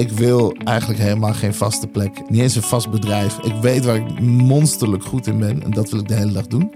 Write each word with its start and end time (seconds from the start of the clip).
ik 0.00 0.10
wil 0.10 0.54
eigenlijk 0.64 1.00
helemaal 1.00 1.34
geen 1.34 1.54
vaste 1.54 1.86
plek. 1.86 2.22
Niet 2.28 2.40
eens 2.40 2.56
een 2.56 2.62
vast 2.62 2.90
bedrijf. 2.90 3.38
Ik 3.38 3.54
weet 3.60 3.84
waar 3.84 3.96
ik 3.96 4.20
monsterlijk 4.20 5.04
goed 5.04 5.26
in 5.26 5.38
ben. 5.38 5.62
En 5.62 5.70
dat 5.70 5.90
wil 5.90 6.00
ik 6.00 6.08
de 6.08 6.14
hele 6.14 6.32
dag 6.32 6.46
doen. 6.46 6.72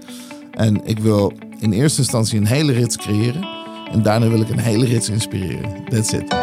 En 0.51 0.81
ik 0.83 0.99
wil 0.99 1.33
in 1.59 1.71
eerste 1.71 1.99
instantie 1.99 2.39
een 2.39 2.45
hele 2.45 2.71
rits 2.71 2.97
creëren. 2.97 3.47
En 3.91 4.01
daarna 4.01 4.27
wil 4.27 4.41
ik 4.41 4.49
een 4.49 4.59
hele 4.59 4.85
rits 4.85 5.09
inspireren. 5.09 5.85
That's 5.89 6.11
it. 6.11 6.35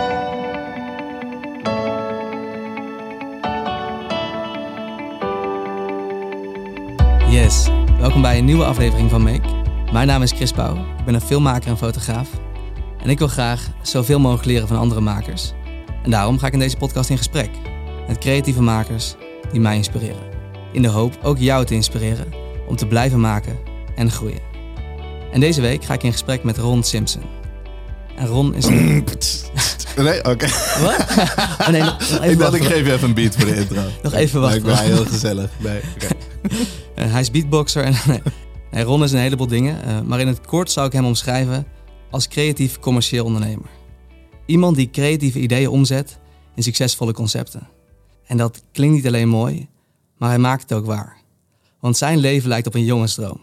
Yes, 7.31 7.69
welkom 7.99 8.23
bij 8.23 8.39
een 8.39 8.45
nieuwe 8.45 8.65
aflevering 8.65 9.11
van 9.11 9.23
Make. 9.23 9.49
Mijn 9.93 10.07
naam 10.07 10.23
is 10.23 10.33
Chris 10.33 10.53
Pauw, 10.53 10.75
ik 10.75 11.05
ben 11.05 11.15
een 11.15 11.21
filmmaker 11.21 11.71
en 11.71 11.79
fotograaf. 11.79 12.29
En 13.03 13.11
ik 13.11 13.19
wil 13.19 13.29
graag 13.29 13.71
zoveel 13.83 14.21
mogelijk 14.21 14.47
leren 14.47 14.69
van 14.69 14.79
andere 14.79 15.01
makers. 15.01 15.53
En 16.03 16.11
daarom 16.11 16.39
ga 16.39 16.47
ik 16.47 16.53
in 16.53 16.59
deze 16.59 16.77
podcast 16.77 17.11
in 17.11 17.17
gesprek 17.17 17.51
met 18.09 18.19
creatieve 18.19 18.63
makers 18.63 19.15
die 19.53 19.61
mij 19.61 19.77
inspireren. 19.77 20.31
In 20.73 20.83
de 20.83 20.89
hoop 20.89 21.19
ook 21.23 21.39
jou 21.39 21.65
te 21.65 21.75
inspireren 21.75 22.27
om 22.69 22.77
te 22.77 22.87
blijven 22.87 23.21
maken 23.21 23.59
en 23.97 24.11
groeien. 24.11 24.41
En 25.33 25.41
deze 25.41 25.61
week 25.61 25.85
ga 25.85 25.95
ik 25.95 26.03
in 26.03 26.13
gesprek 26.13 26.45
met 26.45 26.59
Ron 26.59 26.83
Simpson. 26.83 27.23
En 28.17 28.27
Ron 28.27 28.55
is 28.55 28.67
een... 28.67 29.05
Nee, 29.97 30.25
oké. 30.25 30.47
Wat? 30.81 31.07
Oh 31.61 31.69
nee, 31.69 31.83
nog, 31.83 31.99
nog 31.99 32.11
even 32.11 32.31
Ik 32.31 32.39
dacht, 32.39 32.55
ik 32.55 32.65
geef 32.65 32.87
je 32.87 32.93
even 32.93 33.09
een 33.09 33.15
beat 33.15 33.37
voor 33.37 33.45
de 33.45 33.57
intro. 33.57 33.83
Nog 34.03 34.13
even 34.13 34.41
wachten. 34.41 34.65
Lijkt 34.67 34.81
mij 34.81 34.91
heel 34.95 35.05
gezellig. 35.05 35.51
Nee. 35.59 35.81
Eh, 36.95 37.13
hij 37.13 37.21
is 37.21 37.31
beatboxer 37.31 37.85
en 37.85 37.95
nee. 38.71 38.83
Ron 38.85 39.03
is 39.03 39.13
een 39.13 39.19
heleboel 39.19 39.47
dingen. 39.47 39.85
eh, 39.85 40.01
maar 40.01 40.21
in 40.21 40.27
het 40.27 40.41
kort 40.47 40.71
zou 40.71 40.87
ik 40.87 40.93
hem 40.93 41.05
omschrijven 41.05 41.67
als 42.11 42.29
creatief 42.29 42.79
commercieel 42.79 43.25
ondernemer. 43.25 43.67
Iemand 44.47 44.77
die 44.77 44.91
creatieve 44.91 45.41
ideeën 45.41 45.69
omzet 45.69 46.19
in 46.55 46.63
succesvolle 46.63 47.13
concepten. 47.13 47.69
En 48.27 48.37
dat 48.37 48.63
klinkt 48.73 48.95
niet 48.95 49.07
alleen 49.07 49.29
mooi, 49.29 49.69
maar 50.17 50.29
hij 50.29 50.39
maakt 50.39 50.63
het 50.63 50.73
ook 50.73 50.87
waar. 50.87 51.17
Want 51.81 51.97
zijn 51.97 52.19
leven 52.19 52.49
lijkt 52.49 52.67
op 52.67 52.75
een 52.75 52.85
jongensdroom. 52.85 53.41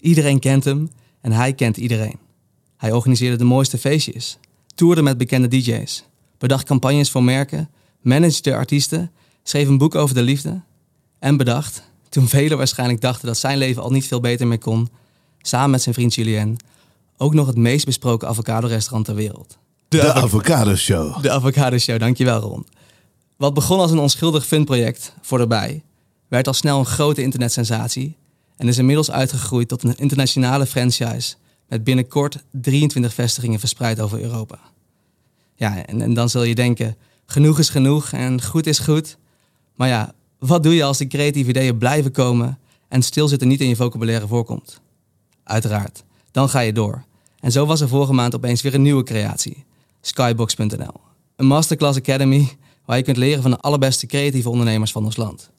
Iedereen 0.00 0.38
kent 0.38 0.64
hem 0.64 0.90
en 1.20 1.32
hij 1.32 1.52
kent 1.52 1.76
iedereen. 1.76 2.18
Hij 2.76 2.92
organiseerde 2.92 3.36
de 3.36 3.44
mooiste 3.44 3.78
feestjes, 3.78 4.38
toerde 4.74 5.02
met 5.02 5.18
bekende 5.18 5.48
DJ's, 5.48 6.04
bedacht 6.38 6.64
campagnes 6.64 7.10
voor 7.10 7.24
merken, 7.24 7.70
managede 8.00 8.54
artiesten, 8.54 9.10
schreef 9.42 9.68
een 9.68 9.78
boek 9.78 9.94
over 9.94 10.14
de 10.14 10.22
liefde 10.22 10.60
en 11.18 11.36
bedacht, 11.36 11.82
toen 12.08 12.28
velen 12.28 12.56
waarschijnlijk 12.58 13.00
dachten 13.00 13.26
dat 13.26 13.36
zijn 13.36 13.58
leven 13.58 13.82
al 13.82 13.90
niet 13.90 14.06
veel 14.06 14.20
beter 14.20 14.46
meer 14.46 14.58
kon, 14.58 14.88
samen 15.42 15.70
met 15.70 15.82
zijn 15.82 15.94
vriend 15.94 16.14
Julien, 16.14 16.56
ook 17.16 17.34
nog 17.34 17.46
het 17.46 17.56
meest 17.56 17.84
besproken 17.84 18.28
avocado-restaurant 18.28 19.04
ter 19.04 19.14
wereld. 19.14 19.58
De 19.90 20.12
Avocado 20.12 20.76
Show. 20.76 21.22
De 21.22 21.30
Avocado 21.30 21.78
Show, 21.78 21.98
dankjewel 21.98 22.40
Ron. 22.40 22.66
Wat 23.36 23.54
begon 23.54 23.78
als 23.78 23.90
een 23.90 23.98
onschuldig 23.98 24.46
funproject 24.46 25.14
voor 25.20 25.40
erbij, 25.40 25.82
werd 26.28 26.46
al 26.46 26.52
snel 26.52 26.78
een 26.78 26.86
grote 26.86 27.22
internetsensatie 27.22 28.16
en 28.56 28.68
is 28.68 28.78
inmiddels 28.78 29.10
uitgegroeid 29.10 29.68
tot 29.68 29.82
een 29.82 29.96
internationale 29.96 30.66
franchise 30.66 31.34
met 31.68 31.84
binnenkort 31.84 32.38
23 32.50 33.14
vestigingen 33.14 33.58
verspreid 33.58 34.00
over 34.00 34.20
Europa. 34.20 34.58
Ja, 35.54 35.86
en, 35.86 36.02
en 36.02 36.14
dan 36.14 36.28
zul 36.28 36.42
je 36.42 36.54
denken, 36.54 36.96
genoeg 37.26 37.58
is 37.58 37.68
genoeg 37.68 38.12
en 38.12 38.42
goed 38.42 38.66
is 38.66 38.78
goed. 38.78 39.16
Maar 39.74 39.88
ja, 39.88 40.14
wat 40.38 40.62
doe 40.62 40.74
je 40.74 40.84
als 40.84 40.98
de 40.98 41.06
creatieve 41.06 41.50
ideeën 41.50 41.78
blijven 41.78 42.12
komen 42.12 42.58
en 42.88 43.02
stilzitten 43.02 43.48
niet 43.48 43.60
in 43.60 43.68
je 43.68 43.76
vocabulaire 43.76 44.26
voorkomt? 44.26 44.80
Uiteraard, 45.44 46.04
dan 46.30 46.48
ga 46.48 46.60
je 46.60 46.72
door. 46.72 47.04
En 47.40 47.52
zo 47.52 47.66
was 47.66 47.80
er 47.80 47.88
vorige 47.88 48.12
maand 48.12 48.34
opeens 48.34 48.62
weer 48.62 48.74
een 48.74 48.82
nieuwe 48.82 49.02
creatie. 49.02 49.68
Skybox.nl. 50.00 51.00
Een 51.36 51.46
masterclass 51.46 51.98
academy 51.98 52.56
waar 52.84 52.96
je 52.96 53.02
kunt 53.02 53.16
leren 53.16 53.42
van 53.42 53.50
de 53.50 53.58
allerbeste 53.58 54.06
creatieve 54.06 54.50
ondernemers 54.50 54.92
van 54.92 55.04
ons 55.04 55.16
land. 55.16 55.50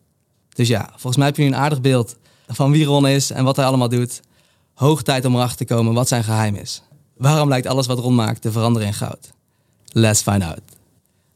Dus 0.53 0.67
ja, 0.67 0.88
volgens 0.89 1.17
mij 1.17 1.25
heb 1.25 1.36
je 1.36 1.42
nu 1.42 1.47
een 1.47 1.56
aardig 1.56 1.81
beeld 1.81 2.16
van 2.47 2.72
wie 2.72 2.86
Ron 2.86 3.08
is 3.08 3.31
en 3.31 3.44
wat 3.44 3.56
hij 3.56 3.66
allemaal 3.66 3.89
doet. 3.89 4.22
Hoog 4.74 5.02
tijd 5.02 5.25
om 5.25 5.35
erachter 5.35 5.57
te 5.57 5.74
komen 5.74 5.94
wat 5.94 6.07
zijn 6.07 6.24
geheim 6.24 6.56
is. 6.56 6.84
Waarom 7.18 7.50
lijkt 7.50 7.68
alles 7.68 7.88
wat 7.88 8.00
Ron 8.00 8.16
maakt 8.16 8.41
te 8.41 8.52
veranderen 8.52 8.88
in 8.88 8.94
goud? 8.94 9.31
Let's 9.88 10.22
find 10.22 10.44
out. 10.44 10.62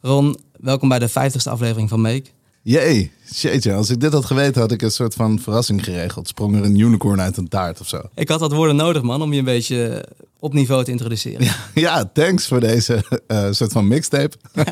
Ron, 0.01 0.37
welkom 0.59 0.89
bij 0.89 0.99
de 0.99 1.09
50ste 1.09 1.51
aflevering 1.51 1.89
van 1.89 2.01
Make. 2.01 2.25
Jee, 2.67 3.11
jeetje. 3.25 3.73
Als 3.73 3.89
ik 3.89 3.99
dit 3.99 4.13
had 4.13 4.25
geweten, 4.25 4.61
had 4.61 4.71
ik 4.71 4.81
een 4.81 4.91
soort 4.91 5.13
van 5.13 5.39
verrassing 5.39 5.83
geregeld. 5.83 6.27
Sprong 6.27 6.55
er 6.55 6.63
een 6.63 6.79
unicorn 6.79 7.21
uit 7.21 7.37
een 7.37 7.47
taart 7.47 7.79
of 7.79 7.87
zo. 7.87 8.01
Ik 8.13 8.29
had 8.29 8.39
wat 8.39 8.51
woorden 8.51 8.75
nodig, 8.75 9.01
man, 9.01 9.21
om 9.21 9.33
je 9.33 9.39
een 9.39 9.45
beetje 9.45 10.05
op 10.39 10.53
niveau 10.53 10.83
te 10.83 10.91
introduceren. 10.91 11.47
Ja, 11.73 12.05
thanks 12.13 12.47
voor 12.47 12.59
deze 12.59 13.21
eh, 13.27 13.51
soort 13.51 13.71
van 13.71 13.87
mixtape. 13.87 14.37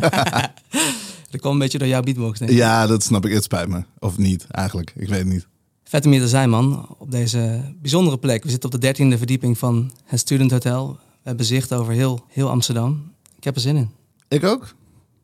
Dat 1.31 1.41
kwam 1.41 1.53
een 1.53 1.59
beetje 1.59 1.77
door 1.77 1.87
jouw 1.87 2.01
beatbox, 2.01 2.39
denk 2.39 2.51
ik. 2.51 2.57
Ja, 2.57 2.87
dat 2.87 3.03
snap 3.03 3.25
ik. 3.25 3.33
Het 3.33 3.43
spijt 3.43 3.67
me. 3.67 3.83
Of 3.99 4.17
niet, 4.17 4.45
eigenlijk. 4.51 4.93
Ik 4.95 5.07
weet 5.07 5.19
het 5.19 5.27
niet. 5.27 5.47
Vet 5.83 6.05
om 6.05 6.11
hier 6.11 6.21
te 6.21 6.27
zijn, 6.27 6.49
man. 6.49 6.95
Op 6.97 7.11
deze 7.11 7.73
bijzondere 7.81 8.17
plek. 8.17 8.43
We 8.43 8.49
zitten 8.49 8.69
op 8.69 8.75
de 8.75 8.81
dertiende 8.81 9.17
verdieping 9.17 9.57
van 9.57 9.91
het 10.03 10.19
Student 10.19 10.51
Hotel. 10.51 10.91
We 10.91 11.29
hebben 11.29 11.45
zicht 11.45 11.73
over 11.73 11.93
heel, 11.93 12.25
heel 12.27 12.49
Amsterdam. 12.49 13.11
Ik 13.37 13.43
heb 13.43 13.55
er 13.55 13.61
zin 13.61 13.75
in. 13.75 13.89
Ik 14.27 14.43
ook. 14.43 14.75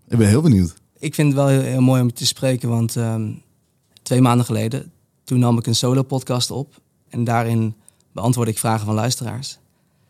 Ik 0.07 0.17
ben 0.17 0.27
heel 0.27 0.41
benieuwd. 0.41 0.73
Ik 0.99 1.13
vind 1.13 1.27
het 1.27 1.35
wel 1.37 1.47
heel, 1.47 1.61
heel 1.61 1.81
mooi 1.81 2.01
om 2.01 2.07
je 2.07 2.13
te 2.13 2.25
spreken, 2.25 2.69
want 2.69 2.95
ehm, 2.95 3.31
twee 4.01 4.21
maanden 4.21 4.45
geleden... 4.45 4.91
toen 5.23 5.39
nam 5.39 5.57
ik 5.57 5.67
een 5.67 5.75
solo-podcast 5.75 6.51
op. 6.51 6.81
En 7.09 7.23
daarin 7.23 7.73
beantwoordde 8.11 8.53
ik 8.53 8.59
vragen 8.59 8.85
van 8.85 8.95
luisteraars. 8.95 9.57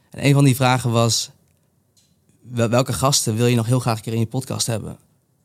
En 0.10 0.26
een 0.26 0.34
van 0.34 0.44
die 0.44 0.56
vragen 0.56 0.92
was... 0.92 1.32
wel- 2.42 2.70
welke 2.70 2.94
gasten 2.94 3.36
wil 3.36 3.46
je 3.48 3.56
nog 3.56 3.66
heel 3.66 3.80
graag 3.80 3.98
een 3.98 4.04
keer 4.04 4.14
in 4.14 4.20
je 4.20 4.26
podcast 4.26 4.68
hebben? 4.68 4.98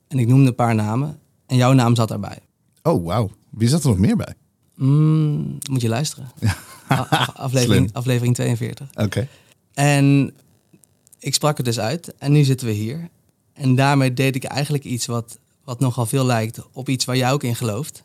En 0.08 0.18
ik 0.18 0.26
noemde 0.26 0.48
een 0.48 0.54
paar 0.54 0.74
namen. 0.74 1.18
En 1.46 1.56
jouw 1.56 1.72
naam 1.72 1.94
zat 1.96 2.08
daarbij. 2.08 2.38
Oh, 2.82 3.04
wauw. 3.04 3.30
Wie 3.50 3.68
zat 3.68 3.82
er 3.82 3.88
nog 3.88 3.98
meer 3.98 4.16
bij? 4.16 4.34
Mm, 4.74 5.58
moet 5.70 5.80
je 5.80 5.88
luisteren. 5.88 6.30
Aflevering, 7.34 7.92
aflevering 7.92 8.34
42. 8.34 8.88
Oké. 8.94 9.28
En 9.72 10.34
ik 11.18 11.34
sprak 11.34 11.56
het 11.56 11.66
dus 11.66 11.78
uit 11.80 12.14
en 12.18 12.32
nu 12.32 12.44
zitten 12.44 12.66
we 12.66 12.72
hier. 12.72 13.08
En 13.54 13.74
daarmee 13.74 14.14
deed 14.14 14.34
ik 14.34 14.44
eigenlijk 14.44 14.84
iets 14.84 15.06
wat, 15.06 15.38
wat 15.64 15.80
nogal 15.80 16.06
veel 16.06 16.26
lijkt 16.26 16.60
op 16.72 16.88
iets 16.88 17.04
waar 17.04 17.16
jij 17.16 17.32
ook 17.32 17.42
in 17.42 17.56
gelooft. 17.56 18.02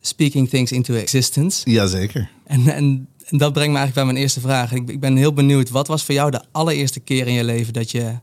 Speaking 0.00 0.48
things 0.48 0.72
into 0.72 0.94
existence. 0.94 1.70
Jazeker. 1.70 2.30
En, 2.44 2.68
en, 2.68 3.08
en 3.24 3.38
dat 3.38 3.52
brengt 3.52 3.72
me 3.72 3.78
eigenlijk 3.78 3.94
bij 3.94 4.04
mijn 4.04 4.16
eerste 4.16 4.40
vraag. 4.40 4.72
Ik, 4.72 4.88
ik 4.90 5.00
ben 5.00 5.16
heel 5.16 5.32
benieuwd, 5.32 5.70
wat 5.70 5.86
was 5.86 6.04
voor 6.04 6.14
jou 6.14 6.30
de 6.30 6.44
allereerste 6.52 7.00
keer 7.00 7.26
in 7.26 7.32
je 7.32 7.44
leven 7.44 7.72
dat 7.72 7.90
je, 7.90 8.18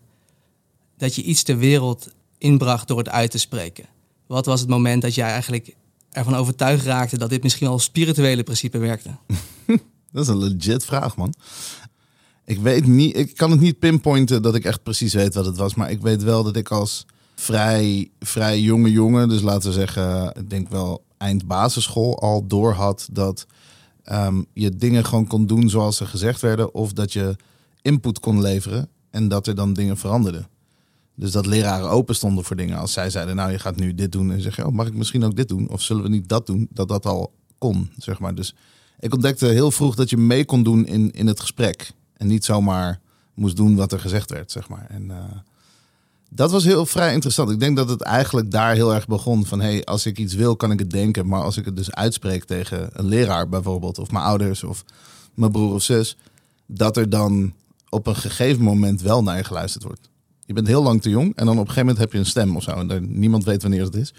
dat 0.98 1.16
je 1.16 1.24
iets 1.24 1.44
ter 1.44 1.58
wereld 1.58 2.14
inbracht 2.38 2.88
door 2.88 2.98
het 2.98 3.10
uit 3.10 3.32
te 3.32 3.38
spreken? 3.38 3.86
Wat 4.28 4.46
was 4.46 4.60
het 4.60 4.70
moment 4.70 5.02
dat 5.02 5.16
jij 5.16 5.30
eigenlijk 5.30 5.76
ervan 6.12 6.36
overtuigd 6.36 6.86
raakte 6.86 7.18
dat 7.18 7.30
dit 7.30 7.44
misschien 7.44 7.68
al 7.68 7.80
spirituele 7.80 8.44
principe 8.44 8.78
werkte? 8.78 9.10
Dat 10.12 10.24
is 10.24 10.30
een 10.30 10.38
legit 10.38 10.86
vraag, 10.86 11.16
man. 11.16 11.34
Ik 12.46 12.60
weet 12.60 12.88
niet, 12.88 13.18
ik 13.18 13.36
kan 13.36 13.52
het 13.52 13.60
niet 13.60 13.80
pinpointen 13.80 14.42
dat 14.42 14.56
ik 14.56 14.66
echt 14.66 14.84
precies 14.84 15.14
weet 15.14 15.34
wat 15.34 15.46
het 15.46 15.58
was. 15.58 15.76
Maar 15.76 15.92
ik 15.92 16.02
weet 16.02 16.24
wel 16.24 16.44
dat 16.44 16.56
ik 16.56 16.72
als 16.72 17.06
vrij, 17.36 18.10
vrij 18.20 18.60
jonge 18.60 18.92
jongen, 18.92 19.30
dus 19.30 19.42
laten 19.42 19.70
we 19.70 19.76
zeggen, 19.76 20.34
ik 20.36 20.50
denk 20.50 20.70
wel 20.70 21.04
eind 21.18 21.48
basisschool, 21.48 22.20
al 22.20 22.48
door 22.48 22.74
had 22.74 23.08
dat 23.12 23.46
ehm, 24.04 24.42
je 24.54 24.76
dingen 24.76 25.06
gewoon 25.06 25.28
kon 25.28 25.46
doen 25.46 25.70
zoals 25.70 25.98
ze 25.98 26.06
gezegd 26.06 26.42
werden. 26.42 26.74
Of 26.74 26.94
dat 26.94 27.14
je 27.14 27.36
input 27.82 28.20
kon 28.20 28.42
leveren 28.42 28.90
en 29.10 29.28
dat 29.28 29.48
er 29.48 29.56
dan 29.56 29.74
dingen 29.74 29.98
veranderden. 29.98 30.48
Dus 31.16 31.32
dat 31.32 31.46
leraren 31.46 31.90
open 31.90 32.16
stonden 32.16 32.44
voor 32.44 32.56
dingen. 32.56 32.78
Als 32.78 32.94
zij 32.94 33.10
zeiden, 33.10 33.36
nou 33.36 33.52
je 33.52 33.60
gaat 33.60 33.76
nu 33.76 33.96
dit 33.96 34.12
doen. 34.12 34.32
En 34.32 34.42
zeg 34.42 34.56
je, 34.56 34.66
oh, 34.66 34.74
mag 34.74 34.88
ik 34.88 34.94
misschien 34.94 35.24
ook 35.24 35.36
dit 35.36 35.48
doen? 35.48 35.70
Of 35.70 35.82
zullen 35.82 36.04
we 36.04 36.10
niet 36.10 36.30
dat 36.30 36.46
doen? 36.46 36.68
Dat 36.72 36.88
dat 36.88 37.06
al 37.06 37.34
kon, 37.58 37.90
zeg 37.98 38.20
maar. 38.20 38.36
Dus 38.36 38.56
ik 39.00 39.14
ontdekte 39.14 39.46
heel 39.46 39.72
vroeg 39.72 39.96
dat 39.96 40.10
je 40.10 40.18
mee 40.18 40.46
kon 40.46 40.64
doen 40.64 40.86
in, 40.86 41.12
in 41.12 41.28
het 41.28 41.40
gesprek. 41.40 41.92
En 42.18 42.28
niet 42.28 42.46
zomaar 42.46 43.00
moest 43.34 43.56
doen 43.56 43.76
wat 43.76 43.92
er 43.92 44.00
gezegd 44.00 44.32
werd, 44.32 44.52
zeg 44.52 44.70
maar. 44.70 44.86
En 44.90 45.12
eh, 45.12 45.18
dat 46.30 46.52
was 46.52 46.64
heel 46.64 46.86
vrij 46.86 47.14
interessant. 47.14 47.52
Ik 47.52 47.60
denk 47.60 47.78
dat 47.78 47.90
het 47.90 48.02
eigenlijk 48.02 48.52
daar 48.52 48.74
heel 48.74 48.94
erg 48.94 49.08
begon. 49.08 49.46
Van, 49.46 49.62
hey, 49.62 49.84
als 49.84 50.06
ik 50.06 50.18
iets 50.18 50.34
wil, 50.34 50.56
kan 50.56 50.72
ik 50.72 50.80
het 50.80 50.92
denken. 50.92 51.28
Maar 51.28 51.42
als 51.42 51.58
ik 51.58 51.66
het 51.66 51.76
dus 51.76 51.92
uitspreek 51.92 52.44
tegen 52.44 52.90
een 52.94 53.06
leraar 53.06 53.50
bijvoorbeeld... 53.50 54.00
of 54.00 54.12
mijn 54.12 54.26
ouders 54.26 54.64
of 54.64 54.86
mijn 55.34 55.52
broer 55.52 55.74
of 55.74 55.84
zus... 55.84 56.18
dat 56.66 56.98
er 56.98 57.10
dan 57.10 57.54
op 57.90 58.08
een 58.08 58.16
gegeven 58.16 58.64
moment 58.64 59.02
wel 59.02 59.24
naar 59.24 59.38
je 59.38 59.44
geluisterd 59.44 59.84
wordt. 59.84 60.10
Je 60.46 60.54
bent 60.54 60.68
heel 60.68 60.84
lang 60.84 61.02
te 61.02 61.10
jong 61.10 61.36
en 61.36 61.46
dan 61.46 61.60
op 61.60 61.68
een 61.68 61.74
gegeven 61.74 61.86
moment 61.86 61.98
heb 61.98 62.12
je 62.12 62.18
een 62.18 62.26
stem 62.26 62.56
of 62.56 62.64
zo. 62.64 62.72
En 62.72 63.20
niemand 63.20 63.44
weet 63.44 63.62
wanneer 63.62 63.84
het 63.84 63.96
is. 63.96 64.14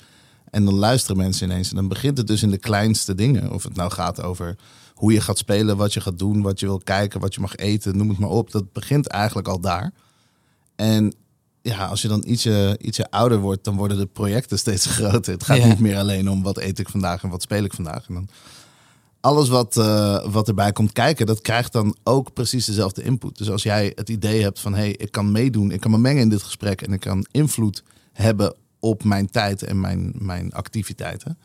En 0.50 0.64
dan 0.64 0.74
luisteren 0.74 1.16
mensen 1.16 1.50
ineens. 1.50 1.70
En 1.70 1.76
dan 1.76 1.88
begint 1.88 2.18
het 2.18 2.26
dus 2.26 2.42
in 2.42 2.50
de 2.50 2.58
kleinste 2.58 3.14
dingen. 3.14 3.52
Of 3.52 3.62
het 3.62 3.76
nou 3.76 3.90
gaat 3.90 4.22
over 4.22 4.56
hoe 4.96 5.12
je 5.12 5.20
gaat 5.20 5.38
spelen, 5.38 5.76
wat 5.76 5.92
je 5.92 6.00
gaat 6.00 6.18
doen, 6.18 6.42
wat 6.42 6.60
je 6.60 6.66
wil 6.66 6.78
kijken, 6.84 7.20
wat 7.20 7.34
je 7.34 7.40
mag 7.40 7.56
eten, 7.56 7.96
noem 7.96 8.08
het 8.08 8.18
maar 8.18 8.30
op. 8.30 8.50
Dat 8.50 8.72
begint 8.72 9.06
eigenlijk 9.06 9.48
al 9.48 9.60
daar. 9.60 9.92
En 10.76 11.14
ja, 11.62 11.86
als 11.86 12.02
je 12.02 12.08
dan 12.08 12.22
ietsje, 12.26 12.78
ietsje 12.80 13.10
ouder 13.10 13.38
wordt, 13.38 13.64
dan 13.64 13.76
worden 13.76 13.98
de 13.98 14.06
projecten 14.06 14.58
steeds 14.58 14.86
groter. 14.96 15.32
Het 15.32 15.44
gaat 15.44 15.56
Ja. 15.56 15.66
niet 15.66 15.78
meer 15.80 15.96
alleen 15.98 16.30
om 16.30 16.42
wat 16.42 16.58
eet 16.58 16.78
ik 16.78 16.88
vandaag 16.88 17.22
en 17.22 17.28
wat 17.28 17.42
speel 17.42 17.64
ik 17.64 17.72
vandaag. 17.72 18.08
En 18.08 18.14
dan 18.14 18.28
alles 19.20 19.48
wat, 19.48 19.76
eh, 19.76 20.32
wat 20.32 20.48
erbij 20.48 20.72
komt 20.72 20.92
kijken, 20.92 21.26
dat 21.26 21.40
krijgt 21.40 21.72
dan 21.72 21.96
ook 22.02 22.32
precies 22.32 22.64
dezelfde 22.64 23.02
input. 23.02 23.38
Dus 23.38 23.50
als 23.50 23.62
jij 23.62 23.92
het 23.94 24.08
idee 24.08 24.42
hebt 24.42 24.60
van, 24.60 24.72
hé, 24.74 24.78
hey, 24.80 24.92
ik 24.92 25.10
kan 25.10 25.32
meedoen, 25.32 25.70
ik 25.70 25.80
kan 25.80 25.90
me 25.90 25.98
mengen 25.98 26.22
in 26.22 26.28
dit 26.28 26.42
gesprek 26.42 26.82
en 26.82 26.92
ik 26.92 27.00
kan 27.00 27.26
invloed 27.30 27.82
hebben 28.12 28.54
op 28.80 29.04
mijn 29.04 29.30
tijd 29.30 29.62
en 29.62 29.80
mijn, 29.80 30.12
mijn 30.14 30.52
activiteiten. 30.52 31.38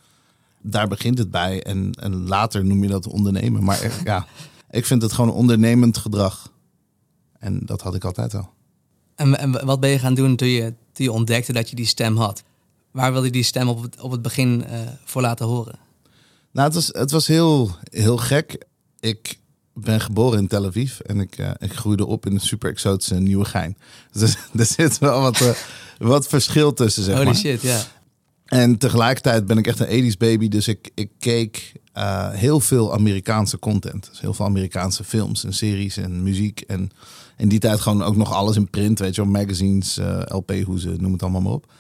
Daar 0.62 0.88
begint 0.88 1.18
het 1.18 1.32
bij. 1.32 1.64
En, 1.64 1.92
en 2.00 2.28
later 2.28 2.66
noem 2.66 2.84
je 2.84 2.90
dat 2.90 3.08
ondernemen. 3.08 3.64
Maar 3.64 4.02
ja, 4.04 4.26
ik 4.70 4.86
vind 4.86 5.02
het 5.02 5.14
gewoon 5.14 5.34
ondernemend 5.34 5.98
gedrag. 5.98 6.52
En 7.40 7.60
dat 7.66 7.82
had 7.82 7.96
ik 7.96 8.04
altijd 8.04 8.36
al. 8.36 8.50
En, 9.16 9.40
en 9.40 9.66
wat 9.66 9.80
ben 9.80 9.90
je 9.90 10.00
gaan 10.00 10.14
doen 10.14 10.36
toen 10.36 10.48
je, 10.48 10.74
toen 10.92 11.06
je 11.06 11.12
ontdekte 11.12 11.54
dat 11.54 11.70
je 11.70 11.76
die 11.76 11.86
stem 11.86 12.18
had? 12.18 12.44
Waar 12.92 13.12
wilde 13.12 13.26
je 13.26 13.32
die 13.32 13.44
stem 13.44 13.68
op 13.70 13.82
het, 13.82 14.02
op 14.02 14.12
het 14.12 14.22
begin 14.22 14.66
eh, 14.66 14.80
voor 15.06 15.22
laten 15.22 15.46
horen? 15.46 15.80
Nou, 16.52 16.68
het 16.68 16.76
was, 16.76 16.88
het 16.88 17.12
was 17.12 17.28
heel, 17.28 17.72
heel 17.84 18.18
gek. 18.18 18.66
Ik 19.00 19.40
ben 19.74 20.02
geboren 20.02 20.40
in 20.40 20.48
Tel 20.48 20.66
Aviv 20.66 21.00
en 21.00 21.20
ik, 21.20 21.38
eh, 21.38 21.52
ik 21.58 21.74
groeide 21.74 22.06
op 22.06 22.26
in 22.26 22.34
een 22.34 22.40
super 22.40 22.70
exotische 22.70 23.16
Nieuwegein. 23.16 23.78
Dus 24.12 24.36
er 24.58 24.66
zit 24.66 24.98
wel 24.98 25.22
wat, 25.22 25.42
eh, 25.42 25.50
wat 25.98 26.28
verschil 26.28 26.74
tussen, 26.74 27.04
zeg 27.04 27.14
Holy 27.14 27.26
maar. 27.26 27.36
shit, 27.36 27.62
ja. 27.62 27.82
En 28.52 28.78
tegelijkertijd 28.78 29.46
ben 29.46 29.58
ik 29.58 29.68
echt 29.68 29.80
een 29.80 30.12
80s 30.12 30.18
baby, 30.18 30.48
dus 30.48 30.68
ik, 30.68 30.92
ik 30.94 31.10
keek 31.20 31.74
eh, 31.94 32.30
heel 32.30 32.60
veel 32.60 32.94
Amerikaanse 32.94 33.60
content. 33.60 34.08
Dus 34.10 34.22
heel 34.22 34.34
veel 34.34 34.46
Amerikaanse 34.46 35.04
films 35.04 35.44
en 35.44 35.54
series 35.54 35.98
en 35.98 36.24
muziek. 36.24 36.62
En 36.62 36.90
in 37.38 37.50
die 37.50 37.60
tijd 37.60 37.80
gewoon 37.80 38.04
ook 38.04 38.16
nog 38.16 38.34
alles 38.34 38.56
in 38.56 38.70
print, 38.70 39.00
weet 39.00 39.16
je 39.16 39.22
wel, 39.22 39.32
magazines, 39.32 39.98
eh, 39.98 40.22
LP-hoezen, 40.26 41.02
noem 41.02 41.12
het 41.12 41.22
allemaal 41.22 41.42
maar 41.42 41.52
op. 41.52 41.72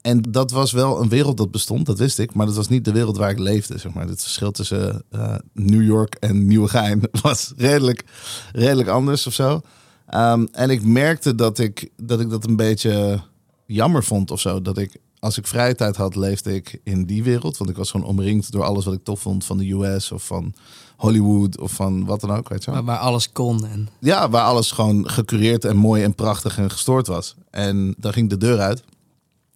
En 0.00 0.22
dat 0.22 0.50
was 0.50 0.72
wel 0.72 1.00
een 1.00 1.08
wereld 1.08 1.36
dat 1.36 1.50
bestond, 1.50 1.86
dat 1.86 1.98
wist 1.98 2.18
ik. 2.18 2.34
Maar 2.34 2.46
dat 2.46 2.56
was 2.56 2.68
niet 2.68 2.84
de 2.84 2.92
wereld 2.92 3.16
waar 3.16 3.30
ik 3.30 3.38
leefde, 3.38 3.78
zeg 3.78 3.92
maar. 3.92 4.08
Het 4.08 4.22
verschil 4.22 4.50
tussen 4.50 5.02
eh, 5.10 5.34
New 5.52 5.82
York 5.82 6.14
en 6.14 6.46
Nieuwegein 6.46 7.00
was 7.22 7.52
redelijk, 7.56 8.04
redelijk 8.52 8.88
anders 8.88 9.26
of 9.26 9.32
zo. 9.32 9.60
Ehm, 10.06 10.46
en 10.52 10.70
ik 10.70 10.84
merkte 10.84 11.34
dat 11.34 11.58
ik, 11.58 11.90
dat 11.96 12.20
ik 12.20 12.30
dat 12.30 12.46
een 12.46 12.56
beetje 12.56 13.20
jammer 13.66 14.04
vond 14.04 14.30
of 14.30 14.40
zo. 14.40 14.62
Dat 14.62 14.78
ik, 14.78 14.96
als 15.22 15.38
ik 15.38 15.46
vrije 15.46 15.74
tijd 15.74 15.96
had, 15.96 16.14
leefde 16.14 16.54
ik 16.54 16.80
in 16.84 17.04
die 17.04 17.22
wereld. 17.22 17.56
Want 17.56 17.70
ik 17.70 17.76
was 17.76 17.90
gewoon 17.90 18.06
omringd 18.06 18.52
door 18.52 18.64
alles 18.64 18.84
wat 18.84 18.94
ik 18.94 19.04
tof 19.04 19.20
vond 19.20 19.44
van 19.44 19.58
de 19.58 19.72
US 19.72 20.12
of 20.12 20.26
van 20.26 20.54
Hollywood 20.96 21.60
of 21.60 21.72
van 21.72 22.04
wat 22.04 22.20
dan 22.20 22.30
ook, 22.30 22.48
weet 22.48 22.64
je 22.64 22.70
wel. 22.70 22.84
Waar, 22.84 22.98
alles 22.98 23.32
kon. 23.32 23.66
En, 23.66 23.88
Ja, 24.00 24.28
waar 24.28 24.44
alles 24.44 24.70
gewoon 24.70 25.10
gecureerd 25.10 25.64
en 25.64 25.76
mooi 25.76 26.02
en 26.02 26.14
prachtig 26.14 26.58
en 26.58 26.70
gestoord 26.70 27.06
was. 27.06 27.34
En 27.50 27.94
dan 27.98 28.12
ging 28.12 28.30
de 28.30 28.36
deur 28.36 28.60
uit. 28.60 28.82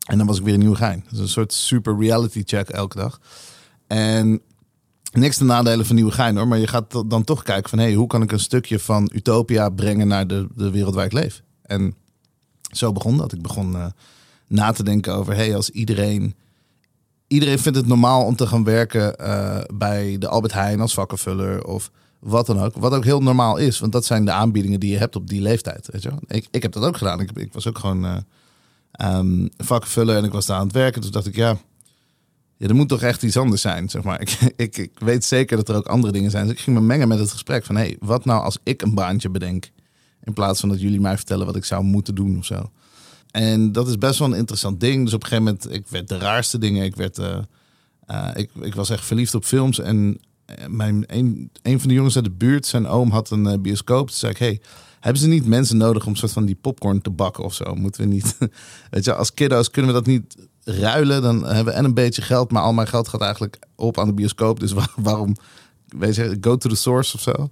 En 0.07 0.19
dan 0.19 0.27
was 0.27 0.39
ik 0.39 0.45
weer 0.45 0.55
een 0.55 0.61
nieuwe 0.61 0.77
gein. 0.77 1.05
Dus 1.11 1.19
een 1.19 1.29
soort 1.29 1.53
super 1.53 1.99
reality 1.99 2.43
check 2.45 2.69
elke 2.69 2.97
dag. 2.97 3.21
En 3.87 4.41
niks 5.13 5.37
te 5.37 5.45
nadelen 5.45 5.87
van 5.87 5.95
nieuwe 5.95 6.13
gein 6.13 6.37
hoor. 6.37 6.49
Maar 6.49 6.59
je 6.59 6.67
gaat 6.67 7.11
dan 7.11 7.25
toch 7.25 7.43
kijken 7.43 7.71
van... 7.71 7.79
hé, 7.79 7.85
hey, 7.85 7.95
hoe 7.95 8.07
kan 8.07 8.23
ik 8.23 8.33
een 8.33 8.41
stukje 8.41 8.79
van 8.79 9.11
Utopia 9.13 9.69
brengen 9.69 10.09
naar 10.09 10.27
de, 10.27 10.47
de 10.55 10.71
wereld 10.71 10.95
waar 10.95 11.05
ik 11.05 11.13
leef? 11.13 11.43
En 11.63 11.95
zo 12.73 12.93
begon 12.93 13.17
dat. 13.17 13.33
Ik 13.33 13.43
begon 13.43 13.77
eh, 13.77 13.87
na 14.49 14.73
te 14.73 14.83
denken 14.83 15.15
over... 15.15 15.35
hey, 15.35 15.57
als 15.57 15.71
iedereen... 15.71 16.35
Iedereen 17.29 17.59
vindt 17.59 17.79
het 17.79 17.87
normaal 17.87 18.25
om 18.25 18.37
te 18.37 18.47
gaan 18.47 18.65
werken 18.65 19.17
eh, 19.17 19.59
bij 19.75 20.17
de 20.19 20.29
Albert 20.29 20.53
Heijn 20.53 20.81
als 20.81 20.95
vakkenvuller 20.95 21.65
of 21.65 21.91
wat 22.19 22.47
dan 22.47 22.61
ook. 22.61 22.75
Wat 22.75 22.93
ook 22.93 23.05
heel 23.05 23.23
normaal 23.23 23.57
is, 23.57 23.79
want 23.79 23.93
dat 23.93 24.05
zijn 24.05 24.25
de 24.25 24.31
aanbiedingen 24.31 24.81
die 24.81 24.91
je 24.91 24.99
hebt 24.99 25.17
op 25.17 25.29
die 25.29 25.41
leeftijd. 25.41 25.89
Weet 25.93 26.03
je? 26.03 26.11
Ik, 26.27 26.47
ik 26.51 26.63
heb 26.63 26.73
dat 26.73 26.83
ook 26.85 26.97
gedaan. 26.97 27.21
Ik, 27.21 27.31
ik 27.31 27.53
was 27.53 27.69
ook 27.69 27.79
gewoon 27.79 28.25
ehm, 28.93 29.47
vakkenvuller 29.57 30.17
en 30.17 30.25
ik 30.25 30.33
was 30.33 30.47
daar 30.47 30.59
aan 30.59 30.67
het 30.67 30.75
werken. 30.75 31.01
Dus 31.01 31.11
dacht 31.11 31.27
ik, 31.27 31.37
ja, 31.37 31.57
ja, 32.57 32.69
er 32.69 32.75
moet 32.75 32.89
toch 32.89 33.03
echt 33.03 33.23
iets 33.23 33.37
anders 33.37 33.63
zijn, 33.63 33.89
zeg 33.89 34.03
maar. 34.03 34.21
Ik, 34.27 34.39
ik, 34.57 34.77
ik 34.77 34.99
weet 34.99 35.25
zeker 35.25 35.57
dat 35.57 35.69
er 35.69 35.75
ook 35.77 35.87
andere 35.87 36.13
dingen 36.13 36.31
zijn. 36.31 36.47
Dus 36.47 36.55
ik 36.55 36.61
ging 36.61 36.77
me 36.77 36.83
mengen 36.83 37.09
met 37.09 37.19
het 37.19 37.31
gesprek 37.31 37.65
van... 37.65 37.77
hé, 37.77 37.83
hey, 37.83 37.97
wat 38.01 38.25
nou 38.25 38.43
als 38.43 38.59
ik 38.63 38.83
een 38.83 38.95
baantje 38.95 39.31
bedenk... 39.31 39.71
in 40.23 40.33
plaats 40.33 40.61
van 40.61 40.69
dat 40.69 40.81
jullie 40.81 41.01
mij 41.01 41.17
vertellen 41.17 41.47
wat 41.47 41.57
ik 41.57 41.65
zou 41.65 41.85
moeten 41.85 42.15
doen 42.15 42.39
of 42.39 42.45
zo. 42.45 42.71
En 43.37 43.73
dat 43.73 43.89
is 43.89 43.99
best 43.99 44.19
wel 44.19 44.29
een 44.29 44.39
interessant 44.39 44.81
ding. 44.81 45.05
Dus 45.05 45.15
op 45.15 45.23
een 45.23 45.29
gegeven 45.29 45.53
moment, 45.53 45.73
ik 45.75 45.87
werd 45.89 46.09
de 46.09 46.19
raarste 46.19 46.59
dingen. 46.59 46.85
Ik, 46.85 46.97
werd, 46.97 47.19
eh, 47.19 47.39
eh, 48.07 48.29
ik, 48.35 48.51
ik 48.61 48.75
was 48.75 48.91
echt 48.91 49.05
verliefd 49.05 49.35
op 49.35 49.45
films. 49.45 49.79
En 49.81 50.19
eh, 50.45 50.67
mijn, 50.67 51.05
een, 51.07 51.51
een 51.63 51.81
van 51.81 51.89
de 51.89 51.95
jongens 51.95 52.15
uit 52.17 52.25
de 52.25 52.31
buurt, 52.31 52.67
zijn 52.67 52.87
oom, 52.87 53.11
had 53.11 53.31
een 53.31 53.63
bioscoop. 53.63 54.07
Toen 54.09 54.17
zei 54.17 54.33
ik, 54.33 54.39
hey, 54.39 54.61
hebben 55.01 55.23
ze 55.23 55.29
niet 55.29 55.47
mensen 55.47 55.77
nodig 55.77 56.07
om 56.07 56.15
soort 56.17 56.33
van 56.33 56.45
die 56.45 56.59
popcorn 56.61 57.03
te 57.03 57.11
bakken 57.11 57.45
of 57.45 57.55
zo? 57.55 57.75
Moeten 57.75 58.01
we 58.01 58.09
niet, 58.09 58.37
weet 58.91 59.05
je, 59.05 59.15
als 59.15 59.35
kiddo's 59.35 59.71
kunnen 59.71 59.93
we 59.93 59.99
dat 59.99 60.07
niet 60.07 60.37
ruilen? 60.65 61.23
Dan 61.23 61.45
hebben 61.45 61.65
we 61.65 61.79
en 61.79 61.85
een 61.85 61.95
beetje 61.95 62.23
geld, 62.23 62.51
maar 62.51 62.63
al 62.63 62.73
mijn 62.73 62.89
geld 62.89 63.09
gaat 63.09 63.21
eigenlijk 63.21 63.59
op 63.75 63.99
aan 63.99 64.07
de 64.07 64.15
bioscoop. 64.15 64.61
Dus 64.61 64.73
waar- 64.79 64.95
waarom, 64.97 65.37
weet 65.89 66.15
je, 66.15 66.37
go 66.41 66.57
to 66.57 66.69
the 66.69 66.77
source 66.77 67.15
of 67.17 67.21
zo? 67.21 67.51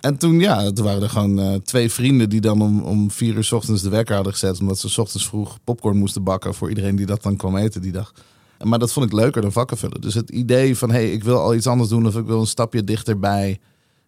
En 0.00 0.16
toen, 0.16 0.40
ja, 0.40 0.72
toen 0.72 0.84
waren 0.84 1.02
er 1.02 1.10
gewoon 1.10 1.38
eh, 1.40 1.54
twee 1.54 1.90
vrienden 1.90 2.28
die 2.28 2.40
dan 2.40 2.62
om, 2.62 2.82
om 2.82 3.10
vier 3.10 3.34
uur 3.34 3.44
's 3.44 3.52
ochtends 3.52 3.82
de 3.82 3.88
wekker 3.88 4.14
hadden 4.14 4.32
gezet. 4.32 4.60
Omdat 4.60 4.78
ze 4.78 4.88
's 4.88 4.98
ochtends 4.98 5.26
vroeg 5.26 5.58
popcorn 5.64 5.96
moesten 5.96 6.22
bakken 6.22 6.54
voor 6.54 6.68
iedereen 6.68 6.96
die 6.96 7.06
dat 7.06 7.22
dan 7.22 7.36
kwam 7.36 7.56
eten 7.56 7.82
die 7.82 7.92
dag. 7.92 8.12
Maar 8.62 8.78
dat 8.78 8.92
vond 8.92 9.06
ik 9.06 9.12
leuker 9.12 9.42
dan 9.42 9.52
vakken 9.52 9.76
vullen. 9.76 10.00
Dus 10.00 10.14
het 10.14 10.30
idee 10.30 10.76
van, 10.76 10.90
hé, 10.90 10.96
hey, 10.96 11.12
ik 11.12 11.24
wil 11.24 11.38
al 11.38 11.54
iets 11.54 11.66
anders 11.66 11.88
doen 11.88 12.06
of 12.06 12.16
ik 12.16 12.26
wil 12.26 12.40
een 12.40 12.46
stapje 12.46 12.84
dichter 12.84 13.18
bij 13.18 13.60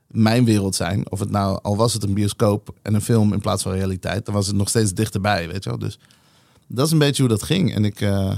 mijn 0.06 0.44
wereld 0.44 0.74
zijn. 0.74 1.10
Of 1.10 1.18
het 1.18 1.30
nou, 1.30 1.58
al 1.62 1.76
was 1.76 1.92
het 1.92 2.02
een 2.02 2.14
bioscoop 2.14 2.74
en 2.82 2.94
een 2.94 3.00
film 3.00 3.32
in 3.32 3.40
plaats 3.40 3.62
van 3.62 3.72
realiteit, 3.72 4.24
dan 4.24 4.34
was 4.34 4.46
het 4.46 4.56
nog 4.56 4.68
steeds 4.68 4.92
dichterbij, 4.92 5.48
weet 5.48 5.64
je 5.64 5.70
wel. 5.70 5.78
Dus 5.78 5.98
dat 6.66 6.86
is 6.86 6.92
een 6.92 6.98
beetje 6.98 7.22
hoe 7.22 7.30
dat 7.30 7.42
ging. 7.42 7.74
En 7.74 7.84
ik, 7.84 8.00
eh, 8.00 8.36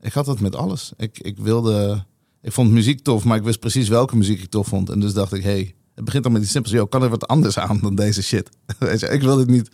ik 0.00 0.12
had 0.12 0.26
dat 0.26 0.40
met 0.40 0.56
alles. 0.56 0.92
Ik, 0.96 1.18
ik 1.18 1.38
wilde, 1.38 2.04
ik 2.42 2.52
vond 2.52 2.70
muziek 2.70 3.00
tof, 3.00 3.24
maar 3.24 3.36
ik 3.36 3.42
wist 3.42 3.60
precies 3.60 3.88
welke 3.88 4.16
muziek 4.16 4.42
ik 4.42 4.50
tof 4.50 4.66
vond. 4.66 4.90
En 4.90 5.00
dus 5.00 5.12
dacht 5.12 5.32
ik, 5.32 5.42
hé, 5.42 5.50
hey, 5.50 5.74
het 5.98 6.06
begint 6.06 6.24
al 6.24 6.30
met 6.30 6.42
iets 6.42 6.50
simpels. 6.50 6.88
Kan 6.88 7.02
er 7.02 7.08
wat 7.08 7.26
anders 7.26 7.58
aan 7.58 7.78
dan 7.82 7.94
deze 7.94 8.22
shit? 8.22 8.50
Ik 9.10 9.20
wilde 9.20 9.40
het 9.40 9.50
niet 9.50 9.70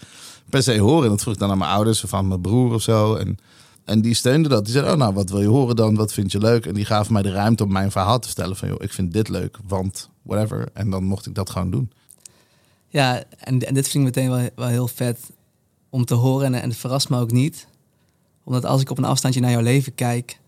per 0.51 0.63
se 0.63 0.79
horen. 0.79 1.03
En 1.05 1.09
dat 1.11 1.21
vroeg 1.21 1.35
ik 1.35 1.41
dan 1.41 1.51
aan 1.51 1.59
mijn 1.59 1.71
ouders 1.71 2.05
of 2.05 2.15
aan 2.15 2.29
mijn 2.29 2.41
broer 2.41 2.75
of 2.75 2.83
zo. 2.83 3.15
En, 3.15 3.39
en 3.85 4.01
die 4.01 4.15
steunden 4.15 4.51
dat. 4.51 4.65
Die 4.65 4.73
zeiden, 4.73 4.93
oh 4.93 4.99
nou, 4.99 5.15
wat 5.15 5.31
wil 5.31 5.41
je 5.41 5.47
horen 5.49 5.77
dan? 5.77 5.95
Wat 5.95 6.13
vind 6.13 6.33
je 6.33 6.39
leuk? 6.39 6.67
En 6.67 6.75
die 6.75 6.85
gaven 6.85 7.13
mij 7.13 7.23
de 7.23 7.31
ruimte 7.31 7.65
om 7.65 7.73
mijn 7.73 7.91
verhaal 7.91 8.19
te 8.19 8.27
vertellen. 8.27 8.57
Van, 8.57 8.69
joh, 8.69 8.83
ik 8.83 8.93
vind 8.93 9.13
dit 9.13 9.29
leuk, 9.29 9.59
want 9.67 10.11
whatever. 10.23 10.69
En 10.73 10.91
dan 10.91 11.05
mocht 11.05 11.27
ik 11.27 11.35
dat 11.35 11.51
gewoon 11.51 11.71
doen. 11.71 11.93
ja, 12.89 13.23
en, 13.39 13.61
en 13.61 13.75
dit 13.75 13.89
vind 13.89 14.09
ik 14.09 14.15
meteen 14.15 14.31
wel, 14.31 14.49
wel 14.55 14.69
heel 14.69 14.89
vet 14.89 15.19
om 15.91 16.05
te 16.05 16.15
horen. 16.15 16.47
En, 16.47 16.63
en 16.63 16.69
het 16.69 16.79
verrast 16.79 17.09
me 17.09 17.19
ook 17.19 17.33
niet. 17.33 17.67
Omdat 18.45 18.65
als 18.65 18.81
ik 18.81 18.91
op 18.91 18.99
een 18.99 19.05
afstandje 19.05 19.41
naar 19.41 19.51
jouw 19.51 19.61
leven 19.61 19.95
kijk... 19.95 20.39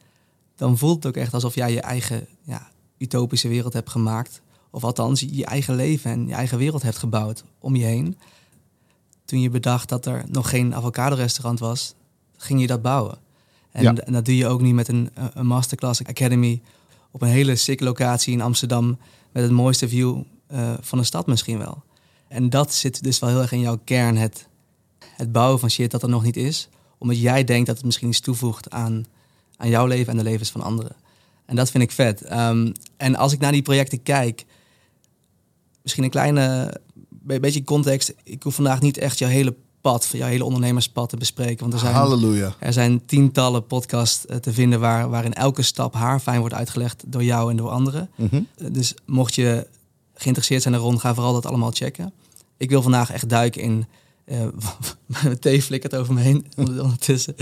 dan 0.57 0.79
voelt 0.79 0.95
het 0.95 1.07
ook 1.07 1.23
echt 1.23 1.35
alsof 1.35 1.55
jij 1.55 1.73
je 1.73 1.81
eigen 1.81 2.27
ja, 2.43 2.71
utopische 2.99 3.49
wereld 3.49 3.73
hebt 3.73 3.91
gemaakt. 3.91 4.41
Of 4.77 4.85
althans, 4.85 5.21
je 5.31 5.45
eigen 5.45 5.75
leven 5.75 6.11
en 6.11 6.27
je 6.27 6.35
eigen 6.35 6.59
wereld 6.59 6.83
hebt 6.83 6.97
gebouwd 6.97 7.45
om 7.59 7.77
je 7.77 7.85
heen. 7.85 8.19
Toen 9.25 9.41
je 9.41 9.51
bedacht 9.51 9.89
dat 9.89 10.07
er 10.07 10.25
nog 10.29 10.49
geen 10.49 10.75
avocado-restaurant 10.75 11.59
was, 11.59 11.95
ging 12.37 12.61
je 12.61 12.67
dat 12.67 12.83
bouwen. 12.83 13.19
En, 13.71 13.83
Ja. 13.83 13.95
en 13.95 14.13
dat 14.13 14.25
doe 14.25 14.37
je 14.37 14.47
ook 14.47 14.61
niet 14.61 14.75
met 14.75 14.89
een, 14.89 15.11
een 15.35 15.47
Masterclass 15.47 16.05
Academy 16.05 16.63
op 17.11 17.23
een 17.23 17.29
hele 17.29 17.57
sick 17.57 17.81
locatie 17.81 18.33
in 18.33 18.41
Amsterdam 18.41 18.99
met 19.33 19.43
het 19.43 19.53
mooiste 19.53 19.89
view 19.89 20.21
eh, 20.47 20.73
van 20.81 20.99
de 20.99 21.05
stad 21.05 21.27
misschien 21.27 21.59
wel. 21.59 21.83
En 22.29 22.51
dat 22.51 22.75
zit 22.75 23.03
dus 23.03 23.19
wel 23.19 23.31
heel 23.31 23.41
erg 23.41 23.53
in 23.53 23.61
jouw 23.61 23.79
kern, 23.85 24.17
het, 24.17 24.49
het 24.99 25.33
bouwen 25.33 25.61
van 25.61 25.71
shit 25.71 25.91
dat 25.91 26.03
er 26.03 26.09
nog 26.09 26.23
niet 26.23 26.37
is. 26.37 26.69
Omdat 26.99 27.21
jij 27.21 27.45
denkt 27.45 27.67
dat 27.67 27.77
het 27.77 27.85
misschien 27.85 28.09
iets 28.09 28.21
toevoegt 28.21 28.71
aan, 28.71 29.07
aan 29.57 29.69
jouw 29.69 29.87
leven 29.87 30.13
en 30.13 30.19
de 30.19 30.31
levens 30.31 30.51
van 30.51 30.63
anderen. 30.63 30.97
En 31.45 31.57
dat 31.57 31.71
vind 31.71 31.83
ik 31.83 31.91
vet. 31.93 32.23
Ehm, 32.23 32.73
en 32.97 33.17
als 33.17 33.33
ik 33.33 33.39
naar 33.39 33.53
die 33.53 33.63
projecten 33.63 34.03
kijk, 34.03 34.45
misschien 35.87 36.05
een 36.05 36.11
kleine 36.11 36.75
be- 37.11 37.41
beetje 37.41 37.65
context. 37.65 38.15
Ik 38.25 38.43
hoef 38.43 38.55
vandaag 38.55 38.81
niet 38.81 38.99
echt 38.99 39.19
jouw 39.19 39.29
hele 39.29 39.55
pad, 39.81 40.09
jouw 40.13 40.29
hele 40.29 40.45
ondernemerspad 40.45 41.09
te 41.09 41.17
bespreken. 41.17 41.61
Want 41.61 41.73
er 41.73 41.79
zijn, 41.79 41.95
Halleluja. 41.95 42.55
er 42.59 42.73
zijn 42.73 43.05
tientallen 43.07 43.67
podcasts 43.67 44.27
eh, 44.27 44.37
te 44.37 44.53
vinden 44.53 44.81
waar, 44.81 45.09
waarin 45.11 45.35
elke 45.35 45.63
stap 45.63 45.95
haarfijn 45.95 46.41
wordt 46.41 46.55
uitgelegd 46.55 47.05
door 47.07 47.25
jou 47.25 47.51
en 47.51 47.57
door 47.57 47.69
anderen. 47.71 48.11
Mhm. 48.17 48.35
Eh, 48.59 48.67
Dus 48.73 48.95
mocht 49.05 49.35
je 49.35 49.67
geïnteresseerd 50.15 50.63
zijn 50.63 50.75
erom, 50.75 50.99
ga 50.99 51.15
vooral 51.15 51.33
dat 51.33 51.47
allemaal 51.47 51.71
checken. 51.71 52.13
Ik 52.57 52.71
wil 52.71 52.83
vandaag 52.83 53.11
echt 53.13 53.29
duiken 53.29 53.63
in. 53.63 53.87
eh 54.25 54.47
mijn 55.23 55.39
thee 55.39 55.63
flikkert 55.63 55.95
over 55.95 56.15
me 56.15 56.21
heen 56.21 56.47
ondertussen. 56.83 57.37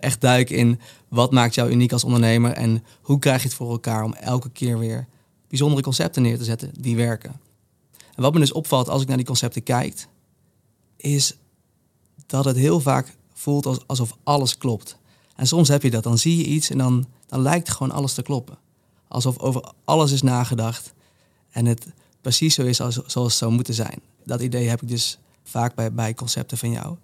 Echt 0.00 0.20
duiken 0.20 0.56
in 0.56 0.80
wat 1.08 1.32
maakt 1.32 1.54
jou 1.54 1.70
uniek 1.70 1.92
als 1.92 2.04
ondernemer 2.04 2.52
en 2.52 2.84
hoe 3.02 3.18
krijg 3.18 3.42
je 3.42 3.48
het 3.48 3.56
voor 3.56 3.70
elkaar 3.70 4.04
om 4.04 4.12
elke 4.14 4.50
keer 4.50 4.78
weer 4.78 5.06
bijzondere 5.48 5.82
concepten 5.82 6.22
neer 6.22 6.38
te 6.38 6.44
zetten 6.44 6.70
die 6.80 6.96
werken. 6.96 7.32
En 8.18 8.24
wat 8.24 8.32
me 8.32 8.38
dus 8.38 8.52
opvalt 8.52 8.88
als 8.88 9.02
ik 9.02 9.08
naar 9.08 9.16
die 9.16 9.26
concepten 9.26 9.62
kijk, 9.62 10.08
is 10.96 11.36
dat 12.26 12.44
het 12.44 12.56
heel 12.56 12.80
vaak 12.80 13.16
voelt 13.32 13.66
als, 13.66 13.78
alsof 13.86 14.16
alles 14.22 14.58
klopt. 14.58 14.98
En 15.36 15.46
soms 15.46 15.68
heb 15.68 15.82
je 15.82 15.90
dat, 15.90 16.02
dan 16.02 16.18
zie 16.18 16.36
je 16.36 16.44
iets 16.44 16.70
en 16.70 16.78
dan, 16.78 17.06
dan 17.26 17.40
lijkt 17.40 17.70
gewoon 17.70 17.92
alles 17.92 18.14
te 18.14 18.22
kloppen. 18.22 18.58
Alsof 19.08 19.38
over 19.38 19.72
alles 19.84 20.12
is 20.12 20.22
nagedacht 20.22 20.92
en 21.50 21.66
het 21.66 21.86
precies 22.20 22.54
zo 22.54 22.62
is 22.62 22.80
als, 22.80 22.94
zoals 22.94 23.28
het 23.28 23.38
zou 23.38 23.52
moeten 23.52 23.74
zijn. 23.74 24.00
Dat 24.24 24.40
idee 24.40 24.68
heb 24.68 24.82
ik 24.82 24.88
dus 24.88 25.18
vaak 25.42 25.74
bij, 25.74 25.92
bij 25.92 26.14
concepten 26.14 26.58
van 26.58 26.70
jou. 26.70 26.96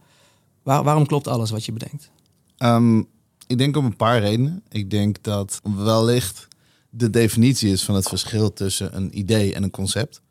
Waar, 0.63 0.85
waarom 0.85 1.07
klopt 1.07 1.29
alles 1.29 1.51
wat 1.51 1.65
je 1.65 1.73
bedenkt? 1.73 2.11
Ehm, 2.57 2.99
ik 3.47 3.59
denk 3.59 3.77
om 3.77 3.85
een 3.85 3.97
paar 3.97 4.21
redenen. 4.21 4.63
Ik 4.69 4.91
denk 4.91 5.23
dat 5.23 5.61
wellicht 5.77 6.49
de 6.91 7.11
definitie 7.11 7.73
is 7.73 7.85
van 7.85 7.95
het 7.95 8.09
verschil 8.09 8.53
tussen 8.53 8.97
een 8.97 9.19
idee 9.19 9.55
en 9.55 9.63
een 9.63 9.71
concept. 9.71 10.23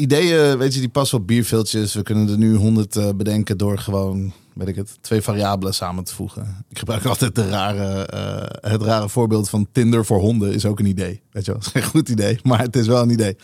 Ideeën, 0.00 0.58
weet 0.58 0.74
je, 0.74 0.80
die 0.80 0.88
passen 0.88 1.18
op 1.18 1.26
bierviltjes. 1.26 1.94
We 1.94 2.02
kunnen 2.02 2.28
er 2.28 2.38
nu 2.38 2.54
honderd 2.54 2.96
uh, 2.96 3.08
bedenken 3.16 3.58
door 3.58 3.78
gewoon, 3.78 4.32
weet 4.54 4.68
ik 4.68 4.76
het, 4.76 4.98
twee 5.00 5.22
variabelen 5.22 5.74
samen 5.74 6.04
te 6.04 6.14
voegen. 6.14 6.64
Ik 6.68 6.78
gebruik 6.78 7.04
altijd 7.04 7.34
de 7.34 7.48
rare, 7.48 8.08
uh, 8.14 8.70
het 8.72 8.82
rare 8.82 9.08
voorbeeld 9.08 9.48
van 9.48 9.68
Tinder 9.72 10.04
voor 10.04 10.20
honden 10.20 10.52
is 10.52 10.66
ook 10.66 10.78
een 10.78 10.86
idee. 10.86 11.22
Weet 11.32 11.44
je 11.44 11.50
wel, 11.50 11.60
is 11.60 11.66
geen 11.82 11.84
goed 11.84 12.08
idee, 12.08 12.38
maar 12.42 12.60
het 12.60 12.76
is 12.76 12.86
wel 12.86 13.02
een 13.02 13.10
idee. 13.10 13.36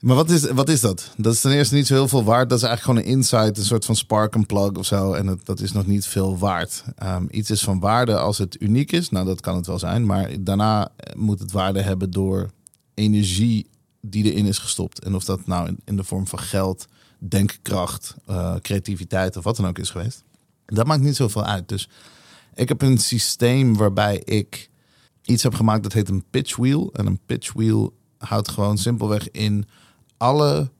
Maar 0.00 0.16
wat 0.16 0.30
is, 0.30 0.50
wat 0.50 0.68
is 0.68 0.80
dat? 0.80 1.10
Dat 1.16 1.32
is 1.32 1.40
ten 1.40 1.50
eerste 1.50 1.74
niet 1.74 1.86
zo 1.86 1.94
heel 1.94 2.08
veel 2.08 2.24
waard. 2.24 2.48
Dat 2.48 2.58
is 2.58 2.64
eigenlijk 2.64 2.98
gewoon 2.98 3.12
een 3.12 3.18
insight, 3.18 3.58
een 3.58 3.64
soort 3.64 3.84
van 3.84 3.96
spark 3.96 4.34
and 4.34 4.46
plug 4.46 4.72
of 4.72 4.86
zo. 4.86 5.12
En 5.12 5.26
het, 5.26 5.46
dat 5.46 5.60
is 5.60 5.72
nog 5.72 5.86
niet 5.86 6.06
veel 6.06 6.38
waard. 6.38 6.84
Um, 7.02 7.28
iets 7.30 7.50
is 7.50 7.62
van 7.62 7.80
waarde 7.80 8.18
als 8.18 8.38
het 8.38 8.60
uniek 8.60 8.92
is. 8.92 9.10
Nou, 9.10 9.26
dat 9.26 9.40
kan 9.40 9.56
het 9.56 9.66
wel 9.66 9.78
zijn. 9.78 10.06
Maar 10.06 10.30
daarna 10.40 10.88
moet 11.16 11.38
het 11.38 11.52
waarde 11.52 11.80
hebben 11.80 12.10
door 12.10 12.50
energie 12.94 13.66
die 14.10 14.32
erin 14.32 14.46
is 14.46 14.58
gestopt. 14.58 15.04
En 15.04 15.14
of 15.14 15.24
dat 15.24 15.46
nou 15.46 15.76
in, 15.84 15.96
de 15.96 16.04
vorm 16.04 16.26
van 16.26 16.38
geld, 16.38 16.86
denkkracht, 17.18 18.14
uh, 18.30 18.54
creativiteit 18.62 19.36
of 19.36 19.44
wat 19.44 19.56
dan 19.56 19.66
ook 19.66 19.78
is 19.78 19.90
geweest. 19.90 20.24
Dat 20.66 20.86
maakt 20.86 21.02
niet 21.02 21.16
zoveel 21.16 21.44
uit. 21.44 21.68
Dus 21.68 21.88
ik 22.54 22.68
heb 22.68 22.82
een 22.82 22.98
systeem 22.98 23.76
waarbij 23.76 24.18
ik 24.24 24.70
iets 25.22 25.42
heb 25.42 25.54
gemaakt 25.54 25.82
dat 25.82 25.92
heet 25.92 26.08
een 26.08 26.24
pitch 26.30 26.56
wheel. 26.56 26.92
En 26.92 27.06
een 27.06 27.20
pitch 27.26 27.52
wheel 27.52 27.94
houdt 28.18 28.48
gewoon 28.48 28.78
simpelweg 28.78 29.30
in 29.30 29.66
alle 30.16 30.70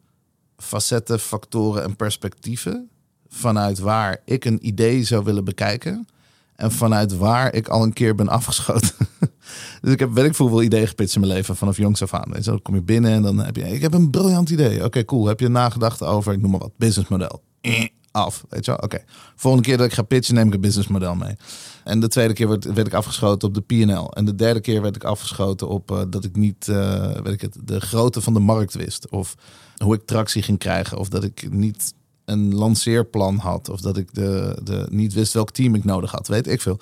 facetten, 0.56 1.21
factoren 1.21 1.83
en 1.83 1.97
perspectieven 1.97 2.88
vanuit 3.28 3.78
waar 3.78 4.21
ik 4.25 4.45
een 4.45 4.66
idee 4.66 5.04
zou 5.04 5.25
willen 5.25 5.45
bekijken. 5.45 6.09
En 6.57 6.73
vanuit 6.73 7.17
waar 7.17 7.55
ik 7.55 7.69
al 7.69 7.83
een 7.83 7.93
keer 7.93 8.15
ben 8.15 8.29
afgeschoten. 8.29 8.91
dus 9.83 9.93
ik 9.93 9.99
heb 9.99 10.13
weet 10.13 10.25
ik 10.25 10.35
veel 10.35 10.63
ideeën 10.63 10.89
gepitst 10.89 11.15
in 11.15 11.21
mijn 11.21 11.33
leven 11.33 11.57
vanaf 11.57 11.77
jongs 11.77 12.03
af 12.03 12.15
aan. 12.15 12.33
dan 12.41 12.63
kom 12.63 12.75
je 12.75 12.83
binnen 12.83 13.13
en 13.13 13.23
dan 13.23 13.39
heb 13.39 13.57
je, 13.57 13.63
ik 13.63 13.83
heb 13.83 13.95
een 13.95 14.11
briljant 14.11 14.51
idee. 14.51 14.85
Oké, 14.85 15.05
cool. 15.05 15.27
Heb 15.27 15.41
je 15.41 15.49
nagedacht 15.49 16.03
over, 16.03 16.33
ik 16.33 16.41
noem 16.41 16.51
maar 16.51 16.61
wat, 16.61 16.77
businessmodel? 16.77 17.43
Eh, 17.61 17.85
af, 18.11 18.45
weet 18.49 18.65
je 18.65 18.71
wel? 18.71 18.81
Oké. 18.81 19.05
Volgende 19.35 19.69
keer 19.69 19.77
dat 19.77 19.87
ik 19.87 19.93
ga 19.93 20.03
pitchen, 20.03 20.35
neem 20.35 20.47
ik 20.47 20.55
een 20.55 20.61
businessmodel 20.61 21.15
mee. 21.15 21.37
En 21.85 22.01
de 22.01 22.09
tweede 22.09 22.33
keer 22.33 22.49
werd, 22.49 22.87
ik 22.87 22.95
afgeschoten 22.95 23.49
op 23.49 23.55
de 23.55 23.61
PNL. 23.61 24.13
En 24.13 24.25
de 24.25 24.35
derde 24.35 24.61
keer 24.61 24.83
werd 24.83 24.97
ik 24.97 25.05
afgeschoten 25.05 25.69
op 25.69 25.91
uh, 25.91 26.03
dat 26.09 26.25
ik 26.25 26.37
niet, 26.37 26.67
uh, 26.67 27.11
weet 27.11 27.33
ik 27.33 27.41
het, 27.41 27.59
de 27.65 27.81
grootte 27.81 28.21
van 28.21 28.33
de 28.33 28.41
markt 28.41 28.75
wist. 28.75 29.09
Of 29.11 29.35
hoe 29.77 29.95
ik 29.95 30.07
tractie 30.07 30.43
ging 30.43 30.59
krijgen. 30.59 30.99
Of 30.99 31.09
dat 31.09 31.25
ik 31.25 31.49
niet 31.51 31.95
een 32.26 32.54
lanceerplan 32.54 33.37
had. 33.37 33.68
Of 33.68 33.80
dat 33.80 33.97
ik 33.97 34.14
de, 34.14 34.61
de, 34.62 34.87
niet 34.90 35.12
wist 35.12 35.33
welk 35.33 35.50
team 35.50 35.75
ik 35.75 35.85
nodig 35.85 36.11
had. 36.11 36.28
Weet 36.28 36.47
ik 36.47 36.61
veel. 36.61 36.78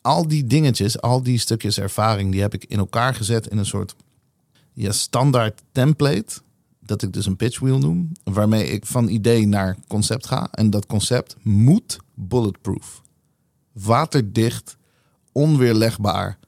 Al 0.00 0.28
die 0.28 0.46
dingetjes, 0.46 1.00
al 1.00 1.22
die 1.22 1.38
stukjes 1.38 1.78
ervaring, 1.78 2.32
die 2.32 2.40
heb 2.40 2.54
ik 2.54 2.64
in 2.64 2.78
elkaar 2.78 3.14
gezet 3.14 3.46
in 3.46 3.58
een 3.58 3.66
soort 3.66 3.94
ja, 4.72 4.92
standaard 4.92 5.62
template. 5.72 6.40
Dat 6.80 7.02
ik 7.02 7.12
dus 7.12 7.26
een 7.26 7.36
pitch 7.36 7.58
wheel 7.58 7.78
noem. 7.78 8.12
Waarmee 8.24 8.66
ik 8.66 8.86
van 8.86 9.08
idee 9.08 9.46
naar 9.46 9.76
concept 9.88 10.26
ga. 10.26 10.48
En 10.50 10.70
dat 10.70 10.86
concept 10.86 11.36
moet 11.42 11.98
bulletproof. 12.14 13.02
Waterdicht, 13.72 14.76
onweerlegbaar, 15.32 16.38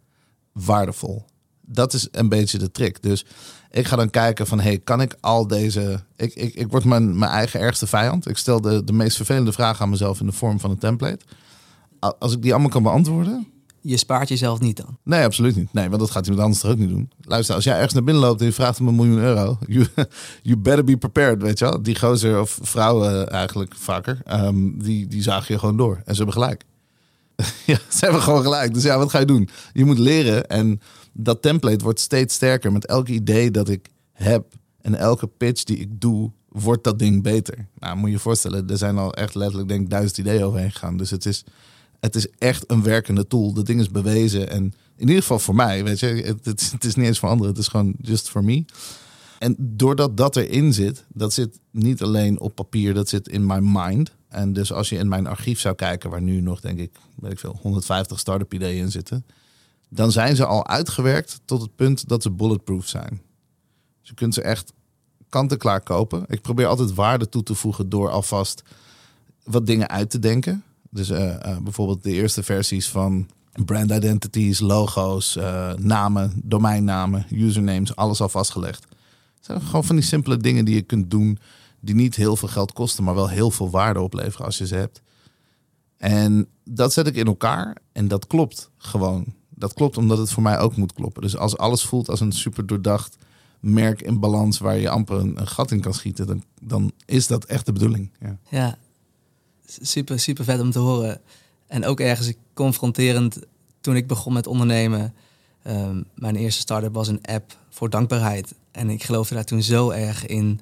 waardevol. 0.53 1.25
Dat 1.67 1.93
is 1.93 2.09
een 2.11 2.29
beetje 2.29 2.59
de 2.59 2.71
trick. 2.71 3.03
Dus 3.03 3.25
ik 3.71 3.87
ga 3.87 3.97
dan 3.97 4.11
kijken 4.11 4.47
van, 4.47 4.61
hey, 4.61 4.79
kan 4.79 5.01
ik 5.01 5.17
al 5.21 5.47
deze... 5.47 6.01
Ik, 6.17 6.35
ik, 6.35 6.55
ik 6.55 6.71
word 6.71 6.85
mijn, 6.85 7.19
mijn 7.19 7.31
eigen 7.31 7.61
ergste 7.61 7.87
vijand. 7.87 8.29
Ik 8.29 8.37
stel 8.37 8.61
de, 8.61 8.85
de 8.85 8.93
meest 8.93 9.17
vervelende 9.17 9.53
vragen 9.53 9.83
aan 9.83 9.91
mezelf 9.91 10.21
in 10.21 10.27
de 10.27 10.33
vorm 10.33 10.61
van 10.61 10.71
een 10.71 10.79
template. 10.79 11.25
Als 12.19 12.33
ik 12.33 12.43
die 12.43 12.53
allemaal 12.53 12.71
kan 12.71 12.83
beantwoorden... 12.83 13.49
Je 13.81 13.97
spaart 13.97 14.29
jezelf 14.29 14.61
niet 14.61 14.77
dan? 14.77 14.99
Nee, 15.03 15.25
absoluut 15.25 15.57
niet. 15.57 15.73
Nee, 15.73 15.89
want 15.89 16.01
dat 16.01 16.11
gaat 16.11 16.25
iemand 16.25 16.43
anders 16.43 16.61
toch 16.61 16.71
ook 16.71 16.79
niet 16.79 16.89
doen. 16.89 17.11
Luister, 17.21 17.55
als 17.55 17.65
jij 17.65 17.75
ergens 17.75 17.93
naar 17.93 18.05
binnen 18.05 18.23
loopt 18.23 18.41
en 18.41 18.47
je 18.47 18.53
vraagt 18.53 18.81
om 18.81 18.89
een 18.89 18.95
miljoen 18.95 19.19
euro... 19.19 19.59
You, 19.67 19.87
you 20.43 20.57
better 20.57 20.85
be 20.85 20.97
prepared, 20.97 21.43
weet 21.43 21.59
je 21.59 21.65
wel. 21.65 21.83
Die 21.83 21.99
gozer 21.99 22.41
of 22.41 22.59
vrouwen 22.63 23.31
eigenlijk 23.31 23.75
vaker, 23.77 24.19
um, 24.31 24.83
die, 24.83 25.07
die 25.07 25.23
zagen 25.23 25.55
je 25.55 25.61
gewoon 25.61 25.77
door. 25.77 26.03
En 26.05 26.15
ze 26.15 26.23
hebben 26.23 26.43
gelijk. 26.43 26.65
ja, 27.67 27.79
ze 27.89 28.05
hebben 28.05 28.23
gewoon 28.23 28.43
gelijk. 28.43 28.75
Dus 28.75 28.83
ja, 28.83 28.99
wat 28.99 29.11
ga 29.11 29.19
je 29.19 29.27
doen? 29.27 29.49
Je 29.73 29.85
moet 29.85 29.99
leren 29.99 30.49
en 30.49 30.81
dat 31.15 31.43
template 31.43 31.85
wordt 31.85 32.01
steeds 32.01 32.35
sterker. 32.35 32.73
Met 32.73 32.87
elk 32.87 33.09
idee 33.09 33.51
dat 33.51 33.69
ik 33.69 33.89
heb 34.13 34.55
en 34.81 34.95
elke 34.95 35.27
pitch 35.27 35.65
die 35.65 35.77
ik 35.77 36.01
doe, 36.01 36.31
wordt 36.49 36.85
dat 36.85 36.99
ding 36.99 37.23
beter. 37.23 37.67
Nou, 37.79 37.97
moet 37.97 38.09
je 38.09 38.15
je 38.15 38.21
voorstellen, 38.21 38.69
er 38.69 38.79
zijn 38.79 38.99
al 38.99 39.15
echt 39.15 39.35
letterlijk 39.35 39.69
denk 39.69 39.83
ik 39.83 39.91
duizend 39.91 40.19
ideeën 40.19 40.43
overheen 40.43 40.73
gegaan. 40.73 40.97
Dus 40.97 41.11
het 41.11 41.27
is, 41.27 41.45
het 42.01 42.17
is 42.17 42.27
echt 42.39 42.71
een 42.71 42.83
werkende 42.83 43.27
tool. 43.27 43.53
Dat 43.53 43.67
ding 43.67 43.81
is 43.81 43.91
bewezen 43.91 44.51
en 44.51 44.75
in 44.97 45.09
ieder 45.09 45.23
geval 45.23 45.39
voor 45.39 45.55
mij, 45.55 45.85
weet 45.85 46.01
je, 46.01 46.37
het, 46.43 46.85
is 46.85 46.95
niet 46.95 47.07
eens 47.07 47.19
voor 47.19 47.29
anderen, 47.29 47.53
het 47.53 47.63
is 47.63 47.69
gewoon 47.69 47.95
just 48.01 48.29
for 48.29 48.45
me. 48.45 48.65
En 49.39 49.57
doordat 49.59 50.17
dat 50.17 50.37
erin 50.37 50.73
zit, 50.73 51.05
dat 51.09 51.33
zit 51.33 51.61
niet 51.71 52.03
alleen 52.03 52.41
op 52.41 52.55
papier, 52.55 52.95
dat 52.95 53.09
zit 53.09 53.29
in 53.29 53.47
mijn 53.47 53.73
mind. 53.73 54.13
En 54.29 54.53
dus 54.53 54.73
als 54.73 54.89
je 54.89 54.97
in 54.97 55.09
mijn 55.09 55.27
archief 55.27 55.61
zou 55.61 55.75
kijken, 55.75 56.11
waar 56.11 56.23
nu 56.23 56.41
nog 56.41 56.61
denk 56.61 56.79
ik, 56.79 56.91
weet 57.15 57.33
ik 57.33 57.39
veel, 57.39 57.59
150 57.63 58.19
start-up 58.19 58.55
ideeën 58.55 58.83
in 58.83 58.91
zitten, 58.91 59.25
dan 59.95 60.13
zijn 60.13 60.37
ze 60.37 60.47
al 60.47 60.67
uitgewerkt 60.67 61.41
tot 61.45 61.61
het 61.61 61.77
punt 61.77 62.09
dat 62.09 62.23
ze 62.23 62.31
bulletproof 62.31 62.87
zijn. 62.87 63.23
Dus 64.01 64.09
je 64.09 64.15
kunt 64.15 64.35
ze 64.35 64.43
echt 64.43 64.73
kant-en-klaar 65.29 65.81
kopen. 65.81 66.25
Ik 66.29 66.41
probeer 66.41 66.67
altijd 66.67 66.95
waarde 66.95 67.29
toe 67.29 67.43
te 67.43 67.55
voegen 67.55 67.89
door 67.89 68.11
alvast 68.11 68.63
wat 69.45 69.67
dingen 69.67 69.89
uit 69.89 70.11
te 70.11 70.19
denken. 70.19 70.65
Dus 70.91 71.11
uh, 71.11 71.19
uh, 71.19 71.59
bijvoorbeeld 71.59 72.03
de 72.03 72.13
eerste 72.13 72.43
versies 72.43 72.89
van 72.89 73.29
brand 73.65 73.91
identities, 73.91 74.61
logo's, 74.61 75.37
uh, 75.37 75.73
namen, 75.73 76.33
domeinnamen, 76.45 77.27
usernames, 77.31 77.97
alles 77.97 78.21
al 78.21 78.29
vastgelegd. 78.29 78.85
Het 79.37 79.45
zijn 79.45 79.61
gewoon 79.61 79.85
van 79.85 79.97
die 79.97 80.05
simpele 80.05 80.37
dingen 80.37 80.65
die 80.65 80.75
je 80.75 80.83
kunt 80.83 81.11
doen 81.11 81.39
die 81.81 81.95
niet 81.95 82.17
heel 82.17 82.37
veel 82.37 82.49
geld 82.49 82.73
kosten, 82.73 83.05
maar 83.05 83.15
wel 83.15 83.29
heel 83.29 83.51
veel 83.51 83.71
waarde 83.71 84.01
opleveren 84.01 84.47
als 84.47 84.59
je 84.59 84.67
ze 84.67 84.75
hebt. 84.75 85.03
En 85.97 86.49
dat 86.65 86.93
zet 86.93 87.07
ik 87.07 87.17
in 87.17 87.27
elkaar 87.27 87.77
en 87.93 88.09
dat 88.09 88.27
klopt 88.27 88.71
gewoon. 88.77 89.35
Dat 89.55 89.75
klopt 89.75 89.97
omdat 89.97 90.19
het 90.19 90.31
voor 90.31 90.43
mij 90.43 90.59
ook 90.59 90.77
moet 90.77 90.93
kloppen. 90.93 91.23
Dus 91.23 91.37
als 91.37 91.57
alles 91.57 91.85
voelt 91.85 92.09
als 92.09 92.21
een 92.21 92.33
super 92.33 92.67
doordacht 92.67 93.17
merk 93.61 94.03
in 94.03 94.21
balans 94.21 94.59
waar 94.59 94.79
je 94.79 94.89
amper 94.89 95.21
een, 95.21 95.47
gat 95.47 95.71
in 95.71 95.81
kan 95.81 95.95
schieten, 95.95 96.27
dan, 96.27 96.43
dan 96.61 96.93
is 97.07 97.27
dat 97.27 97.45
echt 97.45 97.67
de 97.67 97.73
bedoeling. 97.73 98.11
Ja. 98.51 98.79
super, 99.67 100.21
super 100.21 100.45
vet 100.45 100.61
om 100.61 100.71
te 100.71 100.79
horen. 100.79 101.21
En 101.67 101.85
ook 101.85 102.01
ergens 102.01 102.33
confronterend 102.55 103.39
toen 103.81 103.97
ik 103.97 104.07
begon 104.07 104.33
met 104.33 104.47
ondernemen. 104.47 105.15
Ehm, 105.63 106.03
mijn 106.15 106.37
eerste 106.37 106.61
start-up 106.61 106.95
was 106.95 107.09
een 107.09 107.23
app 107.23 107.57
voor 107.69 107.91
dankbaarheid. 107.91 108.55
En 108.71 108.91
ik 108.91 109.03
geloofde 109.03 109.35
daar 109.35 109.45
toen 109.45 109.63
zo 109.63 109.91
erg 109.91 110.27
in 110.27 110.61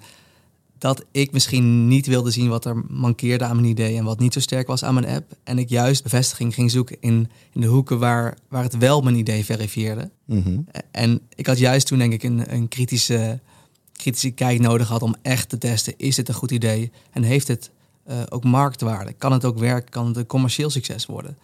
dat 0.82 1.04
ik 1.10 1.32
misschien 1.32 1.88
niet 1.88 2.06
wilde 2.06 2.30
zien 2.30 2.48
wat 2.48 2.64
er 2.64 2.82
mankeerde 2.88 3.44
aan 3.44 3.56
mijn 3.56 3.68
idee 3.68 3.96
en 3.96 4.04
wat 4.04 4.18
niet 4.18 4.32
zo 4.32 4.40
sterk 4.40 4.66
was 4.66 4.84
aan 4.84 4.94
mijn 4.94 5.06
app. 5.06 5.36
En 5.44 5.58
ik 5.58 5.68
juist 5.68 6.02
bevestiging 6.02 6.54
ging 6.54 6.70
zoeken 6.70 6.96
in, 7.00 7.30
in 7.52 7.60
de 7.60 7.66
hoeken 7.66 7.98
waar, 7.98 8.38
waar 8.48 8.62
het 8.62 8.78
wel 8.78 9.00
mijn 9.00 9.16
idee 9.16 9.44
verifieerde. 9.44 10.10
Mhm. 10.24 10.58
En 10.90 11.20
ik 11.34 11.46
had 11.46 11.58
juist 11.58 11.86
toen 11.86 11.98
denk 11.98 12.12
ik 12.12 12.22
een, 12.22 12.54
een 12.54 12.68
kritische, 12.68 13.40
kritische 13.92 14.30
kijk 14.30 14.60
nodig 14.60 14.86
gehad 14.86 15.02
om 15.02 15.14
echt 15.22 15.48
te 15.48 15.58
testen, 15.58 15.94
is 15.96 16.14
dit 16.14 16.28
een 16.28 16.34
goed 16.34 16.50
idee 16.50 16.90
en 17.10 17.22
heeft 17.22 17.48
het 17.48 17.70
uh, 18.08 18.22
ook 18.28 18.44
marktwaarde? 18.44 19.12
Kan 19.12 19.32
het 19.32 19.44
ook 19.44 19.58
werken? 19.58 19.90
Kan 19.90 20.06
het 20.06 20.16
een 20.16 20.26
commercieel 20.26 20.70
succes 20.70 21.06
worden? 21.06 21.38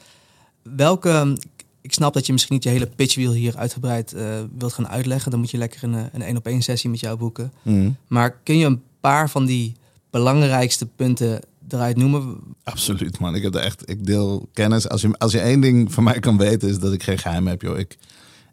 Welke, 0.63 1.39
ik 1.81 1.93
snap 1.93 2.15
dat 2.15 2.27
je 2.27 2.33
misschien 2.33 2.55
niet 2.55 2.65
je 2.65 2.71
hele 2.71 2.91
pitchwheel 2.97 3.33
hier 3.33 3.57
uitgebreid 3.57 4.15
uh, 4.15 4.23
wilt 4.59 4.73
gaan 4.73 4.89
uitleggen. 4.89 5.31
Dan 5.31 5.41
moet 5.41 5.51
je 5.51 5.59
lekker 5.59 5.83
een, 5.85 6.09
een 6.13 6.23
één 6.23 6.37
op 6.37 6.47
één 6.47 6.63
sessie 6.63 6.91
met 6.91 7.01
jou 7.01 7.19
boeken. 7.19 7.53
Mhm. 7.63 7.91
Maar 8.09 8.31
kun 8.43 8.59
je 8.59 8.67
een 8.67 8.83
paar 9.01 9.31
van 9.31 9.47
die 9.47 9.77
belangrijkste 10.11 10.87
punten 10.87 11.41
eruit 11.69 11.97
noemen? 11.97 12.39
Absoluut, 12.63 13.19
man. 13.19 13.35
Ik 13.35 13.43
heb 13.43 13.55
er 13.55 13.61
echt, 13.61 13.91
ik 13.91 14.07
deel 14.07 14.49
kennis. 14.53 14.89
Als 14.89 15.01
je, 15.01 15.19
als 15.19 15.33
je 15.33 15.41
één 15.41 15.61
ding 15.61 15.93
van 15.93 16.05
mij 16.05 16.19
kan 16.19 16.39
weten, 16.39 16.69
is 16.69 16.79
dat 16.79 16.93
ik 16.93 17.03
geen 17.03 17.19
geheim 17.19 17.47
heb, 17.47 17.63
joh. 17.63 17.79
Ik, 17.79 17.99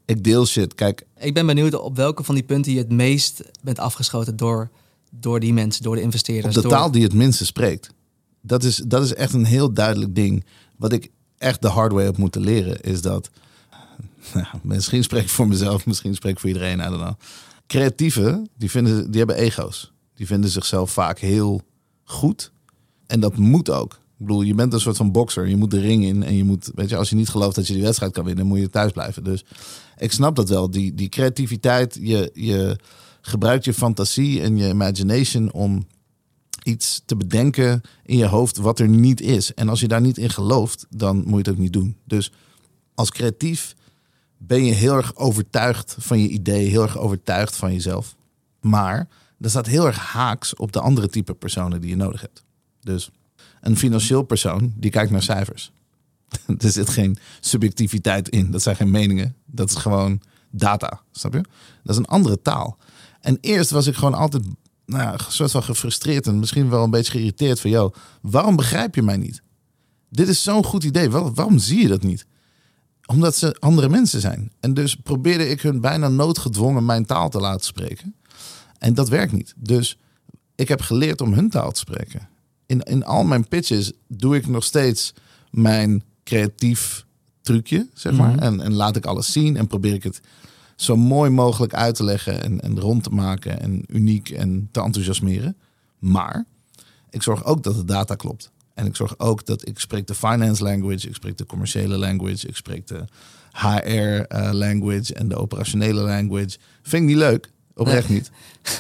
ik 0.06 0.24
deel 0.24 0.46
shit. 0.46 0.76
Kijk. 0.76 1.06
Ik 1.18 1.34
ben 1.34 1.46
benieuwd 1.46 1.74
op 1.74 1.96
welke 1.96 2.24
van 2.24 2.36
die 2.36 2.44
punten 2.44 2.72
je 2.72 2.78
het 2.78 2.92
meest 2.92 3.44
bent 3.64 3.80
afgeschoten 3.80 4.36
door, 4.36 4.70
door 5.10 5.40
die 5.40 5.54
mensen, 5.54 5.84
door 5.84 5.96
de 5.96 6.02
investeerders. 6.02 6.56
Op 6.56 6.64
de 6.64 6.68
door... 6.70 6.78
taal 6.78 6.92
die 6.92 7.04
het 7.04 7.14
minste 7.14 7.46
spreekt. 7.46 7.90
Dat 8.42 8.64
is, 8.64 8.76
dat 8.76 9.04
is 9.04 9.14
echt 9.14 9.34
een 9.34 9.46
heel 9.46 9.74
duidelijk 9.74 10.16
ding. 10.16 10.46
Wat 10.78 10.92
ik 10.92 11.10
echt 11.38 11.62
de 11.62 11.68
hard 11.68 11.92
way 11.92 12.04
heb 12.04 12.18
moeten 12.18 12.42
leren, 12.42 12.82
is 12.82 13.02
dat. 13.02 13.30
Nou, 14.34 14.48
misschien 14.62 15.04
spreek 15.04 15.24
ik 15.24 15.30
voor 15.30 15.48
mezelf, 15.48 15.86
misschien 15.86 16.16
spreek 16.16 16.32
ik 16.32 16.40
voor 16.40 16.50
iedereen. 16.50 16.80
I 16.80 16.84
don't 16.84 16.96
know. 16.96 17.14
Creatieven, 17.68 18.50
die, 18.58 18.72
vinden, 18.72 19.12
die 19.12 19.18
hebben 19.18 19.38
ego's. 19.38 19.94
Die 20.16 20.28
vinden 20.28 20.50
zichzelf 20.50 20.92
vaak 20.92 21.20
heel 21.20 21.62
goed. 22.04 22.52
En 23.08 23.20
dat 23.20 23.38
moet 23.38 23.70
ook. 23.70 23.94
Ik 23.94 24.26
bedoel, 24.26 24.42
je 24.42 24.56
bent 24.56 24.74
een 24.74 24.80
soort 24.80 24.98
van 24.98 25.12
bokser. 25.12 25.48
Je 25.48 25.56
moet 25.56 25.72
de 25.72 25.80
ring 25.80 26.04
in. 26.04 26.24
En 26.24 26.36
je 26.36 26.44
moet, 26.44 26.72
weet 26.76 26.90
je, 26.90 26.98
als 26.98 27.10
je 27.10 27.16
niet 27.16 27.30
gelooft 27.30 27.56
dat 27.56 27.68
je 27.68 27.74
die 27.74 27.82
wedstrijd 27.82 28.12
kan 28.12 28.26
winnen, 28.26 28.46
moet 28.46 28.60
je 28.60 28.70
thuis 28.70 28.92
blijven. 28.92 29.24
Dus 29.24 29.46
ik 29.98 30.12
snap 30.12 30.36
dat 30.36 30.50
wel. 30.50 30.72
Die, 30.72 30.94
die 30.94 31.10
creativiteit, 31.10 31.98
je, 32.02 32.30
je 32.34 32.80
gebruikt 33.22 33.66
je 33.66 33.74
fantasie 33.74 34.42
en 34.42 34.58
je 34.58 34.70
imagination 34.70 35.52
om 35.52 35.88
iets 36.64 37.02
te 37.06 37.16
bedenken 37.16 37.82
in 38.06 38.18
je 38.18 38.26
hoofd 38.26 38.58
wat 38.58 38.80
er 38.80 38.88
niet 38.88 39.22
is. 39.22 39.54
En 39.54 39.70
als 39.70 39.80
je 39.80 39.88
daar 39.88 40.02
niet 40.02 40.18
in 40.18 40.30
gelooft, 40.30 40.86
dan 40.90 41.18
moet 41.18 41.30
je 41.30 41.38
het 41.38 41.50
ook 41.50 41.58
niet 41.58 41.74
doen. 41.74 41.98
Dus 42.04 42.32
als 42.96 43.12
creatief 43.12 43.76
ben 44.38 44.66
je 44.66 44.74
heel 44.74 44.94
erg 44.94 45.16
overtuigd 45.16 45.96
van 46.00 46.20
je 46.20 46.28
idee, 46.28 46.68
heel 46.68 46.82
erg 46.82 46.98
overtuigd 46.98 47.56
van 47.56 47.74
jezelf. 47.74 48.16
Maar 48.62 49.08
dat 49.38 49.52
staat 49.52 49.66
heel 49.66 49.86
erg 49.86 49.98
haaks 49.98 50.56
op 50.56 50.72
de 50.72 50.80
andere 50.80 51.10
type 51.10 51.34
personen 51.34 51.82
die 51.82 51.90
je 51.90 51.96
nodig 51.96 52.22
hebt. 52.22 52.44
Dus 52.82 53.10
een 53.62 53.78
financieel 53.78 54.24
persoon 54.24 54.74
die 54.78 54.92
kijkt 54.92 55.12
naar 55.12 55.24
cijfers. 55.24 55.72
er 56.58 56.72
zit 56.72 56.90
geen 56.90 57.18
subjectiviteit 57.40 58.30
in. 58.30 58.52
Dat 58.52 58.62
zijn 58.62 58.76
geen 58.76 58.92
meningen. 58.92 59.36
Dat 59.46 59.70
is 59.70 59.76
gewoon 59.76 60.22
data. 60.50 61.02
Snap 61.12 61.34
je? 61.34 61.42
Dat 61.84 61.96
is 61.96 61.98
een 61.98 62.06
andere 62.06 62.42
taal. 62.42 62.78
En 63.22 63.38
eerst 63.42 63.70
was 63.70 63.88
ik 63.88 63.96
gewoon 63.96 64.14
altijd 64.14 64.44
nou 64.86 65.04
ja, 65.04 65.18
soort 65.28 65.52
van 65.52 65.64
gefrustreerd 65.64 66.28
en 66.28 66.40
misschien 66.40 66.70
wel 66.70 66.84
een 66.84 66.90
beetje 66.90 67.12
geïrriteerd 67.12 67.60
van, 67.60 67.70
jou. 67.70 67.94
waarom 68.22 68.56
begrijp 68.56 68.96
je 68.96 69.02
mij 69.02 69.18
niet? 69.18 69.42
Dit 70.10 70.28
is 70.28 70.44
zo'n 70.44 70.64
goed 70.64 70.84
idee. 70.84 71.10
waarom 71.10 71.58
zie 71.58 71.82
je 71.82 71.88
dat 71.88 72.04
niet? 72.04 72.26
Omdat 73.06 73.36
ze 73.36 73.56
andere 73.60 73.90
mensen 73.90 74.22
zijn. 74.22 74.52
En 74.60 74.74
dus 74.74 74.96
probeerde 74.96 75.50
ik 75.50 75.62
hun 75.62 75.82
bijna 75.82 76.08
noodgedwongen 76.08 76.86
mijn 76.86 77.06
taal 77.06 77.30
te 77.30 77.40
laten 77.40 77.66
spreken. 77.66 78.16
En 78.86 78.94
dat 78.94 79.10
werkt 79.10 79.32
niet. 79.32 79.54
Dus 79.58 79.98
ik 80.56 80.68
heb 80.68 80.82
geleerd 80.82 81.22
om 81.22 81.34
hun 81.34 81.50
taal 81.50 81.72
te 81.72 81.80
spreken. 81.80 82.28
In, 82.66 82.80
in 82.80 83.06
al 83.06 83.24
mijn 83.24 83.48
pitches 83.48 83.92
doe 84.08 84.36
ik 84.36 84.48
nog 84.48 84.64
steeds 84.64 85.14
mijn 85.52 86.04
creatief 86.24 87.06
trucje, 87.42 87.88
zeg 87.94 88.14
maar. 88.14 88.32
Mhm. 88.32 88.40
en, 88.40 88.62
en 88.62 88.74
laat 88.74 88.96
ik 88.96 89.06
alles 89.06 89.32
zien 89.32 89.58
en 89.58 89.68
probeer 89.68 89.94
ik 89.94 90.04
het 90.04 90.22
zo 90.76 90.98
mooi 90.98 91.30
mogelijk 91.30 91.74
uit 91.74 91.96
te 91.96 92.04
leggen 92.04 92.44
en, 92.44 92.62
en 92.62 92.80
rond 92.80 93.04
te 93.04 93.10
maken 93.10 93.60
en 93.60 93.84
uniek 93.88 94.30
en 94.30 94.70
te 94.72 94.82
enthousiasmeren. 94.82 95.58
Maar 96.00 96.46
ik 97.10 97.24
zorg 97.24 97.44
ook 97.46 97.64
dat 97.64 97.76
de 97.76 97.86
data 97.86 98.16
klopt. 98.16 98.52
En 98.74 98.86
ik 98.86 98.96
zorg 98.96 99.20
ook 99.20 99.46
dat 99.46 99.68
ik 99.68 99.80
spreek 99.80 100.08
de 100.08 100.16
finance 100.16 100.64
language, 100.64 101.08
ik 101.08 101.16
spreek 101.16 101.38
de 101.38 101.46
commerciële 101.46 101.98
language, 101.98 102.48
ik 102.48 102.56
spreek 102.56 102.88
de 102.88 103.06
HR 103.52 104.36
uh, 104.36 104.50
language 104.52 105.14
en 105.14 105.28
de 105.28 105.36
operationele 105.36 106.02
language. 106.02 106.58
Vind 106.82 107.02
ik 107.02 107.08
niet 107.10 107.18
leuk, 107.18 107.54
oprecht 107.76 108.10
niet. 108.10 108.32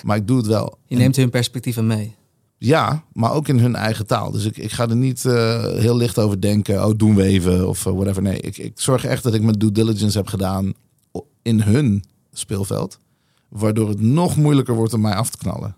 Maar 0.03 0.17
ik 0.17 0.27
doe 0.27 0.37
het 0.37 0.47
wel. 0.47 0.77
Je 0.85 0.95
neemt 0.95 1.15
hun 1.15 1.29
perspectieven 1.29 1.87
mee. 1.87 2.15
Ja, 2.57 3.03
maar 3.13 3.31
ook 3.31 3.47
in 3.47 3.59
hun 3.59 3.75
eigen 3.75 4.07
taal. 4.07 4.31
Dus 4.31 4.45
ik, 4.45 4.57
ik 4.57 4.71
ga 4.71 4.89
er 4.89 4.95
niet 4.95 5.23
uh, 5.23 5.63
heel 5.63 5.97
licht 5.97 6.19
over 6.19 6.41
denken. 6.41 6.85
Oh, 6.85 6.93
doen 6.97 7.15
we 7.15 7.23
even 7.23 7.67
of 7.67 7.85
uh, 7.85 7.93
whatever. 7.93 8.21
Nee, 8.21 8.39
ik, 8.39 8.57
ik 8.57 8.79
zorg 8.79 9.05
echt 9.05 9.23
dat 9.23 9.33
ik 9.33 9.41
mijn 9.41 9.59
due 9.59 9.71
diligence 9.71 10.17
heb 10.17 10.27
gedaan 10.27 10.73
in 11.41 11.61
hun 11.61 12.03
speelveld. 12.33 12.99
Waardoor 13.49 13.89
het 13.89 14.01
nog 14.01 14.35
moeilijker 14.35 14.75
wordt 14.75 14.93
om 14.93 15.01
mij 15.01 15.15
af 15.15 15.29
te 15.29 15.37
knallen. 15.37 15.75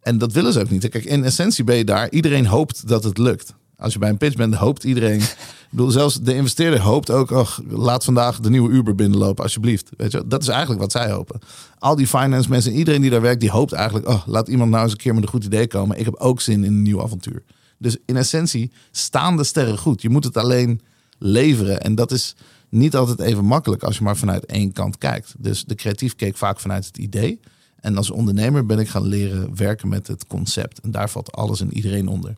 En 0.00 0.18
dat 0.18 0.32
willen 0.32 0.52
ze 0.52 0.60
ook 0.60 0.70
niet. 0.70 0.88
Kijk, 0.88 1.04
in 1.04 1.24
essentie 1.24 1.64
ben 1.64 1.76
je 1.76 1.84
daar. 1.84 2.10
Iedereen 2.10 2.46
hoopt 2.46 2.88
dat 2.88 3.04
het 3.04 3.18
lukt. 3.18 3.54
Als 3.78 3.92
je 3.92 3.98
bij 3.98 4.08
een 4.08 4.16
pitch 4.16 4.36
bent, 4.36 4.54
hoopt 4.54 4.84
iedereen. 4.84 5.20
Ik 5.70 5.74
bedoel, 5.74 5.90
zelfs 5.90 6.20
de 6.20 6.34
investeerder 6.34 6.80
hoopt 6.80 7.10
ook. 7.10 7.30
Oh, 7.30 7.58
laat 7.68 8.04
vandaag 8.04 8.40
de 8.40 8.50
nieuwe 8.50 8.70
Uber 8.70 8.94
binnenlopen, 8.94 9.42
alsjeblieft. 9.42 9.90
Weet 9.96 10.12
je, 10.12 10.26
dat 10.26 10.42
is 10.42 10.48
eigenlijk 10.48 10.80
wat 10.80 10.92
zij 10.92 11.10
hopen. 11.10 11.40
Al 11.78 11.96
die 11.96 12.06
finance 12.06 12.48
mensen, 12.48 12.72
iedereen 12.72 13.00
die 13.00 13.10
daar 13.10 13.20
werkt, 13.20 13.40
die 13.40 13.50
hoopt 13.50 13.72
eigenlijk. 13.72 14.08
Oh, 14.08 14.26
laat 14.26 14.48
iemand 14.48 14.70
nou 14.70 14.82
eens 14.82 14.92
een 14.92 14.98
keer 14.98 15.14
met 15.14 15.22
een 15.22 15.28
goed 15.28 15.44
idee 15.44 15.66
komen. 15.66 15.98
Ik 15.98 16.04
heb 16.04 16.14
ook 16.14 16.40
zin 16.40 16.64
in 16.64 16.72
een 16.72 16.82
nieuw 16.82 17.02
avontuur. 17.02 17.42
Dus 17.78 17.96
in 18.06 18.16
essentie 18.16 18.72
staan 18.90 19.36
de 19.36 19.44
sterren 19.44 19.78
goed. 19.78 20.02
Je 20.02 20.08
moet 20.08 20.24
het 20.24 20.36
alleen 20.36 20.80
leveren. 21.18 21.80
En 21.80 21.94
dat 21.94 22.10
is 22.10 22.34
niet 22.68 22.96
altijd 22.96 23.20
even 23.20 23.44
makkelijk 23.44 23.82
als 23.82 23.98
je 23.98 24.04
maar 24.04 24.16
vanuit 24.16 24.46
één 24.46 24.72
kant 24.72 24.98
kijkt. 24.98 25.34
Dus 25.38 25.64
de 25.64 25.74
creatief 25.74 26.16
keek 26.16 26.36
vaak 26.36 26.60
vanuit 26.60 26.86
het 26.86 26.98
idee. 26.98 27.40
En 27.80 27.96
als 27.96 28.10
ondernemer 28.10 28.66
ben 28.66 28.78
ik 28.78 28.88
gaan 28.88 29.06
leren 29.06 29.56
werken 29.56 29.88
met 29.88 30.06
het 30.06 30.26
concept. 30.26 30.80
En 30.80 30.90
daar 30.90 31.10
valt 31.10 31.32
alles 31.32 31.60
en 31.60 31.74
iedereen 31.74 32.08
onder. 32.08 32.36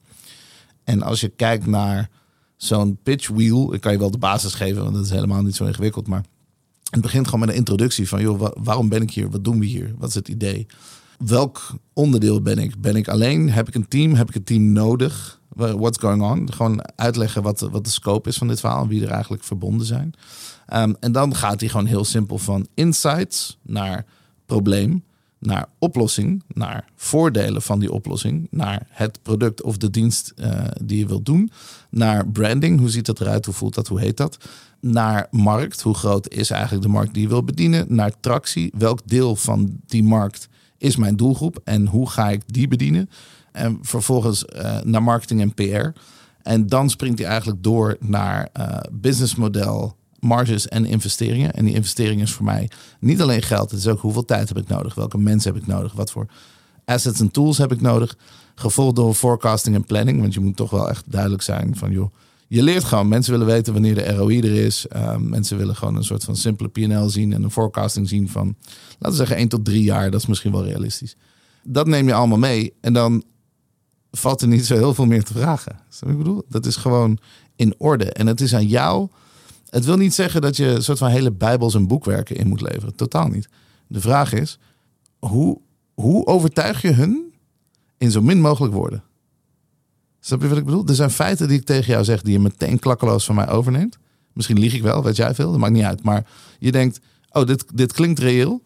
En 0.90 1.02
als 1.02 1.20
je 1.20 1.28
kijkt 1.28 1.66
naar 1.66 2.11
zo'n 2.56 2.99
pitch 3.02 3.28
wheel, 3.28 3.75
ik 3.75 3.80
kan 3.80 3.92
je 3.92 3.99
wel 3.99 4.11
de 4.11 4.18
basis 4.18 4.54
geven, 4.54 4.82
want 4.82 4.94
dat 4.94 5.04
is 5.04 5.11
helemaal 5.11 5.42
niet 5.42 5.56
zo 5.56 5.64
ingewikkeld. 5.64 6.06
Maar 6.06 6.25
het 6.90 7.00
begint 7.00 7.25
gewoon 7.25 7.40
met 7.40 7.49
een 7.49 7.54
introductie 7.54 8.09
van, 8.09 8.20
joh, 8.20 8.50
waarom 8.54 8.88
ben 8.88 9.02
ik 9.02 9.11
hier? 9.11 9.30
Wat 9.30 9.44
doen 9.44 9.59
we 9.59 9.66
hier? 9.66 9.94
Wat 9.99 10.09
is 10.09 10.14
het 10.14 10.28
idee? 10.28 10.66
Welk 11.18 11.75
onderdeel 11.92 12.42
ben 12.42 12.59
ik? 12.59 12.80
Ben 12.80 12.97
ik 12.97 13.09
alleen? 13.09 13.50
Heb 13.50 13.68
ik 13.68 13.75
een 13.75 13.88
team? 13.88 14.14
Heb 14.14 14.28
ik 14.28 14.35
een 14.35 14.44
team 14.44 14.73
nodig? 14.73 15.40
What's 15.54 15.99
going 15.99 16.23
on? 16.23 16.52
Gewoon 16.52 16.82
uitleggen 16.97 17.42
wat, 17.42 17.61
wat 17.61 17.85
de 17.85 17.90
scope 17.90 18.28
is 18.28 18.37
van 18.37 18.49
dit 18.49 18.61
verhaal, 18.61 18.87
wie 18.87 19.04
er 19.04 19.11
eigenlijk 19.11 19.44
verbonden 19.44 19.87
zijn. 19.87 20.14
Um, 20.75 20.97
en 21.00 21.12
dan 21.12 21.35
gaat 21.35 21.61
hij 21.61 21.68
gewoon 21.68 21.87
heel 21.87 22.04
simpel 22.04 22.38
van 22.38 22.66
insights 22.75 23.58
naar 23.62 24.04
probleem 24.47 25.04
naar 25.41 25.67
oplossing, 25.79 26.43
naar 26.55 26.85
voordelen 26.97 27.63
van 27.63 27.79
die 27.79 27.93
oplossing, 27.93 28.49
naar 28.50 28.87
het 28.89 29.23
product 29.23 29.63
of 29.63 29.76
de 29.76 29.91
dienst 29.91 30.33
uh, 30.37 30.65
die 30.83 30.99
je 30.99 31.07
wilt 31.07 31.26
doen, 31.26 31.50
naar 31.91 32.29
branding, 32.29 32.79
hoe 32.79 32.89
ziet 32.89 33.07
dat 33.07 33.21
eruit, 33.21 33.45
hoe 33.45 33.55
voelt 33.55 33.75
dat, 33.75 33.89
hoe 33.89 34.00
heet 34.00 34.17
dat, 34.17 34.39
naar 34.81 35.26
markt, 35.31 35.81
hoe 35.81 35.95
groot 35.95 36.29
is 36.29 36.50
eigenlijk 36.50 36.83
de 36.83 36.89
markt 36.93 37.15
die 37.15 37.23
je 37.23 37.29
wil 37.29 37.45
bedienen, 37.45 37.87
naar 37.89 38.13
tractie, 38.21 38.73
welk 38.79 39.00
deel 39.05 39.37
van 39.37 39.81
die 39.87 40.03
markt 40.03 40.49
is 40.79 40.97
mijn 40.97 41.17
doelgroep 41.17 41.61
en 41.65 41.87
hoe 41.87 42.11
ga 42.11 42.31
ik 42.31 42.43
die 42.47 42.69
bedienen, 42.69 43.11
en 43.53 43.79
vervolgens 43.83 44.45
uh, 44.57 44.81
naar 44.81 45.03
marketing 45.03 45.41
en 45.41 45.55
PR. 45.55 46.00
En 46.43 46.67
dan 46.67 46.91
springt 46.91 47.19
hij 47.19 47.29
eigenlijk 47.29 47.63
door 47.63 47.97
naar 48.00 48.49
uh, 48.59 48.76
businessmodel, 48.93 49.97
marges 50.21 50.69
en 50.69 50.85
investeringen. 50.85 51.52
En 51.52 51.65
die 51.65 51.75
investering 51.75 52.23
is 52.23 52.33
voor 52.33 52.45
mij 52.45 52.71
niet 53.00 53.23
alleen 53.23 53.43
geld, 53.43 53.71
het 53.71 53.80
is 53.80 53.87
ook 53.87 54.00
hoeveel 54.00 54.25
tijd 54.25 54.49
heb 54.49 54.59
ik 54.59 54.69
nodig, 54.69 54.95
welke 54.95 55.19
mensen 55.19 55.52
heb 55.52 55.63
ik 55.63 55.69
nodig, 55.69 55.93
wat 55.93 56.11
voor 56.11 56.26
assets 56.85 57.21
en 57.21 57.30
tools 57.30 57.59
heb 57.59 57.73
ik 57.73 57.80
nodig. 57.80 58.17
Gevolgd 58.54 58.97
door 58.97 59.15
forecasting 59.15 59.75
en 59.75 59.85
planning, 59.85 60.21
want 60.21 60.35
je 60.35 60.41
moet 60.41 60.56
toch 60.56 60.71
wel 60.71 60.89
echt 60.89 61.04
duidelijk 61.06 61.43
zijn 61.43 61.76
van 61.76 61.91
joh, 61.91 62.13
je 62.50 62.63
leert 62.63 62.85
gewoon. 62.85 63.09
Mensen 63.09 63.33
willen 63.33 63.47
weten 63.47 63.73
wanneer 63.73 63.95
de 63.95 64.15
ROI 64.15 64.39
er 64.41 64.65
is. 64.65 64.87
Uh, 64.97 65.17
mensen 65.17 65.56
willen 65.56 65.76
gewoon 65.76 65.97
een 65.97 66.04
soort 66.04 66.25
van 66.25 66.37
simpele 66.37 66.69
PL 66.69 67.06
zien 67.06 67.33
en 67.33 67.43
een 67.43 67.50
forecasting 67.50 68.09
zien 68.09 68.28
van, 68.28 68.56
laten 68.89 69.11
we 69.11 69.15
zeggen, 69.15 69.37
1 69.37 69.49
tot 69.49 69.65
3 69.65 69.83
jaar. 69.83 70.11
Dat 70.11 70.21
is 70.21 70.26
misschien 70.26 70.52
wel 70.52 70.65
realistisch. 70.65 71.17
Dat 71.63 71.87
neem 71.87 72.06
je 72.06 72.15
allemaal 72.15 72.39
mee 72.39 72.73
en 72.80 72.93
dan 72.93 73.25
valt 74.11 74.41
er 74.41 74.49
niet 74.49 74.67
zo 74.67 74.76
heel 74.76 74.95
veel 74.95 75.06
meer 75.06 75.25
te 75.25 75.33
vragen. 75.33 75.80
ik 76.06 76.19
bedoel? 76.19 76.45
Dat 76.49 76.67
is 76.67 76.76
gewoon 76.76 77.19
in 77.56 77.75
orde. 77.78 78.13
En 78.13 78.26
het 78.26 78.41
is 78.41 78.54
aan 78.54 78.67
jou 78.67 79.09
het 79.71 79.85
wil 79.85 79.97
niet 79.97 80.15
zeggen 80.15 80.41
dat 80.41 80.56
je 80.56 80.67
een 80.67 80.83
soort 80.83 80.99
van 80.99 81.11
hele 81.11 81.33
bijbels 81.33 81.75
en 81.75 81.87
boekwerken 81.87 82.37
in 82.37 82.49
moet 82.49 82.61
leveren. 82.61 82.95
Totaal 82.95 83.28
niet. 83.28 83.49
De 83.87 84.00
vraag 84.00 84.33
is, 84.33 84.59
hoe, 85.19 85.61
hoe 85.95 86.26
overtuig 86.26 86.83
je 86.83 86.93
hun 86.93 87.35
in 87.99 88.11
zo 88.11 88.23
min 88.23 88.41
mogelijk 88.41 88.75
woorden? 88.75 89.02
Snap 90.21 90.43
je 90.43 90.49
wat 90.49 90.59
ik 90.59 90.65
bedoel? 90.65 90.87
Er 90.87 90.95
zijn 90.95 91.11
feiten 91.11 91.49
die 91.49 91.59
ik 91.59 91.65
tegen 91.65 91.93
jou 91.93 92.04
zeg 92.04 92.23
die 92.23 92.33
je 92.33 92.39
meteen 92.39 92.78
klakkeloos 92.78 93.25
van 93.25 93.35
mij 93.35 93.49
overneemt. 93.49 93.99
Misschien 94.33 94.59
lieg 94.59 94.75
ik 94.75 94.83
wel, 94.83 95.02
weet 95.02 95.17
jij 95.17 95.35
veel, 95.35 95.50
dat 95.50 95.61
maakt 95.61 95.73
niet 95.73 95.85
uit. 95.85 96.02
Maar 96.02 96.26
je 96.59 96.73
denkt, 96.73 97.00
oh, 97.30 97.47
dit, 97.47 97.65
dit 97.75 97.93
klinkt 97.93 98.19
reëel. 98.19 98.63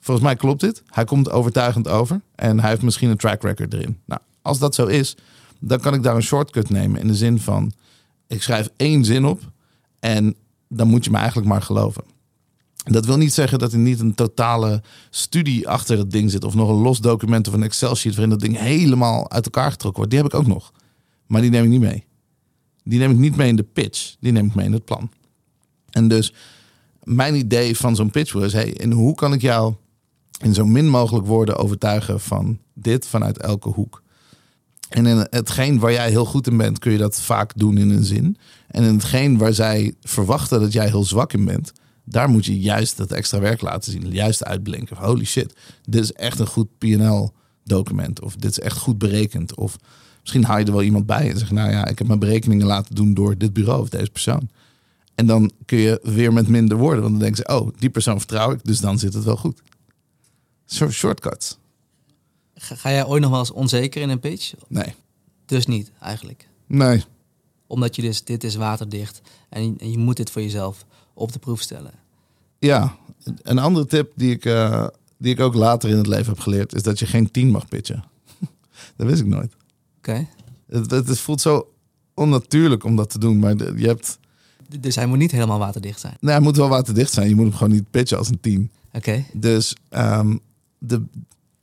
Volgens 0.00 0.26
mij 0.26 0.36
klopt 0.36 0.60
dit. 0.60 0.82
Hij 0.86 1.04
komt 1.04 1.30
overtuigend 1.30 1.88
over 1.88 2.20
en 2.34 2.60
hij 2.60 2.70
heeft 2.70 2.82
misschien 2.82 3.10
een 3.10 3.16
track 3.16 3.42
record 3.42 3.72
erin. 3.72 3.98
Nou, 4.04 4.20
als 4.42 4.58
dat 4.58 4.74
zo 4.74 4.86
is, 4.86 5.16
dan 5.60 5.80
kan 5.80 5.94
ik 5.94 6.02
daar 6.02 6.16
een 6.16 6.22
shortcut 6.22 6.70
nemen 6.70 7.00
in 7.00 7.06
de 7.06 7.14
zin 7.14 7.38
van, 7.38 7.72
ik 8.26 8.42
schrijf 8.42 8.68
één 8.76 9.04
zin 9.04 9.24
op 9.24 9.40
en 10.00 10.34
dan 10.68 10.88
moet 10.88 11.04
je 11.04 11.10
me 11.10 11.16
eigenlijk 11.16 11.48
maar 11.48 11.62
geloven. 11.62 12.04
Dat 12.84 13.06
wil 13.06 13.16
niet 13.16 13.32
zeggen 13.32 13.58
dat 13.58 13.72
er 13.72 13.78
niet 13.78 14.00
een 14.00 14.14
totale 14.14 14.82
studie 15.10 15.68
achter 15.68 15.98
het 15.98 16.10
ding 16.10 16.30
zit. 16.30 16.44
Of 16.44 16.54
nog 16.54 16.68
een 16.68 16.74
los 16.74 17.00
document 17.00 17.48
of 17.48 17.54
een 17.54 17.62
Excel-sheet 17.62 18.12
waarin 18.12 18.30
dat 18.30 18.40
ding 18.40 18.58
helemaal 18.58 19.30
uit 19.30 19.44
elkaar 19.44 19.70
getrokken 19.70 19.96
wordt. 19.96 20.10
Die 20.10 20.22
heb 20.22 20.32
ik 20.32 20.38
ook 20.38 20.46
nog. 20.46 20.72
Maar 21.26 21.40
die 21.40 21.50
neem 21.50 21.64
ik 21.64 21.70
niet 21.70 21.80
mee. 21.80 22.04
Die 22.84 22.98
neem 22.98 23.10
ik 23.10 23.16
niet 23.16 23.36
mee 23.36 23.48
in 23.48 23.56
de 23.56 23.62
pitch. 23.62 24.16
Die 24.20 24.32
neem 24.32 24.46
ik 24.46 24.54
mee 24.54 24.66
in 24.66 24.72
het 24.72 24.84
plan. 24.84 25.10
En 25.90 26.08
dus 26.08 26.34
mijn 27.02 27.34
idee 27.34 27.76
van 27.76 27.96
zo'n 27.96 28.10
pitch 28.10 28.32
was: 28.32 28.52
hey, 28.52 28.80
en 28.80 28.92
hoe 28.92 29.14
kan 29.14 29.32
ik 29.32 29.40
jou 29.40 29.74
in 30.42 30.54
zo 30.54 30.64
min 30.64 30.88
mogelijk 30.88 31.26
woorden 31.26 31.56
overtuigen 31.56 32.20
van 32.20 32.58
dit 32.74 33.06
vanuit 33.06 33.38
elke 33.38 33.68
hoek? 33.68 34.02
En 34.88 35.06
in 35.06 35.26
hetgeen 35.30 35.78
waar 35.78 35.92
jij 35.92 36.10
heel 36.10 36.24
goed 36.24 36.46
in 36.46 36.56
bent, 36.56 36.78
kun 36.78 36.92
je 36.92 36.98
dat 36.98 37.20
vaak 37.20 37.52
doen 37.56 37.78
in 37.78 37.90
een 37.90 38.04
zin. 38.04 38.36
En 38.68 38.82
in 38.82 38.94
hetgeen 38.94 39.38
waar 39.38 39.54
zij 39.54 39.94
verwachten 40.00 40.60
dat 40.60 40.72
jij 40.72 40.86
heel 40.86 41.04
zwak 41.04 41.32
in 41.32 41.44
bent, 41.44 41.72
daar 42.04 42.28
moet 42.28 42.46
je 42.46 42.60
juist 42.60 42.96
dat 42.96 43.12
extra 43.12 43.40
werk 43.40 43.60
laten 43.60 43.92
zien. 43.92 44.10
Juist 44.10 44.44
uitblinken. 44.44 44.96
Holy 44.96 45.24
shit, 45.24 45.54
dit 45.84 46.02
is 46.02 46.12
echt 46.12 46.38
een 46.38 46.46
goed 46.46 46.68
PL-document. 46.78 48.20
Of 48.20 48.36
dit 48.36 48.50
is 48.50 48.60
echt 48.60 48.76
goed 48.76 48.98
berekend. 48.98 49.54
Of 49.54 49.76
misschien 50.20 50.44
haal 50.44 50.58
je 50.58 50.64
er 50.64 50.72
wel 50.72 50.82
iemand 50.82 51.06
bij 51.06 51.30
en 51.30 51.38
zeg: 51.38 51.50
Nou 51.50 51.70
ja, 51.70 51.86
ik 51.86 51.98
heb 51.98 52.06
mijn 52.06 52.18
berekeningen 52.18 52.66
laten 52.66 52.94
doen 52.94 53.14
door 53.14 53.38
dit 53.38 53.52
bureau 53.52 53.80
of 53.80 53.88
deze 53.88 54.10
persoon. 54.10 54.48
En 55.14 55.26
dan 55.26 55.50
kun 55.64 55.78
je 55.78 56.00
weer 56.02 56.32
met 56.32 56.48
minder 56.48 56.76
woorden, 56.76 57.00
want 57.00 57.12
dan 57.12 57.22
denken 57.22 57.44
ze: 57.46 57.60
Oh, 57.60 57.68
die 57.78 57.90
persoon 57.90 58.18
vertrouw 58.18 58.52
ik, 58.52 58.64
dus 58.64 58.80
dan 58.80 58.98
zit 58.98 59.14
het 59.14 59.24
wel 59.24 59.36
goed. 59.36 59.62
Shortcuts. 60.90 61.58
Ga 62.60 62.90
jij 62.90 63.06
ooit 63.06 63.22
nog 63.22 63.30
wel 63.30 63.38
eens 63.38 63.50
onzeker 63.50 64.02
in 64.02 64.08
een 64.08 64.20
pitch? 64.20 64.54
Nee. 64.68 64.94
Dus 65.46 65.66
niet, 65.66 65.90
eigenlijk? 66.00 66.48
Nee. 66.66 67.04
Omdat 67.66 67.96
je 67.96 68.02
dus, 68.02 68.24
dit 68.24 68.44
is 68.44 68.54
waterdicht 68.54 69.20
en 69.48 69.90
je, 69.90 69.98
moet 69.98 70.16
dit 70.16 70.30
voor 70.30 70.42
jezelf 70.42 70.84
op 71.14 71.32
de 71.32 71.38
proef 71.38 71.60
stellen. 71.60 71.92
Ja, 72.58 72.96
een 73.42 73.58
andere 73.58 73.86
tip 73.86 74.12
die 74.14 74.30
ik, 74.30 74.44
uh, 74.44 74.86
die 75.16 75.32
ik 75.32 75.40
ook 75.40 75.54
later 75.54 75.90
in 75.90 75.96
het 75.96 76.06
leven 76.06 76.32
heb 76.32 76.40
geleerd... 76.40 76.74
is 76.74 76.82
dat 76.82 76.98
je 76.98 77.06
geen 77.06 77.30
tien 77.30 77.50
mag 77.50 77.68
pitchen. 77.68 78.04
dat 78.96 79.06
wist 79.06 79.20
ik 79.20 79.26
nooit. 79.26 79.56
Oké. 79.98 80.26
Het, 80.68 80.90
het, 80.90 81.18
voelt 81.18 81.40
zo 81.40 81.72
onnatuurlijk 82.14 82.84
om 82.84 82.96
dat 82.96 83.10
te 83.10 83.18
doen, 83.18 83.38
maar 83.38 83.56
je 83.56 83.86
hebt... 83.86 84.18
Dus 84.80 84.94
hij 84.94 85.06
moet 85.06 85.18
niet 85.18 85.30
helemaal 85.30 85.58
waterdicht 85.58 86.00
zijn? 86.00 86.16
Nee, 86.20 86.32
hij 86.32 86.42
moet 86.42 86.56
wel 86.56 86.68
waterdicht 86.68 87.12
zijn. 87.12 87.28
Je 87.28 87.34
moet 87.34 87.44
hem 87.44 87.54
gewoon 87.54 87.72
niet 87.72 87.90
pitchen 87.90 88.18
als 88.18 88.28
een 88.28 88.40
team. 88.40 88.70
Oké. 88.92 89.24
Dus 89.32 89.76
um, 89.90 90.40
de, 90.78 91.04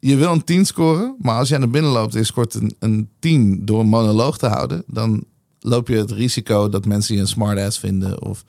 je 0.09 0.15
wil 0.15 0.31
een 0.31 0.43
10 0.43 0.65
scoren, 0.65 1.15
maar 1.19 1.37
als 1.37 1.49
jij 1.49 1.57
naar 1.57 1.69
binnen 1.69 1.91
loopt 1.91 2.13
en 2.13 2.19
je 2.19 2.25
scoort 2.25 2.53
een, 2.53 2.75
een 2.79 3.09
10 3.19 3.65
door 3.65 3.79
een 3.79 3.87
monoloog 3.87 4.37
te 4.37 4.47
houden, 4.47 4.83
dan 4.87 5.23
loop 5.59 5.87
je 5.87 5.95
het 5.95 6.11
risico 6.11 6.69
dat 6.69 6.85
mensen 6.85 7.15
je 7.15 7.21
een 7.21 7.27
smartass 7.27 7.79
vinden 7.79 8.21
of 8.21 8.43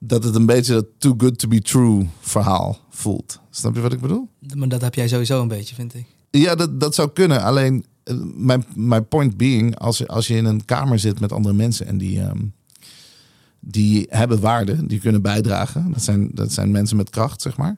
dat 0.00 0.24
het 0.24 0.34
een 0.34 0.46
beetje 0.46 0.72
dat 0.72 0.86
too 0.98 1.14
good 1.18 1.38
to 1.38 1.48
be 1.48 1.60
true 1.60 2.06
verhaal 2.20 2.78
voelt. 2.90 3.40
Snap 3.50 3.74
je 3.74 3.80
wat 3.80 3.92
ik 3.92 4.00
bedoel? 4.00 4.28
Maar 4.56 4.68
dat 4.68 4.80
heb 4.80 4.94
jij 4.94 5.08
sowieso 5.08 5.42
een 5.42 5.48
beetje, 5.48 5.74
vind 5.74 5.94
ik. 5.94 6.06
Ja, 6.30 6.54
dat, 6.54 6.80
dat 6.80 6.94
zou 6.94 7.10
kunnen. 7.10 7.42
Alleen, 7.42 7.84
eh, 8.02 8.16
mijn, 8.34 8.64
mijn 8.74 9.08
point 9.08 9.36
being, 9.36 9.78
als, 9.78 9.98
je- 9.98 10.06
als 10.08 10.26
je 10.26 10.34
in 10.36 10.44
een 10.44 10.64
kamer 10.64 10.98
zit 10.98 11.20
met 11.20 11.32
andere 11.32 11.54
mensen 11.54 11.86
en 11.86 11.98
die, 11.98 12.20
ehm, 12.20 12.38
die 13.60 14.06
hebben 14.08 14.40
waarde, 14.40 14.86
die 14.86 14.98
kunnen 15.00 15.22
bijdragen. 15.22 15.92
Dat 15.92 16.02
zijn, 16.02 16.30
dat 16.32 16.52
zijn 16.52 16.70
mensen 16.70 16.96
met 16.96 17.10
kracht, 17.10 17.42
zeg 17.42 17.56
maar. 17.56 17.76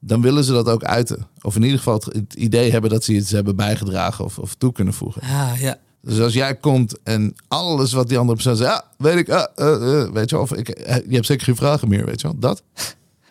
Dan 0.00 0.20
willen 0.20 0.44
ze 0.44 0.52
dat 0.52 0.68
ook 0.68 0.84
uiten. 0.84 1.26
Of 1.42 1.56
in 1.56 1.62
ieder 1.62 1.78
geval 1.78 2.02
het, 2.04 2.34
idee 2.34 2.70
hebben 2.70 2.90
dat 2.90 3.04
ze 3.04 3.12
iets 3.12 3.30
hebben 3.30 3.56
bijgedragen 3.56 4.24
of, 4.24 4.38
of 4.38 4.54
toe 4.54 4.72
kunnen 4.72 4.94
voegen. 4.94 5.22
Ah, 5.22 5.52
ja. 5.58 5.78
Dus 6.02 6.20
als 6.20 6.32
jij 6.32 6.56
komt 6.56 7.02
en 7.02 7.34
alles 7.48 7.92
wat 7.92 8.08
die 8.08 8.18
andere 8.18 8.34
persoon 8.34 8.56
zegt, 8.56 8.70
ja, 8.70 8.84
weet 8.98 9.16
ik, 9.16 9.30
ah, 9.30 9.44
eh, 9.54 10.02
eh, 10.02 10.12
weet 10.12 10.30
je 10.30 10.36
wel, 10.36 10.44
of 10.44 10.54
ik, 10.54 10.68
eh, 10.68 10.96
je 11.08 11.14
hebt 11.14 11.26
zeker 11.26 11.44
geen 11.44 11.56
vragen 11.56 11.88
meer, 11.88 12.04
weet 12.04 12.20
je 12.20 12.26
wel, 12.26 12.38
dat. 12.38 12.62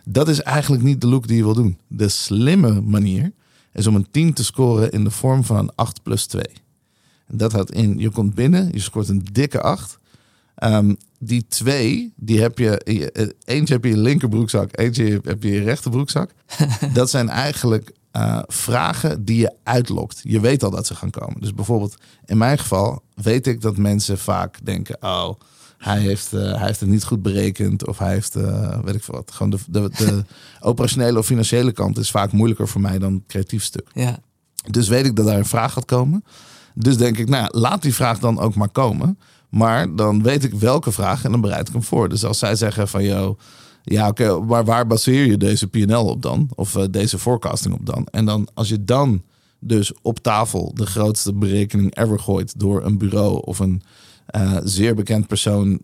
Dat 0.03 0.27
is 0.29 0.41
eigenlijk 0.41 0.83
niet 0.83 1.01
de 1.01 1.07
look 1.07 1.27
die 1.27 1.37
je 1.37 1.43
wil 1.43 1.53
doen. 1.53 1.77
De 1.87 2.07
slimme 2.07 2.81
manier 2.81 3.31
is 3.73 3.87
om 3.87 3.95
een 3.95 4.07
10 4.11 4.33
te 4.33 4.43
scoren 4.43 4.91
in 4.91 5.03
de 5.03 5.11
vorm 5.11 5.43
van 5.43 5.57
een 5.57 5.71
8 5.75 6.03
plus 6.03 6.25
2. 6.25 6.43
En 7.27 7.37
dat 7.37 7.51
houdt 7.51 7.71
in, 7.71 7.97
je 7.97 8.09
komt 8.09 8.33
binnen, 8.33 8.69
je 8.71 8.79
scoort 8.79 9.09
een 9.09 9.27
dikke 9.31 9.61
8. 9.61 9.98
Ehm, 10.59 10.93
die 11.19 11.45
twee, 11.47 12.13
die 12.15 12.41
heb 12.41 12.57
je, 12.57 12.81
je- 12.85 13.35
eentje 13.45 13.73
heb 13.73 13.83
je 13.83 13.89
in 13.89 13.95
je 13.95 14.01
linkerbroekzak, 14.01 14.69
eentje 14.77 15.19
heb 15.23 15.43
je 15.43 15.49
in 15.49 15.55
je 15.55 15.63
rechterbroekzak. 15.63 16.31
dat 16.93 17.09
zijn 17.09 17.29
eigenlijk 17.29 17.91
eh, 18.11 18.39
vragen 18.47 19.25
die 19.25 19.37
je 19.37 19.53
uitlokt. 19.63 20.19
Je 20.23 20.39
weet 20.39 20.63
al 20.63 20.71
dat 20.71 20.87
ze 20.87 20.95
gaan 20.95 21.09
komen. 21.09 21.41
Dus 21.41 21.53
bijvoorbeeld 21.53 21.95
in 22.25 22.37
mijn 22.37 22.57
geval 22.57 23.03
weet 23.13 23.47
ik 23.47 23.61
dat 23.61 23.77
mensen 23.77 24.17
vaak 24.17 24.65
denken: 24.65 24.97
oh, 24.99 25.29
hij 25.77 25.99
heeft, 25.99 26.33
eh, 26.33 26.39
hij 26.41 26.65
heeft 26.65 26.79
het 26.79 26.89
niet 26.89 27.03
goed 27.03 27.21
berekend. 27.21 27.87
Of 27.87 27.97
hij 27.97 28.13
heeft, 28.13 28.35
eh, 28.35 28.79
weet 28.83 28.95
ik 28.95 29.03
veel 29.03 29.15
wat. 29.15 29.31
Gewoon 29.31 29.49
de, 29.49 29.57
de, 29.69 29.89
de 29.97 30.23
operationele 30.69 31.17
of 31.19 31.25
financiële 31.25 31.71
kant 31.71 31.97
is 31.97 32.11
vaak 32.11 32.31
moeilijker 32.31 32.67
voor 32.67 32.81
mij 32.81 32.99
dan 32.99 33.13
het 33.13 33.23
creatief 33.27 33.63
stuk. 33.63 33.87
Ja. 33.93 34.19
Dus 34.69 34.87
weet 34.87 35.05
ik 35.05 35.15
dat 35.15 35.25
daar 35.25 35.37
een 35.37 35.45
vraag 35.45 35.73
gaat 35.73 35.85
komen. 35.85 36.23
Dus 36.73 36.97
denk 36.97 37.17
ik, 37.17 37.29
nou, 37.29 37.43
ja, 37.43 37.59
laat 37.59 37.81
die 37.81 37.93
vraag 37.95 38.19
dan 38.19 38.39
ook 38.39 38.55
maar 38.55 38.69
komen. 38.69 39.19
Maar 39.49 39.95
dan 39.95 40.23
weet 40.23 40.43
ik 40.43 40.53
welke 40.53 40.91
vraag 40.91 41.23
en 41.23 41.31
dan 41.31 41.41
bereid 41.41 41.67
ik 41.67 41.73
hem 41.73 41.83
voor. 41.83 42.09
Dus 42.09 42.25
als 42.25 42.39
zij 42.39 42.55
zeggen 42.55 42.87
van, 42.87 43.03
joh, 43.03 43.39
ja, 43.83 44.07
oké, 44.07 44.39
maar 44.39 44.65
waar 44.65 44.87
baseer 44.87 45.25
je 45.25 45.37
deze 45.37 45.67
PNL 45.67 46.05
op 46.05 46.21
dan? 46.21 46.49
Of 46.55 46.75
eh, 46.75 46.83
deze 46.91 47.19
forecasting 47.19 47.73
op 47.73 47.85
dan? 47.85 48.07
En 48.11 48.25
dan, 48.25 48.47
als 48.53 48.69
je 48.69 48.83
dan 48.83 49.23
dus 49.59 49.93
op 50.01 50.19
tafel 50.19 50.73
de 50.73 50.85
grootste 50.85 51.33
berekening 51.33 51.95
ever 51.95 52.19
gooit 52.19 52.59
door 52.59 52.85
een 52.85 52.97
bureau 52.97 53.41
of 53.45 53.59
een 53.59 53.81
eh, 54.25 54.57
zeer 54.63 54.95
bekend 54.95 55.27
persoon 55.27 55.79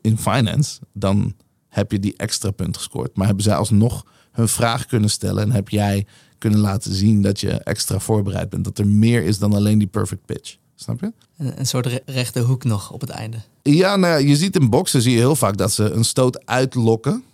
in 0.00 0.18
finance, 0.18 0.80
dan 0.92 1.34
heb 1.68 1.92
je 1.92 1.98
die 1.98 2.16
extra 2.16 2.50
punt 2.50 2.76
gescoord. 2.76 3.16
Maar 3.16 3.26
hebben 3.26 3.44
zij 3.44 3.54
alsnog 3.54 4.06
hun 4.32 4.48
vraag 4.48 4.86
kunnen 4.86 5.10
stellen 5.10 5.42
en 5.42 5.50
heb 5.50 5.68
jij 5.68 6.06
kunnen 6.38 6.60
laten 6.60 6.94
zien 6.94 7.22
dat 7.22 7.40
je 7.40 7.50
extra 7.50 7.98
voorbereid 7.98 8.48
bent. 8.48 8.64
Dat 8.64 8.78
er 8.78 8.86
meer 8.86 9.22
is 9.22 9.38
dan 9.38 9.52
alleen 9.52 9.78
die 9.78 9.88
perfect 9.88 10.26
pitch. 10.26 10.56
Snap 10.74 11.00
je? 11.00 11.12
Een, 11.36 11.58
een 11.58 11.66
soort 11.66 11.86
re- 11.86 12.02
rechte 12.06 12.40
hoek 12.40 12.64
nog 12.64 12.90
op 12.90 13.00
het 13.00 13.10
einde. 13.10 13.36
Ja, 13.62 13.96
nou 13.96 14.12
ja, 14.12 14.28
je 14.28 14.36
ziet 14.36 14.56
in 14.56 14.70
boksen 14.70 15.02
zie 15.02 15.12
je 15.12 15.18
heel 15.18 15.36
vaak 15.36 15.56
dat 15.56 15.72
ze 15.72 15.90
een 15.90 16.04
stoot 16.04 16.46
uitlokken. 16.46 17.24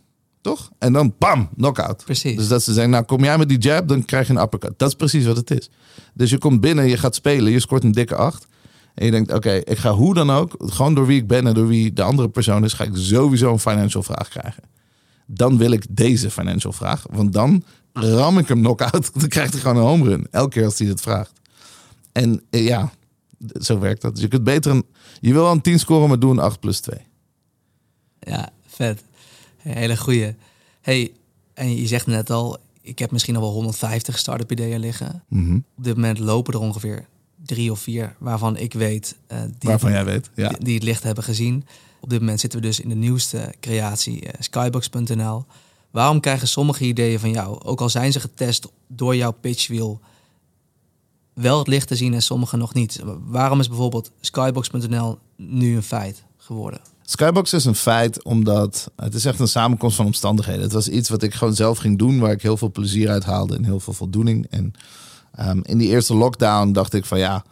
Toch? 0.40 0.70
En 0.78 0.92
dan 0.92 1.14
bam, 1.18 1.48
knockout. 1.56 2.04
Precies. 2.04 2.36
Dus 2.36 2.48
dat 2.48 2.62
ze 2.62 2.72
zeggen, 2.72 2.90
nou 2.92 3.04
kom 3.04 3.24
jij 3.24 3.38
met 3.38 3.48
die 3.48 3.58
jab, 3.58 3.88
dan 3.88 4.04
krijg 4.04 4.26
je 4.26 4.32
een 4.32 4.40
uppercut. 4.42 4.72
Dat 4.76 4.88
is 4.88 4.94
precies 4.94 5.24
wat 5.24 5.36
het 5.36 5.50
is. 5.50 5.70
Dus 6.14 6.30
je 6.30 6.38
komt 6.38 6.60
binnen, 6.60 6.88
je 6.88 6.96
gaat 6.96 7.14
spelen, 7.14 7.52
je 7.52 7.60
scoort 7.60 7.84
een 7.84 7.92
dikke 7.92 8.14
acht. 8.14 8.46
En 8.94 9.04
je 9.04 9.10
denkt, 9.10 9.32
oké, 9.32 9.52
ik 9.52 9.78
ga 9.78 9.92
hoe 9.92 10.14
dan 10.14 10.30
ook, 10.30 10.54
gewoon 10.58 10.94
door 10.94 11.06
wie 11.06 11.20
ik 11.20 11.26
ben 11.26 11.46
en 11.46 11.54
door 11.54 11.66
wie 11.66 11.92
de 11.92 12.02
andere 12.02 12.28
persoon 12.28 12.64
is, 12.64 12.72
ga 12.72 12.84
ik 12.84 12.90
sowieso 12.92 13.52
een 13.52 13.58
financial 13.58 14.02
vraag 14.02 14.28
krijgen. 14.28 14.62
Dan 15.26 15.58
wil 15.58 15.70
ik 15.70 15.86
deze 15.90 16.30
financial 16.30 16.72
vraag, 16.72 17.06
want 17.10 17.32
dan 17.32 17.64
ram 17.92 18.38
ik 18.38 18.48
hem 18.48 18.58
knock-out. 18.58 19.10
Dan 19.20 19.28
krijgt 19.28 19.52
hij 19.52 19.60
gewoon 19.60 19.76
een 19.76 19.82
home 19.82 20.04
run, 20.04 20.26
elke 20.30 20.48
keer 20.48 20.64
als 20.64 20.78
hij 20.78 20.88
het 20.88 21.00
vraagt. 21.00 21.32
En 22.12 22.42
eh, 22.50 22.66
ja, 22.66 22.92
zo 23.60 23.78
werkt 23.78 24.02
dat. 24.02 24.12
Dus 24.14 24.22
je 24.22 24.28
kunt 24.28 24.44
beter 24.44 24.70
een, 24.70 24.84
je 25.20 25.32
wil 25.32 25.42
wel 25.42 25.52
een 25.52 25.60
10 25.60 25.78
scoren, 25.78 26.08
maar 26.08 26.18
doe 26.18 26.30
een 26.30 26.38
8 26.38 26.60
plus 26.60 26.80
2. 26.80 26.98
Ja, 28.20 28.52
vet. 28.66 29.02
Hele 29.56 29.96
goeie. 29.96 30.34
Hey, 30.80 31.12
en 31.54 31.76
je 31.76 31.86
zegt 31.86 32.06
net 32.06 32.30
al, 32.30 32.58
ik 32.80 32.98
heb 32.98 33.10
misschien 33.10 33.36
al 33.36 33.42
wel 33.42 33.52
150 33.52 34.18
start-up 34.18 34.52
ideeën 34.52 34.80
liggen. 34.80 35.24
Mhm. 35.28 35.56
Op 35.56 35.84
dit 35.84 35.94
moment 35.94 36.18
lopen 36.18 36.54
er 36.54 36.60
ongeveer 36.60 37.06
drie 37.44 37.70
of 37.70 37.80
vier 37.80 38.14
waarvan 38.18 38.56
ik 38.56 38.72
weet 38.72 39.16
eh, 39.26 39.38
die, 39.58 39.70
Waarvan 39.70 39.90
jij 39.90 40.04
weet. 40.04 40.30
Ja. 40.34 40.48
die, 40.48 40.64
die 40.64 40.74
het 40.74 40.82
licht 40.82 41.02
hebben 41.02 41.24
gezien. 41.24 41.64
Op 42.00 42.10
dit 42.10 42.20
moment 42.20 42.40
zitten 42.40 42.60
we 42.60 42.66
dus 42.66 42.80
in 42.80 42.88
de 42.88 42.94
nieuwste 42.94 43.54
creatie, 43.60 44.26
eh, 44.26 44.40
skybox.nl. 44.40 45.44
Waarom 45.90 46.20
krijgen 46.20 46.48
sommige 46.48 46.84
ideeën 46.84 47.18
van 47.20 47.30
jou, 47.30 47.60
ook 47.62 47.80
al 47.80 47.88
zijn 47.88 48.12
ze 48.12 48.20
getest 48.20 48.66
door 48.86 49.16
jouw 49.16 49.32
pitchwheel, 49.32 50.00
wel 51.40 51.58
het 51.58 51.68
licht 51.68 51.88
te 51.88 51.96
zien 51.96 52.14
en 52.14 52.22
sommige 52.22 52.56
nog 52.56 52.74
niet? 52.74 53.02
Waarom 53.24 53.60
is 53.60 53.68
bijvoorbeeld 53.68 54.10
skybox.nl 54.20 55.18
nu 55.36 55.76
een 55.76 55.82
feit 55.82 56.24
geworden? 56.36 56.80
Skybox 57.02 57.52
is 57.52 57.64
een 57.64 57.74
feit 57.74 58.24
omdat 58.24 58.90
het 58.96 59.14
is 59.14 59.24
echt 59.24 59.40
een 59.40 59.48
samenkomst 59.48 59.96
van 59.96 60.06
omstandigheden. 60.06 60.62
Het 60.62 60.72
was 60.72 60.88
iets 60.88 61.08
wat 61.08 61.22
ik 61.22 61.34
gewoon 61.34 61.54
zelf 61.54 61.78
ging 61.78 61.98
doen, 61.98 62.18
waar 62.18 62.32
ik 62.32 62.42
heel 62.42 62.56
veel 62.56 62.70
plezier 62.70 63.08
uit 63.08 63.24
haalde 63.24 63.56
en 63.56 63.64
heel 63.64 63.80
veel 63.80 63.92
voldoening. 63.92 64.46
En 64.50 64.72
ehm, 65.32 65.60
in 65.62 65.78
die 65.78 65.88
eerste 65.88 66.14
lockdown 66.14 66.72
dacht 66.72 66.94
ik 66.94 67.04
van 67.04 67.18
ja, 67.18 67.44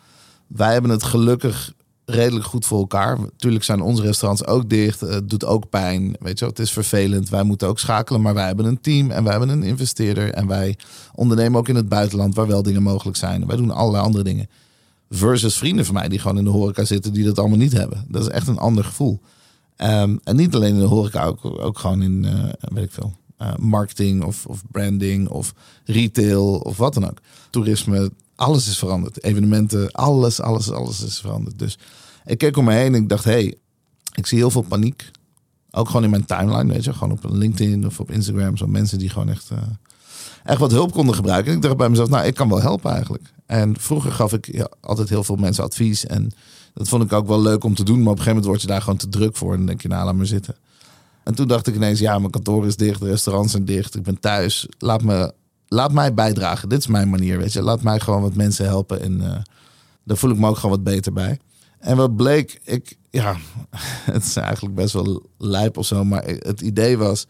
wij 0.47 0.73
hebben 0.73 0.91
het 0.91 1.03
gelukkig 1.03 1.73
redelijk 2.11 2.45
goed 2.45 2.67
voor 2.67 2.79
elkaar. 2.79 3.19
Tuurlijk 3.37 3.65
zijn 3.65 3.81
onze 3.81 4.03
restaurants 4.03 4.47
ook 4.47 4.69
dicht. 4.69 5.01
Het 5.01 5.31
doet 5.31 5.45
ook 5.45 5.69
pijn. 5.69 6.17
Weet 6.21 6.39
je, 6.39 6.45
wel, 6.45 6.49
het 6.49 6.59
is 6.59 6.73
vervelend. 6.73 7.29
Wij 7.29 7.43
moeten 7.43 7.69
ook 7.69 7.79
schakelen, 7.79 8.21
maar 8.21 8.35
wij 8.35 8.47
hebben 8.47 8.65
een 8.65 8.81
team 8.81 9.11
en 9.11 9.23
wij 9.23 9.31
hebben 9.33 9.49
een 9.49 9.63
investeerder. 9.63 10.33
En 10.33 10.47
wij 10.47 10.77
ondernemen 11.15 11.59
ook 11.59 11.69
in 11.69 11.77
het 11.77 11.89
buitenland 11.89 12.35
waar 12.35 12.47
wel 12.47 12.63
dingen 12.63 12.83
mogelijk 12.83 13.17
zijn. 13.17 13.47
Wij 13.47 13.57
doen 13.57 13.71
allerlei 13.71 14.05
andere 14.05 14.25
dingen. 14.25 14.49
Versus 15.11 15.59
vrienden 15.59 15.85
van 15.85 15.95
mij 15.95 16.09
die 16.09 16.19
gewoon 16.19 16.39
in 16.39 16.45
de 16.45 16.51
horeca 16.51 16.85
zitten, 16.85 17.13
die 17.13 17.25
dat 17.25 17.39
allemaal 17.39 17.59
niet 17.59 17.73
hebben. 17.73 18.05
Dat 18.09 18.23
is 18.23 18.29
echt 18.29 18.49
een 18.49 18.59
ander 18.59 18.85
gevoel. 18.85 19.21
Ehm, 19.77 20.17
en 20.25 20.37
niet 20.37 20.55
alleen 20.55 20.75
in 20.75 20.81
de 20.81 20.87
horeca, 20.87 21.25
ook, 21.25 21.45
ook 21.45 21.79
gewoon 21.79 22.03
in, 22.03 22.25
eh, 22.25 22.69
weet 22.73 22.85
ik 22.85 22.93
veel, 22.93 23.13
eh, 23.37 23.57
marketing 23.57 24.25
of, 24.25 24.47
of 24.47 24.63
branding 24.71 25.29
of 25.29 25.55
retail 25.85 26.55
of 26.55 26.77
wat 26.77 26.95
dan 26.95 27.05
ook. 27.05 27.19
Toerisme, 27.51 28.11
alles 28.39 28.69
is 28.69 28.79
veranderd. 28.79 29.23
Evenementen, 29.23 29.91
alles, 29.93 30.41
alles, 30.41 30.71
alles 30.71 31.03
is 31.03 31.21
veranderd. 31.21 31.59
Dus 31.59 31.79
ik 32.25 32.39
keek 32.39 32.57
om 32.57 32.65
me 32.65 32.73
heen 32.73 32.95
en 32.95 33.03
ik 33.03 33.09
dacht, 33.09 33.25
hé, 33.25 33.31
hey, 33.31 33.55
ik 34.15 34.27
zie 34.27 34.39
heel 34.39 34.51
veel 34.51 34.63
paniek. 34.63 35.11
Ook 35.71 35.87
gewoon 35.87 36.05
in 36.05 36.11
mijn 36.11 36.25
timeline, 36.25 36.73
weet 36.73 36.85
je. 36.85 36.93
Gewoon 36.93 37.13
op 37.13 37.31
LinkedIn 37.31 37.87
of 37.87 38.01
op 38.01 38.11
Instagram. 38.11 38.57
Zo 38.57 38.67
mensen 38.67 38.99
die 38.99 39.09
gewoon 39.09 39.29
echt, 39.29 39.51
eh, 39.51 39.59
echt 40.45 40.59
wat 40.59 40.71
hulp 40.71 40.93
konden 40.93 41.15
gebruiken. 41.15 41.51
En 41.51 41.57
ik 41.57 41.63
dacht 41.63 41.77
bij 41.77 41.89
mezelf, 41.89 42.09
nou, 42.09 42.27
ik 42.27 42.35
kan 42.35 42.49
wel 42.49 42.61
helpen 42.61 42.91
eigenlijk. 42.91 43.33
En 43.47 43.81
vroeger 43.81 44.13
gaf 44.13 44.33
ik 44.33 44.69
altijd 44.81 45.09
heel 45.09 45.25
veel 45.25 45.37
mensen 45.37 45.65
advies. 45.65 46.07
En 46.07 46.31
dat 46.75 46.89
vond 46.89 47.03
ik 47.03 47.13
ook 47.13 47.27
wel 47.27 47.43
leuk 47.43 47.65
om 47.65 47.75
te 47.75 47.85
doen. 47.85 48.03
Maar 48.03 48.13
op 48.13 48.19
een 48.19 48.25
gegeven 48.25 48.35
moment 48.37 48.47
word 48.47 48.61
je 48.61 48.67
daar 48.67 48.83
gewoon 48.83 48.99
te 48.99 49.09
druk 49.09 49.37
voor. 49.37 49.51
En 49.51 49.57
dan 49.57 49.67
denk 49.67 49.83
je, 49.83 49.89
nou, 49.89 50.05
laat 50.05 50.15
maar 50.15 50.27
zitten. 50.27 50.57
En 51.25 51.35
toen 51.35 51.49
dacht 51.49 51.67
ik 51.67 51.75
ineens, 51.75 51.99
ja, 51.99 52.19
mijn 52.19 52.31
kantoor 52.31 52.67
is 52.67 52.77
dicht. 52.77 53.01
De 53.01 53.09
restaurants 53.09 53.53
zijn 53.53 53.65
dicht. 53.65 53.95
Ik 53.95 54.03
ben 54.03 54.21
thuis. 54.21 54.67
Laat, 54.79 55.03
me, 55.03 55.33
laat 55.69 55.93
mij 55.93 56.15
bijdragen. 56.15 56.69
Dit 56.69 56.79
is 56.79 56.87
mijn 56.87 57.11
manier, 57.11 57.39
weet 57.39 57.53
je. 57.53 57.63
Laat 57.63 57.83
mij 57.83 58.01
gewoon 58.01 58.23
wat 58.23 58.35
mensen 58.35 58.65
helpen. 58.65 59.01
En 59.01 59.21
eh, 59.21 59.43
daar 60.05 60.17
voel 60.17 60.31
ik 60.31 60.39
me 60.39 60.49
ook 60.49 60.57
gewoon 60.57 60.77
wat 60.77 60.85
beter 60.85 61.13
bij. 61.13 61.39
En 61.79 61.97
wat 61.97 62.17
bleek, 62.17 62.61
ik, 62.65 62.97
ja, 63.11 63.37
het 64.13 64.25
is 64.25 64.37
eigenlijk 64.37 64.75
best 64.75 64.93
wel 64.93 65.31
lijp 65.39 65.77
of 65.77 65.87
zo. 65.87 66.05
Maar 66.05 66.25
het 66.25 66.61
idee 66.61 66.99
was, 66.99 67.27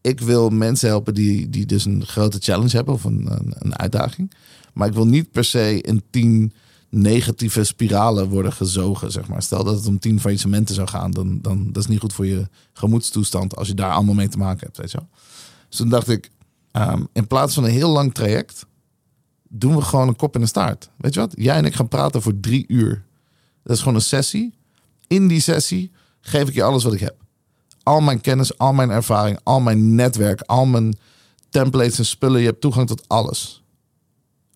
ik 0.00 0.20
wil 0.20 0.50
mensen 0.50 0.88
helpen 0.88 1.14
die, 1.14 1.50
die 1.50 1.66
dus 1.66 1.84
een 1.84 2.06
grote 2.06 2.38
challenge 2.40 2.76
hebben 2.76 2.94
of 2.94 3.04
een, 3.04 3.26
een, 3.30 3.54
een 3.58 3.78
uitdaging. 3.78 4.32
Maar 4.72 4.88
ik 4.88 4.94
wil 4.94 5.06
niet 5.06 5.30
per 5.30 5.44
se 5.44 5.80
in 5.80 6.02
tien 6.10 6.52
negatieve 6.88 7.64
spiralen 7.64 8.28
worden 8.28 8.52
gezogen, 8.52 9.12
zeg 9.12 9.28
maar. 9.28 9.42
Stel 9.42 9.64
dat 9.64 9.76
het 9.76 9.86
om 9.86 9.98
tien 9.98 10.20
faillissementen 10.20 10.74
zou 10.74 10.88
gaan, 10.88 11.10
dan, 11.10 11.38
dan 11.40 11.72
dat 11.72 11.82
is 11.82 11.88
niet 11.88 12.00
goed 12.00 12.12
voor 12.12 12.26
je 12.26 12.48
gemoedstoestand 12.72 13.56
als 13.56 13.68
je 13.68 13.74
daar 13.74 13.92
allemaal 13.92 14.14
mee 14.14 14.28
te 14.28 14.38
maken 14.38 14.66
hebt, 14.66 14.76
weet 14.76 14.90
je 14.90 14.98
wel. 14.98 15.08
Dus 15.68 15.78
toen 15.78 15.88
dacht 15.88 16.08
ik, 16.08 16.30
ehm, 16.74 17.04
in 17.12 17.26
plaats 17.26 17.54
van 17.54 17.64
een 17.64 17.70
heel 17.70 17.90
lang 17.90 18.14
traject, 18.14 18.66
doen 19.48 19.76
we 19.76 19.82
gewoon 19.82 20.08
een 20.08 20.16
kop 20.16 20.34
in 20.34 20.40
de 20.40 20.46
staart. 20.46 20.90
Weet 20.96 21.14
je 21.14 21.20
wat? 21.20 21.32
Jij 21.36 21.56
en 21.56 21.64
ik 21.64 21.74
gaan 21.74 21.88
praten 21.88 22.22
voor 22.22 22.40
drie 22.40 22.64
uur. 22.68 23.04
Dat 23.62 23.72
is 23.76 23.78
gewoon 23.78 23.94
een 23.94 24.00
sessie. 24.00 24.54
In 25.06 25.28
die 25.28 25.40
sessie 25.40 25.92
geef 26.20 26.48
ik 26.48 26.54
je 26.54 26.62
alles 26.62 26.84
wat 26.84 26.92
ik 26.92 27.00
heb. 27.00 27.16
Al 27.82 28.00
mijn 28.00 28.20
kennis, 28.20 28.58
al 28.58 28.72
mijn 28.72 28.90
ervaring, 28.90 29.38
al 29.42 29.60
mijn 29.60 29.94
netwerk, 29.94 30.40
al 30.40 30.66
mijn 30.66 30.96
templates 31.48 31.98
en 31.98 32.04
spullen. 32.04 32.40
Je 32.40 32.46
hebt 32.46 32.60
toegang 32.60 32.86
tot 32.86 33.08
alles. 33.08 33.62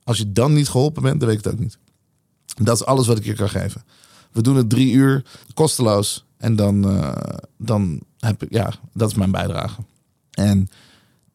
Als 0.04 0.18
je 0.18 0.32
dan 0.32 0.52
niet 0.52 0.68
geholpen 0.68 1.02
bent, 1.02 1.20
dan 1.20 1.28
weet 1.28 1.38
ik 1.38 1.44
het 1.44 1.52
ook 1.52 1.60
niet. 1.60 1.78
Dat 2.62 2.80
is 2.80 2.86
alles 2.86 3.06
wat 3.06 3.18
ik 3.18 3.24
je 3.24 3.34
kan 3.34 3.48
geven. 3.48 3.84
We 4.32 4.42
doen 4.42 4.56
het 4.56 4.70
drie 4.70 4.92
uur, 4.92 5.24
kosteloos. 5.54 6.26
En 6.36 6.56
dan, 6.56 6.90
eh, 6.90 7.36
dan 7.56 8.00
heb 8.18 8.42
ik, 8.42 8.52
ja, 8.52 8.72
dat 8.92 9.10
is 9.10 9.16
mijn 9.16 9.30
bijdrage. 9.30 9.80
En 10.30 10.68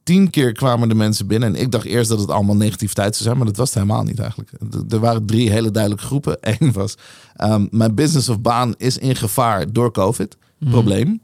tien 0.04 0.30
keer 0.30 0.52
kwamen 0.52 0.90
de 0.90 0.96
mensen 0.96 1.28
binnen. 1.28 1.56
En 1.56 1.62
ik 1.62 1.72
dacht 1.72 1.86
eerst 1.86 2.10
dat 2.10 2.20
het 2.20 2.30
allemaal 2.30 2.56
negativiteit 2.56 3.14
zou 3.14 3.24
zijn, 3.24 3.38
maar 3.38 3.46
dat 3.46 3.58
was 3.58 3.74
het 3.74 3.84
helemaal 3.84 4.04
niet 4.04 4.20
eigenlijk. 4.20 4.52
Er 4.90 5.00
waren 5.00 5.26
drie 5.26 5.52
hele 5.52 5.72
duidelijke 5.72 6.06
groepen. 6.06 6.38
Eén 6.60 6.72
was, 6.72 6.96
ehm, 7.36 7.68
mijn 7.72 7.96
business 7.96 8.30
of 8.30 8.42
baan 8.42 8.74
is 8.78 8.98
in 8.98 9.16
gevaar 9.16 9.72
door 9.72 9.92
COVID. 9.92 10.38
Probleem. 10.70 11.22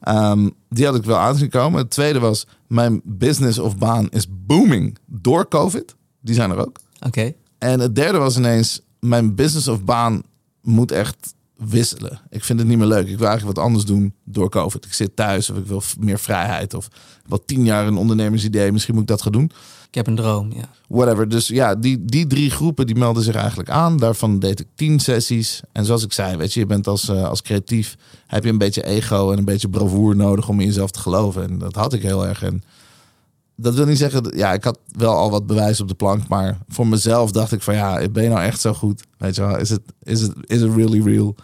Ehm, 0.00 0.48
die 0.68 0.84
had 0.84 0.94
ik 0.94 1.04
wel 1.04 1.16
aanzien 1.16 1.48
komen. 1.48 1.80
Het 1.80 1.90
tweede 1.90 2.18
was, 2.18 2.46
mijn 2.66 3.00
business 3.04 3.58
of 3.58 3.76
baan 3.76 4.08
is 4.10 4.26
booming 4.46 4.98
door 5.06 5.48
COVID. 5.48 5.94
Die 6.20 6.34
zijn 6.34 6.50
er 6.50 6.58
ook. 6.58 6.78
Oké. 7.06 7.32
En 7.58 7.80
het 7.80 7.94
derde 7.94 8.18
was 8.18 8.36
ineens, 8.36 8.80
mijn 9.00 9.34
business 9.34 9.68
of 9.68 9.84
baan 9.84 10.22
moet 10.62 10.92
echt 10.92 11.34
wisselen. 11.58 12.20
Ik 12.30 12.44
vind 12.44 12.58
het 12.58 12.68
niet 12.68 12.78
meer 12.78 12.86
leuk. 12.86 13.08
Ik 13.08 13.18
wil 13.18 13.28
eigenlijk 13.28 13.56
wat 13.56 13.66
anders 13.66 13.84
doen 13.84 14.14
door 14.24 14.48
COVID. 14.48 14.84
Ik 14.84 14.92
zit 14.92 15.16
thuis 15.16 15.50
of 15.50 15.56
ik 15.56 15.66
wil 15.66 15.82
meer 15.98 16.18
vrijheid. 16.18 16.74
Of 16.74 16.88
wat 17.26 17.42
tien 17.46 17.64
jaar 17.64 17.86
een 17.86 17.96
ondernemersidee. 17.96 18.72
Misschien 18.72 18.94
moet 18.94 19.02
ik 19.02 19.08
dat 19.08 19.22
gaan 19.22 19.32
doen. 19.32 19.50
Ik 19.88 19.94
heb 19.94 20.06
een 20.06 20.14
droom, 20.14 20.52
ja. 20.52 20.70
Whatever. 20.88 21.28
Dus 21.28 21.48
ja, 21.48 21.74
die, 21.74 22.04
die 22.04 22.26
drie 22.26 22.50
groepen 22.50 22.86
die 22.86 22.96
melden 22.96 23.22
zich 23.22 23.34
eigenlijk 23.34 23.70
aan. 23.70 23.96
Daarvan 23.96 24.38
deed 24.38 24.60
ik 24.60 24.66
tien 24.74 25.00
sessies. 25.00 25.60
En 25.72 25.84
zoals 25.84 26.04
ik 26.04 26.12
zei, 26.12 26.36
weet 26.36 26.52
je, 26.52 26.60
je 26.60 26.66
bent 26.66 26.86
als, 26.86 27.08
uh, 27.08 27.24
als 27.24 27.42
creatief... 27.42 27.96
heb 28.26 28.44
je 28.44 28.50
een 28.50 28.58
beetje 28.58 28.84
ego 28.84 29.32
en 29.32 29.38
een 29.38 29.44
beetje 29.44 29.68
bravoer 29.68 30.16
nodig 30.16 30.48
om 30.48 30.60
in 30.60 30.66
jezelf 30.66 30.90
te 30.90 30.98
geloven. 30.98 31.42
En 31.42 31.58
dat 31.58 31.74
had 31.74 31.92
ik 31.92 32.02
heel 32.02 32.26
erg. 32.26 32.42
En 32.42 32.62
dat 33.60 33.74
wil 33.74 33.86
niet 33.86 33.98
zeggen, 33.98 34.36
ja, 34.36 34.52
ik 34.52 34.64
had 34.64 34.78
wel 34.86 35.14
al 35.14 35.30
wat 35.30 35.46
bewijs 35.46 35.80
op 35.80 35.88
de 35.88 35.94
plank, 35.94 36.28
maar 36.28 36.58
voor 36.68 36.86
mezelf 36.86 37.32
dacht 37.32 37.52
ik 37.52 37.62
van 37.62 37.74
ja, 37.74 38.08
ben 38.08 38.22
je 38.22 38.28
nou 38.28 38.40
echt 38.40 38.60
zo 38.60 38.74
goed? 38.74 39.02
Weet 39.16 39.34
je 39.34 39.40
wel, 39.40 39.58
is 39.58 39.70
het 39.70 39.82
is 40.02 40.20
het 40.20 40.32
is 40.44 40.60
it 40.60 40.74
really 40.74 41.02
real? 41.02 41.34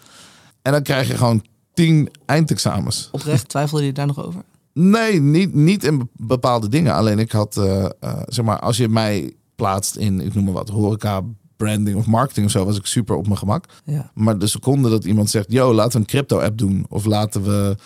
En 0.63 0.73
dan 0.73 0.83
krijg 0.83 1.09
je 1.09 1.17
gewoon 1.17 1.45
tien 1.75 2.09
eindexamens. 2.27 3.09
Oprecht 3.13 3.49
twijfelde 3.49 3.85
je 3.85 3.93
daar 3.93 4.07
nog 4.07 4.25
over? 4.25 4.43
Nee, 4.73 5.21
niet, 5.21 5.55
niet 5.55 5.85
in 5.85 6.09
bepaalde 6.17 6.69
dingen. 6.69 6.95
Alleen 6.95 7.19
ik 7.19 7.33
had, 7.33 7.57
uh, 7.57 7.65
uh, 7.65 8.13
zeg 8.27 8.45
maar, 8.45 8.59
als 8.59 8.77
je 8.77 8.89
mij 8.89 9.35
plaatst 9.55 9.97
in, 9.97 10.21
ik 10.21 10.35
noem 10.35 10.45
maar 10.45 10.53
wat, 10.53 10.69
horeca, 10.69 11.23
branding 11.57 11.97
of 11.97 12.07
marketing 12.07 12.47
of 12.47 12.53
zo, 12.53 12.65
was 12.65 12.77
ik 12.77 12.87
super 12.87 13.17
op 13.17 13.27
mijn 13.27 13.39
gemak. 13.39 13.65
Ja. 13.85 14.11
Maar 14.15 14.39
de 14.39 14.47
seconde 14.47 14.91
dat 14.91 15.05
iemand 15.05 15.31
zegt, 15.31 15.53
yo, 15.53 15.75
laten 15.75 15.93
we 15.93 15.99
een 15.99 16.07
crypto-app 16.07 16.59
doen, 16.59 16.87
of 16.89 17.05
laten 17.05 17.43
we 17.43 17.77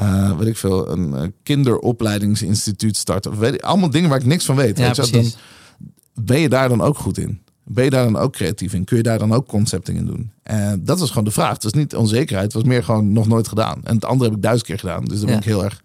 uh, 0.00 0.38
weet 0.38 0.48
ik 0.48 0.56
veel, 0.56 0.90
een 0.90 1.12
uh, 1.14 1.22
kinderopleidingsinstituut 1.42 2.96
starten. 2.96 3.38
Weet 3.38 3.54
ik, 3.54 3.62
allemaal 3.62 3.90
dingen 3.90 4.08
waar 4.08 4.18
ik 4.18 4.26
niks 4.26 4.44
van 4.44 4.56
weet. 4.56 4.78
Ja, 4.78 4.92
weet 4.94 5.06
je, 5.08 5.12
dan 5.12 5.32
ben 6.24 6.40
je 6.40 6.48
daar 6.48 6.68
dan 6.68 6.80
ook 6.80 6.98
goed 6.98 7.18
in? 7.18 7.40
Ben 7.64 7.84
je 7.84 7.90
daar 7.90 8.04
dan 8.04 8.16
ook 8.16 8.32
creatief 8.32 8.72
in? 8.72 8.84
Kun 8.84 8.96
je 8.96 9.02
daar 9.02 9.18
dan 9.18 9.32
ook 9.32 9.46
concepting 9.46 9.98
in 9.98 10.06
doen? 10.06 10.30
En 10.42 10.84
dat 10.84 10.98
was 10.98 11.08
gewoon 11.08 11.24
de 11.24 11.30
vraag. 11.30 11.52
Het 11.52 11.62
was 11.62 11.72
niet 11.72 11.96
onzekerheid, 11.96 12.52
het 12.52 12.62
was 12.62 12.64
meer 12.72 12.84
gewoon 12.84 13.12
nog 13.12 13.26
nooit 13.28 13.48
gedaan. 13.48 13.80
En 13.84 13.94
het 13.94 14.04
andere 14.04 14.24
heb 14.24 14.36
ik 14.36 14.42
duizend 14.42 14.66
keer 14.68 14.78
gedaan. 14.78 15.04
Dus 15.04 15.16
daar 15.16 15.26
ben 15.26 15.34
Ja. 15.34 15.40
ik 15.40 15.46
heel 15.46 15.64
erg 15.64 15.82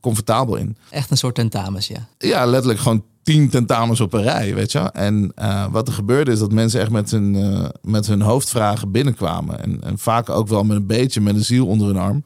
comfortabel 0.00 0.56
in. 0.56 0.76
Echt 0.90 1.10
een 1.10 1.16
soort 1.16 1.34
tentamens, 1.34 1.88
ja. 1.88 2.06
Ja, 2.18 2.46
letterlijk 2.46 2.80
gewoon 2.80 3.04
tien 3.22 3.48
tentamens 3.48 4.00
op 4.00 4.12
een 4.12 4.22
rij, 4.22 4.54
weet 4.54 4.72
je. 4.72 4.78
En 4.78 5.32
uh, 5.38 5.66
wat 5.70 5.88
er 5.88 5.94
gebeurde 5.94 6.30
is 6.30 6.38
dat 6.38 6.52
mensen 6.52 6.80
echt 6.80 6.90
met 6.90 7.10
hun, 7.10 7.34
uh, 7.34 7.64
met 7.82 8.06
hun 8.06 8.20
hoofdvragen 8.20 8.90
binnenkwamen. 8.90 9.62
En, 9.62 9.80
en 9.82 9.98
vaak 9.98 10.28
ook 10.30 10.48
wel 10.48 10.64
met 10.64 10.76
een 10.76 10.86
beetje 10.86 11.20
met 11.20 11.34
een 11.34 11.44
ziel 11.44 11.66
onder 11.66 11.86
hun 11.86 11.96
arm. 11.96 12.24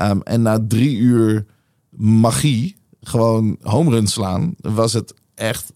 Um, 0.00 0.22
en 0.22 0.42
na 0.42 0.64
drie 0.68 0.96
uur 0.96 1.46
magie, 1.90 2.76
gewoon 3.00 3.56
home 3.62 3.90
run 3.90 4.06
slaan, 4.06 4.54
was 4.60 4.92
het 4.92 5.14
echt, 5.34 5.72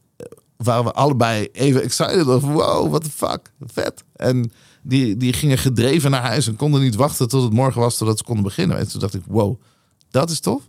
waren 0.56 0.84
we 0.84 0.92
allebei 0.92 1.48
even 1.52 1.82
excited 1.82 2.26
of 2.26 2.42
wow, 2.42 2.90
what 2.90 3.02
the 3.02 3.10
fuck, 3.10 3.52
vet. 3.60 4.04
En 4.16 4.52
die, 4.82 5.16
die 5.16 5.32
gingen 5.32 5.58
gedreven 5.58 6.10
naar 6.10 6.22
huis 6.22 6.46
en 6.46 6.56
konden 6.56 6.80
niet 6.80 6.94
wachten 6.94 7.28
tot 7.28 7.42
het 7.42 7.52
morgen 7.52 7.80
was, 7.80 7.96
totdat 7.96 8.18
ze 8.18 8.24
konden 8.24 8.44
beginnen. 8.44 8.78
En 8.78 8.88
toen 8.88 9.00
dacht 9.00 9.14
ik, 9.14 9.22
wow, 9.26 9.60
dat 10.10 10.30
is 10.30 10.40
tof. 10.40 10.68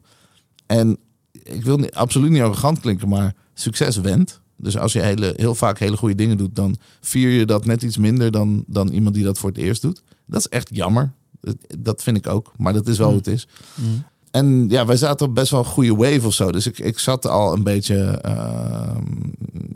En 0.66 0.98
ik 1.32 1.64
wil 1.64 1.78
niet, 1.78 1.94
absoluut 1.94 2.32
niet 2.32 2.42
arrogant 2.42 2.80
klinken, 2.80 3.10
maar 3.10 3.36
succes 3.54 3.98
went. 3.98 4.42
Dus 4.58 4.78
als 4.78 4.94
je 4.94 5.02
hele, 5.02 5.34
heel 5.36 5.56
vaak 5.56 5.80
hele 5.80 5.98
goede 5.98 6.16
dingen 6.16 6.38
doet, 6.38 6.56
dan 6.56 6.78
vier 7.02 7.30
je 7.30 7.46
dat 7.46 7.66
net 7.66 7.82
iets 7.82 7.98
minder 7.98 8.32
dan, 8.32 8.64
dan 8.68 8.88
iemand 8.88 9.16
die 9.16 9.24
dat 9.24 9.38
voor 9.38 9.50
het 9.50 9.58
eerst 9.58 9.82
doet. 9.82 10.04
Dat 10.26 10.40
is 10.40 10.48
echt 10.48 10.70
jammer. 10.72 11.14
Dat 11.80 12.04
vind 12.04 12.18
ik 12.18 12.28
ook, 12.28 12.52
maar 12.58 12.74
dat 12.74 12.88
is 12.88 12.98
wel 12.98 13.08
hoe 13.08 13.18
het 13.18 13.28
is. 13.28 13.48
Mm. 13.76 14.04
En 14.32 14.70
ja, 14.70 14.86
wij 14.86 14.98
zaten 14.98 15.28
op 15.28 15.36
best 15.36 15.52
wel 15.52 15.60
een 15.60 15.66
goede 15.66 15.96
wave 15.96 16.26
of 16.26 16.34
zo. 16.34 16.52
Dus 16.52 16.68
ik, 16.68 16.80
ik 16.80 17.00
zat 17.00 17.28
al 17.28 17.54
een 17.54 17.64
beetje, 17.64 18.22
uh, 18.26 18.98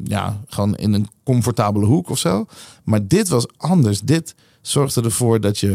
ja, 0.03 0.41
gewoon 0.47 0.75
in 0.75 0.93
een 0.93 1.07
comfortabele 1.23 1.85
hoek 1.85 2.09
of 2.09 2.17
zo. 2.17 2.45
Maar 2.83 3.07
dit 3.07 3.27
was 3.27 3.45
anders. 3.57 4.01
Dit 4.01 4.35
zorgde 4.61 5.01
ervoor 5.01 5.39
dat 5.41 5.59
je 5.59 5.71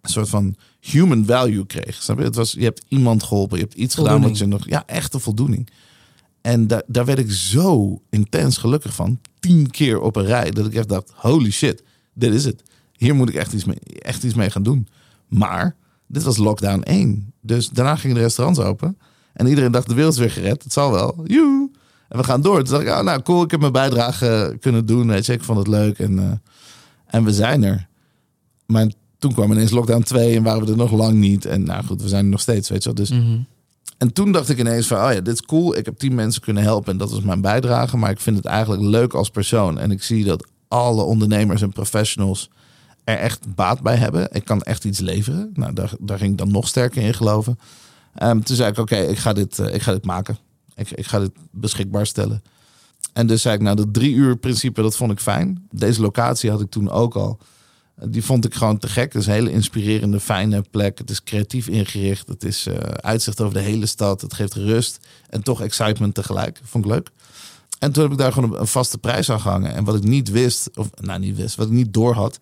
een 0.00 0.10
soort 0.10 0.28
van 0.28 0.56
human 0.80 1.24
value 1.24 1.66
kreeg. 1.66 2.02
Snap 2.02 2.18
je? 2.18 2.24
Het 2.24 2.34
was, 2.34 2.52
je 2.52 2.64
hebt 2.64 2.84
iemand 2.88 3.22
geholpen, 3.22 3.58
je 3.58 3.62
hebt 3.64 3.76
iets 3.76 3.94
Voldoening. 3.94 4.36
gedaan 4.36 4.50
wat 4.50 4.60
je 4.60 4.70
nog, 4.70 4.80
ja, 4.80 4.94
echte 4.94 5.18
voldoening. 5.18 5.68
En 6.40 6.66
daar, 6.66 6.82
daar 6.86 7.04
werd 7.04 7.18
ik 7.18 7.30
zo 7.30 8.00
intens 8.10 8.56
gelukkig 8.56 8.94
van. 8.94 9.20
Tien 9.38 9.70
keer 9.70 10.00
op 10.00 10.16
een 10.16 10.26
rij. 10.26 10.50
Dat 10.50 10.66
ik 10.66 10.74
echt 10.74 10.88
dacht, 10.88 11.12
holy 11.14 11.50
shit, 11.50 11.82
dit 12.14 12.34
is 12.34 12.44
het. 12.44 12.62
Hier 12.96 13.14
moet 13.14 13.28
ik 13.28 13.34
echt 13.34 13.52
iets 13.52 13.64
mee, 13.64 13.78
echt 13.98 14.22
iets 14.24 14.34
mee 14.34 14.50
gaan 14.50 14.62
doen. 14.62 14.88
Maar 15.30 15.76
dit 16.06 16.22
was 16.22 16.36
lockdown 16.36 16.80
1. 16.80 17.32
Dus 17.40 17.68
daarna 17.68 17.96
gingen 17.96 18.16
de 18.16 18.22
restaurants 18.22 18.60
open. 18.60 18.98
En 19.32 19.46
iedereen 19.46 19.72
dacht, 19.72 19.88
de 19.88 19.94
wereld 19.94 20.12
is 20.12 20.18
weer 20.18 20.30
gered. 20.30 20.62
Het 20.62 20.72
zal 20.72 20.90
wel. 20.90 21.20
Joe. 21.24 21.70
En 22.08 22.18
we 22.18 22.24
gaan 22.24 22.40
door. 22.40 22.62
Toen 22.64 22.72
dacht 22.72 22.82
ik, 22.82 22.88
oh, 22.88 23.04
nou 23.04 23.22
cool, 23.22 23.42
ik 23.42 23.50
heb 23.50 23.60
mijn 23.60 23.72
bijdrage 23.72 24.56
kunnen 24.60 24.86
doen. 24.86 25.06
Weet 25.06 25.26
je, 25.26 25.32
ik 25.32 25.44
vond 25.44 25.58
het 25.58 25.68
leuk. 25.68 25.98
En, 25.98 26.12
uh, 26.12 26.30
en 27.06 27.24
we 27.24 27.32
zijn 27.32 27.62
er. 27.62 27.86
Maar 28.66 28.90
toen 29.18 29.32
kwam 29.32 29.52
ineens 29.52 29.70
lockdown 29.70 30.02
2 30.02 30.36
en 30.36 30.42
waren 30.42 30.64
we 30.64 30.70
er 30.70 30.76
nog 30.76 30.92
lang 30.92 31.18
niet. 31.18 31.44
En 31.44 31.62
nou 31.62 31.84
goed, 31.84 32.02
we 32.02 32.08
zijn 32.08 32.24
er 32.24 32.30
nog 32.30 32.40
steeds, 32.40 32.68
weet 32.68 32.82
je 32.82 32.84
wel. 32.84 32.94
Dus... 32.94 33.10
Mm 33.10 33.20
-hmm. 33.20 33.46
En 33.98 34.12
toen 34.12 34.32
dacht 34.32 34.48
ik 34.48 34.58
ineens 34.58 34.86
van, 34.86 35.04
oh 35.04 35.12
ja, 35.12 35.20
dit 35.20 35.34
is 35.34 35.42
cool. 35.42 35.76
Ik 35.76 35.84
heb 35.84 35.98
tien 35.98 36.14
mensen 36.14 36.42
kunnen 36.42 36.62
helpen 36.62 36.92
en 36.92 36.98
dat 36.98 37.10
was 37.10 37.20
mijn 37.20 37.40
bijdrage. 37.40 37.96
Maar 37.96 38.10
ik 38.10 38.20
vind 38.20 38.36
het 38.36 38.44
eigenlijk 38.44 38.82
leuk 38.82 39.14
als 39.14 39.30
persoon. 39.30 39.78
En 39.78 39.90
ik 39.90 40.02
zie 40.02 40.24
dat 40.24 40.46
alle 40.68 41.02
ondernemers 41.02 41.62
en 41.62 41.72
professionals 41.72 42.50
echt 43.16 43.54
baat 43.54 43.82
bij 43.82 43.96
hebben. 43.96 44.28
Ik 44.32 44.44
kan 44.44 44.62
echt 44.62 44.84
iets 44.84 44.98
leveren. 44.98 45.50
Nou, 45.54 45.72
daar, 45.72 45.92
daar 46.00 46.18
ging 46.18 46.30
ik 46.32 46.38
dan 46.38 46.50
nog 46.50 46.68
sterker 46.68 47.02
in 47.02 47.14
geloven. 47.14 47.58
Um, 48.22 48.44
toen 48.44 48.56
zei 48.56 48.70
ik, 48.70 48.78
oké, 48.78 48.96
ik, 48.96 49.18
ga 49.18 49.32
dit, 49.32 49.58
uh, 49.58 49.74
ik 49.74 49.82
ga 49.82 49.92
dit 49.92 50.04
maken. 50.04 50.38
Ik, 50.74 50.90
ik 50.90 51.06
ga 51.06 51.18
dit 51.18 51.30
beschikbaar 51.50 52.06
stellen. 52.06 52.42
En 53.12 53.26
dus 53.26 53.42
zei 53.42 53.54
ik, 53.54 53.60
nou, 53.60 53.76
dat 53.76 53.94
drie 53.94 54.14
uur 54.14 54.36
principe, 54.36 54.82
dat 54.82 54.96
vond 54.96 55.12
ik 55.12 55.20
fijn. 55.20 55.68
Deze 55.70 56.00
locatie 56.00 56.50
had 56.50 56.60
ik 56.60 56.70
toen 56.70 56.90
ook 56.90 57.14
al. 57.14 57.38
Die 58.04 58.24
vond 58.24 58.44
ik 58.44 58.54
gewoon 58.54 58.78
te 58.78 58.88
gek. 58.88 59.12
Het 59.12 59.22
is 59.22 59.26
een 59.26 59.32
hele 59.32 59.52
inspirerende, 59.52 60.20
fijne 60.20 60.64
plek. 60.70 60.98
Het 60.98 61.10
is 61.10 61.22
creatief 61.22 61.68
ingericht. 61.68 62.28
Het 62.28 62.44
is 62.44 62.66
uh, 62.66 62.74
uitzicht 62.80 63.40
over 63.40 63.54
de 63.54 63.60
hele 63.60 63.86
stad. 63.86 64.20
Het 64.20 64.34
geeft 64.34 64.54
rust 64.54 64.98
en 65.28 65.42
toch 65.42 65.60
excitement 65.60 66.14
tegelijk. 66.14 66.60
Vond 66.64 66.84
ik 66.84 66.90
leuk. 66.90 67.10
En 67.78 67.92
toen 67.92 68.02
heb 68.02 68.12
ik 68.12 68.18
daar 68.18 68.32
gewoon 68.32 68.58
een 68.58 68.66
vaste 68.66 68.98
prijs 68.98 69.30
aan 69.30 69.40
gehangen. 69.40 69.74
En 69.74 69.84
wat 69.84 69.94
ik 69.94 70.02
niet 70.02 70.30
wist, 70.30 70.70
of 70.74 70.90
nou 71.00 71.20
niet 71.20 71.36
wist, 71.36 71.56
wat 71.56 71.66
ik 71.66 71.72
niet 71.72 71.92
door 71.92 72.14
had, 72.14 72.38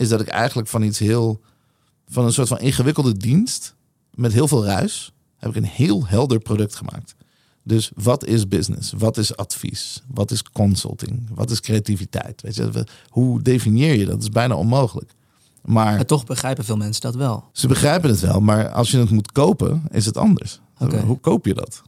is 0.00 0.08
dat 0.08 0.20
ik 0.20 0.28
eigenlijk 0.28 0.68
van 0.68 0.82
iets 0.82 0.98
heel, 0.98 1.40
van 2.08 2.24
een 2.24 2.32
soort 2.32 2.48
van 2.48 2.58
ingewikkelde 2.58 3.16
dienst 3.16 3.74
met 4.14 4.32
heel 4.32 4.48
veel 4.48 4.64
ruis, 4.64 5.12
heb 5.36 5.50
ik 5.50 5.56
een 5.56 5.64
heel 5.64 6.06
helder 6.06 6.38
product 6.38 6.74
gemaakt. 6.74 7.14
Dus 7.62 7.90
wat 7.94 8.24
is 8.24 8.48
business? 8.48 8.92
Wat 8.98 9.16
is 9.16 9.36
advies? 9.36 10.02
Wat 10.06 10.30
is 10.30 10.42
consulting? 10.42 11.28
Wat 11.34 11.50
is 11.50 11.60
creativiteit? 11.60 12.42
Weet 12.42 12.54
je, 12.54 12.86
hoe 13.08 13.42
definieer 13.42 13.92
je 13.92 14.04
dat? 14.04 14.14
Dat 14.14 14.22
is 14.22 14.28
bijna 14.28 14.54
onmogelijk. 14.54 15.10
Maar, 15.62 15.94
maar 15.94 16.06
toch 16.06 16.24
begrijpen 16.24 16.64
veel 16.64 16.76
mensen 16.76 17.02
dat 17.02 17.14
wel. 17.14 17.44
Ze 17.52 17.66
begrijpen 17.66 18.10
het 18.10 18.20
wel, 18.20 18.40
maar 18.40 18.68
als 18.68 18.90
je 18.90 18.98
het 18.98 19.10
moet 19.10 19.32
kopen, 19.32 19.82
is 19.90 20.06
het 20.06 20.16
anders. 20.16 20.60
Okay. 20.78 21.00
Hoe 21.00 21.20
koop 21.20 21.46
je 21.46 21.54
dat? 21.54 21.82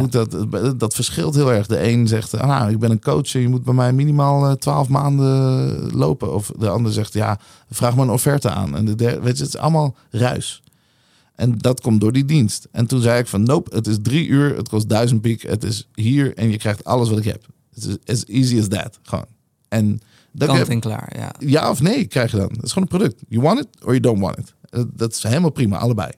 Moet 0.00 0.12
dat, 0.12 0.36
dat 0.78 0.94
verschilt 0.94 1.34
heel 1.34 1.52
erg. 1.52 1.66
De 1.66 1.88
een 1.88 2.08
zegt, 2.08 2.38
ah, 2.38 2.48
nou, 2.48 2.70
ik 2.70 2.78
ben 2.78 2.90
een 2.90 3.00
coach 3.00 3.34
en 3.34 3.40
je 3.40 3.48
moet 3.48 3.64
bij 3.64 3.74
mij 3.74 3.92
minimaal 3.92 4.56
twaalf 4.56 4.88
maanden 4.88 5.96
lopen. 5.96 6.34
Of 6.34 6.52
de 6.58 6.68
ander 6.68 6.92
zegt, 6.92 7.12
ja, 7.12 7.38
vraag 7.70 7.96
me 7.96 8.02
een 8.02 8.10
offerte 8.10 8.50
aan. 8.50 8.76
En 8.76 8.84
de 8.84 8.94
derde, 8.94 9.20
weet 9.20 9.36
je, 9.36 9.44
het 9.44 9.54
is 9.54 9.60
allemaal 9.60 9.96
ruis. 10.10 10.62
En 11.34 11.58
dat 11.58 11.80
komt 11.80 12.00
door 12.00 12.12
die 12.12 12.24
dienst. 12.24 12.68
En 12.70 12.86
toen 12.86 13.00
zei 13.00 13.18
ik 13.18 13.26
van, 13.26 13.42
nope, 13.42 13.76
het 13.76 13.86
is 13.86 13.96
drie 14.02 14.26
uur, 14.26 14.56
het 14.56 14.68
kost 14.68 14.88
duizend 14.88 15.20
piek, 15.20 15.42
het 15.42 15.64
is 15.64 15.88
hier 15.94 16.36
en 16.36 16.50
je 16.50 16.56
krijgt 16.56 16.84
alles 16.84 17.08
wat 17.08 17.18
ik 17.18 17.24
heb. 17.24 17.46
Het 17.74 17.84
is 17.84 18.14
as 18.14 18.24
easy 18.24 18.58
as 18.58 18.68
that, 18.68 18.98
gewoon. 19.02 19.26
En 19.68 20.00
dat 20.32 20.48
Kant 20.48 20.68
en 20.68 20.80
klaar, 20.80 21.12
ja. 21.16 21.34
Ja 21.38 21.70
of 21.70 21.80
nee 21.80 22.06
krijg 22.06 22.30
je 22.30 22.36
dan. 22.36 22.50
Het 22.52 22.62
is 22.62 22.72
gewoon 22.72 22.88
een 22.90 22.98
product. 22.98 23.22
You 23.28 23.42
want 23.42 23.58
it 23.58 23.66
or 23.84 23.88
you 23.88 24.00
don't 24.00 24.20
want 24.20 24.38
it. 24.38 24.54
Dat 24.92 25.12
is 25.12 25.22
helemaal 25.22 25.50
prima, 25.50 25.78
allebei. 25.78 26.10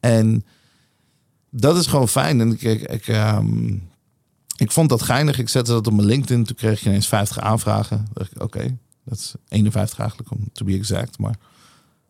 En 0.00 0.44
dat 1.54 1.76
is 1.76 1.86
gewoon 1.86 2.08
fijn. 2.08 2.40
En 2.40 2.52
ik, 2.52 2.62
ik, 2.62 2.82
ik, 2.82 3.06
um, 3.08 3.88
ik 4.56 4.70
vond 4.70 4.88
dat 4.88 5.02
geinig. 5.02 5.38
Ik 5.38 5.48
zette 5.48 5.72
dat 5.72 5.86
op 5.86 5.92
mijn 5.92 6.06
LinkedIn. 6.06 6.44
Toen 6.44 6.56
kreeg 6.56 6.80
je 6.80 6.88
ineens 6.88 7.08
50 7.08 7.38
aanvragen. 7.38 8.06
Oké, 8.14 8.42
okay, 8.42 8.76
dat 9.04 9.18
is 9.18 9.34
51 9.48 9.98
eigenlijk 9.98 10.30
om 10.30 10.38
to 10.52 10.64
be 10.64 10.74
exact. 10.74 11.18
Maar 11.18 11.38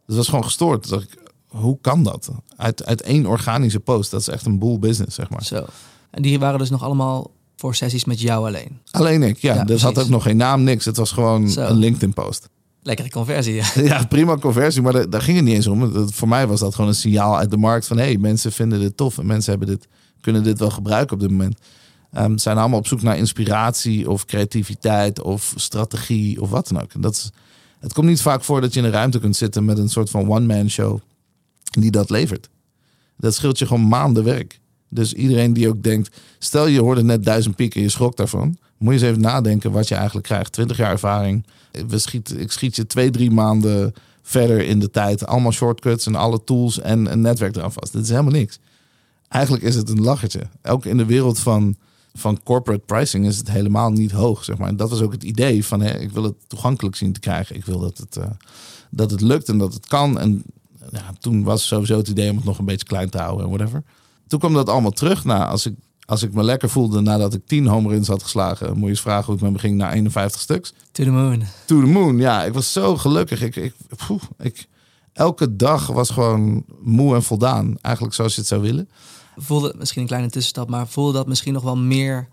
dat 0.06 0.16
was 0.16 0.28
gewoon 0.28 0.44
gestoord. 0.44 0.88
Dacht 0.88 1.02
ik, 1.02 1.18
hoe 1.46 1.78
kan 1.80 2.02
dat? 2.02 2.30
Uit, 2.56 2.84
uit 2.84 3.02
één 3.02 3.26
organische 3.26 3.80
post. 3.80 4.10
Dat 4.10 4.20
is 4.20 4.28
echt 4.28 4.46
een 4.46 4.58
boel 4.58 4.78
business, 4.78 5.14
zeg 5.14 5.30
maar. 5.30 5.44
Zo. 5.44 5.66
En 6.10 6.22
die 6.22 6.38
waren 6.38 6.58
dus 6.58 6.70
nog 6.70 6.82
allemaal 6.82 7.30
voor 7.56 7.74
sessies 7.74 8.04
met 8.04 8.20
jou 8.20 8.46
alleen? 8.46 8.80
Alleen 8.90 9.22
ik, 9.22 9.38
ja. 9.38 9.54
ja 9.54 9.64
dus 9.64 9.82
had 9.82 9.98
ook 9.98 10.08
nog 10.08 10.22
geen 10.22 10.36
naam, 10.36 10.62
niks. 10.62 10.84
Het 10.84 10.96
was 10.96 11.12
gewoon 11.12 11.50
Zo. 11.50 11.60
een 11.60 11.76
LinkedIn 11.76 12.12
post. 12.12 12.48
Lekkere 12.82 13.10
conversie, 13.10 13.54
ja. 13.84 14.04
Prima 14.04 14.36
conversie, 14.36 14.82
maar 14.82 14.92
daar, 14.92 15.10
daar 15.10 15.22
ging 15.22 15.36
het 15.36 15.46
niet 15.46 15.54
eens 15.54 15.66
om. 15.66 16.08
Voor 16.12 16.28
mij 16.28 16.46
was 16.46 16.60
dat 16.60 16.74
gewoon 16.74 16.90
een 16.90 16.96
signaal 16.96 17.38
uit 17.38 17.50
de 17.50 17.56
markt 17.56 17.86
van... 17.86 17.96
hé, 17.96 18.04
hey, 18.04 18.16
mensen 18.16 18.52
vinden 18.52 18.80
dit 18.80 18.96
tof 18.96 19.18
en 19.18 19.26
mensen 19.26 19.50
hebben 19.50 19.68
dit 19.68 19.88
kunnen 20.22 20.42
dit 20.42 20.58
wel 20.58 20.70
gebruiken 20.70 21.14
op 21.14 21.20
dit 21.20 21.30
moment. 21.30 21.58
Um, 22.18 22.38
zijn 22.38 22.58
allemaal 22.58 22.78
op 22.78 22.86
zoek 22.86 23.02
naar 23.02 23.16
inspiratie 23.16 24.10
of 24.10 24.24
creativiteit 24.24 25.20
of 25.20 25.52
strategie 25.56 26.40
of 26.40 26.50
wat 26.50 26.68
dan 26.68 26.82
ook. 26.82 26.92
En 26.92 27.00
dat 27.00 27.32
het 27.80 27.92
komt 27.92 28.06
niet 28.06 28.22
vaak 28.22 28.44
voor 28.44 28.60
dat 28.60 28.74
je 28.74 28.80
in 28.80 28.86
een 28.86 28.92
ruimte 28.92 29.18
kunt 29.18 29.36
zitten 29.36 29.64
met 29.64 29.78
een 29.78 29.88
soort 29.88 30.10
van 30.10 30.30
one-man 30.30 30.70
show 30.70 31.00
die 31.70 31.90
dat 31.90 32.10
levert. 32.10 32.48
Dat 33.16 33.34
scheelt 33.34 33.58
je 33.58 33.66
gewoon 33.66 33.88
maanden 33.88 34.24
werk. 34.24 34.60
Dus 34.88 35.12
iedereen 35.12 35.52
die 35.52 35.68
ook 35.68 35.82
denkt, 35.82 36.16
stel 36.38 36.66
je 36.66 36.80
hoorde 36.80 37.02
net 37.02 37.24
duizend 37.24 37.56
piek 37.56 37.74
en 37.74 37.80
je 37.80 37.88
schrok 37.88 38.16
daarvan. 38.16 38.56
Moet 38.82 38.94
je 38.94 39.00
eens 39.00 39.08
even 39.08 39.22
nadenken 39.22 39.72
wat 39.72 39.88
je 39.88 39.94
eigenlijk 39.94 40.26
krijgt. 40.26 40.52
20 40.52 40.76
jaar 40.76 40.90
ervaring. 40.90 41.46
We 41.86 41.98
schiet, 41.98 42.38
ik 42.38 42.52
schiet 42.52 42.76
je 42.76 42.86
twee, 42.86 43.10
drie 43.10 43.30
maanden 43.30 43.94
verder 44.22 44.60
in 44.60 44.78
de 44.78 44.90
tijd. 44.90 45.26
Allemaal 45.26 45.52
shortcuts 45.52 46.06
en 46.06 46.14
alle 46.14 46.44
tools 46.44 46.80
en 46.80 47.12
een 47.12 47.20
netwerk 47.20 47.56
eraan 47.56 47.72
vast. 47.72 47.92
Dit 47.92 48.02
is 48.02 48.08
helemaal 48.08 48.32
niks. 48.32 48.58
Eigenlijk 49.28 49.64
is 49.64 49.74
het 49.74 49.88
een 49.88 50.00
lachertje. 50.00 50.40
Ook 50.62 50.84
in 50.84 50.96
de 50.96 51.04
wereld 51.04 51.38
van, 51.38 51.76
van 52.14 52.42
corporate 52.42 52.82
pricing 52.86 53.26
is 53.26 53.36
het 53.36 53.50
helemaal 53.50 53.90
niet 53.90 54.10
hoog. 54.10 54.44
Zeg 54.44 54.58
maar. 54.58 54.68
En 54.68 54.76
dat 54.76 54.90
was 54.90 55.00
ook 55.00 55.12
het 55.12 55.24
idee 55.24 55.64
van 55.64 55.80
hè, 55.80 55.98
ik 55.98 56.10
wil 56.10 56.22
het 56.22 56.34
toegankelijk 56.46 56.96
zien 56.96 57.12
te 57.12 57.20
krijgen. 57.20 57.56
Ik 57.56 57.64
wil 57.64 57.78
dat 57.78 57.98
het, 57.98 58.16
uh, 58.16 58.24
dat 58.90 59.10
het 59.10 59.20
lukt 59.20 59.48
en 59.48 59.58
dat 59.58 59.74
het 59.74 59.86
kan. 59.86 60.18
En 60.18 60.42
ja, 60.90 61.12
toen 61.20 61.42
was 61.42 61.66
sowieso 61.66 61.96
het 61.96 62.08
idee 62.08 62.30
om 62.30 62.36
het 62.36 62.44
nog 62.44 62.58
een 62.58 62.64
beetje 62.64 62.86
klein 62.86 63.10
te 63.10 63.18
houden 63.18 63.44
en 63.44 63.52
whatever. 63.52 63.82
Toen 64.26 64.38
kwam 64.38 64.54
dat 64.54 64.68
allemaal 64.68 64.90
terug. 64.90 65.24
Nou, 65.24 65.48
als 65.48 65.66
ik, 65.66 65.74
als 66.12 66.22
ik 66.22 66.32
me 66.32 66.42
lekker 66.42 66.70
voelde 66.70 67.00
nadat 67.00 67.34
ik 67.34 67.46
10 67.46 67.66
home 67.66 67.88
runs 67.88 68.08
had 68.08 68.22
geslagen, 68.22 68.72
moet 68.72 68.82
je 68.82 68.88
eens 68.88 69.00
vragen 69.00 69.24
hoe 69.24 69.34
ik 69.34 69.40
met 69.40 69.52
me 69.52 69.58
ging 69.58 69.76
naar 69.76 69.92
51 69.92 70.40
stuks. 70.40 70.72
To 70.92 71.04
the 71.04 71.10
moon. 71.10 71.42
To 71.66 71.80
the 71.80 71.86
moon, 71.86 72.18
ja. 72.18 72.44
Ik 72.44 72.52
was 72.52 72.72
zo 72.72 72.96
gelukkig. 72.96 73.42
Ik, 73.42 73.56
ik, 73.56 73.74
ik, 74.38 74.66
elke 75.12 75.56
dag 75.56 75.86
was 75.86 76.10
gewoon 76.10 76.64
moe 76.80 77.14
en 77.14 77.22
voldaan. 77.22 77.78
Eigenlijk 77.80 78.14
zoals 78.14 78.34
je 78.34 78.40
het 78.40 78.48
zou 78.48 78.60
willen. 78.60 78.88
Voelde 79.36 79.74
misschien 79.78 80.00
een 80.00 80.08
kleine 80.08 80.30
tussenstap, 80.30 80.68
maar 80.68 80.88
voelde 80.88 81.12
dat 81.12 81.26
misschien 81.26 81.52
nog 81.52 81.62
wel 81.62 81.76
meer 81.76 82.28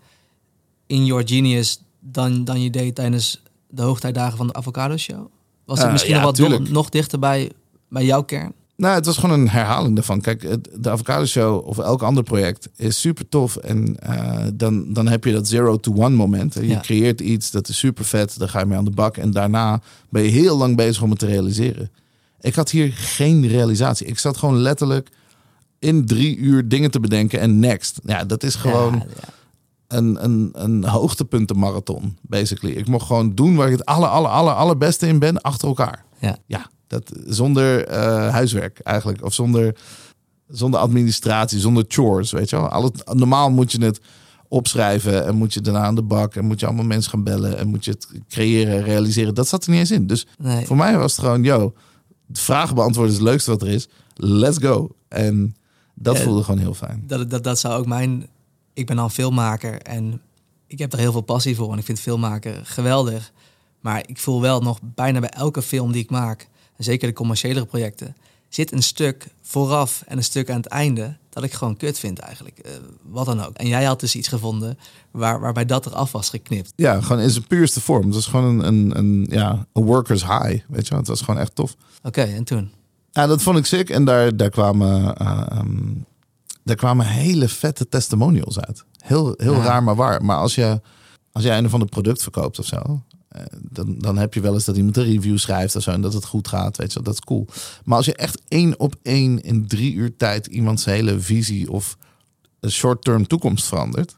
in 0.86 1.04
your 1.04 1.28
genius 1.28 1.82
dan, 2.00 2.44
dan 2.44 2.62
je 2.62 2.70
deed 2.70 2.94
tijdens 2.94 3.42
de 3.68 3.82
hoogtijdagen 3.82 4.36
van 4.36 4.46
de 4.46 4.52
Avocado 4.52 4.96
Show? 4.96 5.26
Was 5.64 5.78
het 5.78 5.86
uh, 5.86 5.92
misschien 5.92 6.14
nog 6.14 6.22
wat 6.22 6.68
nog 6.68 6.88
dichter 6.88 7.18
bij, 7.18 7.52
bij 7.88 8.04
jouw 8.04 8.22
kern? 8.22 8.52
Nou, 8.80 8.94
het 8.94 9.06
was 9.06 9.16
gewoon 9.16 9.40
een 9.40 9.48
herhaling 9.48 9.94
daarvan. 9.94 10.20
Kijk, 10.20 10.40
de 10.82 10.90
Avocado 10.90 11.24
Show 11.24 11.66
of 11.66 11.78
elk 11.78 12.02
ander 12.02 12.22
project 12.22 12.68
is 12.76 13.00
super 13.00 13.28
tof. 13.28 13.56
En 13.56 13.96
uh, 14.06 14.38
dan, 14.54 14.92
dan 14.92 15.08
heb 15.08 15.24
je 15.24 15.32
dat 15.32 15.48
zero 15.48 15.76
to 15.76 15.92
one 15.92 16.16
moment. 16.16 16.54
Je 16.54 16.66
ja. 16.66 16.80
creëert 16.80 17.20
iets, 17.20 17.50
dat 17.50 17.68
is 17.68 17.78
super 17.78 18.04
vet. 18.04 18.38
Daar 18.38 18.48
ga 18.48 18.58
je 18.58 18.66
mee 18.66 18.78
aan 18.78 18.84
de 18.84 18.90
bak. 18.90 19.16
En 19.16 19.30
daarna 19.30 19.80
ben 20.08 20.22
je 20.22 20.28
heel 20.28 20.56
lang 20.56 20.76
bezig 20.76 21.02
om 21.02 21.10
het 21.10 21.18
te 21.18 21.26
realiseren. 21.26 21.90
Ik 22.40 22.54
had 22.54 22.70
hier 22.70 22.92
geen 22.92 23.48
realisatie. 23.48 24.06
Ik 24.06 24.18
zat 24.18 24.36
gewoon 24.36 24.58
letterlijk 24.58 25.08
in 25.78 26.06
drie 26.06 26.36
uur 26.36 26.68
dingen 26.68 26.90
te 26.90 27.00
bedenken 27.00 27.40
en 27.40 27.58
next. 27.58 28.00
Ja, 28.04 28.24
dat 28.24 28.42
is 28.42 28.54
gewoon 28.54 28.94
ja, 28.94 29.06
ja. 29.20 29.28
Een, 29.86 30.24
een, 30.24 30.50
een 30.52 30.84
hoogtepuntenmarathon, 30.84 32.16
basically. 32.22 32.74
Ik 32.74 32.88
mocht 32.88 33.06
gewoon 33.06 33.34
doen 33.34 33.56
waar 33.56 33.66
ik 33.66 33.78
het 33.78 33.84
aller, 33.84 34.08
aller, 34.08 34.30
aller, 34.30 34.52
allerbeste 34.52 35.06
in 35.06 35.18
ben, 35.18 35.40
achter 35.40 35.68
elkaar. 35.68 36.04
Ja. 36.18 36.36
ja 36.46 36.70
dat, 36.90 37.12
zonder 37.26 37.90
uh, 37.90 37.94
huiswerk 38.28 38.78
eigenlijk. 38.78 39.24
Of 39.24 39.34
zonder, 39.34 39.76
zonder 40.48 40.80
administratie, 40.80 41.58
zonder 41.58 41.84
chores, 41.88 42.30
weet 42.30 42.50
je 42.50 42.56
wel. 42.56 42.68
Al 42.68 42.84
het, 42.84 43.14
normaal 43.14 43.50
moet 43.50 43.72
je 43.72 43.84
het 43.84 44.00
opschrijven 44.48 45.26
en 45.26 45.34
moet 45.34 45.54
je 45.54 45.60
daarna 45.60 45.82
aan 45.82 45.94
de 45.94 46.02
bak 46.02 46.34
en 46.34 46.44
moet 46.44 46.60
je 46.60 46.66
allemaal 46.66 46.84
mensen 46.84 47.10
gaan 47.10 47.24
bellen 47.24 47.58
en 47.58 47.68
moet 47.68 47.84
je 47.84 47.90
het 47.90 48.08
creëren, 48.28 48.82
realiseren. 48.82 49.34
Dat 49.34 49.48
zat 49.48 49.64
er 49.64 49.70
niet 49.70 49.78
eens 49.78 49.90
in. 49.90 50.06
Dus 50.06 50.26
nee. 50.38 50.66
voor 50.66 50.76
mij 50.76 50.98
was 50.98 51.12
het 51.12 51.20
gewoon, 51.20 51.42
yo, 51.42 51.72
vragen 52.32 52.74
beantwoorden 52.74 53.12
is 53.12 53.18
het 53.18 53.28
leukste 53.28 53.50
wat 53.50 53.62
er 53.62 53.68
is. 53.68 53.88
Let's 54.14 54.58
go. 54.58 54.90
En 55.08 55.56
dat 55.94 56.16
ja, 56.16 56.22
voelde 56.22 56.42
gewoon 56.42 56.60
heel 56.60 56.74
fijn. 56.74 57.02
Dat, 57.06 57.30
dat, 57.30 57.44
dat 57.44 57.58
zou 57.58 57.78
ook 57.78 57.86
mijn... 57.86 58.28
Ik 58.72 58.86
ben 58.86 58.98
al 58.98 59.08
filmmaker 59.08 59.82
en 59.82 60.20
ik 60.66 60.78
heb 60.78 60.92
er 60.92 60.98
heel 60.98 61.12
veel 61.12 61.20
passie 61.20 61.56
voor. 61.56 61.72
En 61.72 61.78
ik 61.78 61.84
vind 61.84 62.00
filmmaken 62.00 62.66
geweldig. 62.66 63.32
Maar 63.80 64.02
ik 64.06 64.18
voel 64.18 64.40
wel 64.40 64.60
nog 64.60 64.78
bijna 64.94 65.20
bij 65.20 65.30
elke 65.30 65.62
film 65.62 65.92
die 65.92 66.02
ik 66.02 66.10
maak... 66.10 66.48
en 66.80 66.86
zeker 66.86 67.08
de 67.08 67.14
commerciële 67.14 67.64
projecten... 67.64 68.16
zit 68.48 68.72
een 68.72 68.82
stuk 68.82 69.26
vooraf 69.42 70.02
en 70.06 70.16
een 70.16 70.24
stuk 70.24 70.50
aan 70.50 70.56
het 70.56 70.66
einde... 70.66 71.16
dat 71.28 71.42
ik 71.42 71.52
gewoon 71.52 71.76
kut 71.76 71.98
vind 71.98 72.18
eigenlijk. 72.18 72.60
Uh, 72.66 72.72
wat 73.02 73.26
dan 73.26 73.44
ook. 73.44 73.56
En 73.56 73.66
jij 73.66 73.84
had 73.84 74.00
dus 74.00 74.14
iets 74.14 74.28
gevonden 74.28 74.78
waar, 75.10 75.40
waarbij 75.40 75.66
dat 75.66 75.86
eraf 75.86 76.12
was 76.12 76.28
geknipt. 76.28 76.72
Ja, 76.76 77.00
gewoon 77.00 77.22
in 77.22 77.30
zijn 77.30 77.46
puurste 77.46 77.80
vorm. 77.80 78.04
Het 78.04 78.14
was 78.14 78.26
gewoon 78.26 78.44
een, 78.44 78.66
een, 78.66 78.98
een, 78.98 79.26
ja, 79.30 79.66
een 79.72 79.84
workers 79.84 80.26
high, 80.26 80.64
weet 80.68 80.88
je. 80.88 80.94
Het 80.94 81.06
was 81.06 81.20
gewoon 81.20 81.40
echt 81.40 81.54
tof. 81.54 81.76
Oké, 82.02 82.22
en 82.22 82.44
toen? 82.44 82.70
Ja, 83.10 83.26
dat 83.26 83.42
vond 83.42 83.58
ik 83.58 83.66
sick. 83.66 83.90
En 83.90 84.04
daar, 84.04 84.36
daar, 84.36 84.50
kwamen, 84.50 85.14
uh, 85.22 85.46
um, 85.54 86.04
daar 86.62 86.76
kwamen 86.76 87.06
hele 87.06 87.48
vette 87.48 87.88
testimonials 87.88 88.60
uit. 88.60 88.84
Heel, 88.98 89.34
heel 89.36 89.54
ja. 89.54 89.62
raar, 89.62 89.82
maar 89.82 89.96
waar. 89.96 90.24
Maar 90.24 90.36
als, 90.36 90.54
je, 90.54 90.80
als 91.32 91.44
jij 91.44 91.58
een 91.58 91.70
van 91.70 91.80
de 91.80 91.86
product 91.86 92.22
verkoopt 92.22 92.58
of 92.58 92.66
zo... 92.66 93.02
Uh, 93.36 93.42
dan, 93.70 93.98
dan 93.98 94.18
heb 94.18 94.34
je 94.34 94.40
wel 94.40 94.54
eens 94.54 94.64
dat 94.64 94.76
iemand 94.76 94.96
een 94.96 95.04
review 95.04 95.38
schrijft 95.38 95.76
of 95.76 95.82
zo... 95.82 95.90
en 95.90 96.00
dat 96.00 96.12
het 96.12 96.24
goed 96.24 96.48
gaat, 96.48 96.76
weet 96.76 96.92
je 96.92 97.02
dat 97.02 97.14
is 97.14 97.20
cool. 97.20 97.46
Maar 97.84 97.96
als 97.96 98.06
je 98.06 98.14
echt 98.14 98.40
één 98.48 98.78
op 98.78 98.94
één 99.02 99.42
in 99.42 99.66
drie 99.66 99.94
uur 99.94 100.16
tijd... 100.16 100.46
iemands 100.46 100.84
hele 100.84 101.20
visie 101.20 101.70
of 101.70 101.96
short-term 102.68 103.26
toekomst 103.26 103.66
verandert... 103.66 104.16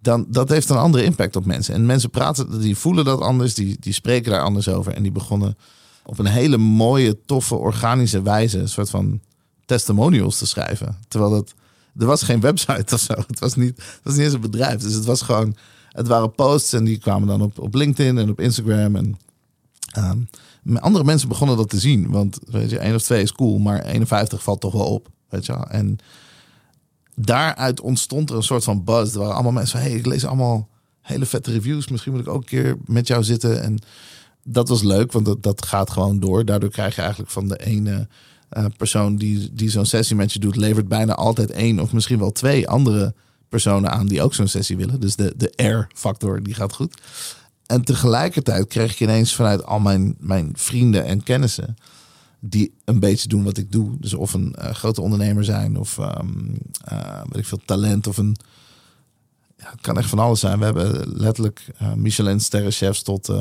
dan 0.00 0.26
dat 0.28 0.48
heeft 0.48 0.68
een 0.68 0.76
andere 0.76 1.04
impact 1.04 1.36
op 1.36 1.44
mensen. 1.44 1.74
En 1.74 1.86
mensen 1.86 2.10
praten, 2.10 2.60
die 2.60 2.76
voelen 2.76 3.04
dat 3.04 3.20
anders, 3.20 3.54
die, 3.54 3.76
die 3.80 3.92
spreken 3.92 4.30
daar 4.30 4.42
anders 4.42 4.68
over... 4.68 4.92
en 4.92 5.02
die 5.02 5.12
begonnen 5.12 5.56
op 6.04 6.18
een 6.18 6.26
hele 6.26 6.56
mooie, 6.56 7.18
toffe, 7.26 7.54
organische 7.54 8.22
wijze 8.22 8.58
een 8.58 8.68
soort 8.68 8.90
van 8.90 9.20
testimonials 9.64 10.38
te 10.38 10.46
schrijven. 10.46 10.98
Terwijl 11.08 11.32
het, 11.32 11.54
er 11.96 12.06
was 12.06 12.22
geen 12.22 12.40
website 12.50 12.94
of 12.94 13.00
zo. 13.00 13.14
Het 13.26 13.38
was 13.38 13.54
niet, 13.54 13.76
het 13.76 14.00
was 14.02 14.14
niet 14.14 14.24
eens 14.24 14.34
een 14.34 14.40
bedrijf. 14.40 14.80
Dus 14.80 14.92
het 14.92 15.04
was 15.04 15.22
gewoon, 15.22 15.56
het 15.92 16.06
waren 16.06 16.34
posts 16.34 16.72
en 16.72 16.84
die 16.84 16.98
kwamen 16.98 17.28
dan 17.28 17.42
op, 17.42 17.58
op 17.58 17.74
LinkedIn 17.74 18.18
en 18.18 18.30
op 18.30 18.40
Instagram. 18.40 18.96
En 18.96 19.18
um, 19.98 20.28
andere 20.76 21.04
mensen 21.04 21.28
begonnen 21.28 21.56
dat 21.56 21.68
te 21.68 21.78
zien. 21.78 22.10
Want 22.10 22.38
weet 22.46 22.70
je, 22.70 22.78
één 22.78 22.94
of 22.94 23.02
twee 23.02 23.22
is 23.22 23.32
cool, 23.32 23.58
maar 23.58 23.84
51 23.84 24.42
valt 24.42 24.60
toch 24.60 24.72
wel 24.72 24.86
op. 24.86 25.08
Weet 25.28 25.46
je. 25.46 25.52
En 25.52 25.98
daaruit 27.14 27.80
ontstond 27.80 28.30
er 28.30 28.36
een 28.36 28.42
soort 28.42 28.64
van 28.64 28.84
buzz. 28.84 29.12
Er 29.12 29.18
waren 29.18 29.34
allemaal 29.34 29.52
mensen 29.52 29.78
van, 29.78 29.88
hey, 29.88 29.98
ik 29.98 30.06
lees 30.06 30.24
allemaal 30.24 30.68
hele 31.00 31.26
vette 31.26 31.52
reviews. 31.52 31.88
Misschien 31.88 32.12
moet 32.12 32.20
ik 32.20 32.28
ook 32.28 32.40
een 32.40 32.48
keer 32.48 32.76
met 32.84 33.06
jou 33.06 33.24
zitten 33.24 33.62
en 33.62 33.78
dat 34.44 34.68
was 34.68 34.82
leuk, 34.82 35.12
want 35.12 35.24
dat, 35.24 35.42
dat 35.42 35.66
gaat 35.66 35.90
gewoon 35.90 36.20
door. 36.20 36.44
Daardoor 36.44 36.70
krijg 36.70 36.94
je 36.94 37.00
eigenlijk 37.00 37.30
van 37.30 37.48
de 37.48 37.56
ene 37.56 38.08
uh, 38.52 38.64
persoon 38.76 39.16
die, 39.16 39.50
die 39.52 39.70
zo'n 39.70 39.86
sessie 39.86 40.16
met 40.16 40.32
je 40.32 40.38
doet, 40.38 40.56
levert 40.56 40.88
bijna 40.88 41.14
altijd 41.14 41.50
één 41.50 41.80
of 41.80 41.92
misschien 41.92 42.18
wel 42.18 42.32
twee 42.32 42.68
andere 42.68 43.14
personen 43.50 43.90
aan 43.90 44.06
die 44.06 44.22
ook 44.22 44.34
zo'n 44.34 44.48
sessie 44.48 44.76
willen. 44.76 45.00
Dus 45.00 45.16
de, 45.16 45.34
de 45.36 45.62
R-factor, 45.64 46.42
die 46.42 46.54
gaat 46.54 46.74
goed. 46.74 47.00
En 47.66 47.84
tegelijkertijd 47.84 48.66
kreeg 48.66 48.92
ik 48.92 49.00
ineens 49.00 49.34
vanuit 49.34 49.64
al 49.64 49.80
mijn, 49.80 50.14
mijn 50.18 50.50
vrienden 50.54 51.04
en 51.04 51.22
kennissen 51.22 51.76
die 52.40 52.74
een 52.84 53.00
beetje 53.00 53.28
doen 53.28 53.44
wat 53.44 53.56
ik 53.56 53.72
doe. 53.72 53.96
Dus 53.98 54.14
of 54.14 54.32
een 54.32 54.54
uh, 54.58 54.70
grote 54.70 55.00
ondernemer 55.00 55.44
zijn 55.44 55.76
of 55.76 55.98
um, 55.98 56.58
weet 57.28 57.36
ik 57.36 57.46
veel 57.46 57.60
talent 57.64 58.06
of 58.06 58.16
een 58.16 58.36
ja, 59.56 59.70
het 59.70 59.80
kan 59.80 59.98
echt 59.98 60.08
van 60.08 60.18
alles 60.18 60.40
zijn. 60.40 60.58
We 60.58 60.64
hebben 60.64 61.12
letterlijk 61.12 61.66
uh, 61.82 61.92
Michelin 61.92 62.40
sterrenchefs 62.40 63.02
tot 63.02 63.32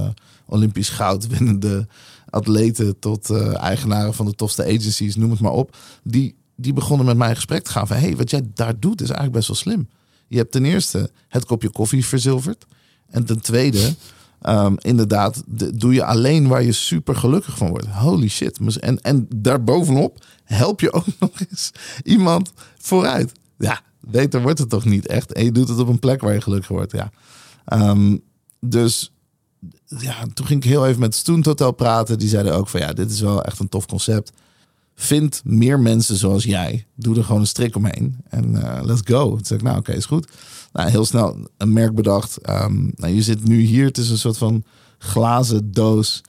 Olympisch 0.46 0.90
goud 0.90 1.28
winnende 1.28 1.88
atleten 2.30 3.00
tot 3.00 3.32
eigenaren 3.56 4.14
van 4.14 4.26
de 4.26 4.36
tofste 4.36 4.64
agencies, 4.64 5.16
noem 5.16 5.32
het 5.32 5.40
maar 5.40 5.52
op. 5.52 5.78
Die, 6.04 6.36
die 6.56 6.74
begonnen 6.74 7.06
met 7.06 7.18
mij 7.18 7.30
in 7.30 7.36
gesprek 7.36 7.64
te 7.64 7.72
gaan 7.72 7.88
van 7.88 7.98
hey, 7.98 8.16
wat 8.16 8.30
jij 8.30 8.42
daar 8.54 8.80
doet 8.80 9.02
is 9.02 9.10
eigenlijk 9.10 9.38
best 9.38 9.48
wel 9.48 9.58
slim. 9.58 9.88
Je 10.30 10.38
hebt 10.38 10.52
ten 10.52 10.66
eerste 10.66 11.12
het 11.28 11.46
kopje 11.46 11.70
koffie 11.70 12.06
verzilverd. 12.06 12.66
En 13.10 13.26
ten 13.26 13.42
tweede, 13.42 13.96
um, 14.42 14.76
inderdaad, 14.80 15.44
de, 15.46 15.78
doe 15.78 15.94
je 15.94 16.04
alleen 16.04 16.48
waar 16.48 16.64
je 16.64 16.72
super 16.72 17.16
gelukkig 17.16 17.58
van 17.58 17.70
wordt. 17.70 17.88
Holy 17.88 18.28
shit. 18.28 18.60
En, 18.80 19.02
en 19.02 19.28
daarbovenop 19.36 20.26
help 20.44 20.80
je 20.80 20.94
ook 20.94 21.06
nog 21.20 21.32
eens 21.50 21.72
iemand 22.04 22.52
vooruit. 22.78 23.32
Ja, 23.58 23.82
beter 24.00 24.42
wordt 24.42 24.60
het 24.60 24.70
toch 24.70 24.86
niet 24.86 25.08
echt. 25.08 25.34
En 25.34 25.44
je 25.44 25.52
doet 25.52 25.68
het 25.68 25.80
op 25.80 25.88
een 25.88 26.00
plek 26.00 26.22
waar 26.22 26.34
je 26.34 26.42
gelukkig 26.42 26.70
wordt. 26.70 26.92
Ja. 26.92 27.12
Um, 27.74 28.22
dus 28.60 29.12
ja, 29.86 30.26
toen 30.34 30.46
ging 30.46 30.64
ik 30.64 30.70
heel 30.70 30.88
even 30.88 31.00
met 31.00 31.16
Stoent 31.16 31.46
Hotel 31.46 31.72
praten. 31.72 32.20
Die 32.20 32.30
zeiden 32.30 32.56
ook 32.56 32.68
van 32.68 32.80
ja, 32.80 32.94
dit 32.94 33.12
is 33.12 33.22
wel 33.22 33.44
echt 33.44 33.60
een 33.60 33.70
tof 33.70 33.86
concept. 33.86 34.32
Vind 35.02 35.42
meer 35.44 35.80
mensen 35.80 36.16
zoals 36.16 36.44
jij. 36.44 36.86
Doe 36.96 37.18
er 37.18 37.24
gewoon 37.24 37.42
een 37.42 37.48
strik 37.48 37.76
omheen. 37.76 38.18
En 38.30 38.52
uh, 38.52 38.80
let's 38.84 39.02
go. 39.04 39.30
Toen 39.30 39.46
zei 39.46 39.60
ik, 39.60 39.66
nou 39.66 39.78
oké, 39.78 39.92
is 39.92 40.06
goed. 40.06 40.28
Nou, 40.74 40.90
heel 40.90 41.06
snel 41.06 41.38
een 41.58 41.74
merk 41.74 41.96
bedacht. 41.96 42.50
Um, 42.50 42.92
nou, 42.96 43.14
je 43.14 43.22
zit 43.22 43.48
nu 43.48 43.60
hier. 43.62 43.98
Is 43.98 44.10
een 44.10 44.18
soort 44.18 44.38
van 44.38 44.64
glazen 44.98 45.72
doos. 45.72 46.22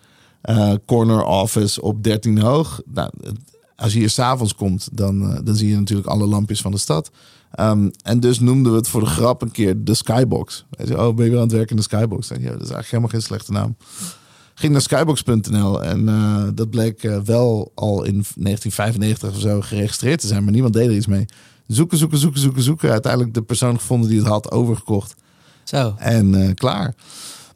Uh, 0.45 0.73
corner 0.87 1.25
office 1.25 1.83
op 1.83 2.03
13 2.03 2.39
hoog. 2.39 2.81
Nou, 2.87 3.11
als 3.77 3.93
je 3.93 3.99
hier 3.99 4.11
s'avonds 4.11 4.55
komt, 4.55 4.89
dan, 4.93 5.23
uh, 5.23 5.39
dan 5.45 5.57
zie 5.57 5.69
je 5.69 5.77
natuurlijk 5.77 6.09
alle 6.09 6.27
lampjes 6.27 6.61
van 6.61 6.71
de 6.71 6.79
stad. 6.79 7.11
Um, 7.61 7.91
en 8.03 8.21
dus 8.21 8.41
noemden 8.41 8.73
we 8.73 8.79
het 8.79 8.89
voor 8.89 9.01
de 9.01 9.07
grap 9.07 9.43
een 9.43 9.51
keer 9.51 9.85
de 9.85 9.95
Skybox. 9.95 10.65
Je, 10.85 11.07
oh, 11.07 11.15
ben 11.15 11.25
je 11.25 11.31
weer 11.31 11.41
aan 11.41 11.47
het 11.47 11.57
werken 11.57 11.71
in 11.71 11.77
de 11.77 11.83
Skybox? 11.83 12.29
Ja, 12.29 12.35
dat 12.35 12.45
is 12.45 12.51
eigenlijk 12.51 12.87
helemaal 12.87 13.09
geen 13.09 13.23
slechte 13.23 13.53
naam. 13.53 13.77
Ging 14.61 14.73
naar 14.73 14.83
skybox.nl 14.83 15.83
en 15.83 16.09
uh, 16.09 16.49
dat 16.55 16.71
bleek 16.71 17.03
uh, 17.03 17.21
wel 17.21 17.73
al 17.75 18.05
in 18.05 18.13
1995 18.13 19.31
of 19.31 19.41
zo 19.41 19.61
geregistreerd 19.61 20.21
te 20.21 20.27
zijn, 20.27 20.45
maar 20.45 20.53
niemand 20.53 20.75
deed 20.75 20.89
er 20.89 20.95
iets 20.95 21.07
mee. 21.07 21.25
Zoeken, 21.67 21.99
zoeken, 21.99 22.19
zoeken, 22.19 22.41
zoeken, 22.41 22.63
zoeken. 22.63 22.91
Uiteindelijk 22.91 23.35
de 23.35 23.43
persoon 23.43 23.79
gevonden 23.79 24.09
die 24.09 24.19
het 24.19 24.29
had 24.29 24.51
overgekocht. 24.51 25.15
Zo. 25.65 25.95
En 25.99 26.35
eh, 26.35 26.55
klaar. 26.55 26.95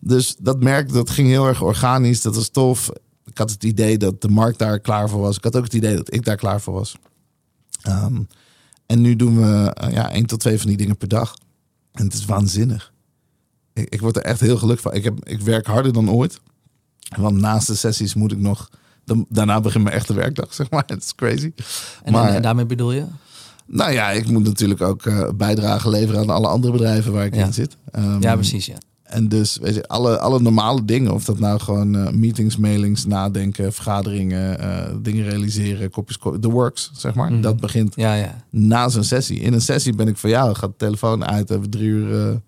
Dus 0.00 0.36
dat 0.38 0.62
merk, 0.62 0.92
dat 0.92 1.10
ging 1.10 1.28
heel 1.28 1.46
erg 1.46 1.62
organisch. 1.62 2.22
Dat 2.22 2.34
was 2.34 2.48
tof. 2.48 2.90
Ik 3.24 3.38
had 3.38 3.50
het 3.50 3.64
idee 3.64 3.98
dat 3.98 4.20
de 4.22 4.28
markt 4.28 4.58
daar 4.58 4.80
klaar 4.80 5.08
voor 5.08 5.20
was. 5.20 5.36
Ik 5.36 5.44
had 5.44 5.56
ook 5.56 5.64
het 5.64 5.74
idee 5.74 5.96
dat 5.96 6.14
ik 6.14 6.24
daar 6.24 6.36
klaar 6.36 6.60
voor 6.60 6.74
was. 6.74 6.96
Ehm, 7.82 8.22
en 8.86 9.00
nu 9.00 9.16
doen 9.16 9.36
we 9.36 9.70
eh, 9.74 9.92
ja, 9.92 10.10
één 10.10 10.26
tot 10.26 10.40
twee 10.40 10.58
van 10.58 10.68
die 10.68 10.76
dingen 10.76 10.96
per 10.96 11.08
dag. 11.08 11.34
En 11.92 12.04
het 12.04 12.14
is 12.14 12.24
waanzinnig. 12.24 12.92
Ik, 13.72 13.88
ik 13.88 14.00
word 14.00 14.16
er 14.16 14.22
echt 14.22 14.40
heel 14.40 14.56
gelukkig 14.56 14.84
van. 14.84 14.94
Ik, 14.94 15.04
heb, 15.04 15.24
ik 15.24 15.40
werk 15.40 15.66
harder 15.66 15.92
dan 15.92 16.10
ooit. 16.10 16.40
Want 17.18 17.36
naast 17.40 17.66
de 17.66 17.74
sessies 17.74 18.14
moet 18.14 18.32
ik 18.32 18.38
nog... 18.38 18.68
Dan, 19.04 19.26
daarna 19.28 19.60
begint 19.60 19.84
mijn 19.84 19.96
echte 19.96 20.14
werkdag, 20.14 20.54
zeg 20.54 20.70
maar. 20.70 20.82
Het 20.94 21.02
is 21.02 21.14
crazy. 21.14 21.52
En, 22.02 22.12
Maar- 22.12 22.28
en 22.34 22.42
daarmee 22.42 22.66
bedoel 22.66 22.92
je? 22.92 23.04
Nou 23.66 23.92
ja, 23.92 24.10
ik 24.10 24.28
moet 24.28 24.44
natuurlijk 24.44 24.80
ook 24.80 25.06
eh, 25.06 25.28
bijdrage 25.36 25.88
leveren 25.90 26.20
aan 26.20 26.30
alle 26.30 26.48
andere 26.48 26.72
bedrijven 26.72 27.12
waar 27.12 27.24
ik 27.26 27.34
Ja. 27.34 27.44
in 27.44 27.52
zit. 27.52 27.76
Ehm, 27.90 28.22
Ja, 28.22 28.34
precies. 28.34 28.66
Ja. 28.66 28.74
En 29.02 29.28
dus, 29.28 29.56
weet 29.56 29.74
je, 29.74 29.88
alle, 29.88 30.18
alle 30.18 30.40
normale 30.40 30.84
dingen, 30.84 31.12
of 31.12 31.24
dat 31.24 31.38
nou 31.38 31.60
gewoon 31.60 31.96
eh, 31.96 32.10
meetings, 32.12 32.56
mailings, 32.56 33.04
nadenken, 33.06 33.72
vergaderingen, 33.72 34.58
eh, 34.58 34.94
dingen 35.02 35.24
realiseren, 35.24 35.90
kopjes, 35.90 36.18
ko- 36.18 36.38
the 36.38 36.50
works, 36.50 36.90
zeg 36.94 37.14
maar. 37.14 37.32
Mhm. 37.32 37.40
Dat 37.40 37.60
begint 37.60 37.92
Ja, 37.96 38.14
ja. 38.14 38.44
na 38.50 38.88
zo'n 38.88 39.04
sessie. 39.04 39.40
In 39.40 39.52
een 39.52 39.60
sessie 39.60 39.94
ben 39.94 40.08
ik 40.08 40.16
van 40.16 40.30
jou, 40.30 40.54
gaat 40.54 40.70
de 40.70 40.76
telefoon 40.76 41.24
uit, 41.24 41.48
hebben 41.48 41.70
drie 41.70 41.88
uur 41.88 42.40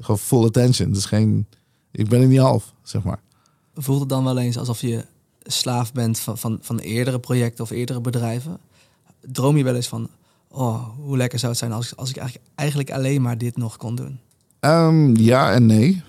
gewoon 0.00 0.18
full 0.18 0.44
attention. 0.44 0.92
Dus 0.92 1.04
geen, 1.04 1.46
ik 1.92 2.08
ben 2.08 2.20
er 2.20 2.26
niet 2.26 2.38
half, 2.38 2.72
zeg 2.82 3.02
maar. 3.02 3.18
Voelt 3.80 4.00
het 4.00 4.08
dan 4.08 4.24
wel 4.24 4.38
eens 4.38 4.58
alsof 4.58 4.80
je 4.80 5.04
slaaf 5.42 5.92
bent 5.92 6.18
van, 6.18 6.38
van, 6.38 6.58
van 6.60 6.78
eerdere 6.78 7.20
projecten 7.20 7.64
of 7.64 7.70
eerdere 7.70 8.00
bedrijven? 8.00 8.58
Droom 9.20 9.56
je 9.56 9.64
wel 9.64 9.74
eens 9.74 9.88
van, 9.88 10.08
oh, 10.48 10.88
hoe 10.96 11.16
lekker 11.16 11.38
zou 11.38 11.50
het 11.50 11.60
zijn 11.60 11.72
als, 11.72 11.96
als 11.96 12.10
ik 12.10 12.16
eigenlijk, 12.16 12.50
eigenlijk 12.54 12.90
alleen 12.90 13.22
maar 13.22 13.38
dit 13.38 13.56
nog 13.56 13.76
kon 13.76 13.94
doen? 13.94 14.20
Ehm, 14.60 15.16
ja 15.16 15.52
en 15.52 15.66
nee. 15.66 16.02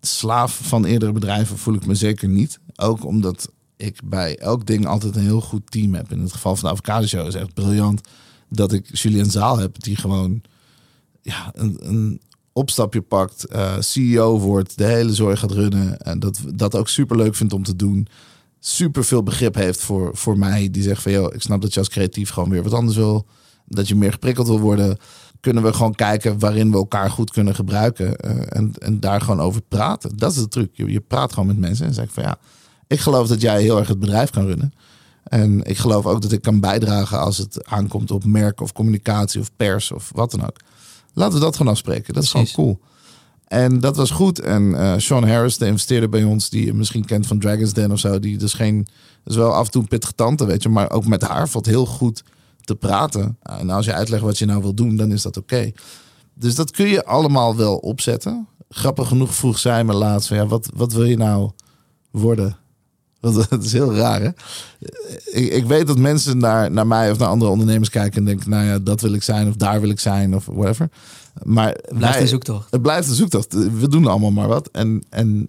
Slaaf 0.00 0.60
van 0.62 0.84
eerdere 0.84 1.12
bedrijven 1.12 1.58
voel 1.58 1.74
ik 1.74 1.86
me 1.86 1.94
zeker 1.94 2.28
niet. 2.28 2.58
Ook 2.76 3.04
omdat 3.04 3.50
ik 3.76 4.00
bij 4.04 4.38
elk 4.38 4.66
ding 4.66 4.86
altijd 4.86 5.16
een 5.16 5.22
heel 5.22 5.40
goed 5.40 5.70
team 5.70 5.94
heb. 5.94 6.12
In 6.12 6.20
het 6.20 6.32
geval 6.32 6.56
van 6.56 6.64
de 6.64 6.70
Avocado 6.70 7.06
Show 7.06 7.26
is 7.26 7.34
echt 7.34 7.54
briljant 7.54 8.00
dat 8.48 8.72
ik 8.72 8.96
Julien 8.96 9.30
Zaal 9.30 9.58
heb 9.58 9.82
die 9.82 9.96
gewoon 9.96 10.42
ja, 11.22 11.50
een, 11.54 11.76
een 11.88 12.20
opstapje 12.56 13.00
pakt, 13.00 13.44
eh, 13.44 13.74
CEO 13.78 14.38
wordt, 14.38 14.78
de 14.78 14.84
hele 14.84 15.14
zorg 15.14 15.40
gaat 15.40 15.52
runnen 15.52 15.98
en 15.98 16.18
dat 16.18 16.40
dat 16.54 16.74
ook 16.74 16.88
super 16.88 17.16
leuk 17.16 17.34
vindt 17.34 17.52
om 17.52 17.62
te 17.62 17.76
doen. 17.76 18.08
Super 18.60 19.04
veel 19.04 19.22
begrip 19.22 19.54
heeft 19.54 19.80
voor, 19.80 20.10
voor 20.16 20.38
mij. 20.38 20.70
Die 20.70 20.82
zegt 20.82 21.02
van 21.02 21.12
joh, 21.12 21.34
ik 21.34 21.42
snap 21.42 21.62
dat 21.62 21.74
je 21.74 21.78
als 21.78 21.88
creatief 21.88 22.30
gewoon 22.30 22.50
weer 22.50 22.62
wat 22.62 22.72
anders 22.72 22.96
wil. 22.96 23.26
Dat 23.66 23.88
je 23.88 23.94
meer 23.94 24.12
geprikkeld 24.12 24.46
wil 24.46 24.60
worden. 24.60 24.96
Kunnen 25.40 25.62
we 25.62 25.72
gewoon 25.72 25.94
kijken 25.94 26.38
waarin 26.38 26.70
we 26.70 26.76
elkaar 26.76 27.10
goed 27.10 27.30
kunnen 27.30 27.54
gebruiken. 27.54 28.16
eh, 28.16 28.58
en, 28.58 28.72
en 28.78 29.00
daar 29.00 29.20
gewoon 29.20 29.40
over 29.40 29.62
praten. 29.62 30.16
Dat 30.16 30.30
is 30.30 30.36
de 30.36 30.48
truc. 30.48 30.70
Je, 30.72 30.90
je 30.90 31.00
praat 31.00 31.32
gewoon 31.32 31.46
met 31.46 31.58
mensen 31.58 31.86
en 31.86 31.94
zeg 31.94 32.12
van 32.12 32.22
ja, 32.22 32.38
ik 32.86 33.00
geloof 33.00 33.28
dat 33.28 33.40
jij 33.40 33.62
heel 33.62 33.78
erg 33.78 33.88
het 33.88 33.98
bedrijf 34.00 34.30
kan 34.30 34.46
runnen. 34.46 34.72
En 35.22 35.64
ik 35.64 35.78
geloof 35.78 36.06
ook 36.06 36.22
dat 36.22 36.32
ik 36.32 36.42
kan 36.42 36.60
bijdragen 36.60 37.20
als 37.20 37.38
het 37.38 37.64
aankomt 37.64 38.10
op 38.10 38.24
merk 38.24 38.60
of 38.60 38.72
communicatie 38.72 39.40
of 39.40 39.50
pers 39.56 39.92
of 39.92 40.10
wat 40.14 40.30
dan 40.30 40.42
ook. 40.42 40.56
Laten 41.16 41.38
we 41.38 41.44
dat 41.44 41.56
gewoon 41.56 41.72
afspreken. 41.72 42.14
Dat 42.14 42.22
is 42.22 42.30
Precies. 42.30 42.54
gewoon 42.54 42.74
cool. 42.74 42.88
En 43.46 43.80
dat 43.80 43.96
was 43.96 44.10
goed. 44.10 44.40
En 44.40 44.74
eh, 44.74 44.94
Sean 44.96 45.28
Harris, 45.28 45.58
de 45.58 45.66
investeerder 45.66 46.08
bij 46.08 46.24
ons, 46.24 46.50
die 46.50 46.64
je 46.64 46.74
misschien 46.74 47.04
kent 47.04 47.26
van 47.26 47.38
Dragon's 47.38 47.72
Den 47.72 47.92
of 47.92 47.98
zo, 47.98 48.18
die 48.18 48.38
dus 48.38 48.52
geen, 48.52 48.86
is 49.24 49.36
wel 49.36 49.54
af 49.54 49.64
en 49.64 49.70
toe 49.70 49.82
een 49.82 49.88
pittige 49.88 50.14
tante, 50.14 50.46
weet 50.46 50.62
je, 50.62 50.68
maar 50.68 50.90
ook 50.90 51.06
met 51.06 51.22
haar 51.22 51.48
valt 51.48 51.66
heel 51.66 51.86
goed 51.86 52.22
te 52.60 52.74
praten. 52.74 53.38
En 53.42 53.70
als 53.70 53.84
je 53.84 53.92
uitlegt 53.92 54.22
wat 54.22 54.38
je 54.38 54.46
nou 54.46 54.62
wil 54.62 54.74
doen, 54.74 54.96
dan 54.96 55.12
is 55.12 55.22
dat 55.22 55.36
oké. 55.36 55.72
Dus 56.34 56.54
dat 56.54 56.70
kun 56.70 56.88
je 56.88 57.04
allemaal 57.04 57.56
wel 57.56 57.76
opzetten. 57.76 58.48
Grappig 58.68 59.08
genoeg 59.08 59.34
vroeg 59.34 59.58
zij 59.58 59.84
me 59.84 59.92
laatst 59.92 60.28
van 60.28 60.36
ja, 60.36 60.46
wat, 60.46 60.70
wat 60.74 60.92
wil 60.92 61.04
je 61.04 61.16
nou 61.16 61.50
worden? 62.10 62.56
Het 63.34 63.64
is 63.70 63.72
heel 63.72 63.94
raar, 63.94 64.20
hè? 64.20 64.28
Ik, 65.32 65.52
ik 65.52 65.64
weet 65.66 65.86
dat 65.86 65.98
mensen 65.98 66.38
naar, 66.38 66.70
naar 66.70 66.86
mij 66.86 67.10
of 67.10 67.18
naar 67.18 67.28
andere 67.28 67.50
ondernemers 67.50 67.90
kijken 67.90 68.18
en 68.18 68.24
denken, 68.24 68.50
nou 68.50 68.64
ja, 68.64 68.78
dat 68.78 69.00
wil 69.00 69.12
ik 69.12 69.22
zijn 69.22 69.48
of 69.48 69.54
daar 69.56 69.80
wil 69.80 69.90
ik 69.90 70.00
zijn 70.00 70.34
of 70.34 70.46
whatever. 70.46 70.88
Maar 71.42 71.76
Blijft 71.88 72.12
wij- 72.14 72.20
een 72.22 72.28
zoektocht. 72.28 72.70
het 72.70 72.82
blijft 72.82 73.08
een 73.08 73.14
zoektocht. 73.14 73.52
We 73.52 73.88
doen 73.88 74.06
allemaal 74.06 74.30
maar 74.30 74.48
wat. 74.48 74.68
En, 74.72 75.02
en 75.10 75.40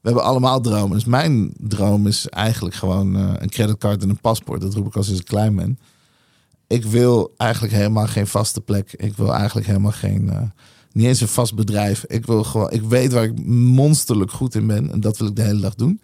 we 0.00 0.04
hebben 0.08 0.22
allemaal 0.24 0.60
dromen. 0.60 0.90
Dus 0.96 1.04
mijn 1.04 1.52
droom 1.58 2.06
is 2.06 2.28
eigenlijk 2.28 2.74
gewoon 2.74 3.16
eh, 3.16 3.30
een 3.38 3.48
creditcard 3.48 4.02
en 4.02 4.08
een 4.10 4.20
paspoort. 4.20 4.60
Dat 4.60 4.74
roep 4.74 4.86
ik 4.86 4.96
al 4.96 5.02
sinds 5.02 5.20
ik 5.20 5.26
klein 5.26 5.56
ben. 5.56 5.78
Ik 6.66 6.84
wil 6.84 7.34
eigenlijk 7.36 7.72
helemaal 7.72 8.06
geen 8.06 8.26
vaste 8.26 8.60
plek. 8.60 8.92
Ik 8.96 9.16
wil 9.16 9.34
eigenlijk 9.34 9.66
helemaal 9.66 9.92
geen... 9.92 10.30
eh, 10.30 10.40
niet 10.92 11.06
eens 11.06 11.20
een 11.20 11.28
vast 11.28 11.54
bedrijf. 11.54 12.04
Ik 12.06 12.26
wil 12.26 12.44
gewoon... 12.44 12.70
Ik 12.70 12.82
weet 12.82 13.12
waar 13.12 13.24
ik 13.24 13.46
monsterlijk 13.46 14.30
goed 14.30 14.54
in 14.54 14.66
ben. 14.66 14.92
En 14.92 15.00
dat 15.00 15.18
wil 15.18 15.28
ik 15.28 15.36
de 15.36 15.42
hele 15.42 15.60
dag 15.60 15.74
doen. 15.74 16.00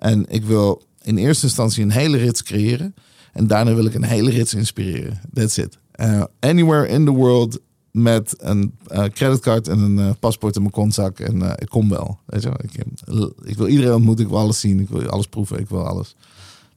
En 0.00 0.24
ik 0.28 0.44
wil 0.44 0.82
in 1.02 1.16
eerste 1.16 1.44
instantie 1.44 1.82
een 1.82 1.90
hele 1.90 2.16
rits 2.16 2.42
creëren. 2.42 2.94
En 3.32 3.46
daarna 3.46 3.74
wil 3.74 3.84
ik 3.84 3.94
een 3.94 4.02
hele 4.02 4.30
rits 4.30 4.54
inspireren. 4.54 5.20
That's 5.32 5.56
it. 5.56 5.78
Eh, 5.90 6.22
anywhere 6.38 6.88
in 6.88 7.04
the 7.04 7.10
world 7.10 7.60
met 7.90 8.34
een 8.38 8.74
eh, 8.86 9.04
creditcard 9.04 9.68
en 9.68 9.78
een 9.78 9.98
eh, 9.98 10.10
paspoort 10.20 10.54
in 10.54 10.60
mijn 10.60 10.72
kontzak. 10.72 11.18
En 11.18 11.42
ik 11.58 11.68
kom 11.68 11.88
wel. 11.88 12.18
Weet 12.26 12.42
je? 12.42 12.50
Ik, 12.60 12.84
ik 13.42 13.56
wil 13.56 13.66
iedereen 13.66 13.94
ontmoeten. 13.94 14.24
Ik 14.24 14.30
wil 14.30 14.40
alles 14.40 14.60
zien. 14.60 14.80
Ik 14.80 14.88
wil 14.88 15.08
alles 15.08 15.26
proeven. 15.26 15.58
Ik 15.58 15.68
wil 15.68 15.86
alles. 15.86 16.14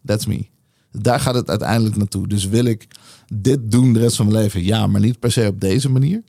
That's 0.06 0.26
me. 0.26 0.46
Daar 0.92 1.20
gaat 1.20 1.36
het 1.36 1.50
uiteindelijk 1.50 1.96
naartoe. 1.96 2.28
Dus 2.28 2.48
wil 2.48 2.66
ik 2.66 2.88
dit 3.34 3.72
doen 3.72 3.94
de 3.94 4.00
rest 4.00 4.16
van 4.16 4.26
mijn 4.28 4.38
leven? 4.38 4.64
Ja, 4.64 4.88
maar 4.88 5.02
niet 5.02 5.20
per 5.20 5.32
se 5.32 5.48
op 5.48 5.60
deze 5.60 5.90
manier. 5.90 6.24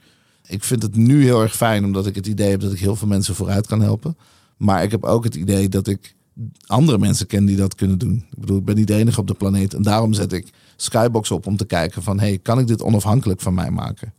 Ik 0.46 0.64
vind 0.64 0.82
het 0.82 0.96
nu 0.96 1.22
heel 1.22 1.42
erg 1.42 1.56
fijn 1.56 1.84
omdat 1.84 2.06
ik 2.06 2.14
het 2.14 2.26
idee 2.26 2.50
heb 2.50 2.60
dat 2.60 2.72
ik 2.72 2.78
heel 2.78 2.96
veel 2.96 3.08
mensen 3.08 3.34
vooruit 3.34 3.66
kan 3.66 3.80
helpen. 3.80 4.16
Maar 4.56 4.82
ik 4.82 4.90
heb 4.90 5.04
ook 5.04 5.24
het 5.24 5.34
idee 5.34 5.68
dat 5.68 5.86
ik 5.86 6.14
andere 6.66 6.98
mensen 6.98 7.26
ken 7.26 7.44
die 7.44 7.56
dat 7.56 7.74
kunnen 7.74 7.98
doen. 7.98 8.26
Ik 8.30 8.38
bedoel, 8.38 8.58
ik 8.58 8.64
ben 8.64 8.76
niet 8.76 8.86
de 8.86 8.94
enige 8.94 9.20
op 9.20 9.26
de 9.26 9.34
planeet. 9.34 9.74
En 9.74 9.82
daarom 9.82 10.12
zet 10.12 10.32
ik 10.32 10.52
Skybox 10.76 11.30
op 11.30 11.46
om 11.46 11.56
te 11.56 11.64
kijken 11.64 12.02
van... 12.02 12.20
hey, 12.20 12.38
kan 12.38 12.58
ik 12.58 12.66
dit 12.66 12.82
onafhankelijk 12.82 13.40
van 13.40 13.54
mij 13.54 13.70
maken? 13.70 14.12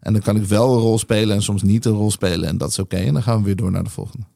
En 0.00 0.12
dan 0.12 0.22
kan 0.22 0.36
ik 0.36 0.44
wel 0.44 0.74
een 0.74 0.80
rol 0.80 0.98
spelen 0.98 1.36
en 1.36 1.42
soms 1.42 1.62
niet 1.62 1.84
een 1.84 1.92
rol 1.92 2.10
spelen. 2.10 2.48
En 2.48 2.58
dat 2.58 2.70
is 2.70 2.78
oké. 2.78 2.96
En 2.96 3.12
dan 3.12 3.22
gaan 3.22 3.38
we 3.38 3.44
weer 3.44 3.56
door 3.56 3.70
naar 3.70 3.84
de 3.84 3.90
volgende. 3.90 4.26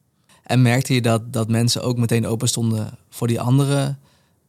En 0.43 0.61
merkte 0.61 0.93
je 0.93 1.01
dat, 1.01 1.33
dat 1.33 1.49
mensen 1.49 1.83
ook 1.83 1.97
meteen 1.97 2.25
open 2.25 2.47
stonden 2.47 2.97
voor 3.09 3.27
die 3.27 3.41
andere 3.41 3.95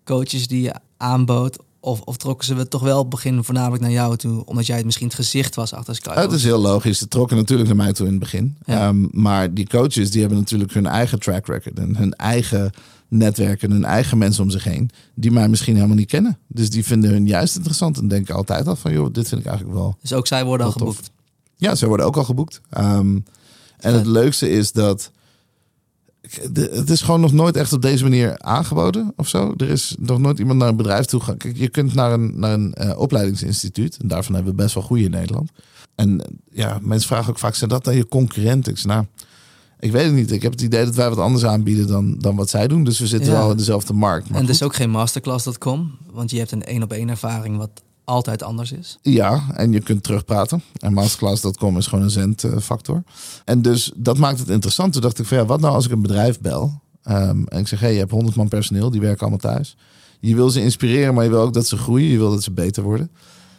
coaches 0.05 0.47
die 0.47 0.63
je 0.63 0.75
aanbood? 0.97 1.59
Of, 1.81 2.01
of 2.01 2.17
trokken 2.17 2.47
ze 2.47 2.69
toch 2.69 2.83
wel 2.83 2.99
het 2.99 3.09
begin 3.09 3.45
voornamelijk 3.45 3.83
naar 3.83 3.91
jou 3.91 4.17
toe, 4.17 4.45
omdat 4.45 4.67
jij 4.67 4.77
het 4.77 4.85
misschien 4.85 5.07
het 5.07 5.15
gezicht 5.17 5.55
was 5.55 5.73
achter 5.73 5.95
Skype? 5.95 6.21
Het 6.21 6.33
is 6.33 6.45
heel 6.45 6.59
logisch. 6.61 6.99
Ze 6.99 7.09
trokken 7.09 7.37
natuurlijk 7.37 7.69
naar 7.69 7.77
mij 7.79 7.93
toe 7.93 8.07
in 8.07 8.13
het 8.13 8.21
begin. 8.21 8.57
Ja. 8.65 8.89
Ehm, 8.89 9.07
maar 9.11 9.55
die 9.55 9.67
coaches 9.69 10.11
die 10.11 10.21
hebben 10.21 10.39
natuurlijk 10.39 10.73
hun 10.73 10.87
eigen 10.87 11.19
track 11.21 11.47
record. 11.47 11.79
En 11.79 11.97
hun 11.97 12.13
eigen 12.15 12.71
netwerk 13.09 13.63
en 13.63 13.71
hun 13.71 13.85
eigen 13.85 14.19
mensen 14.19 14.43
om 14.43 14.51
zich 14.51 14.65
heen. 14.65 14.91
Die 15.15 15.31
mij 15.31 15.49
misschien 15.49 15.75
helemaal 15.75 15.97
niet 15.97 16.09
kennen. 16.09 16.39
Dus 16.47 16.71
die 16.71 16.85
vinden 16.85 17.11
hun 17.11 17.27
juist 17.27 17.57
interessant. 17.57 17.99
En 17.99 18.09
denken 18.09 18.35
altijd 18.35 18.67
al 18.67 18.77
van, 18.77 18.93
joh, 18.93 19.13
dit 19.13 19.29
vind 19.29 19.41
ik 19.41 19.47
eigenlijk 19.47 19.79
wel 19.79 19.97
Dus 20.01 20.13
ook 20.13 20.27
zij 20.27 20.45
worden 20.45 20.67
al 20.67 20.73
tof. 20.73 20.89
geboekt. 20.89 21.11
Ja, 21.57 21.75
ze 21.75 21.87
worden 21.87 22.07
ook 22.07 22.17
al 22.17 22.25
geboekt. 22.25 22.61
Ehm, 22.71 23.19
en 23.79 23.95
het 23.95 24.07
leukste 24.07 24.51
is 24.51 24.73
dat. 24.73 25.11
De- 26.53 26.71
Het 26.73 26.91
is 26.91 27.01
gewoon 27.03 27.21
nog 27.21 27.33
nooit 27.33 27.57
echt 27.57 27.73
op 27.73 27.83
deze 27.83 28.03
manier 28.03 28.39
aangeboden 28.39 29.13
of 29.17 29.29
zo. 29.29 29.55
Er 29.57 29.69
is 29.69 29.95
nog 29.99 30.19
nooit 30.19 30.39
iemand 30.39 30.59
naar 30.59 30.69
een 30.69 30.77
bedrijf 30.77 31.05
toe 31.05 31.21
gegaan. 31.21 31.37
Kijk, 31.37 31.57
je 31.57 31.69
kunt 31.69 31.95
naar 31.95 32.13
een, 32.13 32.39
naar 32.39 32.53
een 32.53 32.75
eh, 32.75 32.99
opleidingsinstituut. 32.99 33.97
En 34.01 34.09
daarvan 34.09 34.35
hebben 34.35 34.53
we 34.57 34.63
best 34.63 34.75
wel 34.75 34.83
goede 34.83 35.05
in 35.05 35.11
Nederland. 35.11 35.51
En 35.95 36.23
ja, 36.53 36.79
mensen 36.83 37.09
vragen 37.09 37.31
ook 37.31 37.39
vaak: 37.39 37.55
zijn 37.55 37.71
dat 37.71 37.85
dan 37.85 37.95
je 37.97 38.09
concurrenten? 38.09 38.73
Ik 38.73 38.79
zeg, 38.79 38.87
nou, 38.93 39.05
ik 39.81 39.93
weet 39.93 40.05
het 40.05 40.15
niet. 40.15 40.33
Ik 40.33 40.43
heb 40.43 40.53
het 40.53 40.61
idee 40.61 40.85
dat 40.85 40.95
wij 40.95 41.09
wat 41.09 41.19
anders 41.19 41.45
aanbieden 41.45 41.87
dan, 41.87 42.19
dan 42.19 42.37
wat 42.37 42.51
zij 42.51 42.69
doen. 42.69 42.85
Dus 42.85 42.99
we 42.99 43.07
zitten 43.07 43.33
Ja. 43.33 43.39
wel 43.39 43.51
in 43.51 43.57
dezelfde 43.57 43.93
markt. 43.93 44.25
Maar 44.29 44.35
en 44.41 44.45
goed. 44.47 44.53
dus 44.53 44.63
ook 44.63 44.75
geen 44.75 44.91
masterclass.com, 44.91 45.91
want 46.13 46.31
je 46.31 46.39
hebt 46.39 46.53
een 46.53 46.65
één 46.65 46.83
op 46.83 46.93
één 46.93 47.09
ervaring 47.09 47.57
wat 47.57 47.71
altijd 48.11 48.43
anders 48.43 48.73
is. 48.73 48.99
Ja, 49.03 49.43
en 49.55 49.73
je 49.73 49.81
kunt 49.81 50.03
terugpraten. 50.03 50.63
En 50.79 50.93
masterclass.com 50.93 51.77
is 51.77 51.87
gewoon 51.87 52.05
een 52.05 52.11
zendfactor. 52.11 53.03
En 53.45 53.63
dus 53.63 53.93
dat 53.97 54.19
maakt 54.19 54.39
het 54.39 54.49
interessant. 54.49 54.93
Toen 54.93 55.03
dacht 55.03 55.19
ik 55.19 55.27
van 55.27 55.37
ja, 55.37 55.45
wat 55.45 55.61
nou 55.61 55.75
als 55.75 55.85
ik 55.85 55.93
een 55.93 56.03
bedrijf 56.03 56.41
bel? 56.41 56.81
Ehm, 57.03 57.43
en 57.45 57.59
ik 57.59 57.69
zeg, 57.69 57.81
hey, 57.81 57.93
je 57.93 57.99
hebt 57.99 58.11
100 58.11 58.37
man 58.37 58.49
personeel, 58.49 58.91
die 58.91 59.01
werken 59.01 59.21
allemaal 59.21 59.39
thuis. 59.39 59.77
Je 60.21 60.35
wil 60.35 60.51
ze 60.51 60.63
inspireren, 60.63 61.15
maar 61.15 61.25
je 61.25 61.31
wil 61.31 61.41
ook 61.41 61.55
dat 61.55 61.67
ze 61.67 61.77
groeien. 61.77 62.09
Je 62.09 62.19
wil 62.19 62.31
dat 62.31 62.43
ze 62.43 62.53
beter 62.53 62.83
worden. 62.83 63.11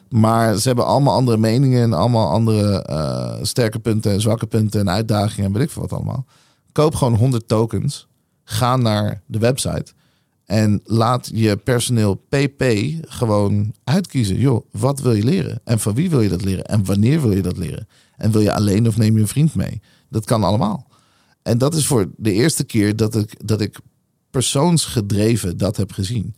Maar 0.09 0.57
ze 0.57 0.67
hebben 0.67 0.85
allemaal 0.85 1.15
andere 1.15 1.37
meningen 1.37 1.81
en 1.81 1.93
allemaal 1.93 2.29
andere 2.29 2.83
eh, 2.83 3.33
sterke 3.41 3.79
punten 3.79 4.11
en 4.11 4.21
zwakke 4.21 4.45
punten 4.45 4.79
en 4.79 4.89
uitdagingen 4.89 5.45
en 5.45 5.53
weet 5.53 5.63
ik 5.63 5.71
veel 5.71 5.81
wat 5.81 5.93
allemaal. 5.93 6.25
Koop 6.71 6.95
gewoon 6.95 7.15
100 7.15 7.47
tokens. 7.47 8.07
Ga 8.43 8.75
naar 8.75 9.21
de 9.25 9.39
website. 9.39 9.93
En 10.51 10.81
laat 10.83 11.29
je 11.33 11.57
personeel 11.57 12.15
PP 12.15 12.63
gewoon 13.01 13.73
uitkiezen. 13.83 14.39
Joh, 14.39 14.65
wat 14.71 14.99
wil 14.99 15.13
je 15.13 15.23
leren? 15.23 15.61
En 15.63 15.79
van 15.79 15.93
wie 15.93 16.09
wil 16.09 16.21
je 16.21 16.29
dat 16.29 16.43
leren? 16.43 16.65
En 16.65 16.85
wanneer 16.85 17.21
wil 17.21 17.31
je 17.31 17.41
dat 17.41 17.57
leren? 17.57 17.87
En 18.17 18.31
wil 18.31 18.41
je 18.41 18.53
alleen 18.53 18.87
of 18.87 18.97
neem 18.97 19.15
je 19.15 19.21
een 19.21 19.27
vriend 19.27 19.55
mee? 19.55 19.81
Dat 20.09 20.25
kan 20.25 20.43
allemaal. 20.43 20.87
En 21.41 21.57
dat 21.57 21.75
is 21.75 21.85
voor 21.85 22.09
de 22.17 22.31
eerste 22.31 22.63
keer 22.63 22.95
dat 22.95 23.15
ik, 23.15 23.47
dat 23.47 23.61
ik 23.61 23.79
persoonsgedreven 24.29 25.57
dat 25.57 25.77
heb 25.77 25.91
gezien. 25.91 26.35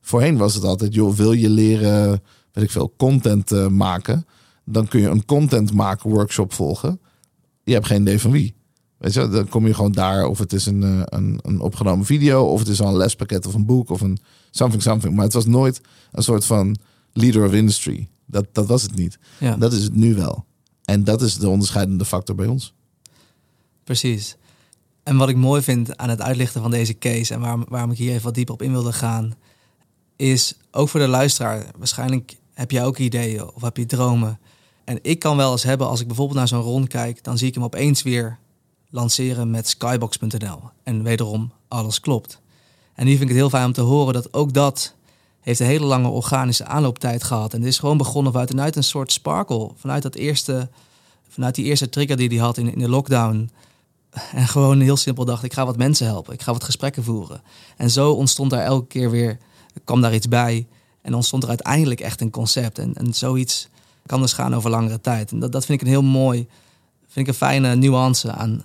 Voorheen 0.00 0.36
was 0.36 0.54
het 0.54 0.64
altijd, 0.64 0.94
joh, 0.94 1.14
wil 1.14 1.32
je 1.32 1.50
leren 1.50 2.22
weet 2.52 2.64
ik 2.64 2.70
veel, 2.70 2.94
content 2.96 3.52
eh, 3.52 3.66
maken. 3.66 4.26
Dan 4.64 4.88
kun 4.88 5.00
je 5.00 5.08
een 5.08 5.24
content 5.24 5.72
maken 5.72 6.10
workshop 6.10 6.52
volgen. 6.52 7.00
Je 7.62 7.72
hebt 7.72 7.86
geen 7.86 8.00
idee 8.00 8.20
van 8.20 8.30
wie. 8.30 8.54
Weet 9.04 9.14
je, 9.14 9.28
dan 9.28 9.48
kom 9.48 9.66
je 9.66 9.74
gewoon 9.74 9.92
daar. 9.92 10.26
Of 10.26 10.38
het 10.38 10.52
is 10.52 10.66
een, 10.66 10.82
eh, 10.82 11.00
een, 11.04 11.38
een 11.42 11.60
opgenomen 11.60 12.06
video. 12.06 12.44
Of 12.44 12.58
het 12.58 12.68
is 12.68 12.80
al 12.80 12.88
een 12.88 12.96
lespakket 12.96 13.46
of 13.46 13.54
een 13.54 13.66
boek. 13.66 13.90
Of 13.90 14.00
een 14.00 14.18
something 14.50 14.82
something. 14.82 15.14
Maar 15.14 15.24
het 15.24 15.32
was 15.32 15.46
nooit 15.46 15.80
een 16.12 16.22
soort 16.22 16.44
van 16.44 16.76
leader 17.12 17.46
of 17.46 17.52
industry. 17.52 18.08
Dat, 18.26 18.46
dat 18.52 18.66
was 18.66 18.82
het 18.82 18.94
niet. 18.94 19.18
Ja. 19.40 19.56
Dat 19.56 19.72
is 19.72 19.82
het 19.82 19.94
nu 19.94 20.14
wel. 20.14 20.44
En 20.84 21.04
dat 21.04 21.22
is 21.22 21.38
de 21.38 21.48
onderscheidende 21.48 22.04
factor 22.04 22.34
bij 22.34 22.46
ons. 22.46 22.74
Precies. 23.84 24.36
En 25.02 25.16
wat 25.16 25.28
ik 25.28 25.36
mooi 25.36 25.62
vind 25.62 25.96
aan 25.96 26.08
het 26.08 26.20
uitlichten 26.20 26.62
van 26.62 26.70
deze 26.70 26.98
case 26.98 27.34
en 27.34 27.40
waarom, 27.40 27.64
waarom 27.68 27.90
ik 27.90 27.98
hier 27.98 28.10
even 28.10 28.24
wat 28.24 28.34
dieper 28.34 28.54
op 28.54 28.62
in 28.62 28.72
wilde 28.72 28.92
gaan, 28.92 29.34
is 30.16 30.56
ook 30.70 30.88
voor 30.88 31.00
de 31.00 31.08
luisteraar. 31.08 31.66
Waarschijnlijk 31.78 32.36
heb 32.54 32.70
je 32.70 32.82
ook 32.82 32.98
ideeën 32.98 33.54
of 33.54 33.62
heb 33.62 33.76
je 33.76 33.86
dromen. 33.86 34.38
En 34.84 34.98
ik 35.02 35.18
kan 35.18 35.36
wel 35.36 35.52
eens 35.52 35.62
hebben, 35.62 35.86
als 35.86 36.00
ik 36.00 36.06
bijvoorbeeld 36.06 36.38
naar 36.38 36.48
zo'n 36.48 36.60
rond 36.60 36.88
kijk, 36.88 37.24
dan 37.24 37.38
zie 37.38 37.48
ik 37.48 37.54
hem 37.54 37.64
opeens 37.64 38.02
weer 38.02 38.38
lanceren 38.94 39.50
met 39.50 39.68
skybox.nl. 39.68 40.60
En 40.82 41.02
wederom, 41.02 41.52
alles 41.68 42.00
klopt. 42.00 42.40
En 42.94 43.04
nu 43.04 43.10
vind 43.10 43.22
ik 43.22 43.28
het 43.28 43.36
heel 43.36 43.48
fijn 43.50 43.66
om 43.66 43.72
te 43.72 43.80
horen 43.80 44.14
dat 44.14 44.34
ook 44.34 44.52
dat 44.52 44.94
heeft 45.40 45.60
een 45.60 45.66
hele 45.66 45.84
lange 45.84 46.08
organische 46.08 46.64
aanlooptijd 46.64 47.24
gehad. 47.24 47.52
En 47.52 47.58
het 47.58 47.68
is 47.68 47.78
gewoon 47.78 47.96
begonnen 47.96 48.32
vanuit 48.32 48.76
een 48.76 48.84
soort 48.84 49.12
sparkle. 49.12 49.70
Vanuit, 49.76 50.02
dat 50.02 50.14
eerste, 50.14 50.68
vanuit 51.28 51.54
die 51.54 51.64
eerste 51.64 51.88
trigger 51.88 52.16
die 52.16 52.28
hij 52.28 52.38
had 52.38 52.56
in, 52.56 52.72
in 52.72 52.78
de 52.78 52.88
lockdown. 52.88 53.50
En 54.32 54.48
gewoon 54.48 54.80
heel 54.80 54.96
simpel 54.96 55.24
dacht, 55.24 55.44
ik 55.44 55.52
ga 55.52 55.66
wat 55.66 55.76
mensen 55.76 56.06
helpen. 56.06 56.32
Ik 56.32 56.42
ga 56.42 56.52
wat 56.52 56.64
gesprekken 56.64 57.04
voeren. 57.04 57.42
En 57.76 57.90
zo 57.90 58.12
ontstond 58.12 58.50
daar 58.50 58.64
elke 58.64 58.86
keer 58.86 59.10
weer, 59.10 59.38
kwam 59.84 60.00
daar 60.00 60.14
iets 60.14 60.28
bij. 60.28 60.66
En 61.02 61.14
ontstond 61.14 61.42
er 61.42 61.48
uiteindelijk 61.48 62.00
echt 62.00 62.20
een 62.20 62.30
concept. 62.30 62.78
En, 62.78 62.94
en 62.94 63.14
zoiets 63.14 63.68
kan 64.06 64.20
dus 64.20 64.32
gaan 64.32 64.54
over 64.54 64.70
langere 64.70 65.00
tijd. 65.00 65.32
En 65.32 65.38
dat, 65.38 65.52
dat 65.52 65.64
vind 65.64 65.80
ik 65.80 65.86
een 65.86 65.92
heel 65.92 66.02
mooi, 66.02 66.46
vind 67.08 67.26
ik 67.26 67.32
een 67.32 67.38
fijne 67.38 67.74
nuance 67.74 68.32
aan, 68.32 68.64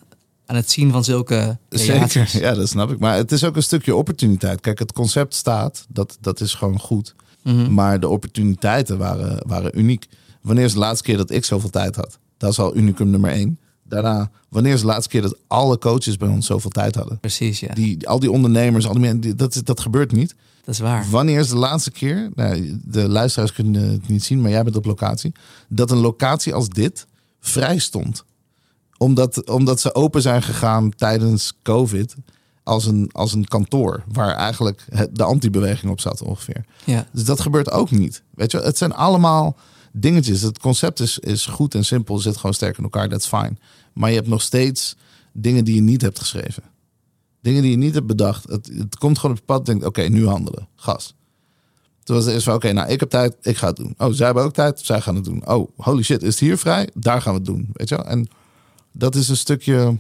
aan 0.50 0.56
het 0.56 0.72
zien 0.72 0.92
van 0.92 1.04
zulke. 1.04 1.58
Zeker, 1.70 2.30
ja, 2.40 2.54
dat 2.54 2.70
snap 2.70 2.92
ik. 2.92 3.00
Maar 3.00 3.16
het 3.16 3.32
is 3.32 3.44
ook 3.44 3.56
een 3.56 3.64
stukje 3.64 3.96
opportuniteit. 3.96 4.62
Kijk, 4.62 4.80
het 4.80 4.94
concept 4.94 5.36
staat, 5.36 5.86
dat, 5.90 6.18
dat 6.22 6.42
is 6.42 6.54
gewoon 6.54 6.80
goed. 6.80 7.16
Mhm. 7.44 7.74
Maar 7.74 8.00
de 8.00 8.08
opportuniteiten 8.08 8.98
waren, 8.98 9.48
waren 9.48 9.80
uniek. 9.80 10.08
Wanneer 10.42 10.66
is 10.66 10.74
de 10.74 10.80
laatste 10.80 11.04
keer 11.04 11.18
dat 11.18 11.32
ik 11.32 11.46
zoveel 11.46 11.70
tijd 11.70 11.96
had? 11.96 12.20
Dat 12.38 12.52
is 12.52 12.60
al 12.60 12.76
unicum 12.76 13.10
nummer 13.10 13.32
één. 13.32 13.60
Daarna, 13.84 14.32
wanneer 14.50 14.74
is 14.74 14.80
de 14.80 14.86
laatste 14.86 15.10
keer 15.10 15.22
dat 15.22 15.36
alle 15.48 15.78
coaches 15.78 16.18
bij 16.18 16.28
ons 16.28 16.46
zoveel 16.46 16.70
tijd 16.70 16.96
hadden? 16.96 17.20
Precies, 17.20 17.60
ja. 17.60 17.74
Die, 17.74 18.08
al 18.08 18.20
die 18.20 18.32
ondernemers, 18.32 18.88
al 18.88 18.94
die 18.94 19.02
mensen, 19.02 19.38
dat, 19.38 19.62
dat 19.64 19.80
gebeurt 19.80 20.12
niet. 20.12 20.36
Dat 20.64 20.74
is 20.74 20.80
waar. 20.80 21.06
Wanneer 21.10 21.40
is 21.40 21.50
de 21.50 21.58
laatste 21.58 21.92
keer, 21.92 22.30
nou, 22.36 22.80
de 22.84 23.10
luisteraars 23.10 23.54
kunnen 23.54 23.90
het 23.90 24.08
niet 24.08 24.24
zien, 24.24 24.42
maar 24.42 24.52
jij 24.52 24.64
bent 24.64 24.76
op 24.76 24.86
locatie, 24.86 25.32
dat 25.68 25.92
een 25.92 25.98
locatie 25.98 26.54
als 26.54 26.70
dit 26.70 27.08
vrij 27.40 27.78
stond? 27.78 28.24
Omdat, 29.00 29.50
omdat 29.50 29.80
ze 29.80 29.96
open 29.96 30.22
zijn 30.22 30.42
gegaan 30.42 30.92
tijdens 30.96 31.54
COVID 31.64 32.16
als 32.64 32.86
een, 32.86 33.10
als 33.12 33.34
een 33.34 33.46
kantoor, 33.46 34.04
waar 34.12 34.36
eigenlijk 34.36 34.86
de 35.12 35.24
antibeweging 35.24 35.92
op 35.92 36.00
zat 36.00 36.22
ongeveer. 36.22 36.66
Ja. 36.86 37.08
Dus 37.14 37.24
dat 37.24 37.40
gebeurt 37.40 37.72
ook 37.72 37.92
niet. 37.92 38.24
Weet 38.36 38.52
je, 38.52 38.60
het 38.60 38.78
zijn 38.78 38.94
allemaal 38.94 39.58
dingetjes. 39.92 40.42
Het 40.42 40.60
concept 40.60 41.00
is, 41.00 41.20
is 41.20 41.46
goed 41.46 41.76
en 41.76 41.86
simpel, 41.86 42.18
zit 42.18 42.36
gewoon 42.36 42.54
sterk 42.54 42.78
in 42.78 42.84
elkaar, 42.84 43.10
that's 43.10 43.28
fine. 43.28 43.54
Maar 43.94 44.10
je 44.10 44.16
hebt 44.16 44.28
nog 44.28 44.42
steeds 44.42 44.96
dingen 45.34 45.66
die 45.66 45.76
je 45.76 45.82
niet 45.82 46.02
hebt 46.02 46.20
geschreven. 46.20 46.64
Dingen 47.42 47.62
die 47.62 47.72
je 47.72 47.78
niet 47.78 47.94
hebt 47.94 48.08
bedacht. 48.08 48.50
Het, 48.50 48.72
het 48.78 48.98
komt 48.98 49.18
gewoon 49.20 49.36
op 49.36 49.42
je 49.42 49.46
pad. 49.46 49.66
Denkt, 49.66 49.86
oké, 49.86 50.02
nu 50.02 50.28
handelen. 50.28 50.68
Gas. 50.76 51.16
Toen 52.04 52.16
was 52.16 52.26
het 52.26 52.34
eerst 52.34 52.46
van, 52.46 52.56
oké, 52.56 52.72
nou, 52.72 52.90
ik 52.90 53.00
heb 53.00 53.10
tijd. 53.10 53.36
Ik 53.42 53.58
ga 53.58 53.68
het 53.68 53.76
doen. 53.76 53.94
Oh, 53.98 54.12
zij 54.12 54.26
hebben 54.26 54.44
ook 54.44 54.54
tijd. 54.54 54.80
Zij 54.80 55.02
gaan 55.02 55.16
het 55.16 55.24
doen. 55.24 55.48
Oh, 55.48 55.70
holy 55.76 56.04
shit, 56.04 56.24
is 56.24 56.30
het 56.30 56.40
hier 56.40 56.58
vrij? 56.58 56.90
Daar 56.94 57.22
gaan 57.22 57.34
we 57.34 57.38
het 57.38 57.48
doen. 57.48 57.70
Weet 57.74 57.90
je 57.90 57.96
wel? 57.96 58.06
En 58.06 58.28
dat 58.92 59.16
is 59.16 59.30
een 59.30 59.38
stukje, 59.38 59.98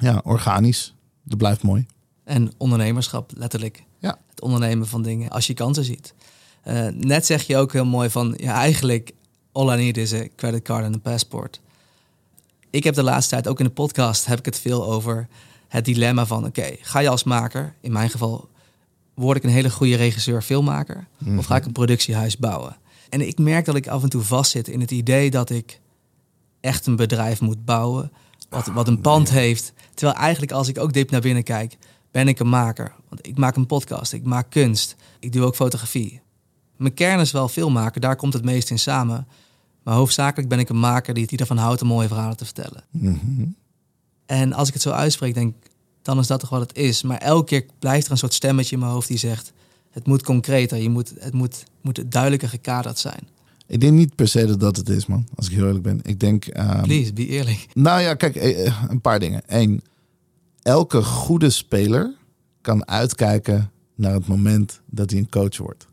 ja, 0.00 0.20
organisch. 0.24 0.94
Dat 1.22 1.38
blijft 1.38 1.62
mooi. 1.62 1.86
En 2.24 2.52
ondernemerschap, 2.56 3.32
letterlijk. 3.36 3.84
Ja. 3.98 4.18
Het 4.30 4.40
ondernemen 4.40 4.86
van 4.86 5.02
dingen 5.02 5.30
als 5.30 5.46
je 5.46 5.54
kansen 5.54 5.84
ziet. 5.84 6.14
Eh, 6.62 6.86
net 6.86 7.26
zeg 7.26 7.42
je 7.42 7.56
ook 7.56 7.72
heel 7.72 7.84
mooi 7.84 8.10
van, 8.10 8.34
ja, 8.36 8.54
eigenlijk 8.54 9.12
all 9.52 9.78
I 9.78 9.82
need 9.84 9.96
is 9.96 10.10
een 10.10 10.30
creditcard 10.36 10.84
en 10.84 10.92
een 10.92 11.00
paspoort. 11.00 11.60
Ik 12.70 12.84
heb 12.84 12.94
de 12.94 13.02
laatste 13.02 13.30
tijd 13.30 13.48
ook 13.48 13.58
in 13.58 13.64
de 13.64 13.70
podcast 13.70 14.26
heb 14.26 14.38
ik 14.38 14.44
het 14.44 14.58
veel 14.58 14.92
over 14.92 15.28
het 15.68 15.84
dilemma 15.84 16.26
van, 16.26 16.46
oké, 16.46 16.76
ga 16.80 16.98
je 16.98 17.08
als 17.08 17.24
maker, 17.24 17.74
in 17.80 17.92
mijn 17.92 18.10
geval, 18.10 18.48
word 19.14 19.36
ik 19.36 19.44
een 19.44 19.50
hele 19.50 19.70
goede 19.70 19.96
regisseur, 19.96 20.42
filmmaker, 20.42 21.06
of 21.36 21.46
ga 21.46 21.56
ik 21.56 21.64
een 21.64 21.72
productiehuis 21.72 22.36
bouwen? 22.36 22.76
En 23.08 23.20
ik 23.20 23.38
merk 23.38 23.64
dat 23.64 23.74
ik 23.74 23.88
af 23.88 24.02
en 24.02 24.08
toe 24.08 24.22
vastzit 24.22 24.68
in 24.68 24.80
het 24.80 24.90
idee 24.90 25.30
dat 25.30 25.50
ik 25.50 25.80
echt 26.66 26.86
een 26.86 26.96
bedrijf 26.96 27.40
moet 27.40 27.64
bouwen, 27.64 28.12
wat, 28.48 28.66
wat 28.66 28.88
een 28.88 29.00
pand 29.00 29.30
heeft. 29.30 29.72
Terwijl 29.94 30.18
eigenlijk 30.18 30.52
als 30.52 30.68
ik 30.68 30.78
ook 30.78 30.92
diep 30.92 31.10
naar 31.10 31.20
binnen 31.20 31.42
kijk, 31.42 31.76
ben 32.10 32.28
ik 32.28 32.38
een 32.38 32.48
maker. 32.48 32.94
Want 33.08 33.26
ik 33.26 33.38
maak 33.38 33.56
een 33.56 33.66
podcast, 33.66 34.12
ik 34.12 34.24
maak 34.24 34.50
kunst, 34.50 34.96
ik 35.20 35.32
doe 35.32 35.44
ook 35.44 35.54
fotografie. 35.54 36.20
Mijn 36.76 36.94
kern 36.94 37.20
is 37.20 37.30
wel 37.30 37.48
filmmaker, 37.48 38.00
daar 38.00 38.16
komt 38.16 38.32
het 38.32 38.44
meest 38.44 38.70
in 38.70 38.78
samen. 38.78 39.26
Maar 39.82 39.94
hoofdzakelijk 39.94 40.48
ben 40.48 40.58
ik 40.58 40.68
een 40.68 40.78
maker 40.78 41.14
die, 41.14 41.26
die 41.26 41.38
ervan 41.38 41.56
houdt 41.56 41.82
om 41.82 41.88
mooie 41.88 42.08
verhalen 42.08 42.36
te 42.36 42.44
vertellen. 42.44 42.84
En 44.26 44.52
als 44.52 44.68
ik 44.68 44.74
het 44.74 44.82
zo 44.82 44.90
uitspreek, 44.90 45.34
denk 45.34 45.54
ik, 45.56 45.70
dan 46.02 46.18
is 46.18 46.26
dat 46.26 46.40
toch 46.40 46.48
wat 46.50 46.60
het 46.60 46.76
is. 46.76 47.02
Maar 47.02 47.18
elke 47.18 47.44
keer 47.44 47.66
blijft 47.78 48.06
er 48.06 48.12
een 48.12 48.18
soort 48.18 48.34
stemmetje 48.34 48.74
in 48.74 48.80
mijn 48.80 48.92
hoofd 48.92 49.08
die 49.08 49.18
zegt... 49.18 49.52
het 49.90 50.06
moet 50.06 50.22
concreter, 50.22 50.78
je 50.78 50.90
moet, 50.90 51.12
het 51.18 51.34
moet, 51.34 51.64
moet 51.80 52.10
duidelijker 52.10 52.48
gekaderd 52.48 52.98
zijn. 52.98 53.28
Ik 53.66 53.80
denk 53.80 53.92
niet 53.92 54.14
per 54.14 54.28
se 54.28 54.46
dat 54.46 54.60
dat 54.60 54.76
het 54.76 54.88
is, 54.88 55.06
man. 55.06 55.26
Als 55.34 55.46
ik 55.46 55.52
heel 55.52 55.66
eerlijk 55.66 55.82
ben. 55.84 56.00
Ik 56.02 56.20
denk... 56.20 56.44
ehm, 56.44 56.82
Please, 56.82 57.12
be 57.12 57.26
eerlijk. 57.26 57.66
Nou 57.74 58.00
ja, 58.00 58.14
kijk, 58.14 58.36
eh, 58.36 58.66
eh, 58.66 58.84
een 58.88 59.00
paar 59.00 59.20
dingen. 59.20 59.42
Eén, 59.46 59.82
elke 60.62 61.02
goede 61.02 61.50
speler 61.50 62.14
kan 62.60 62.88
uitkijken 62.88 63.70
naar 63.94 64.12
het 64.12 64.26
moment 64.26 64.80
dat 64.86 65.10
hij 65.10 65.18
een 65.18 65.28
coach 65.28 65.56
wordt. 65.56 65.86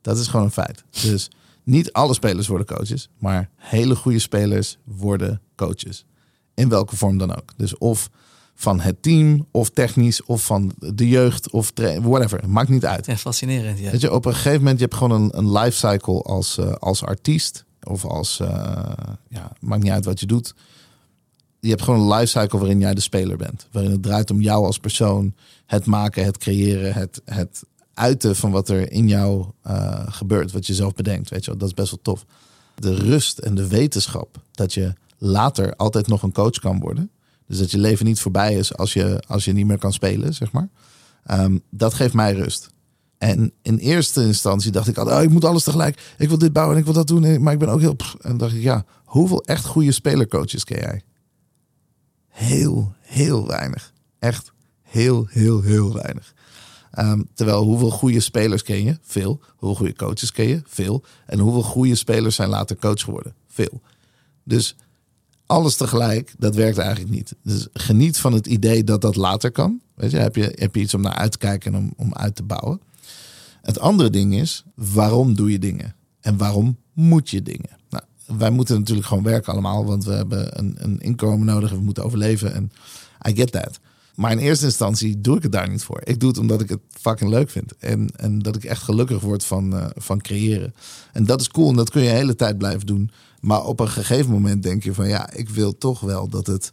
Dat 0.00 0.18
is 0.18 0.26
gewoon 0.26 0.44
een 0.44 0.52
feit. 0.52 0.84
Dus 1.02 1.30
niet 1.62 1.92
alle 1.92 2.14
spelers 2.14 2.46
worden 2.46 2.66
coaches, 2.66 3.08
maar 3.18 3.50
hele 3.56 3.96
goede 3.96 4.18
spelers 4.18 4.78
worden 4.84 5.40
coaches. 5.56 6.04
In 6.54 6.68
welke 6.68 6.96
vorm 6.96 7.18
dan 7.18 7.36
ook. 7.36 7.52
Dus 7.56 7.78
of 7.78 8.10
van 8.58 8.80
het 8.80 9.02
team, 9.02 9.46
of 9.50 9.70
technisch, 9.70 10.24
of 10.24 10.44
van 10.44 10.72
de 10.78 11.08
jeugd, 11.08 11.50
of 11.50 11.72
whatever. 12.02 12.48
Maakt 12.48 12.68
niet 12.68 12.84
uit. 12.84 13.06
Ja, 13.06 13.16
fascinerend. 13.16 13.78
Ja. 13.78 13.90
Weet 13.90 14.00
je, 14.00 14.12
op 14.12 14.24
een 14.24 14.34
gegeven 14.34 14.58
moment, 14.58 14.78
je 14.78 14.84
hebt 14.84 14.96
gewoon 14.96 15.22
een, 15.22 15.38
een 15.38 15.52
life 15.52 15.76
cycle 15.76 16.22
als, 16.22 16.58
eh, 16.58 16.72
als 16.72 17.02
artiest. 17.02 17.64
Of 17.82 18.04
als, 18.04 18.40
eh, 18.40 18.48
ja, 19.28 19.52
maakt 19.60 19.82
niet 19.82 19.92
uit 19.92 20.04
wat 20.04 20.20
je 20.20 20.26
doet. 20.26 20.54
Je 21.60 21.68
hebt 21.68 21.82
gewoon 21.82 22.00
een 22.00 22.18
life 22.18 22.38
cycle 22.38 22.58
waarin 22.58 22.80
jij 22.80 22.94
de 22.94 23.00
speler 23.00 23.36
bent. 23.36 23.68
Waarin 23.72 23.92
het 23.92 24.02
draait 24.02 24.30
om 24.30 24.40
jou 24.40 24.66
als 24.66 24.78
persoon. 24.78 25.34
Het 25.66 25.86
maken, 25.86 26.24
het 26.24 26.38
creëren, 26.38 26.94
het, 26.94 27.22
het 27.24 27.62
uiten 27.94 28.36
van 28.36 28.50
wat 28.50 28.68
er 28.68 28.92
in 28.92 29.08
jou 29.08 29.46
eh, 29.62 30.06
gebeurt. 30.08 30.52
Wat 30.52 30.66
je 30.66 30.74
zelf 30.74 30.94
bedenkt, 30.94 31.30
weet 31.30 31.44
je 31.44 31.50
wel. 31.50 31.58
Dat 31.58 31.68
is 31.68 31.74
best 31.74 31.90
wel 31.90 32.00
tof. 32.02 32.24
De 32.74 32.94
rust 32.94 33.38
en 33.38 33.54
de 33.54 33.68
wetenschap 33.68 34.40
dat 34.52 34.74
je 34.74 34.92
later 35.18 35.76
altijd 35.76 36.06
nog 36.06 36.22
een 36.22 36.32
coach 36.32 36.58
kan 36.58 36.80
worden. 36.80 37.10
Dus 37.46 37.58
dat 37.58 37.70
je 37.70 37.78
leven 37.78 38.06
niet 38.06 38.20
voorbij 38.20 38.54
is 38.54 38.76
als 38.76 38.92
je, 38.92 39.22
als 39.26 39.44
je 39.44 39.52
niet 39.52 39.66
meer 39.66 39.78
kan 39.78 39.92
spelen, 39.92 40.34
zeg 40.34 40.52
maar. 40.52 40.68
Ehm, 41.24 41.58
dat 41.70 41.94
geeft 41.94 42.14
mij 42.14 42.32
rust. 42.32 42.68
En 43.18 43.52
in 43.62 43.76
eerste 43.76 44.22
instantie 44.22 44.70
dacht 44.70 44.88
ik 44.88 44.96
altijd, 44.96 45.16
oh, 45.16 45.22
ik 45.22 45.30
moet 45.30 45.44
alles 45.44 45.64
tegelijk. 45.64 46.14
Ik 46.18 46.28
wil 46.28 46.38
dit 46.38 46.52
bouwen 46.52 46.74
en 46.74 46.80
ik 46.80 46.86
wil 46.86 46.94
dat 46.94 47.06
doen. 47.06 47.42
Maar 47.42 47.52
ik 47.52 47.58
ben 47.58 47.68
ook 47.68 47.80
heel... 47.80 47.94
pff. 47.94 48.14
En 48.20 48.36
dacht 48.36 48.54
ik, 48.54 48.62
ja, 48.62 48.84
hoeveel 49.04 49.42
echt 49.42 49.64
goede 49.64 49.92
spelercoaches 49.92 50.64
ken 50.64 50.78
jij? 50.78 51.02
Heel, 52.28 52.92
heel 53.00 53.46
weinig. 53.46 53.92
Echt 54.18 54.52
heel, 54.82 55.26
heel, 55.30 55.62
heel 55.62 55.92
weinig. 55.92 56.34
Ehm, 56.90 57.22
terwijl 57.34 57.62
hoeveel 57.62 57.90
goede 57.90 58.20
spelers 58.20 58.62
ken 58.62 58.84
je? 58.84 58.98
Veel. 59.02 59.40
Hoeveel 59.56 59.76
goede 59.76 59.94
coaches 59.94 60.32
ken 60.32 60.48
je? 60.48 60.62
Veel. 60.64 61.04
En 61.26 61.38
hoeveel 61.38 61.62
goede 61.62 61.94
spelers 61.94 62.34
zijn 62.34 62.48
later 62.48 62.76
coach 62.76 63.00
geworden? 63.00 63.34
Veel. 63.48 63.80
Dus 64.44 64.76
alles 65.46 65.76
tegelijk, 65.76 66.34
dat 66.38 66.54
werkt 66.54 66.78
eigenlijk 66.78 67.10
niet. 67.10 67.34
Dus 67.42 67.68
geniet 67.72 68.18
van 68.18 68.32
het 68.32 68.46
idee 68.46 68.84
dat 68.84 69.00
dat 69.00 69.16
later 69.16 69.50
kan. 69.50 69.80
Weet 69.94 70.10
je, 70.10 70.16
heb 70.16 70.36
je, 70.36 70.52
heb 70.54 70.74
je 70.74 70.80
iets 70.80 70.94
om 70.94 71.00
naar 71.00 71.14
uit 71.14 71.32
te 71.32 71.38
kijken 71.38 71.74
en 71.74 71.78
om, 71.78 71.92
om 71.96 72.14
uit 72.14 72.36
te 72.36 72.42
bouwen. 72.42 72.80
Het 73.62 73.78
andere 73.78 74.10
ding 74.10 74.34
is, 74.34 74.64
waarom 74.74 75.34
doe 75.34 75.50
je 75.50 75.58
dingen? 75.58 75.94
En 76.20 76.36
waarom 76.36 76.76
moet 76.92 77.30
je 77.30 77.42
dingen? 77.42 77.70
Nou, 77.90 78.04
wij 78.38 78.50
moeten 78.50 78.78
natuurlijk 78.78 79.06
gewoon 79.06 79.22
werken 79.22 79.52
allemaal, 79.52 79.84
want 79.84 80.04
we 80.04 80.12
hebben 80.12 80.58
een, 80.58 80.76
een 80.78 81.00
inkomen 81.00 81.46
nodig 81.46 81.70
en 81.70 81.76
we 81.76 81.82
moeten 81.82 82.04
overleven. 82.04 82.54
En 82.54 82.72
I 83.28 83.36
get 83.36 83.52
that. 83.52 83.80
Maar 84.14 84.32
in 84.32 84.38
eerste 84.38 84.64
instantie 84.64 85.20
doe 85.20 85.36
ik 85.36 85.42
het 85.42 85.52
daar 85.52 85.68
niet 85.68 85.82
voor. 85.82 86.00
Ik 86.04 86.20
doe 86.20 86.28
het 86.28 86.38
omdat 86.38 86.60
ik 86.60 86.68
het 86.68 86.80
fucking 86.90 87.30
leuk 87.30 87.50
vind. 87.50 87.76
En, 87.76 88.08
en 88.16 88.38
dat 88.38 88.56
ik 88.56 88.64
echt 88.64 88.82
gelukkig 88.82 89.20
word 89.20 89.44
van, 89.44 89.76
eh, 89.76 89.86
van 89.94 90.20
creëren. 90.20 90.74
En 91.12 91.24
dat 91.24 91.40
is 91.40 91.48
cool 91.48 91.68
en 91.68 91.76
dat 91.76 91.90
kun 91.90 92.02
je 92.02 92.08
de 92.08 92.14
hele 92.14 92.34
tijd 92.34 92.58
blijven 92.58 92.86
doen. 92.86 93.10
Maar 93.40 93.64
op 93.64 93.80
een 93.80 93.88
gegeven 93.88 94.30
moment 94.30 94.62
denk 94.62 94.84
je 94.84 94.94
van 94.94 95.08
ja, 95.08 95.32
ik 95.32 95.48
wil 95.48 95.78
toch 95.78 96.00
wel 96.00 96.28
dat 96.28 96.46
het, 96.46 96.72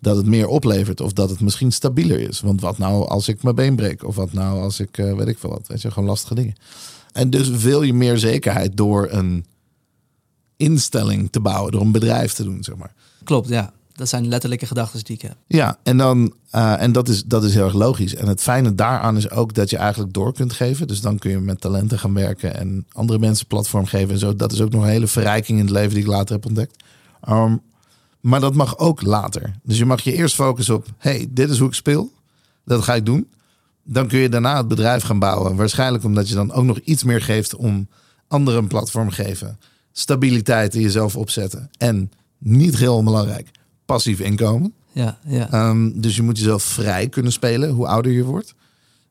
dat 0.00 0.16
het 0.16 0.26
meer 0.26 0.46
oplevert. 0.48 1.00
Of 1.00 1.12
dat 1.12 1.30
het 1.30 1.40
misschien 1.40 1.72
stabieler 1.72 2.20
is. 2.20 2.40
Want 2.40 2.60
wat 2.60 2.78
nou 2.78 3.08
als 3.08 3.28
ik 3.28 3.42
mijn 3.42 3.54
been 3.54 3.76
breek? 3.76 4.04
Of 4.04 4.16
wat 4.16 4.32
nou 4.32 4.60
als 4.60 4.80
ik, 4.80 4.98
eh, 4.98 5.14
weet 5.14 5.28
ik 5.28 5.38
veel 5.38 5.50
wat. 5.50 5.66
Weet 5.66 5.82
je, 5.82 5.90
gewoon 5.90 6.08
lastige 6.08 6.34
dingen. 6.34 6.54
En 7.12 7.30
dus 7.30 7.48
wil 7.48 7.82
je 7.82 7.94
meer 7.94 8.18
zekerheid 8.18 8.76
door 8.76 9.08
een 9.10 9.46
instelling 10.56 11.30
te 11.30 11.40
bouwen, 11.40 11.72
door 11.72 11.80
een 11.80 11.92
bedrijf 11.92 12.32
te 12.32 12.44
doen, 12.44 12.64
zeg 12.64 12.76
maar. 12.76 12.94
Klopt, 13.24 13.48
ja. 13.48 13.72
Dat 13.96 14.08
zijn 14.08 14.28
letterlijke 14.28 14.66
gedachten 14.66 15.04
die 15.04 15.16
ik 15.16 15.22
heb. 15.22 15.36
Ja, 15.46 15.78
en, 15.82 15.96
dan, 15.96 16.34
uh, 16.54 16.82
en 16.82 16.92
dat, 16.92 17.08
is, 17.08 17.24
dat 17.24 17.44
is 17.44 17.54
heel 17.54 17.64
erg 17.64 17.74
logisch. 17.74 18.14
En 18.14 18.26
het 18.26 18.42
fijne 18.42 18.74
daaraan 18.74 19.16
is 19.16 19.30
ook 19.30 19.54
dat 19.54 19.70
je 19.70 19.76
eigenlijk 19.76 20.12
door 20.12 20.32
kunt 20.32 20.52
geven. 20.52 20.86
Dus 20.86 21.00
dan 21.00 21.18
kun 21.18 21.30
je 21.30 21.38
met 21.38 21.60
talenten 21.60 21.98
gaan 21.98 22.14
werken 22.14 22.54
en 22.56 22.86
andere 22.92 23.18
mensen 23.18 23.46
platform 23.46 23.86
geven 23.86 24.10
en 24.10 24.18
zo. 24.18 24.36
Dat 24.36 24.52
is 24.52 24.60
ook 24.60 24.70
nog 24.70 24.82
een 24.82 24.88
hele 24.88 25.06
verrijking 25.06 25.58
in 25.58 25.64
het 25.64 25.74
leven 25.74 25.90
die 25.90 26.02
ik 26.02 26.08
later 26.08 26.34
heb 26.34 26.46
ontdekt. 26.46 26.82
Um, 27.28 27.60
maar 28.20 28.40
dat 28.40 28.54
mag 28.54 28.78
ook 28.78 29.02
later. 29.02 29.52
Dus 29.62 29.78
je 29.78 29.84
mag 29.84 30.00
je 30.00 30.12
eerst 30.12 30.34
focussen 30.34 30.74
op: 30.74 30.86
hey, 30.98 31.26
dit 31.30 31.50
is 31.50 31.58
hoe 31.58 31.68
ik 31.68 31.74
speel. 31.74 32.12
Dat 32.64 32.82
ga 32.82 32.94
ik 32.94 33.06
doen. 33.06 33.28
Dan 33.82 34.08
kun 34.08 34.18
je 34.18 34.28
daarna 34.28 34.56
het 34.56 34.68
bedrijf 34.68 35.02
gaan 35.02 35.18
bouwen. 35.18 35.56
Waarschijnlijk 35.56 36.04
omdat 36.04 36.28
je 36.28 36.34
dan 36.34 36.52
ook 36.52 36.64
nog 36.64 36.78
iets 36.78 37.04
meer 37.04 37.22
geeft 37.22 37.54
om 37.54 37.88
anderen 38.28 38.62
een 38.62 38.68
platform 38.68 39.10
geven. 39.10 39.58
Stabiliteit 39.92 40.74
in 40.74 40.80
jezelf 40.80 41.16
opzetten. 41.16 41.70
En 41.78 42.10
niet 42.38 42.76
heel 42.76 42.96
onbelangrijk, 42.96 43.50
passief 43.86 44.20
inkomen. 44.20 44.74
Ja, 44.92 45.18
ja. 45.26 45.68
Um, 45.68 46.00
dus 46.00 46.16
je 46.16 46.22
moet 46.22 46.38
jezelf 46.38 46.62
vrij 46.62 47.08
kunnen 47.08 47.32
spelen 47.32 47.70
hoe 47.70 47.86
ouder 47.86 48.12
je 48.12 48.24
wordt. 48.24 48.54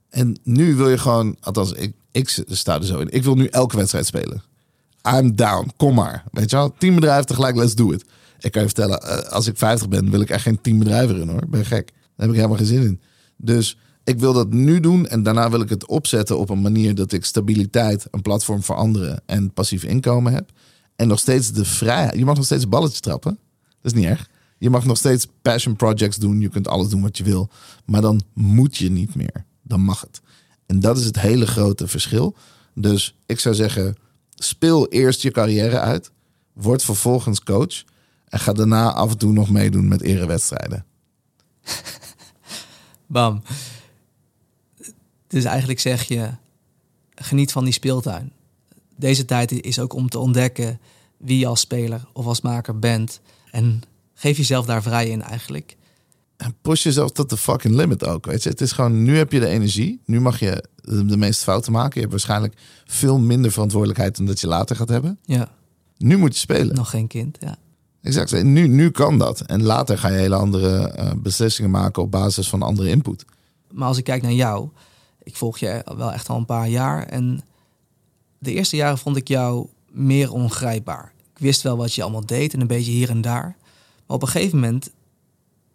En 0.10 0.38
nu 0.44 0.76
wil 0.76 0.90
je 0.90 0.98
gewoon, 0.98 1.38
althans, 1.40 1.72
ik, 1.72 1.94
ik 2.12 2.44
sta 2.46 2.76
er 2.76 2.86
zo 2.86 3.00
in. 3.00 3.10
Ik 3.10 3.24
wil 3.24 3.36
nu 3.36 3.46
elke 3.46 3.78
wedstrijd 3.78 4.06
spelen. 4.06 4.44
I'm 5.18 5.36
down, 5.36 5.72
kom 5.78 5.96
maar. 5.96 6.24
Weet 6.32 6.50
je 6.50 6.56
wel, 6.56 6.74
tien 6.78 6.96
bedrijven 6.96 7.26
tegelijk, 7.26 7.56
let's 7.56 7.76
do 7.76 7.92
it. 7.92 8.06
Ik 8.40 8.52
kan 8.52 8.62
je 8.62 8.68
vertellen, 8.68 9.02
eh, 9.02 9.32
als 9.32 9.48
ik 9.48 9.58
50 9.58 9.88
ben, 9.88 10.10
wil 10.10 10.22
ik 10.22 10.30
echt 10.30 10.42
geen 10.44 10.62
tien 10.62 10.80
bedrijven 10.80 11.22
in 11.22 11.30
hoor. 11.30 11.44
Ben 11.50 11.60
je 11.60 11.66
gek. 11.66 11.88
Daar 11.88 12.12
heb 12.16 12.30
ik 12.30 12.36
helemaal 12.36 12.58
geen 12.58 12.66
zin 12.66 12.82
in. 12.82 13.02
Dus 13.38 13.78
ik 14.04 14.20
wil 14.20 14.34
dat 14.34 14.54
nu 14.54 14.80
doen 14.80 15.08
en 15.08 15.24
daarna 15.24 15.50
wil 15.50 15.62
ik 15.62 15.70
het 15.70 15.88
opzetten 15.88 16.40
op 16.40 16.50
een 16.50 16.62
manier 16.62 16.96
dat 16.96 17.12
ik 17.12 17.26
stabiliteit, 17.26 18.08
een 18.12 18.22
platform 18.22 18.64
voor 18.64 18.76
anderen 18.76 19.22
en 19.26 19.54
passief 19.54 19.84
inkomen 19.84 20.34
heb. 20.34 20.52
En 20.96 21.08
nog 21.08 21.20
steeds 21.20 21.52
de 21.52 21.66
vrijheid. 21.66 22.18
Je 22.18 22.26
mag 22.26 22.36
nog 22.36 22.46
steeds 22.46 22.70
balletjes 22.70 23.00
trappen. 23.00 23.40
Dat 23.82 23.94
is 23.94 24.00
niet 24.00 24.10
erg. 24.10 24.30
Je 24.58 24.70
mag 24.70 24.86
nog 24.86 24.98
steeds 24.98 25.28
passion 25.42 25.76
projects 25.76 26.18
doen. 26.18 26.40
Je 26.40 26.50
kunt 26.50 26.68
alles 26.68 26.90
doen 26.90 27.02
wat 27.02 27.18
je 27.18 27.24
wil. 27.24 27.50
Maar 27.86 28.02
dan 28.02 28.22
moet 28.34 28.78
je 28.78 28.92
niet 28.92 29.16
meer. 29.16 29.46
Dan 29.62 29.82
mag 29.82 30.02
het. 30.02 30.22
En 30.66 30.80
dat 30.80 30.98
is 30.98 31.06
het 31.06 31.20
hele 31.20 31.48
grote 31.48 31.88
verschil. 31.88 32.36
Dus 32.74 33.18
ik 33.26 33.40
zou 33.40 33.56
zeggen, 33.56 33.96
speel 34.36 34.88
eerst 34.88 35.22
je 35.22 35.32
carrière 35.32 35.80
uit. 35.80 36.12
Word 36.54 36.84
vervolgens 36.84 37.44
coach. 37.44 37.84
En 38.28 38.40
ga 38.40 38.54
daarna 38.54 38.94
af 38.94 39.12
en 39.12 39.18
toe 39.18 39.32
nog 39.32 39.50
meedoen 39.50 39.88
met 39.88 40.02
erewedstrijden. 40.02 40.86
Bam. 43.08 43.42
Dus 45.28 45.44
eigenlijk 45.44 45.80
zeg 45.80 46.04
je, 46.04 46.30
geniet 47.16 47.52
van 47.52 47.64
die 47.64 47.74
speeltuin. 47.74 48.32
Deze 48.96 49.26
tijd 49.26 49.52
is 49.52 49.80
ook 49.80 49.94
om 49.94 50.10
te 50.10 50.20
ontdekken 50.20 50.80
wie 51.18 51.40
je 51.40 51.48
als 51.48 51.60
speler 51.60 52.08
of 52.14 52.26
als 52.26 52.42
maker 52.42 52.80
bent. 52.80 53.20
En 53.52 53.82
geef 54.16 54.38
jezelf 54.38 54.66
daar 54.66 54.84
vrij 54.84 55.10
in 55.10 55.22
eigenlijk. 55.22 55.78
En 56.38 56.56
push 56.62 56.84
jezelf 56.84 57.12
tot 57.12 57.30
de 57.30 57.38
fucking 57.38 57.76
limit 57.76 58.06
ook. 58.06 58.26
Weet 58.26 58.44
je? 58.44 58.50
Het 58.50 58.62
is 58.62 58.72
gewoon, 58.72 59.04
nu 59.04 59.18
heb 59.18 59.32
je 59.32 59.40
de 59.40 59.48
energie. 59.48 60.02
Nu 60.06 60.22
mag 60.22 60.40
je 60.40 60.64
de 60.84 61.18
meeste 61.18 61.44
fouten 61.44 61.72
maken. 61.72 61.94
Je 61.94 62.00
hebt 62.00 62.12
waarschijnlijk 62.12 62.54
veel 62.86 63.20
minder 63.20 63.52
verantwoordelijkheid 63.52 64.18
dan 64.18 64.26
dat 64.26 64.40
je 64.40 64.48
later 64.48 64.76
gaat 64.76 64.90
hebben. 64.90 65.20
Ja. 65.24 65.50
Nu 65.98 66.18
moet 66.18 66.34
je 66.34 66.40
spelen. 66.40 66.76
Nog 66.76 66.90
geen 66.90 67.08
kind, 67.08 67.38
ja. 67.40 67.58
Exact. 68.02 68.44
Nu, 68.44 68.68
nu 68.68 68.90
kan 68.90 69.18
dat. 69.18 69.42
En 69.42 69.64
later 69.64 69.98
ga 69.98 70.08
je 70.08 70.18
hele 70.18 70.36
andere 70.36 70.96
uh, 71.00 71.12
beslissingen 71.18 71.72
maken 71.72 72.02
op 72.02 72.12
basis 72.12 72.50
van 72.50 72.62
andere 72.62 72.90
input. 72.90 73.26
Maar 73.72 73.88
als 73.88 73.98
ik 73.98 74.04
kijk 74.04 74.22
naar 74.22 74.32
jou, 74.32 74.70
ik 75.24 75.36
volg 75.36 75.58
je 75.58 75.86
wel 75.98 76.14
echt 76.14 76.30
al 76.30 76.38
een 76.38 76.46
paar 76.46 76.70
jaar. 76.70 77.04
En 77.04 77.42
de 78.40 78.54
eerste 78.54 78.76
jaren 78.76 78.98
vond 78.98 79.18
ik 79.18 79.28
jou 79.28 79.68
meer 79.92 80.32
ongrijpbaar. 80.32 81.14
Ik 81.34 81.42
wist 81.42 81.62
wel 81.62 81.78
wat 81.78 81.94
je 81.94 82.02
allemaal 82.04 82.26
deed 82.26 82.54
en 82.54 82.62
een 82.62 82.68
beetje 82.68 82.92
hier 82.92 83.10
en 83.10 83.22
daar. 83.22 83.56
Maar 84.08 84.16
op 84.16 84.22
een 84.22 84.28
gegeven 84.28 84.60
moment 84.60 84.90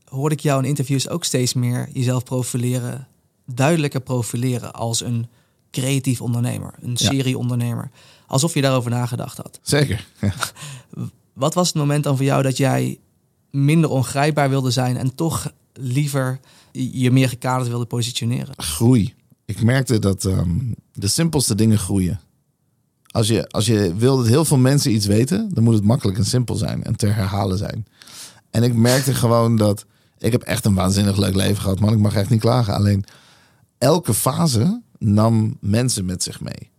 hoorde 0.04 0.34
ik 0.34 0.40
jou 0.40 0.62
in 0.62 0.68
interviews 0.68 1.08
ook 1.08 1.24
steeds 1.24 1.54
meer 1.54 1.88
jezelf 1.92 2.24
profileren, 2.24 3.08
duidelijker 3.46 4.00
profileren 4.00 4.72
als 4.72 5.00
een 5.02 5.26
creatief 5.70 6.20
ondernemer, 6.20 6.74
een 6.80 6.96
serieondernemer. 6.96 7.90
Alsof 8.26 8.54
je 8.54 8.60
daarover 8.60 8.90
nagedacht 8.90 9.36
had. 9.36 9.60
Zeker. 9.62 10.06
Ja. 10.20 10.34
Wat 11.32 11.54
was 11.54 11.66
het 11.66 11.76
moment 11.76 12.04
dan 12.04 12.16
voor 12.16 12.24
jou 12.24 12.42
dat 12.42 12.56
jij 12.56 12.98
minder 13.50 13.90
ongrijpbaar 13.90 14.48
wilde 14.48 14.70
zijn 14.70 14.96
en 14.96 15.14
toch 15.14 15.52
liever 15.72 16.40
je 16.72 17.10
meer 17.10 17.28
gekaderd 17.28 17.68
wilde 17.68 17.84
positioneren? 17.84 18.54
Groei. 18.56 19.14
Ik 19.44 19.62
merkte 19.62 19.98
dat 19.98 20.24
um, 20.24 20.74
de 20.92 21.08
simpelste 21.08 21.54
dingen 21.54 21.78
groeien. 21.78 22.20
Als 23.06 23.28
je, 23.28 23.48
als 23.48 23.66
je 23.66 23.94
wil 23.94 24.16
dat 24.16 24.26
heel 24.26 24.44
veel 24.44 24.56
mensen 24.56 24.92
iets 24.92 25.06
weten, 25.06 25.50
dan 25.54 25.64
moet 25.64 25.74
het 25.74 25.84
makkelijk 25.84 26.18
en 26.18 26.24
simpel 26.24 26.54
zijn 26.54 26.84
en 26.84 26.96
te 26.96 27.06
herhalen 27.06 27.58
zijn. 27.58 27.86
En 28.50 28.62
ik 28.62 28.74
merkte 28.74 29.14
gewoon 29.14 29.56
dat 29.56 29.84
ik 30.18 30.32
heb 30.32 30.42
echt 30.42 30.64
een 30.64 30.74
waanzinnig 30.74 31.16
leuk 31.16 31.34
leven 31.34 31.62
gehad, 31.62 31.80
man. 31.80 31.92
Ik 31.92 31.98
mag 31.98 32.14
echt 32.14 32.30
niet 32.30 32.40
klagen. 32.40 32.74
Alleen 32.74 33.04
elke 33.78 34.14
fase 34.14 34.82
nam 34.98 35.56
mensen 35.60 36.04
met 36.04 36.22
zich 36.22 36.40
mee. 36.40 36.70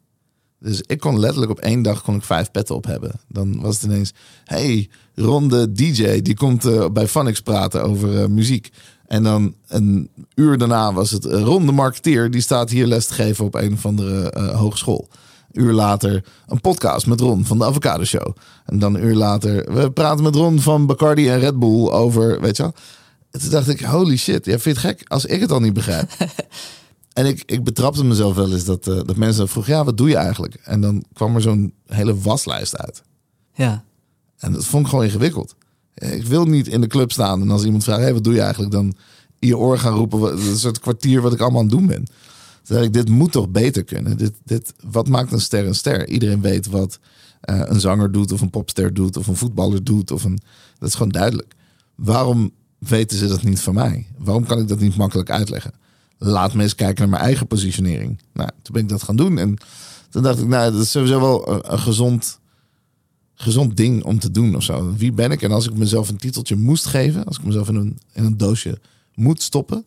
Dus 0.59 0.81
ik 0.81 0.99
kon 0.99 1.19
letterlijk 1.19 1.51
op 1.51 1.59
één 1.59 1.81
dag 1.81 2.01
kon 2.01 2.15
ik 2.15 2.23
vijf 2.23 2.51
petten 2.51 2.75
op 2.75 2.85
hebben. 2.85 3.11
Dan 3.27 3.61
was 3.61 3.75
het 3.75 3.83
ineens, 3.83 4.13
hey, 4.45 4.89
Ronde 5.15 5.71
DJ, 5.71 6.21
die 6.21 6.35
komt 6.35 6.65
uh, 6.65 6.89
bij 6.89 7.07
Funix 7.07 7.41
praten 7.41 7.83
over 7.83 8.21
uh, 8.21 8.25
muziek. 8.25 8.69
En 9.07 9.23
dan 9.23 9.55
een 9.67 10.09
uur 10.35 10.57
daarna 10.57 10.93
was 10.93 11.11
het 11.11 11.25
Ronde 11.25 11.71
Marketeer, 11.71 12.31
die 12.31 12.41
staat 12.41 12.69
hier 12.69 12.85
les 12.85 13.05
te 13.05 13.13
geven 13.13 13.45
op 13.45 13.55
een 13.55 13.73
of 13.73 13.85
andere 13.85 14.39
hogeschool. 14.55 15.09
Een 15.51 15.63
uur 15.63 15.73
later 15.73 16.23
een 16.47 16.61
podcast 16.61 17.07
met 17.07 17.19
Ron 17.19 17.45
van 17.45 17.57
de 17.57 17.65
Avocado 17.65 18.03
Show. 18.03 18.35
En 18.65 18.79
dan 18.79 18.95
een 18.95 19.03
uur 19.03 19.15
later, 19.15 19.73
we 19.73 19.91
praten 19.91 20.23
met 20.23 20.35
Ron 20.35 20.59
van 20.59 20.85
Bacardi 20.85 21.29
en 21.29 21.39
Red 21.39 21.59
Bull 21.59 21.89
over, 21.89 22.41
weet 22.41 22.57
je 22.57 22.63
wel. 22.63 22.73
toen 23.31 23.49
dacht 23.49 23.69
ik, 23.69 23.81
holy 23.81 24.17
shit, 24.17 24.45
jij 24.45 24.59
vindt 24.59 24.81
het 24.81 24.91
gek 24.91 25.09
als 25.09 25.25
ik 25.25 25.41
het 25.41 25.51
al 25.51 25.59
niet 25.59 25.73
begrijp. 25.73 26.09
En 27.13 27.25
ik, 27.25 27.43
ik 27.45 27.63
betrapte 27.63 28.05
mezelf 28.05 28.35
wel 28.35 28.51
eens 28.51 28.65
dat, 28.65 28.87
uh, 28.87 28.99
dat 29.05 29.15
mensen 29.15 29.47
vroegen, 29.47 29.73
ja, 29.73 29.83
wat 29.83 29.97
doe 29.97 30.09
je 30.09 30.15
eigenlijk? 30.15 30.55
En 30.63 30.81
dan 30.81 31.03
kwam 31.13 31.35
er 31.35 31.41
zo'n 31.41 31.73
hele 31.85 32.17
waslijst 32.17 32.77
uit. 32.77 33.03
Ja. 33.53 33.83
En 34.37 34.51
dat 34.51 34.65
vond 34.65 34.83
ik 34.83 34.89
gewoon 34.89 35.05
ingewikkeld. 35.05 35.55
Ik 35.93 36.25
wil 36.25 36.45
niet 36.45 36.67
in 36.67 36.81
de 36.81 36.87
club 36.87 37.11
staan 37.11 37.41
en 37.41 37.51
als 37.51 37.63
iemand 37.63 37.83
vraagt, 37.83 38.01
hey, 38.01 38.13
wat 38.13 38.23
doe 38.23 38.33
je 38.33 38.41
eigenlijk? 38.41 38.71
Dan 38.71 38.93
in 39.39 39.47
je 39.47 39.57
oor 39.57 39.77
gaan 39.77 39.93
roepen, 39.93 40.47
een 40.47 40.57
soort 40.57 40.79
kwartier 40.79 41.21
wat 41.21 41.33
ik 41.33 41.39
allemaal 41.39 41.59
aan 41.59 41.65
het 41.65 41.75
doen 41.75 41.87
ben. 41.87 42.05
Toen 42.63 42.83
ik, 42.83 42.93
dit 42.93 43.09
moet 43.09 43.31
toch 43.31 43.49
beter 43.49 43.83
kunnen? 43.83 44.17
Dit, 44.17 44.33
dit, 44.43 44.73
wat 44.83 45.07
maakt 45.07 45.31
een 45.31 45.41
ster 45.41 45.65
een 45.65 45.75
ster? 45.75 46.07
Iedereen 46.07 46.41
weet 46.41 46.67
wat 46.67 46.99
uh, 47.49 47.61
een 47.65 47.79
zanger 47.79 48.11
doet 48.11 48.31
of 48.31 48.41
een 48.41 48.49
popster 48.49 48.93
doet 48.93 49.17
of 49.17 49.27
een 49.27 49.35
voetballer 49.35 49.83
doet. 49.83 50.11
Of 50.11 50.23
een, 50.23 50.39
dat 50.79 50.89
is 50.89 50.95
gewoon 50.95 51.11
duidelijk. 51.11 51.53
Waarom 51.95 52.51
weten 52.77 53.17
ze 53.17 53.27
dat 53.27 53.43
niet 53.43 53.59
van 53.59 53.73
mij? 53.73 54.07
Waarom 54.17 54.45
kan 54.45 54.59
ik 54.59 54.67
dat 54.67 54.79
niet 54.79 54.95
makkelijk 54.95 55.29
uitleggen? 55.29 55.71
laat 56.23 56.53
me 56.53 56.63
eens 56.63 56.75
kijken 56.75 56.99
naar 56.99 57.09
mijn 57.09 57.23
eigen 57.23 57.47
positionering. 57.47 58.19
Nou, 58.33 58.49
toen 58.61 58.73
ben 58.73 58.83
ik 58.83 58.89
dat 58.89 59.03
gaan 59.03 59.15
doen. 59.15 59.37
En 59.37 59.57
toen 60.09 60.23
dacht 60.23 60.39
ik, 60.39 60.47
nou, 60.47 60.71
dat 60.71 60.81
is 60.81 60.91
sowieso 60.91 61.19
wel 61.19 61.63
een, 61.71 61.79
gezond, 61.79 62.39
gezond 63.35 63.77
ding 63.77 64.03
om 64.03 64.19
te 64.19 64.31
doen 64.31 64.55
of 64.55 64.63
zo. 64.63 64.93
Wie 64.95 65.11
ben 65.11 65.31
ik? 65.31 65.41
En 65.41 65.51
als 65.51 65.67
ik 65.67 65.77
mezelf 65.77 66.09
een 66.09 66.17
titeltje 66.17 66.55
moest 66.55 66.85
geven, 66.85 67.25
als 67.25 67.37
ik 67.37 67.43
mezelf 67.43 67.69
in 67.69 67.75
een, 67.75 67.99
in 68.13 68.23
een 68.23 68.37
doosje 68.37 68.79
moet 69.15 69.41
stoppen, 69.41 69.85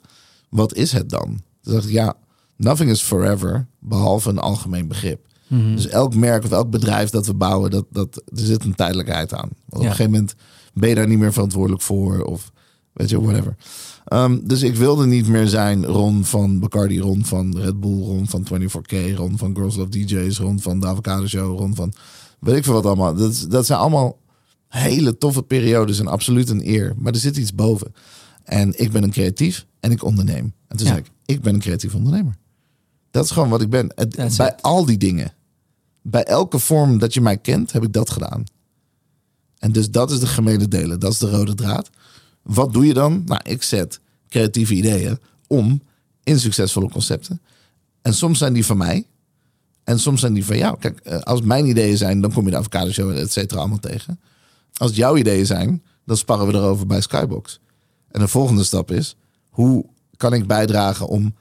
wat 0.49 0.75
is 0.75 0.93
het 0.93 1.11
dan? 1.11 1.43
Toen 1.61 1.73
dacht 1.73 1.87
ik, 1.87 1.93
ja, 1.93 2.17
nothing 2.57 2.91
is 2.91 3.03
forever, 3.03 3.67
behalve 3.79 4.31
een 4.31 4.39
algemeen 4.39 4.89
begrip. 4.89 5.27
Mhm. 5.47 5.75
Dus 5.75 5.89
elk 5.89 6.15
merk 6.15 6.45
of 6.45 6.51
elk 6.51 6.71
bedrijf 6.71 7.11
dat 7.11 7.27
we 7.27 7.35
bouwen, 7.35 7.71
dat, 7.71 7.85
dat, 7.91 8.17
er 8.17 8.39
zit 8.39 8.65
een 8.65 8.75
tijdelijkheid 8.75 9.35
aan. 9.35 9.49
Want 9.49 9.55
op 9.69 9.81
een 9.81 9.91
gegeven 9.91 10.11
moment 10.11 10.35
ben 10.75 10.89
je 10.89 10.95
daar 10.95 11.09
niet 11.09 11.19
meer 11.19 11.33
verantwoordelijk 11.33 11.83
voor. 11.83 12.23
Of 12.23 12.53
weet 12.93 13.11
je, 13.11 13.21
whatever. 13.21 13.57
Um, 14.13 14.49
dus 14.49 14.63
ik 14.63 14.77
wilde 14.77 15.07
niet 15.07 15.29
meer 15.29 15.49
zijn 15.49 15.85
Ron 15.85 16.25
van 16.25 16.61
Bacardi, 16.61 17.01
Ron 17.01 17.25
van 17.25 17.59
Red 17.59 17.81
Bull, 17.81 18.01
Ron 18.01 18.29
van 18.29 18.47
24K, 18.53 19.15
Ron 19.15 19.39
van 19.39 19.55
Girls 19.55 19.77
Love 19.77 19.89
DJs, 19.89 20.39
Ron 20.39 20.61
van 20.61 20.81
de 20.81 20.87
Avocado 20.87 21.27
Show, 21.27 21.59
Ron 21.59 21.75
van 21.75 21.93
weet 22.39 22.57
ik 22.57 22.65
veel 22.65 22.73
wat 22.73 22.87
allemaal. 22.87 23.15
Dat, 23.15 23.47
dat 23.49 23.67
zijn 23.67 23.79
allemaal 23.79 24.19
hele 24.69 25.19
toffe 25.19 25.43
periodes 25.43 25.99
en 25.99 26.07
absoluut 26.07 26.49
een 26.49 26.69
eer. 26.69 26.95
Maar 26.99 27.13
er 27.13 27.19
zit 27.19 27.37
iets 27.37 27.55
boven. 27.55 27.95
En 28.45 28.81
ik 28.81 28.93
ben 28.93 29.03
een 29.03 29.11
creatief 29.11 29.67
en 29.81 29.91
ik 29.91 30.05
onderneem. 30.05 30.55
En 30.69 30.77
toen 30.77 30.87
ja. 30.87 30.93
zei 30.93 30.99
ik, 30.99 31.11
ik 31.25 31.43
ben 31.43 31.55
een 31.55 31.61
creatief 31.61 31.95
ondernemer. 31.95 32.35
Dat 33.15 33.25
is 33.25 33.31
gewoon 33.31 33.49
wat 33.49 33.61
ik 33.61 33.71
ben. 33.71 33.93
Het, 33.95 34.37
bij 34.37 34.57
al 34.61 34.85
die 34.85 34.97
dingen. 34.97 35.33
Bij 36.03 36.25
elke 36.25 36.59
vorm 36.59 36.99
dat 36.99 37.15
je 37.15 37.21
mij 37.21 37.39
kent, 37.39 37.73
heb 37.73 37.83
ik 37.83 37.93
dat 37.93 38.11
gedaan. 38.11 38.45
En 39.59 39.73
dus 39.73 39.91
dat 39.91 40.11
is 40.11 40.21
de 40.21 40.27
gemene 40.27 40.69
delen. 40.69 41.01
Dat 41.01 41.13
is 41.13 41.19
de 41.19 41.31
rode 41.31 41.55
draad. 41.55 41.91
Wat 42.43 42.73
doe 42.73 42.87
je 42.87 42.95
dan? 42.95 43.23
Nou, 43.27 43.41
ik 43.45 43.63
zet 43.63 44.01
creatieve 44.29 44.75
ideeën 44.75 45.19
om 45.47 45.83
in 46.23 46.41
succesvolle 46.41 46.91
concepten. 46.91 47.41
En 48.03 48.15
soms 48.15 48.39
zijn 48.39 48.53
die 48.53 48.67
van 48.67 48.77
mij. 48.77 49.07
En 49.85 49.99
soms 49.99 50.21
zijn 50.21 50.33
die 50.33 50.45
van 50.45 50.59
jou. 50.59 50.79
Kijk, 50.79 51.01
eh, 51.01 51.19
als 51.19 51.41
mijn 51.41 51.67
ideeën 51.67 51.97
zijn, 51.97 52.21
dan 52.21 52.33
kom 52.33 52.45
je 52.45 52.51
de 52.51 52.57
avocado 52.57 52.91
show, 52.91 53.11
et 53.11 53.33
cetera, 53.33 53.61
allemaal 53.61 53.79
tegen. 53.79 54.21
Als 54.75 54.91
het 54.91 54.99
jouw 54.99 55.17
ideeën 55.17 55.47
zijn, 55.47 55.83
dan 56.05 56.17
sparren 56.17 56.47
we 56.47 56.53
erover 56.53 56.87
bij 56.87 57.01
Skybox. 57.01 57.61
En 58.11 58.21
de 58.21 58.29
volgende 58.29 58.65
stap 58.65 58.91
is, 58.91 59.17
hoe 59.51 59.87
kan 60.17 60.33
ik 60.33 60.47
bijdragen 60.47 61.09
om 61.09 61.35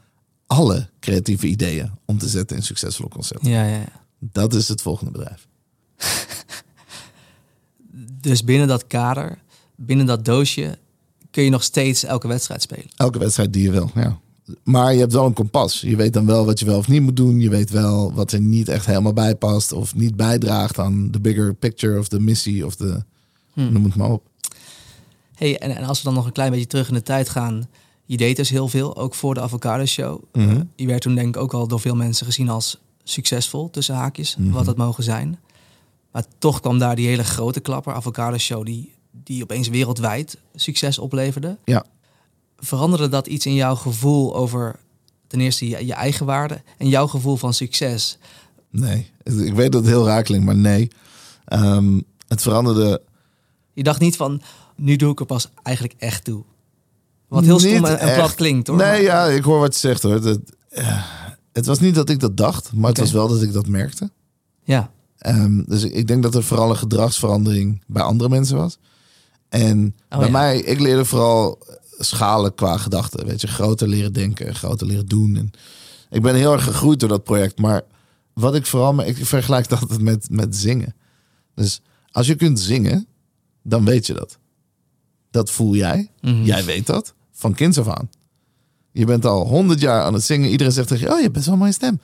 alle 0.53 0.89
creatieve 0.99 1.47
ideeën 1.47 1.91
om 2.05 2.17
te 2.17 2.27
zetten 2.27 2.57
in 2.57 2.63
succesvolle 2.63 3.09
concepten? 3.09 3.49
Ja, 3.49 3.63
ja, 3.63 3.75
ja. 3.75 4.01
Dat 4.19 4.53
is 4.53 4.67
het 4.67 4.81
volgende 4.81 5.11
bedrijf. 5.11 5.47
Dus 8.21 8.43
binnen 8.43 8.67
dat 8.67 8.87
kader, 8.87 9.39
binnen 9.75 10.05
dat 10.05 10.25
doosje, 10.25 10.77
kun 11.31 11.43
je 11.43 11.49
nog 11.49 11.63
steeds 11.63 12.03
elke 12.03 12.27
wedstrijd 12.27 12.61
spelen. 12.61 12.85
Elke 12.95 13.19
wedstrijd 13.19 13.53
die 13.53 13.63
je 13.63 13.71
wil, 13.71 13.91
ja. 13.95 14.19
Maar 14.63 14.93
je 14.93 14.99
hebt 14.99 15.13
wel 15.13 15.25
een 15.25 15.33
kompas. 15.33 15.81
Je 15.81 15.95
weet 15.95 16.13
dan 16.13 16.25
wel 16.25 16.45
wat 16.45 16.59
je 16.59 16.65
wel 16.65 16.77
of 16.77 16.87
niet 16.87 17.01
moet 17.01 17.15
doen. 17.15 17.39
Je 17.39 17.49
weet 17.49 17.69
wel 17.69 18.13
wat 18.13 18.31
er 18.31 18.41
niet 18.41 18.67
echt 18.67 18.85
helemaal 18.85 19.13
bij 19.13 19.35
past 19.35 19.71
of 19.71 19.95
niet 19.95 20.15
bijdraagt 20.15 20.79
aan 20.79 21.11
de 21.11 21.19
bigger 21.19 21.53
picture 21.53 21.99
of 21.99 22.07
de 22.07 22.19
missie 22.19 22.65
of 22.65 22.75
de. 22.75 23.03
Hmm. 23.53 23.71
Noem 23.73 23.83
het 23.83 23.95
maar 23.95 24.11
op. 24.11 24.27
Hey, 25.35 25.57
en, 25.57 25.75
en 25.75 25.83
als 25.83 25.97
we 25.97 26.03
dan 26.03 26.13
nog 26.13 26.25
een 26.25 26.31
klein 26.31 26.51
beetje 26.51 26.67
terug 26.67 26.87
in 26.87 26.93
de 26.93 27.03
tijd 27.03 27.29
gaan. 27.29 27.67
Je 28.13 28.19
deed 28.19 28.35
dus 28.35 28.49
heel 28.49 28.67
veel, 28.67 28.95
ook 28.97 29.15
voor 29.15 29.33
de 29.33 29.41
Avocado 29.41 29.85
Show. 29.85 30.23
Mhm. 30.33 30.63
Je 30.75 30.85
werd 30.87 31.01
toen 31.01 31.15
denk 31.15 31.35
ik 31.35 31.41
ook 31.41 31.53
al 31.53 31.67
door 31.67 31.79
veel 31.79 31.95
mensen 31.95 32.25
gezien 32.25 32.49
als 32.49 32.79
succesvol, 33.03 33.69
tussen 33.69 33.95
haakjes, 33.95 34.35
Mhm. 34.35 34.51
wat 34.51 34.65
dat 34.65 34.77
mogen 34.77 35.03
zijn. 35.03 35.39
Maar 36.11 36.25
toch 36.37 36.59
kwam 36.59 36.77
daar 36.79 36.95
die 36.95 37.07
hele 37.07 37.23
grote 37.23 37.59
klapper, 37.59 37.93
Avocado 37.93 38.37
Show, 38.37 38.65
die, 38.65 38.93
die 39.11 39.43
opeens 39.43 39.67
wereldwijd 39.67 40.37
succes 40.55 40.99
opleverde. 40.99 41.57
Ja. 41.65 41.85
Veranderde 42.57 43.09
dat 43.09 43.27
iets 43.27 43.45
in 43.45 43.53
jouw 43.53 43.75
gevoel 43.75 44.35
over 44.35 44.79
ten 45.27 45.39
eerste 45.39 45.67
je, 45.69 45.85
je 45.85 45.93
eigen 45.93 46.25
waarde 46.25 46.61
en 46.77 46.87
jouw 46.87 47.07
gevoel 47.07 47.35
van 47.35 47.53
succes? 47.53 48.17
Nee. 48.69 49.11
Ik 49.23 49.53
weet 49.53 49.71
dat 49.71 49.81
het 49.81 49.89
heel 49.91 50.05
raar 50.05 50.23
klinkt, 50.23 50.45
maar 50.45 50.55
nee. 50.57 50.87
Ehm, 51.45 51.99
het 52.27 52.41
veranderde. 52.41 53.01
Je 53.73 53.83
dacht 53.83 53.99
niet 53.99 54.15
van, 54.15 54.41
nu 54.75 54.95
doe 54.95 55.11
ik 55.11 55.19
er 55.19 55.25
pas 55.25 55.49
eigenlijk 55.63 55.95
echt 55.99 56.23
toe. 56.23 56.43
Wat 57.33 57.43
heel 57.43 57.59
stom 57.59 57.85
en, 57.85 57.99
en 57.99 58.15
plat 58.15 58.33
klinkt 58.33 58.67
hoor. 58.67 58.77
Nee, 58.77 59.01
ja, 59.01 59.25
ik 59.25 59.43
hoor 59.43 59.59
wat 59.59 59.73
je 59.73 59.79
zegt 59.79 60.01
hoor. 60.03 60.13
Het, 60.13 60.39
eh, 60.69 61.03
het 61.51 61.65
was 61.65 61.79
niet 61.79 61.95
dat 61.95 62.09
ik 62.09 62.19
dat 62.19 62.37
dacht, 62.37 62.73
maar 62.73 62.89
het 62.89 62.99
was 62.99 63.11
wel 63.11 63.27
dat 63.27 63.41
ik 63.41 63.53
dat 63.53 63.67
merkte. 63.67 64.11
ja. 64.63 64.91
Ehm, 65.17 65.63
dus 65.65 65.83
ik, 65.83 66.07
denk 66.07 66.23
dat 66.23 66.35
er 66.35 66.43
vooral 66.43 66.69
een 66.69 66.77
gedragsverandering 66.77 67.83
bij 67.87 68.01
andere 68.03 68.29
mensen 68.29 68.57
was. 68.57 68.77
En 69.49 69.95
Oh, 70.09 70.17
bij 70.17 70.27
ja. 70.27 70.31
mij, 70.31 70.59
ik 70.59 70.79
leerde 70.79 71.05
vooral 71.05 71.59
schalen 71.97 72.55
qua 72.55 72.77
gedachten. 72.77 73.25
Weet 73.25 73.41
je, 73.41 73.47
groter 73.47 73.87
leren 73.87 74.13
denken, 74.13 74.55
groter 74.55 74.87
leren 74.87 75.05
doen. 75.05 75.35
En 75.35 75.51
ik 76.09 76.21
ben 76.21 76.35
heel 76.35 76.53
erg 76.53 76.63
gegroeid 76.63 76.99
door 76.99 77.09
dat 77.09 77.23
project. 77.23 77.59
Maar 77.59 77.81
wat 78.33 78.55
ik 78.55 78.65
vooral, 78.65 79.01
ik 79.01 79.25
vergelijk 79.25 79.69
dat 79.69 79.81
altijd 79.81 80.01
met, 80.01 80.27
met 80.29 80.55
zingen. 80.55 80.95
Dus 81.55 81.81
als 82.11 82.27
je 82.27 82.35
kunt 82.35 82.59
zingen, 82.59 83.07
dan 83.61 83.85
weet 83.85 84.05
je 84.05 84.13
dat. 84.13 84.37
Dat 85.31 85.51
voel 85.51 85.75
jij. 85.75 86.09
Mhm. 86.21 86.43
Jij 86.43 86.65
weet 86.65 86.85
dat. 86.85 87.13
Van 87.33 87.53
kinds 87.53 87.77
af 87.77 87.87
aan. 87.87 88.09
Je 88.91 89.05
bent 89.05 89.25
al 89.25 89.47
honderd 89.47 89.79
jaar 89.79 90.03
aan 90.03 90.13
het 90.13 90.23
zingen. 90.23 90.49
Iedereen 90.49 90.73
zegt 90.73 90.87
tegen 90.87 91.05
je, 91.05 91.11
oh, 91.11 91.17
je 91.17 91.21
hebt 91.21 91.33
best 91.33 91.45
wel 91.45 91.53
een 91.53 91.59
mooie 91.59 91.71
stem. 91.73 91.99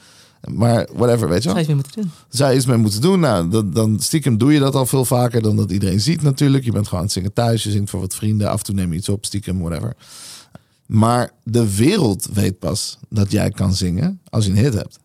Maar 0.47 0.87
whatever, 0.93 1.29
weet 1.29 1.43
je 1.43 1.53
wel 1.53 1.57
Zou 1.57 1.57
je 1.57 1.59
iets 1.59 1.67
mee 1.67 1.75
moeten 1.75 2.01
doen? 2.01 2.11
zou 2.29 2.51
je 2.51 2.57
iets 2.57 2.65
mee 2.65 2.77
moeten 2.77 3.01
doen. 3.01 3.19
Nou, 3.19 3.49
dan, 3.49 3.71
dan 3.71 3.99
stiekem 3.99 4.37
doe 4.37 4.53
je 4.53 4.59
dat 4.59 4.75
al 4.75 4.85
veel 4.85 5.05
vaker 5.05 5.41
dan 5.41 5.55
dat 5.55 5.71
iedereen 5.71 5.99
ziet 5.99 6.21
natuurlijk. 6.21 6.63
Je 6.63 6.71
bent 6.71 6.83
gewoon 6.85 6.99
aan 6.99 7.05
het 7.05 7.15
zingen 7.15 7.33
thuis, 7.33 7.63
je 7.63 7.71
zingt 7.71 7.89
voor 7.89 7.99
wat 7.99 8.15
vrienden. 8.15 8.49
Af 8.49 8.59
en 8.59 8.65
toe 8.65 8.75
neem 8.75 8.91
je 8.91 8.97
iets 8.97 9.09
op, 9.09 9.25
stiekem, 9.25 9.59
whatever. 9.59 9.95
Maar 10.85 11.31
de 11.43 11.75
wereld 11.75 12.27
weet 12.33 12.59
pas 12.59 12.97
dat 13.09 13.31
jij 13.31 13.49
kan 13.51 13.73
zingen 13.73 14.21
als 14.29 14.45
je 14.45 14.51
een 14.51 14.57
hit 14.57 14.73
hebt. 14.73 14.99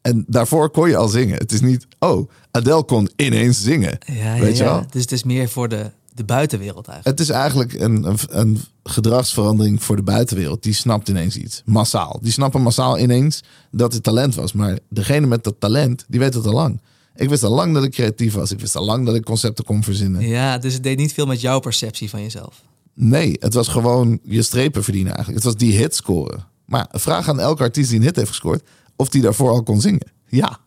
En 0.00 0.24
daarvoor 0.28 0.70
kon 0.70 0.88
je 0.88 0.96
al 0.96 1.08
zingen. 1.08 1.38
Het 1.38 1.52
is 1.52 1.60
niet, 1.60 1.86
oh, 1.98 2.30
Adele 2.50 2.84
kon 2.84 3.08
ineens 3.16 3.62
zingen. 3.62 3.98
Ja, 4.06 4.38
Weet 4.38 4.40
ja, 4.40 4.46
je 4.46 4.54
ja. 4.54 4.64
wel? 4.64 4.86
Dus 4.90 5.02
het 5.02 5.12
is 5.12 5.24
meer 5.24 5.48
voor 5.48 5.68
de, 5.68 5.90
de 6.16 6.24
buitenwereld 6.24 6.88
eigenlijk. 6.88 7.18
Het 7.18 7.28
is 7.28 7.34
eigenlijk 7.34 7.72
een, 7.72 8.04
een, 8.04 8.18
een 8.28 8.60
gedragsverandering 8.84 9.82
voor 9.82 9.96
de 9.96 10.02
buitenwereld. 10.02 10.62
Die 10.62 10.72
snapt 10.72 11.08
ineens 11.08 11.36
iets. 11.36 11.62
Massaal. 11.64 12.18
Die 12.22 12.32
snappen 12.32 12.62
massaal 12.62 12.98
ineens 12.98 13.42
dat 13.70 13.92
het 13.92 14.02
talent 14.02 14.34
was. 14.34 14.52
Maar 14.52 14.78
degene 14.88 15.26
met 15.26 15.44
dat 15.44 15.54
talent, 15.58 16.04
die 16.08 16.20
weet 16.20 16.34
het 16.34 16.46
al 16.46 16.52
lang. 16.52 16.80
Ik 17.14 17.28
wist 17.28 17.42
al 17.42 17.54
lang 17.54 17.74
dat 17.74 17.84
ik 17.84 17.90
creatief 17.90 18.34
was. 18.34 18.52
Ik 18.52 18.60
wist 18.60 18.76
al 18.76 18.84
lang 18.84 19.06
dat 19.06 19.14
ik 19.14 19.24
concepten 19.24 19.64
kon 19.64 19.82
verzinnen. 19.82 20.26
Ja, 20.26 20.58
dus 20.58 20.72
het 20.72 20.82
deed 20.82 20.98
niet 20.98 21.12
veel 21.12 21.26
met 21.26 21.40
jouw 21.40 21.60
perceptie 21.60 22.10
van 22.10 22.22
jezelf. 22.22 22.62
Nee, 22.94 23.36
het 23.40 23.54
was 23.54 23.68
gewoon 23.68 24.18
je 24.22 24.42
strepen 24.42 24.84
verdienen 24.84 25.14
eigenlijk. 25.14 25.44
Het 25.44 25.52
was 25.52 25.62
die 25.62 25.76
hit 25.78 25.94
scoren. 25.94 26.46
Maar 26.64 26.88
vraag 26.90 27.28
aan 27.28 27.40
elke 27.40 27.62
artiest 27.62 27.88
die 27.88 27.98
een 27.98 28.04
hit 28.04 28.16
heeft 28.16 28.28
gescoord... 28.28 28.62
of 28.96 29.08
die 29.08 29.22
daarvoor 29.22 29.50
al 29.50 29.62
kon 29.62 29.80
zingen. 29.80 30.06
Ja. 30.26 30.58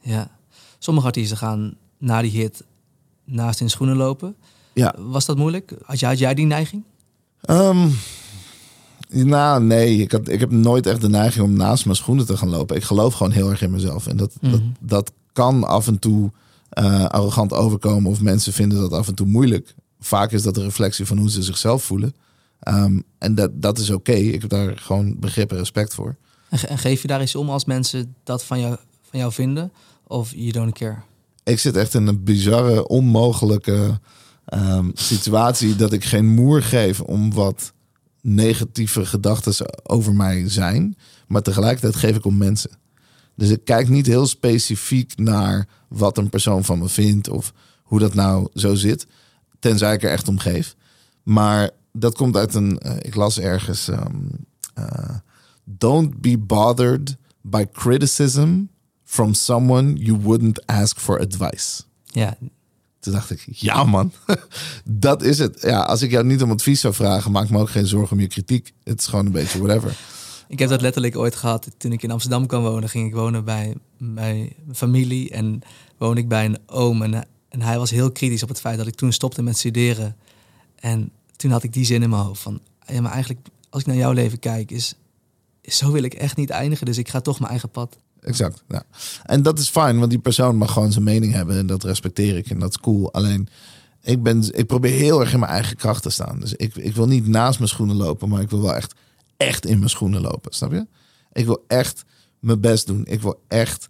Ja. 0.00 0.30
Sommige 0.78 1.06
artiesten 1.06 1.36
gaan 1.36 1.74
na 1.98 2.22
die 2.22 2.30
hit 2.30 2.62
naast 3.24 3.58
hun 3.58 3.70
schoenen 3.70 3.96
lopen. 3.96 4.36
Ja. 4.78 4.94
Was 4.98 5.26
dat 5.26 5.36
moeilijk? 5.36 5.72
Had 5.84 5.98
jij, 6.00 6.08
had 6.08 6.18
jij 6.18 6.34
die 6.34 6.46
neiging? 6.46 6.82
Ehm, 7.40 7.88
nou, 9.08 9.62
nee. 9.62 9.96
Ik, 9.96 10.12
had, 10.12 10.28
ik 10.28 10.40
heb 10.40 10.50
nooit 10.50 10.86
echt 10.86 11.00
de 11.00 11.08
neiging 11.08 11.44
om 11.44 11.52
naast 11.52 11.84
mijn 11.84 11.96
schoenen 11.96 12.26
te 12.26 12.36
gaan 12.36 12.48
lopen. 12.48 12.76
Ik 12.76 12.82
geloof 12.82 13.14
gewoon 13.14 13.32
heel 13.32 13.50
erg 13.50 13.62
in 13.62 13.70
mezelf. 13.70 14.06
En 14.06 14.16
dat, 14.16 14.32
dat, 14.40 14.50
Mhm. 14.60 14.70
dat 14.80 15.12
kan 15.32 15.64
af 15.64 15.86
en 15.86 15.98
toe 15.98 16.30
eh, 16.68 17.04
arrogant 17.04 17.52
overkomen. 17.52 18.10
Of 18.10 18.20
mensen 18.20 18.52
vinden 18.52 18.78
dat 18.80 18.92
af 18.92 19.08
en 19.08 19.14
toe 19.14 19.26
moeilijk. 19.26 19.74
Vaak 20.00 20.32
is 20.32 20.42
dat 20.42 20.56
een 20.56 20.62
reflectie 20.62 21.06
van 21.06 21.18
hoe 21.18 21.30
ze 21.30 21.42
zichzelf 21.42 21.82
voelen. 21.84 22.14
Ehm, 22.60 23.00
en 23.18 23.34
dat, 23.34 23.50
dat 23.62 23.78
is 23.78 23.90
oké. 23.90 24.12
Ik 24.12 24.40
heb 24.40 24.50
daar 24.50 24.78
gewoon 24.78 25.16
begrip 25.18 25.50
en 25.50 25.56
respect 25.58 25.94
voor. 25.94 26.16
En, 26.48 26.58
ge- 26.58 26.66
en 26.66 26.78
geef 26.78 27.02
je 27.02 27.08
daar 27.08 27.20
eens 27.20 27.34
om 27.34 27.50
als 27.50 27.64
mensen 27.64 28.14
dat 28.24 28.44
van 28.44 28.60
jou, 28.60 28.76
van 29.10 29.18
jou 29.18 29.32
vinden? 29.32 29.72
Of 30.06 30.32
you 30.34 30.50
don't 30.50 30.72
care? 30.72 30.96
Ik 31.44 31.58
zit 31.58 31.76
echt 31.76 31.94
in 31.94 32.06
een 32.06 32.24
bizarre, 32.24 32.88
onmogelijke 32.88 34.00
ehm, 34.48 34.90
situatie 34.94 35.76
dat 35.76 35.92
ik 35.92 36.04
geen 36.04 36.26
moer 36.26 36.62
geef 36.62 37.00
om 37.00 37.32
wat 37.32 37.72
negatieve 38.20 39.06
gedachten 39.06 39.54
over 39.82 40.14
mij 40.14 40.48
zijn. 40.48 40.96
Maar 41.26 41.42
tegelijkertijd 41.42 41.96
geef 41.96 42.16
ik 42.16 42.24
om 42.24 42.36
mensen. 42.36 42.70
Dus 43.34 43.50
ik 43.50 43.64
kijk 43.64 43.88
niet 43.88 44.06
heel 44.06 44.26
specifiek 44.26 45.18
naar 45.18 45.68
wat 45.88 46.18
een 46.18 46.30
persoon 46.30 46.64
van 46.64 46.78
me 46.78 46.88
vindt 46.88 47.28
of 47.28 47.52
hoe 47.82 47.98
dat 47.98 48.14
nou 48.14 48.48
zo 48.54 48.74
zit. 48.74 49.06
Tenzij 49.58 49.94
ik 49.94 50.02
er 50.02 50.10
echt 50.10 50.28
om 50.28 50.38
geef. 50.38 50.76
Maar 51.22 51.70
dat 51.92 52.14
komt 52.14 52.36
uit 52.36 52.54
een, 52.54 52.78
eh, 52.78 52.96
ik 52.96 53.14
las 53.14 53.38
ergens, 53.38 53.88
ehm, 53.88 54.16
eh, 54.74 55.16
don't 55.64 56.20
be 56.20 56.38
bothered 56.38 57.16
by 57.42 57.64
criticism 57.72 58.62
from 59.04 59.34
someone 59.34 59.92
you 59.92 60.18
wouldn't 60.20 60.66
ask 60.66 60.98
for 60.98 61.20
advice. 61.20 61.82
Ja, 62.04 62.36
Toen 63.08 63.16
dacht 63.16 63.30
ik, 63.30 63.44
ja 63.46 63.84
man, 63.84 64.12
dat 64.84 65.22
is 65.22 65.38
het. 65.38 65.60
Ja, 65.60 65.80
als 65.80 66.02
ik 66.02 66.10
jou 66.10 66.24
niet 66.24 66.42
om 66.42 66.50
advies 66.50 66.80
zou 66.80 66.94
vragen, 66.94 67.32
maak 67.32 67.50
me 67.50 67.58
ook 67.58 67.70
geen 67.70 67.86
zorgen 67.86 68.16
om 68.16 68.22
je 68.22 68.28
kritiek. 68.28 68.72
Het 68.84 69.00
is 69.00 69.06
gewoon 69.06 69.26
een 69.26 69.32
beetje 69.32 69.58
whatever. 69.58 69.96
ik 70.48 70.58
heb 70.58 70.68
dat 70.68 70.80
letterlijk 70.80 71.16
ooit 71.16 71.36
gehad. 71.36 71.70
Toen 71.76 71.92
ik 71.92 72.02
in 72.02 72.10
Amsterdam 72.10 72.46
kwam 72.46 72.62
wonen, 72.62 72.88
ging 72.88 73.06
ik 73.06 73.14
wonen 73.14 73.44
bij, 73.44 73.74
mijn 73.98 74.52
familie. 74.72 75.30
En 75.30 75.60
woonde 75.98 76.20
ik 76.20 76.28
bij 76.28 76.44
een 76.44 76.58
oom. 76.66 77.02
En, 77.02 77.26
en 77.48 77.62
hij 77.62 77.78
was 77.78 77.90
heel 77.90 78.12
kritisch 78.12 78.42
op 78.42 78.48
het 78.48 78.60
feit 78.60 78.78
dat 78.78 78.86
ik 78.86 78.94
toen 78.94 79.12
stopte 79.12 79.42
met 79.42 79.58
studeren. 79.58 80.16
En 80.74 81.10
toen 81.36 81.50
had 81.50 81.62
ik 81.62 81.72
die 81.72 81.84
zin 81.84 82.02
in 82.02 82.10
mijn 82.10 82.22
hoofd 82.22 82.42
van... 82.42 82.60
Ja, 82.86 83.00
maar 83.00 83.12
eigenlijk, 83.12 83.48
als 83.70 83.80
ik 83.80 83.86
naar 83.86 83.96
jouw 83.96 84.12
leven 84.12 84.38
kijk, 84.38 84.70
is 84.70 84.94
zo 85.62 85.92
wil 85.92 86.02
ik 86.02 86.14
echt 86.14 86.36
niet 86.36 86.50
eindigen. 86.50 86.86
Dus 86.86 86.98
ik 86.98 87.08
ga 87.08 87.20
toch 87.20 87.38
mijn 87.38 87.50
eigen 87.50 87.70
pad. 87.70 87.96
Exact. 88.28 88.62
Ja. 88.68 88.82
En 89.24 89.42
dat 89.42 89.58
is 89.58 89.68
fijn, 89.68 89.98
want 89.98 90.10
die 90.10 90.18
persoon 90.18 90.56
mag 90.56 90.72
gewoon 90.72 90.92
zijn 90.92 91.04
mening 91.04 91.32
hebben. 91.32 91.56
En 91.56 91.66
dat 91.66 91.84
respecteer 91.84 92.36
ik 92.36 92.50
en 92.50 92.58
dat 92.58 92.70
is 92.70 92.78
cool. 92.78 93.12
Alleen, 93.12 93.48
ik, 94.02 94.22
ben, 94.22 94.58
ik 94.58 94.66
probeer 94.66 94.92
heel 94.92 95.20
erg 95.20 95.32
in 95.32 95.38
mijn 95.40 95.52
eigen 95.52 95.76
kracht 95.76 96.02
te 96.02 96.10
staan. 96.10 96.40
Dus 96.40 96.52
ik, 96.52 96.76
ik 96.76 96.94
wil 96.94 97.06
niet 97.06 97.26
naast 97.26 97.58
mijn 97.58 97.70
schoenen 97.70 97.96
lopen, 97.96 98.28
maar 98.28 98.40
ik 98.40 98.50
wil 98.50 98.62
wel 98.62 98.74
echt, 98.74 98.94
echt 99.36 99.66
in 99.66 99.78
mijn 99.78 99.90
schoenen 99.90 100.20
lopen. 100.20 100.54
Snap 100.54 100.72
je? 100.72 100.86
Ik 101.32 101.46
wil 101.46 101.64
echt 101.66 102.04
mijn 102.40 102.60
best 102.60 102.86
doen. 102.86 103.06
Ik 103.06 103.22
wil 103.22 103.42
echt 103.48 103.88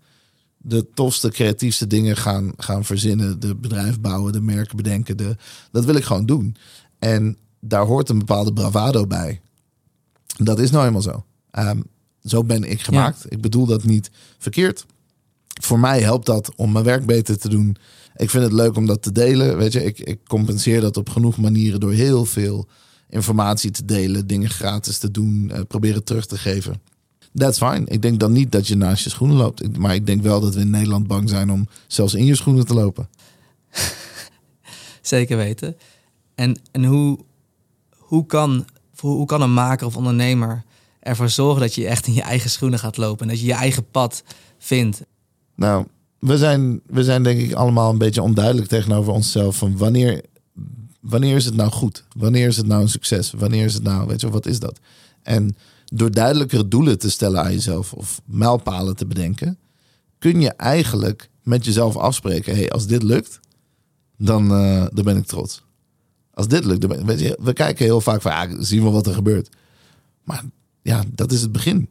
de 0.57 0.89
tofste, 0.95 1.29
creatiefste 1.29 1.87
dingen 1.87 2.17
gaan, 2.17 2.53
gaan 2.57 2.85
verzinnen. 2.85 3.41
De 3.41 3.55
bedrijf 3.55 4.01
bouwen, 4.01 4.33
de 4.33 4.41
merken 4.41 4.77
bedenken. 4.77 5.17
De, 5.17 5.37
dat 5.71 5.85
wil 5.85 5.95
ik 5.95 6.05
gewoon 6.05 6.27
doen. 6.27 6.57
En 6.99 7.37
daar 7.61 7.87
hoort 7.87 8.09
een 8.09 8.19
bepaalde 8.19 8.53
bravado 8.53 9.07
bij. 9.07 9.41
Dat 10.37 10.59
is 10.59 10.71
nou 10.71 10.87
eenmaal 10.87 11.03
zo. 11.03 11.25
Ehm, 11.51 11.81
zo 12.25 12.45
ben 12.45 12.65
ik 12.65 12.81
gemaakt. 12.81 13.25
Ik 13.29 13.41
bedoel 13.41 13.67
dat 13.67 13.85
niet 13.85 14.11
verkeerd. 14.39 14.87
Voor 15.61 15.79
mij 15.79 16.01
helpt 16.01 16.27
dat 16.27 16.55
om 16.57 16.73
mijn 16.73 16.85
werk 16.85 17.07
beter 17.07 17.39
te 17.39 17.49
doen. 17.49 17.77
Ik 18.17 18.31
vind 18.31 18.45
het 18.45 18.53
leuk 18.53 18.77
om 18.77 18.87
dat 18.87 19.03
te 19.03 19.13
delen. 19.13 19.57
Weet 19.57 19.73
je, 19.73 19.85
ik, 19.85 19.99
ik 19.99 20.19
compenseer 20.27 20.81
dat 20.81 20.97
op 20.97 21.09
genoeg 21.09 21.37
manieren 21.37 21.81
door 21.81 21.93
heel 21.93 22.25
veel 22.25 22.69
informatie 23.09 23.71
te 23.71 23.85
delen, 23.85 24.27
dingen 24.27 24.51
gratis 24.51 24.99
te 24.99 25.11
doen, 25.11 25.51
eh, 25.51 25.61
proberen 25.69 26.05
terug 26.05 26.27
te 26.27 26.39
geven. 26.39 26.81
That's 27.35 27.59
fine. 27.59 27.83
Ik 27.85 28.03
denk 28.03 28.21
dan 28.21 28.33
niet 28.33 28.53
dat 28.53 28.67
je 28.67 28.77
naast 28.77 29.05
je 29.05 29.11
schoenen 29.11 29.37
loopt. 29.37 29.79
Maar 29.79 29.95
ik 29.95 30.07
denk 30.07 30.23
wel 30.23 30.41
dat 30.41 30.55
we 30.55 30.61
in 30.61 30.71
Nederland 30.71 31.07
bang 31.07 31.29
zijn 31.29 31.51
om 31.51 31.69
zelfs 31.87 32.15
in 32.15 32.25
je 32.25 32.35
schoenen 32.35 32.67
te 32.67 32.75
lopen. 32.75 33.09
Zeker 35.03 35.37
weten. 35.37 35.77
En, 36.35 36.61
en 36.71 36.85
hoe, 36.85 37.19
hoe, 37.97 38.27
kan, 38.27 38.67
hoe 39.01 39.27
kan 39.27 39.43
een 39.43 39.55
maker 39.55 39.87
of 39.87 39.97
ondernemer 39.97 40.65
ervoor 41.01 41.29
zorgen 41.29 41.61
dat 41.61 41.75
je 41.75 41.87
echt 41.87 42.07
in 42.07 42.15
je 42.15 42.23
eigen 42.23 42.51
schoenen 42.51 42.79
gaat 42.79 42.97
lopen 42.97 43.23
en 43.23 43.29
dat 43.29 43.41
je 43.41 43.47
je 43.47 43.53
eigen 43.53 43.91
pad 43.91 44.23
vindt? 44.59 45.03
Nou, 45.55 45.87
we 46.19 46.39
zijn, 46.39 46.81
we 46.87 47.05
zijn 47.05 47.23
denk 47.23 47.41
ik 47.41 47.53
allemaal 47.53 47.91
een 47.91 47.99
beetje 47.99 48.23
onduidelijk 48.23 48.69
tegenover 48.69 49.13
onszelf. 49.13 49.57
Van 49.57 49.77
wanneer, 49.77 50.25
wanneer 51.01 51.37
is 51.37 51.45
het 51.45 51.55
nou 51.55 51.71
goed? 51.71 52.05
Wanneer 52.17 52.47
is 52.47 52.57
het 52.57 52.67
nou 52.67 52.83
een 52.83 52.89
succes? 52.89 53.33
Wanneer 53.33 53.65
is 53.65 53.75
het 53.75 53.83
nou, 53.83 54.07
weet 54.07 54.21
je, 54.21 54.31
wat 54.31 54.47
is 54.47 54.61
dat? 54.61 54.79
En 55.23 55.57
door 55.85 56.11
duidelijkere 56.11 56.69
doelen 56.69 56.99
te 56.99 57.11
stellen 57.11 57.43
aan 57.43 57.53
jezelf 57.53 57.93
of 57.93 58.21
mijlpalen 58.25 58.97
te 58.97 59.07
bedenken, 59.07 59.59
kun 60.19 60.41
je 60.41 60.51
eigenlijk 60.53 61.31
met 61.43 61.65
jezelf 61.65 61.97
afspreken: 61.97 62.55
hey, 62.55 62.71
als 62.71 62.87
dit 62.87 63.03
lukt, 63.03 63.41
dan, 64.17 64.53
eh, 64.53 64.87
dan 64.93 65.05
ben 65.05 65.17
ik 65.17 65.27
trots. 65.27 65.63
Als 66.35 66.49
dit 66.49 66.65
lukt, 66.65 67.05
weet 67.05 67.21
je, 67.21 67.39
we 67.41 67.53
kijken 67.53 67.85
heel 67.85 68.01
vaak 68.01 68.23
van, 68.23 68.33
ja, 68.33 68.63
zien 68.63 68.85
we 68.85 68.91
wat 68.91 69.07
er 69.07 69.15
gebeurt. 69.15 69.49
Maar 70.25 70.45
ja, 70.89 71.05
dat 71.15 71.33
is 71.33 71.41
het 71.41 71.53
begin. 71.53 71.89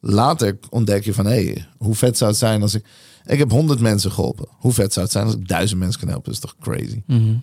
Later 0.00 0.58
ontdek 0.70 1.04
je 1.04 1.14
van, 1.14 1.26
hé, 1.26 1.44
hey, 1.44 1.66
hoe 1.78 1.94
vet 1.94 2.18
zou 2.18 2.30
het 2.30 2.38
zijn 2.38 2.62
als 2.62 2.74
ik... 2.74 2.84
Ik 3.24 3.38
heb 3.38 3.50
honderd 3.50 3.80
mensen 3.80 4.12
geholpen. 4.12 4.48
Hoe 4.50 4.72
vet 4.72 4.92
zou 4.92 5.04
het 5.04 5.14
zijn 5.14 5.26
als 5.26 5.34
ik 5.34 5.48
duizend 5.48 5.80
mensen 5.80 6.00
kan 6.00 6.08
helpen? 6.08 6.32
Dat 6.32 6.34
is 6.34 6.50
toch 6.50 6.56
crazy? 6.60 7.02
Mhm. 7.06 7.34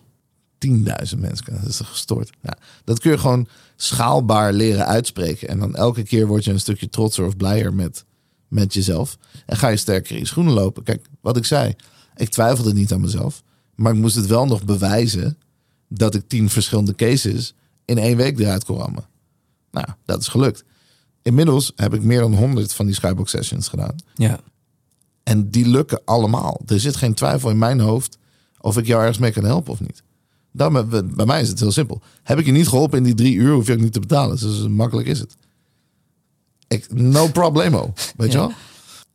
10.000 0.68 1.20
mensen 1.20 1.46
kan. 1.46 1.56
Dat 1.60 1.70
is 1.70 1.78
toch 1.78 1.90
gestoord? 1.90 2.30
Ja, 2.42 2.58
dat 2.84 3.00
kun 3.00 3.12
je 3.12 3.18
gewoon 3.18 3.48
schaalbaar 3.76 4.54
leren 4.54 4.86
uitspreken. 4.86 5.48
En 5.48 5.60
dan 5.60 5.76
elke 5.76 6.04
keer 6.04 6.28
word 6.28 6.44
je 6.44 6.52
een 6.52 6.60
stukje 6.60 6.90
trotser 6.90 7.26
of 7.26 7.38
blijer 7.38 7.74
met, 7.74 8.06
met 8.48 8.74
jezelf. 8.74 9.18
En 9.46 9.58
ga 9.58 9.68
je 9.68 9.78
sterker 9.78 10.12
in 10.12 10.22
je 10.22 10.28
schoenen 10.28 10.54
lopen. 10.54 10.84
Kijk, 10.84 11.08
wat 11.22 11.38
ik 11.38 11.46
zei. 11.46 11.76
Ik 12.16 12.30
twijfelde 12.30 12.74
niet 12.74 12.94
aan 12.94 13.02
mezelf. 13.02 13.44
Maar 13.76 13.94
ik 13.94 14.00
moest 14.00 14.16
het 14.16 14.28
wel 14.28 14.46
nog 14.46 14.66
bewijzen 14.66 15.38
dat 15.88 16.16
ik 16.16 16.28
tien 16.28 16.50
verschillende 16.50 16.96
cases 16.96 17.54
in 17.86 17.98
één 17.98 18.18
week 18.18 18.40
eruit 18.40 18.66
kon 18.66 18.78
rammen. 18.78 19.06
Nou, 19.72 19.88
dat 20.06 20.22
is 20.22 20.28
gelukt. 20.28 20.64
Inmiddels 21.28 21.72
heb 21.76 21.94
ik 21.94 22.02
meer 22.04 22.20
dan 22.20 22.36
100 22.36 22.74
van 22.74 22.86
die 22.86 22.96
Skybox 22.96 23.32
sessions 23.32 23.68
gedaan. 23.68 23.96
Ja. 24.16 24.40
En 25.24 25.50
die 25.50 25.68
lukken 25.68 26.02
allemaal. 26.06 26.62
Er 26.66 26.80
zit 26.80 26.96
geen 26.96 27.14
twijfel 27.14 27.50
in 27.50 27.58
mijn 27.58 27.80
hoofd 27.80 28.18
of 28.60 28.78
ik 28.78 28.86
jou 28.86 29.00
ergens 29.02 29.18
mee 29.18 29.32
kan 29.32 29.44
helpen 29.44 29.72
of 29.72 29.80
niet. 29.80 30.04
Dan, 30.52 30.90
bij 31.16 31.26
mij 31.26 31.42
is 31.42 31.50
het 31.50 31.60
heel 31.60 31.72
simpel. 31.72 32.02
Heb 32.24 32.40
ik 32.40 32.46
je 32.46 32.52
niet 32.52 32.68
geholpen 32.68 32.98
in 32.98 33.04
die 33.04 33.14
drie 33.16 33.34
uur, 33.36 33.54
hoef 33.54 33.68
je 33.68 33.74
ook 33.74 33.80
niet 33.80 33.94
te 33.94 34.00
betalen. 34.00 34.40
Dus 34.40 34.68
makkelijk 34.68 35.08
is 35.08 35.20
het. 35.20 35.36
Ik, 36.68 36.94
no 36.94 37.28
problemo, 37.28 37.94
weet 38.18 38.32
je 38.32 38.38
Ja. 38.38 38.48
wel? 38.48 38.56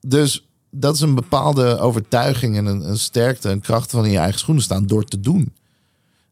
Dus 0.00 0.48
dat 0.70 0.94
is 0.94 1.00
een 1.00 1.14
bepaalde 1.14 1.78
overtuiging 1.78 2.56
en 2.56 2.66
een, 2.66 2.88
een 2.88 2.98
sterkte 2.98 3.48
en 3.48 3.60
kracht 3.60 3.90
van 3.90 4.04
in 4.04 4.10
je 4.10 4.18
eigen 4.18 4.38
schoenen 4.38 4.62
staan 4.64 4.86
door 4.86 5.04
te 5.04 5.20
doen. 5.20 5.52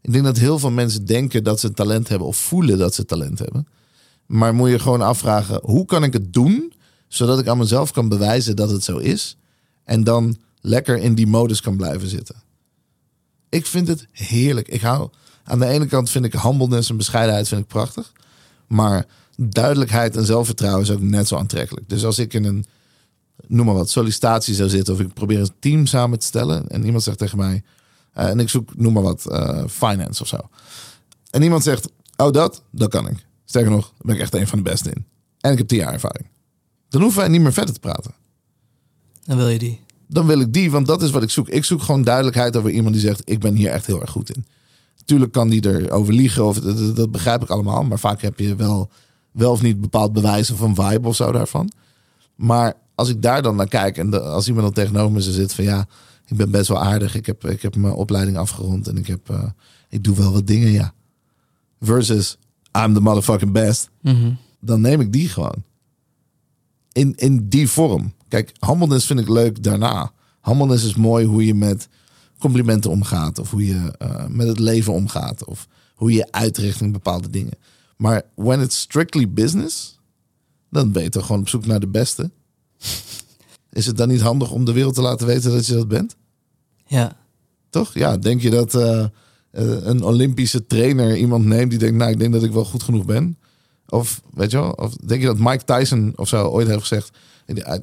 Ik 0.01 0.13
denk 0.13 0.25
dat 0.25 0.37
heel 0.39 0.59
veel 0.59 0.71
mensen 0.71 1.05
denken 1.05 1.45
dat 1.45 1.61
ze 1.61 1.73
talent 1.73 2.09
hebben 2.09 2.29
of 2.29 2.37
voelen 2.37 2.79
dat 2.79 2.95
ze 2.95 3.05
talent 3.05 3.39
hebben. 3.39 3.67
Maar 4.31 4.55
moet 4.55 4.71
je 4.71 4.79
gewoon 4.79 5.01
afvragen, 5.01 5.61
hoe 5.63 5.85
kan 5.85 6.05
ik 6.05 6.13
het 6.13 6.33
doen 6.33 6.73
zodat 7.09 7.39
ik 7.39 7.49
aan 7.49 7.59
mezelf 7.59 7.91
kan 7.93 8.09
bewijzen 8.09 8.57
dat 8.57 8.71
het 8.71 8.85
zo 8.85 8.99
is 8.99 9.37
en 9.85 10.05
dan 10.05 10.37
lekker 10.61 10.99
in 10.99 11.15
die 11.15 11.27
modus 11.27 11.61
kan 11.61 11.77
blijven 11.77 12.09
zitten. 12.09 12.43
Ik 13.49 13.67
vind 13.67 13.89
het 13.89 14.07
heerlijk. 14.13 14.69
Ik 14.69 14.81
hou 14.81 15.11
aan 15.45 15.59
de 15.59 15.67
ene 15.67 15.87
kant 15.87 16.11
vind 16.11 16.25
ik 16.25 16.33
humbleness 16.33 16.91
en 16.91 16.97
bescheidenheid 16.97 17.49
vind 17.49 17.61
ik 17.61 17.67
prachtig, 17.67 18.13
maar 18.67 19.07
duidelijkheid 19.37 20.17
en 20.17 20.25
zelfvertrouwen 20.25 20.83
is 20.83 20.91
ook 20.91 21.01
net 21.01 21.29
zo 21.29 21.37
aantrekkelijk. 21.37 21.89
Dus 21.89 22.05
als 22.05 22.19
ik 22.19 22.35
in 22.35 22.45
een 22.45 22.65
noem 23.47 23.67
maar 23.67 23.75
wat 23.75 23.91
sollicitatie 23.91 24.55
zou 24.55 24.69
zitten 24.69 24.95
of 24.95 25.01
ik 25.01 25.15
probeer 25.15 25.41
een 25.41 25.53
team 25.59 25.87
samen 25.87 26.19
te 26.19 26.27
stellen 26.27 26.69
en 26.69 26.85
iemand 26.85 27.03
zegt 27.03 27.19
tegen 27.19 27.39
mij 27.39 27.63
eh, 28.13 28.29
en 28.29 28.41
ik 28.41 28.49
zoek 28.49 28.77
noem 28.77 28.93
maar 28.93 29.03
wat 29.03 29.27
eh, 29.27 29.65
finance 29.69 30.23
of 30.23 30.29
zo 30.29 30.39
en 31.31 31.43
iemand 31.43 31.63
zegt 31.63 31.89
oh 32.17 32.33
dat 32.33 32.63
dat 32.71 32.91
kan 32.91 33.09
ik 33.09 33.29
sterker 33.51 33.71
nog 33.71 33.85
daar 33.87 34.07
ben 34.07 34.15
ik 34.15 34.21
echt 34.21 34.35
een 34.35 34.47
van 34.47 34.59
de 34.59 34.71
beste 34.71 34.91
in 34.91 35.05
en 35.41 35.53
ik 35.53 35.59
heb 35.59 35.69
tien 35.69 35.79
jaar 35.79 35.93
ervaring 35.93 36.27
dan 36.89 37.01
hoeven 37.03 37.21
wij 37.21 37.29
niet 37.29 37.41
meer 37.41 37.53
verder 37.53 37.75
te 37.75 37.81
praten 37.81 38.13
Dan 39.25 39.37
wil 39.37 39.49
je 39.49 39.59
die. 39.59 39.81
dan 40.07 40.27
wil 40.27 40.41
ik 40.41 40.53
die, 40.53 40.71
want 40.71 40.87
dat 40.87 41.03
is 41.03 41.11
wat 41.11 41.23
ik 41.23 41.31
zoek. 41.31 41.49
Ik 41.49 41.65
zoek 41.65 41.83
gewoon 41.83 42.03
duidelijkheid 42.03 42.57
over 42.57 42.71
iemand 42.71 42.95
die 42.95 43.03
zegt: 43.03 43.23
Ik 43.25 43.39
ben 43.41 43.55
hier 43.55 43.71
echt 43.71 43.87
heel 43.87 44.01
erg 44.01 44.11
goed 44.11 44.35
in. 44.37 44.45
Tuurlijk 45.05 45.33
kan 45.33 45.49
die 45.49 45.67
erover 45.67 46.13
liegen, 46.15 46.45
of, 46.47 46.59
dat, 46.61 47.11
begrijp 47.11 47.43
ik 47.43 47.49
allemaal. 47.49 47.85
Maar 47.85 47.99
vaak 47.99 48.21
heb 48.23 48.39
je 48.39 48.55
wel, 48.55 48.91
wel 49.31 49.51
of 49.53 49.63
niet 49.63 49.81
bepaald 49.81 50.13
bewijs 50.13 50.51
of 50.51 50.61
een 50.61 50.75
vibe 50.75 51.09
of 51.09 51.17
zo 51.17 51.33
daarvan. 51.33 51.73
Maar 52.35 52.75
als 52.95 53.09
ik 53.09 53.23
daar 53.23 53.43
dan 53.43 53.57
naar 53.57 53.69
kijk 53.69 53.99
en 53.99 54.11
de- 54.11 54.21
als 54.21 54.47
iemand 54.49 54.65
dan 54.65 54.75
tegenover 54.85 55.13
me 55.13 55.21
zit 55.21 55.53
van 55.55 55.65
ja, 55.65 55.87
ik 56.27 56.37
ben 56.37 56.51
best 56.51 56.69
wel 56.69 56.83
aardig. 56.83 57.15
Ik 57.15 57.27
heb, 57.27 57.45
ik 57.47 57.63
heb 57.63 57.77
mijn 57.77 57.95
opleiding 57.95 58.37
afgerond 58.37 58.89
en 58.89 58.97
ik, 58.97 59.07
heb, 59.07 59.31
eh, 59.31 59.43
ik 59.89 60.05
doe 60.05 60.17
wel 60.17 60.33
wat 60.33 60.47
dingen, 60.47 60.71
ja. 60.71 60.93
Versus 61.81 62.39
I'm 62.79 62.95
the 62.95 63.01
motherfucking 63.01 63.53
best 63.53 63.89
Mhm. 64.03 64.33
dan 64.61 64.81
neem 64.81 65.01
ik 65.01 65.13
die 65.13 65.29
gewoon. 65.29 65.63
In, 66.93 67.15
in 67.17 67.49
die 67.49 67.69
vorm. 67.69 68.13
Kijk, 68.29 68.53
humbleness 68.67 69.07
vind 69.07 69.21
ik 69.21 69.29
leuk 69.29 69.63
daarna. 69.63 70.13
Humbleness 70.43 70.85
is 70.85 70.95
mooi 70.95 71.27
hoe 71.27 71.47
je 71.47 71.55
met 71.55 71.89
complimenten 72.39 72.91
omgaat. 72.91 73.39
Of 73.39 73.51
hoe 73.51 73.67
je 73.67 73.95
eh, 73.99 74.27
met 74.27 74.47
het 74.47 74.59
leven 74.59 74.93
omgaat. 74.93 75.45
Of 75.45 75.67
hoe 75.95 76.13
je 76.13 76.33
uitricht 76.33 76.81
in 76.81 76.93
bepaalde 76.93 77.31
dingen. 77.31 77.53
Maar 77.97 78.23
when 78.35 78.61
it's 78.61 78.81
strictly 78.81 79.31
business, 79.33 79.99
dan 80.71 80.93
ben 80.93 81.03
je 81.03 81.09
toch 81.09 81.27
gewoon 81.27 81.41
op 81.41 81.49
zoek 81.49 81.67
naar 81.67 81.81
de 81.81 81.89
beste. 81.89 82.31
Is 83.73 83.87
het 83.87 83.97
dan 83.97 84.09
niet 84.09 84.21
handig 84.21 84.51
om 84.51 84.65
de 84.65 84.73
wereld 84.73 84.95
te 84.95 85.03
laten 85.03 85.27
weten 85.27 85.51
dat 85.51 85.67
je 85.67 85.75
dat 85.75 85.89
bent? 85.89 86.17
Ja. 86.87 87.17
Toch? 87.71 87.95
Ja, 87.95 88.17
denk 88.17 88.41
je 88.41 88.51
dat 88.51 88.75
eh, 88.75 89.05
een 89.53 90.03
Olympische 90.03 90.67
trainer 90.67 91.17
iemand 91.17 91.45
neemt 91.45 91.71
die 91.71 91.79
denkt, 91.79 91.97
nou, 91.97 92.11
ik 92.11 92.19
denk 92.19 92.33
dat 92.33 92.43
ik 92.43 92.53
wel 92.53 92.65
goed 92.65 92.83
genoeg 92.83 93.05
ben? 93.05 93.39
Of 93.89 94.21
weet 94.35 94.51
je 94.51 94.57
wel? 94.57 94.71
Of 94.71 94.95
denk 94.97 95.21
je 95.21 95.27
dat 95.27 95.39
Mike 95.39 95.65
Tyson 95.65 96.13
of 96.17 96.29
zo 96.29 96.47
ooit 96.47 96.67
heeft 96.67 96.81
gezegd, 96.81 97.11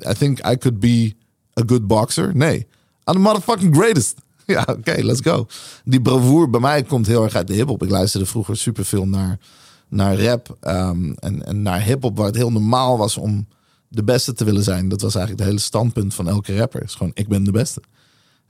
I, 0.10 0.14
think 0.18 0.40
I 0.40 0.58
could 0.58 0.80
be 0.80 1.16
a 1.60 1.64
good 1.66 1.88
boxer? 1.88 2.36
Nee. 2.36 2.68
I'm 3.06 3.14
the 3.14 3.20
motherfucking 3.20 3.76
greatest. 3.76 4.16
Ja, 4.48 4.68
oké, 4.70 4.96
let's 5.02 5.22
go. 5.22 5.48
Die 5.84 6.02
bravoure 6.02 6.50
bij 6.50 6.60
mij 6.60 6.84
komt 6.84 7.08
heel 7.08 7.24
erg 7.24 7.36
uit 7.36 7.48
de 7.48 7.54
hip-hop. 7.54 7.84
Ik 7.84 7.90
luisterde 7.90 8.26
vroeger 8.26 8.58
superveel 8.58 9.08
naar, 9.08 9.40
naar 9.88 10.22
rap 10.22 10.58
ehm, 10.60 11.12
en, 11.12 11.46
en 11.46 11.62
naar 11.62 11.82
hip-hop, 11.82 12.18
waar 12.18 12.26
het 12.26 12.36
heel 12.36 12.52
normaal 12.52 12.98
was 12.98 13.18
om 13.18 13.48
de 13.88 14.04
beste 14.04 14.34
te 14.34 14.44
willen 14.44 14.64
zijn. 14.64 14.90
Dat 14.90 15.02
was 15.02 15.16
eigenlijk 15.16 15.44
het 15.44 15.54
hele 15.54 15.68
standpunt 15.68 16.14
van 16.14 16.28
elke 16.28 16.58
rapper. 16.58 16.84
Is 16.84 16.96
gewoon, 16.96 17.12
ik 17.14 17.28
ben 17.28 17.44
de 17.44 17.52
beste. 17.52 17.82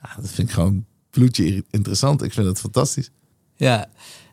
Dat 0.01 0.29
vind 0.29 0.47
ik 0.47 0.53
gewoon 0.53 0.85
bloedje 1.19 1.63
interessant. 1.69 2.21
Ik 2.21 2.33
vind 2.33 2.47
het 2.47 2.59
fantastisch. 2.59 3.11
Ja. 3.55 3.85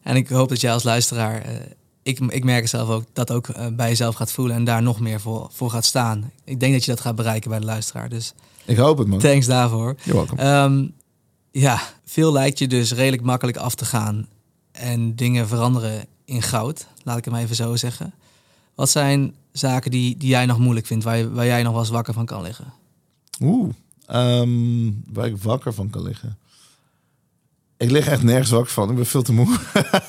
En 0.03 0.17
ik 0.17 0.29
hoop 0.29 0.49
dat 0.49 0.61
jij 0.61 0.73
als 0.73 0.83
luisteraar... 0.83 1.41
eh, 1.43 1.55
ik, 2.03 2.19
ik 2.19 2.45
merk 2.45 2.69
zelf 2.69 2.89
ook 2.89 3.05
dat 3.13 3.31
ook 3.31 3.49
eh, 3.49 3.67
bij 3.73 3.89
jezelf 3.89 4.15
gaat 4.15 4.33
voelen... 4.33 4.57
en 4.57 4.65
daar 4.65 4.83
nog 4.83 5.01
meer 5.01 5.21
voor, 5.21 5.49
voor 5.53 5.71
gaat 5.71 5.85
staan. 5.85 6.31
Ik 6.45 6.61
denk 6.61 6.73
dat 6.73 6.85
je 6.85 6.91
dat 6.91 7.01
gaat 7.01 7.15
bereiken 7.17 7.51
bij 7.51 7.59
de 7.59 7.65
luisteraar. 7.65 8.09
Dus 8.09 8.35
Ik 8.65 8.77
hoop 8.77 8.99
het, 8.99 9.07
man. 9.09 9.19
thanks 9.19 9.47
daarvoor. 9.47 9.97
Ehm, 10.37 10.87
ja, 11.51 11.81
veel 12.05 12.33
lijkt 12.33 12.59
je 12.59 12.67
dus 12.69 12.93
redelijk 12.93 13.23
makkelijk 13.23 13.57
af 13.57 13.75
te 13.75 13.85
gaan 13.85 14.27
en 14.73 15.15
dingen 15.17 15.49
veranderen 15.49 16.07
in 16.25 16.43
goud, 16.43 16.87
laat 17.03 17.19
ik 17.19 17.25
het 17.25 17.33
maar 17.33 17.43
even 17.43 17.57
zo 17.57 17.77
zeggen. 17.77 18.15
Wat 18.75 18.91
zijn 18.91 19.35
zaken 19.53 19.91
die, 19.91 20.17
die 20.17 20.29
jij 20.29 20.47
nog 20.47 20.59
moeilijk 20.59 20.87
vindt, 20.87 21.05
waar, 21.05 21.17
je, 21.17 21.31
waar 21.31 21.47
jij 21.47 21.63
nog 21.63 21.73
wel 21.73 21.81
eens 21.81 21.91
wakker 21.91 22.15
van 22.15 22.27
kan 22.27 22.43
liggen? 22.43 22.73
Oeh. 23.41 23.73
ehm, 24.07 24.91
waar 25.13 25.27
ik 25.27 25.37
wakker 25.43 25.75
van 25.75 25.91
kan 25.91 26.03
liggen. 26.03 26.39
Ik 27.77 27.91
lig 27.91 28.07
echt 28.07 28.23
nergens 28.23 28.51
wakker 28.51 28.73
van. 28.73 28.91
Ik 28.91 28.97
ben 28.97 29.07
veel 29.07 29.23
te 29.23 29.33
moe. 29.33 29.57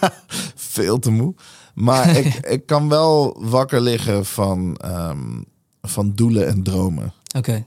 veel 0.56 1.00
te 1.00 1.12
moe. 1.12 1.34
Maar 1.74 2.18
ik, 2.18 2.34
ik 2.56 2.66
kan 2.66 2.90
wel 2.90 3.38
wakker 3.40 3.82
liggen 3.82 4.26
van, 4.26 4.76
ehm, 4.76 5.42
van 5.82 6.14
doelen 6.14 6.48
en 6.48 6.64
dromen. 6.64 7.14
Oké, 7.38 7.66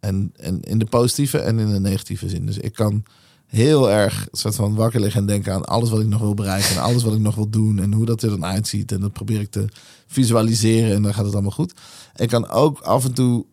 En, 0.00 0.32
en 0.36 0.62
in 0.62 0.78
de 0.78 0.84
positieve 0.84 1.38
en 1.38 1.58
in 1.58 1.72
de 1.72 1.80
negatieve 1.80 2.28
zin. 2.28 2.46
Dus 2.46 2.58
ik 2.58 2.72
kan 2.72 3.04
heel 3.46 3.90
erg 3.90 4.28
soort 4.32 4.54
van 4.54 4.74
wakker 4.74 5.00
liggen 5.00 5.20
en 5.20 5.26
denken 5.26 5.52
aan 5.52 5.64
alles 5.64 5.90
wat 5.90 6.00
ik 6.00 6.06
nog 6.06 6.20
wil 6.20 6.34
bereiken. 6.34 6.70
En 6.76 6.82
alles 6.82 7.02
wat 7.02 7.14
ik 7.14 7.20
nog 7.20 7.34
wil 7.34 7.48
doen. 7.50 7.78
En 7.78 7.92
hoe 7.92 8.06
dat 8.06 8.22
er 8.22 8.30
dan 8.30 8.44
uitziet. 8.44 8.92
En 8.92 9.00
dat 9.00 9.12
probeer 9.12 9.40
ik 9.40 9.50
te 9.50 9.64
visualiseren. 10.06 10.94
En 10.94 11.02
dan 11.02 11.14
gaat 11.14 11.24
het 11.24 11.34
allemaal 11.34 11.50
goed. 11.50 11.74
Ik 12.16 12.28
kan 12.28 12.48
ook 12.48 12.80
af 12.80 13.04
en 13.04 13.12
toe 13.12 13.44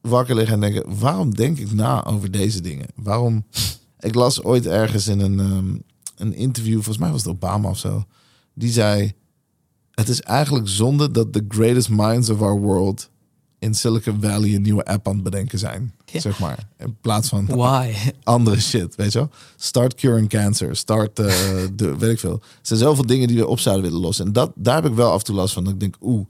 wakker 0.00 0.34
liggen 0.34 0.54
en 0.54 0.60
denken: 0.60 0.98
waarom 0.98 1.34
denk 1.34 1.58
ik 1.58 1.72
na 1.72 2.04
over 2.04 2.30
deze 2.30 2.60
dingen? 2.60 2.86
Waarom? 2.94 3.44
Ik 4.06 4.14
las 4.14 4.42
ooit 4.42 4.66
ergens 4.66 5.06
in 5.06 5.20
een, 5.20 5.40
ehm, 5.40 5.76
een 6.16 6.34
interview, 6.34 6.74
volgens 6.74 6.98
mij 6.98 7.10
was 7.10 7.24
het 7.24 7.32
Obama 7.32 7.68
of 7.68 7.78
zo. 7.78 8.04
Die 8.54 8.70
zei: 8.72 9.12
Het 9.90 10.08
is 10.08 10.20
eigenlijk 10.20 10.68
zonde 10.68 11.10
dat 11.10 11.32
the 11.32 11.44
greatest 11.48 11.88
minds 11.88 12.30
of 12.30 12.40
our 12.42 12.60
world 12.60 13.10
in 13.58 13.74
Silicon 13.74 14.18
Valley 14.20 14.54
een 14.54 14.62
nieuwe 14.62 14.84
app 14.84 15.08
aan 15.08 15.14
het 15.14 15.22
bedenken 15.22 15.58
zijn. 15.58 15.94
Ja. 16.04 16.20
Zeg 16.20 16.38
maar. 16.38 16.68
In 16.78 16.96
plaats 17.00 17.28
van 17.28 17.46
why? 17.46 17.92
andere 18.22 18.60
shit, 18.60 18.94
weet 18.94 19.12
je 19.12 19.18
wel? 19.18 19.30
Start 19.56 19.94
curing 19.94 20.28
cancer, 20.28 20.76
start, 20.76 21.18
eh, 21.18 21.26
de, 21.76 21.96
weet 21.98 22.10
ik 22.12 22.18
veel. 22.18 22.32
Er 22.32 22.40
zijn 22.62 22.78
zoveel 22.78 23.06
dingen 23.06 23.28
die 23.28 23.36
we 23.36 23.46
op 23.46 23.58
zouden 23.58 23.84
willen 23.84 24.00
lossen. 24.00 24.26
En 24.26 24.32
dat, 24.32 24.52
daar 24.54 24.74
heb 24.82 24.86
ik 24.90 24.96
wel 24.96 25.10
af 25.12 25.18
en 25.18 25.24
toe 25.24 25.34
last 25.34 25.54
van. 25.54 25.64
Dat 25.64 25.72
ik 25.72 25.80
denk, 25.80 25.96
oeh, 26.00 26.26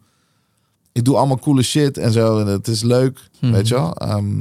ik 0.93 1.05
doe 1.05 1.17
allemaal 1.17 1.39
coole 1.39 1.63
shit 1.63 1.99
en 1.99 2.13
zo. 2.13 2.39
En 2.41 2.47
het 2.47 2.69
is 2.69 2.83
leuk, 2.83 3.29
Mhm. 3.41 3.53
weet 3.53 3.69
je 3.69 3.75
wel? 3.75 3.95
Ehm, 3.97 4.41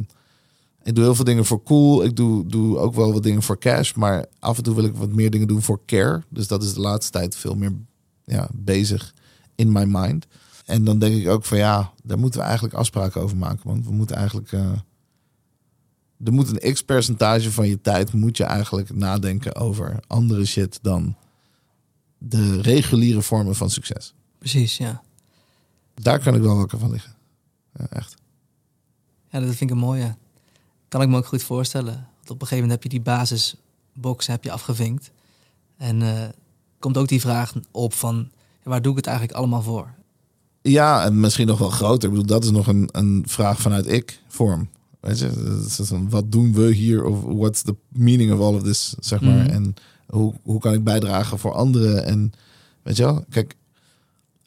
ik 0.86 0.96
doe 0.96 1.04
heel 1.04 1.16
veel 1.16 1.26
dingen 1.26 1.46
voor 1.46 1.64
cool. 1.64 2.04
Ik 2.04 2.16
doe, 2.16 2.46
doe 2.48 2.78
ook 2.78 2.94
wel 2.94 3.14
wat 3.14 3.24
dingen 3.24 3.42
voor 3.42 3.58
cash. 3.58 3.94
Maar 3.94 4.26
af 4.40 4.58
en 4.58 4.64
toe 4.64 4.76
wil 4.76 4.84
ik 4.84 4.96
wat 4.96 5.12
meer 5.12 5.30
dingen 5.32 5.48
doen 5.48 5.62
voor 5.62 5.82
care. 5.86 6.24
Dus 6.30 6.48
dat 6.48 6.64
is 6.64 6.74
de 6.74 6.80
laatste 6.80 7.12
tijd 7.12 7.36
veel 7.36 7.56
meer 7.56 7.74
ja, 8.26 8.50
bezig 8.54 9.14
in 9.56 9.72
my 9.72 9.84
mind. 9.84 10.26
En 10.66 10.84
dan 10.84 11.00
denk 11.00 11.16
ik 11.16 11.28
ook 11.28 11.46
van 11.46 11.58
ja, 11.58 11.94
daar 12.04 12.20
moeten 12.20 12.40
we 12.40 12.46
eigenlijk 12.46 12.76
afspraken 12.76 13.22
over 13.22 13.38
maken. 13.38 13.68
Want 13.68 13.86
we 13.86 13.92
moeten 13.92 14.16
eigenlijk... 14.16 14.52
eh, 14.52 14.72
er 16.24 16.34
moet 16.34 16.50
een 16.50 16.74
x 16.74 16.82
percentage 16.82 17.52
van 17.52 17.68
je 17.68 17.82
tijd 17.82 18.14
moet 18.14 18.38
je 18.38 18.44
eigenlijk 18.44 18.96
nadenken 18.96 19.56
over 19.56 20.00
andere 20.08 20.46
shit 20.46 20.80
dan 20.82 21.16
de 22.18 22.62
reguliere 22.62 23.22
vormen 23.22 23.56
van 23.56 23.70
succes. 23.70 24.14
Precies, 24.38 24.78
ja. 24.78 25.04
Daar 25.94 26.20
kan 26.20 26.36
ik 26.36 26.42
wel 26.42 26.58
wakker 26.58 26.80
van 26.80 26.92
liggen. 26.92 27.16
Ja, 27.74 27.88
echt. 27.90 28.16
Ja, 29.30 29.40
dat 29.40 29.48
vind 29.48 29.62
ik 29.62 29.70
een 29.70 29.78
mooie. 29.78 30.16
Kan 30.88 31.02
ik 31.02 31.08
me 31.08 31.18
ook 31.18 31.26
goed 31.26 31.44
voorstellen. 31.44 31.94
Want 31.94 32.30
op 32.30 32.42
een 32.42 32.48
gegeven 32.48 32.68
moment 32.68 32.72
heb 32.72 32.84
je 32.84 32.90
die 32.90 33.02
basisbox 33.02 34.28
heb 34.28 34.44
je 34.44 34.52
afgevinkt. 34.52 35.12
En 35.78 36.02
uh, 36.02 36.24
komt 36.80 36.98
ook 36.98 37.08
die 37.08 37.22
vraag 37.22 37.54
op 37.72 37.94
van, 37.94 38.30
waar 38.64 38.82
doe 38.82 38.92
ik 38.92 38.98
het 38.98 39.08
eigenlijk 39.08 39.38
allemaal 39.38 39.62
voor? 39.62 39.94
Ja, 40.62 41.06
en 41.06 41.20
misschien 41.20 41.48
nog 41.48 41.60
wel 41.60 41.70
groter. 41.70 42.10
Ik 42.10 42.16
bedoel, 42.16 42.28
dat 42.28 42.44
is 42.44 42.52
nog 42.52 42.68
een, 42.68 42.90
een 42.92 43.24
vraag 43.28 43.62
vanuit 43.62 43.88
ik-vorm. 43.88 44.70
Weet 45.00 45.20
je, 45.20 46.08
wat 46.10 46.32
doen 46.32 46.54
we 46.54 46.74
hier? 46.74 47.04
Of 47.04 47.22
what's 47.22 47.62
the 47.62 47.76
meaning 47.88 48.34
of 48.34 48.40
all 48.40 48.56
of 48.56 48.64
this, 48.64 48.96
zeg 49.00 49.22
maar. 49.22 49.44
Mhm. 49.44 49.50
En 49.50 49.74
hoe, 50.06 50.34
hoe 50.44 50.60
kan 50.60 50.74
ik 50.74 50.84
bijdragen 50.84 51.40
voor 51.40 51.54
anderen? 51.54 52.06
En 52.06 52.32
weet 52.82 52.98
je 52.98 53.04
wel, 53.04 53.26
kijk, 53.30 53.56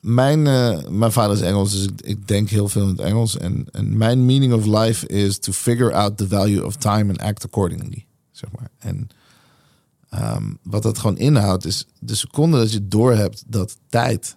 mijn, 0.00 0.46
uh, 0.46 0.88
mijn 0.88 1.12
vader 1.12 1.36
is 1.36 1.42
Engels, 1.42 1.72
dus 1.72 1.84
ik, 1.84 2.00
ik, 2.00 2.28
denk 2.28 2.48
heel 2.48 2.68
veel 2.68 2.82
in 2.82 2.88
het 2.88 3.00
Engels. 3.00 3.36
En, 3.36 3.66
en 3.70 3.96
mijn 3.96 4.26
meaning 4.26 4.52
of 4.52 4.66
life 4.66 5.06
is 5.06 5.38
to 5.38 5.52
figure 5.52 5.92
out 5.92 6.16
the 6.16 6.28
value 6.28 6.64
of 6.64 6.76
time 6.76 7.10
and 7.10 7.20
act 7.20 7.44
accordingly. 7.44 8.06
Zeg 8.30 8.50
maar. 8.52 8.70
En 8.78 9.08
um, 10.14 10.58
wat 10.62 10.82
dat 10.82 10.98
gewoon 10.98 11.18
inhoudt, 11.18 11.64
is 11.64 11.86
de 11.98 12.14
seconde 12.14 12.58
dat 12.58 12.72
je 12.72 12.88
doorhebt 12.88 13.44
dat 13.46 13.76
tijd 13.88 14.36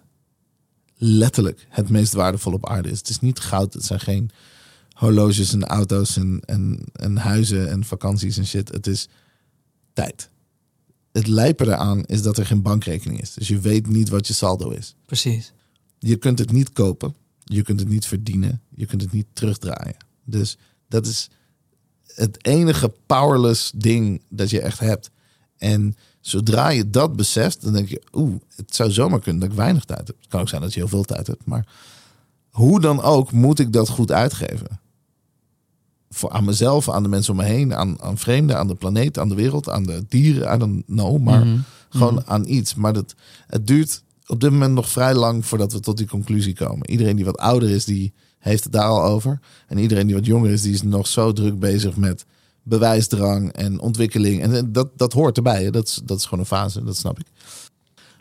letterlijk 0.96 1.66
het 1.68 1.88
meest 1.88 2.12
waardevol 2.12 2.52
op 2.52 2.68
aarde 2.68 2.90
is. 2.90 2.98
Het 2.98 3.08
is 3.08 3.20
niet 3.20 3.40
goud, 3.40 3.74
het 3.74 3.84
zijn 3.84 4.00
geen 4.00 4.30
horloges 4.92 5.52
en 5.52 5.64
auto's 5.64 6.16
en, 6.16 6.40
en, 6.44 6.84
en 6.92 7.16
huizen 7.16 7.70
en 7.70 7.84
vakanties 7.84 8.36
en 8.36 8.46
shit. 8.46 8.68
Het 8.72 8.86
is 8.86 9.08
tijd. 9.92 10.30
Het 11.12 11.26
lijpen 11.26 11.66
eraan 11.66 12.04
is 12.04 12.22
dat 12.22 12.38
er 12.38 12.46
geen 12.46 12.62
bankrekening 12.62 13.20
is. 13.20 13.34
Dus 13.34 13.48
je 13.48 13.60
weet 13.60 13.86
niet 13.86 14.08
wat 14.08 14.26
je 14.26 14.32
saldo 14.32 14.70
is. 14.70 14.94
Precies. 15.06 15.52
Je 15.98 16.16
kunt 16.16 16.38
het 16.38 16.52
niet 16.52 16.72
kopen. 16.72 17.14
Je 17.44 17.62
kunt 17.62 17.80
het 17.80 17.88
niet 17.88 18.06
verdienen. 18.06 18.60
Je 18.74 18.86
kunt 18.86 19.00
het 19.00 19.12
niet 19.12 19.26
terugdraaien. 19.32 19.96
Dus 20.24 20.58
dat 20.88 21.06
is 21.06 21.30
het 22.14 22.46
enige 22.46 22.92
powerless 23.06 23.72
ding 23.74 24.22
dat 24.28 24.50
je 24.50 24.60
echt 24.60 24.78
hebt. 24.78 25.10
En 25.56 25.96
zodra 26.20 26.68
je 26.68 26.90
dat 26.90 27.16
beseft, 27.16 27.62
dan 27.62 27.72
denk 27.72 27.88
je, 27.88 28.02
oeh, 28.12 28.40
het 28.56 28.74
zou 28.74 28.90
zomaar 28.90 29.20
kunnen 29.20 29.40
dat 29.40 29.50
ik 29.50 29.56
weinig 29.56 29.84
tijd 29.84 30.06
heb. 30.06 30.16
Het 30.18 30.28
kan 30.28 30.40
ook 30.40 30.48
zijn 30.48 30.60
dat 30.60 30.72
je 30.72 30.80
heel 30.80 30.88
veel 30.88 31.02
tijd 31.02 31.26
hebt, 31.26 31.44
maar 31.44 31.66
hoe 32.50 32.80
dan 32.80 33.02
ook 33.02 33.32
moet 33.32 33.58
ik 33.58 33.72
dat 33.72 33.88
goed 33.88 34.12
uitgeven. 34.12 34.80
Voor 36.14 36.30
aan 36.30 36.44
mezelf, 36.44 36.90
aan 36.90 37.02
de 37.02 37.08
mensen 37.08 37.32
om 37.32 37.38
me 37.38 37.44
heen, 37.44 37.74
aan, 37.74 38.02
aan 38.02 38.18
vreemden, 38.18 38.58
aan 38.58 38.66
de 38.66 38.74
planeet, 38.74 39.18
aan 39.18 39.28
de 39.28 39.34
wereld, 39.34 39.68
aan 39.68 39.82
de 39.82 40.04
dieren, 40.08 40.54
I 40.54 40.58
don't 40.58 40.84
know, 40.86 41.18
maar 41.18 41.46
mhm. 41.46 41.58
gewoon 41.88 42.14
mhm. 42.14 42.30
aan 42.30 42.46
iets. 42.46 42.74
Maar 42.74 42.92
dat, 42.92 43.14
het 43.46 43.66
duurt 43.66 44.02
op 44.26 44.40
dit 44.40 44.50
moment 44.50 44.74
nog 44.74 44.88
vrij 44.88 45.14
lang 45.14 45.46
voordat 45.46 45.72
we 45.72 45.80
tot 45.80 45.96
die 45.96 46.06
conclusie 46.06 46.54
komen. 46.54 46.90
Iedereen 46.90 47.16
die 47.16 47.24
wat 47.24 47.38
ouder 47.38 47.70
is, 47.70 47.84
die 47.84 48.12
heeft 48.38 48.64
het 48.64 48.72
daar 48.72 48.88
al 48.88 49.02
over. 49.02 49.40
En 49.66 49.78
iedereen 49.78 50.06
die 50.06 50.14
wat 50.14 50.26
jonger 50.26 50.50
is, 50.50 50.62
die 50.62 50.72
is 50.72 50.82
nog 50.82 51.06
zo 51.06 51.32
druk 51.32 51.58
bezig 51.58 51.96
met 51.96 52.24
bewijsdrang 52.62 53.52
en 53.52 53.80
ontwikkeling. 53.80 54.42
En 54.42 54.72
dat, 54.72 54.88
dat 54.96 55.12
hoort 55.12 55.36
erbij. 55.36 55.70
Dat, 55.70 55.86
is, 55.86 56.00
dat 56.04 56.18
is 56.18 56.24
gewoon 56.24 56.40
een 56.40 56.46
fase, 56.46 56.84
dat 56.84 56.96
snap 56.96 57.18
ik. 57.18 57.26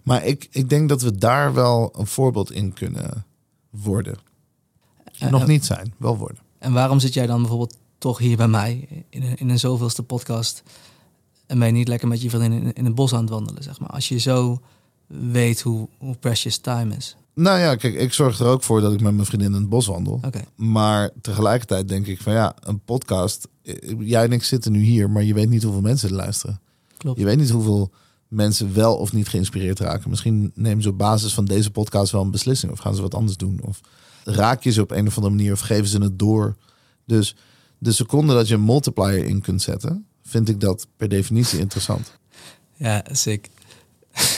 Maar 0.03 0.25
ik, 0.25 0.47
ik 0.51 0.69
denk 0.69 0.89
dat 0.89 1.01
we 1.01 1.15
daar 1.15 1.53
wel 1.53 1.93
een 1.97 2.07
voorbeeld 2.07 2.51
in 2.51 2.73
kunnen 2.73 3.25
worden. 3.69 4.17
Uh, 5.23 5.29
Nog 5.29 5.47
niet 5.47 5.65
zijn, 5.65 5.93
wel 5.97 6.17
worden. 6.17 6.37
En 6.59 6.73
waarom 6.73 6.99
zit 6.99 7.13
jij 7.13 7.27
dan 7.27 7.39
bijvoorbeeld 7.39 7.77
toch 8.01 8.17
hier 8.17 8.37
bij 8.37 8.47
mij 8.47 8.87
in 9.09 9.23
een, 9.23 9.35
in 9.35 9.49
een 9.49 9.59
zoveelste 9.59 10.03
podcast 10.03 10.63
en 11.45 11.59
ben 11.59 11.67
je 11.67 11.73
niet 11.73 11.87
lekker 11.87 12.07
met 12.07 12.21
je 12.21 12.29
vriendin 12.29 12.51
in, 12.51 12.73
in 12.73 12.85
het 12.85 12.95
bos 12.95 13.13
aan 13.13 13.21
het 13.21 13.29
wandelen, 13.29 13.63
zeg 13.63 13.79
maar? 13.79 13.89
Als 13.89 14.07
je 14.07 14.17
zo 14.17 14.61
weet 15.07 15.61
hoe, 15.61 15.87
hoe 15.97 16.15
precious 16.15 16.57
time 16.57 16.95
is. 16.95 17.15
Nou 17.33 17.59
ja, 17.59 17.75
kijk, 17.75 17.93
ik 17.93 18.13
zorg 18.13 18.39
er 18.39 18.47
ook 18.47 18.63
voor 18.63 18.81
dat 18.81 18.93
ik 18.93 19.01
met 19.01 19.13
mijn 19.13 19.25
vriendin 19.25 19.53
in 19.53 19.59
het 19.59 19.69
bos 19.69 19.85
wandel. 19.85 20.19
Okay. 20.25 20.45
Maar 20.55 21.09
tegelijkertijd 21.21 21.87
denk 21.87 22.07
ik 22.07 22.21
van 22.21 22.33
ja, 22.33 22.55
een 22.59 22.79
podcast. 22.79 23.47
Eh, 23.63 23.75
jij 23.99 24.23
en 24.23 24.31
ik 24.31 24.43
zitten 24.43 24.71
nu 24.71 24.81
hier, 24.81 25.09
maar 25.09 25.23
je 25.23 25.33
weet 25.33 25.49
niet 25.49 25.63
hoeveel 25.63 25.81
mensen 25.81 26.09
er 26.09 26.15
luisteren. 26.15 26.59
Klopt. 26.97 27.19
Je 27.19 27.25
weet 27.25 27.37
niet 27.37 27.49
hoeveel 27.49 27.91
mensen 28.27 28.73
wel 28.73 28.95
of 28.95 29.13
niet 29.13 29.27
geïnspireerd 29.27 29.79
raken. 29.79 30.09
Misschien 30.09 30.51
nemen 30.55 30.83
ze 30.83 30.89
op 30.89 30.97
basis 30.97 31.33
van 31.33 31.45
deze 31.45 31.71
podcast 31.71 32.11
wel 32.11 32.21
een 32.21 32.31
beslissing. 32.31 32.71
Of 32.71 32.79
gaan 32.79 32.95
ze 32.95 33.01
wat 33.01 33.15
anders 33.15 33.37
doen. 33.37 33.59
Of 33.63 33.81
raak 34.23 34.63
je 34.63 34.71
ze 34.71 34.81
op 34.81 34.91
een 34.91 35.07
of 35.07 35.15
andere 35.15 35.35
manier 35.35 35.53
of 35.53 35.59
geven 35.59 35.87
ze 35.87 36.01
het 36.01 36.19
door. 36.19 36.55
Dus 37.05 37.35
de 37.81 37.91
seconde 37.91 38.33
dat 38.33 38.47
je 38.47 38.53
een 38.53 38.65
multiplier 38.65 39.25
in 39.25 39.41
kunt 39.41 39.61
zetten, 39.61 40.05
vind 40.23 40.49
ik 40.49 40.59
dat 40.59 40.87
per 40.97 41.09
definitie 41.09 41.59
interessant. 41.59 42.11
Ja, 42.75 43.03
sick. 43.11 43.49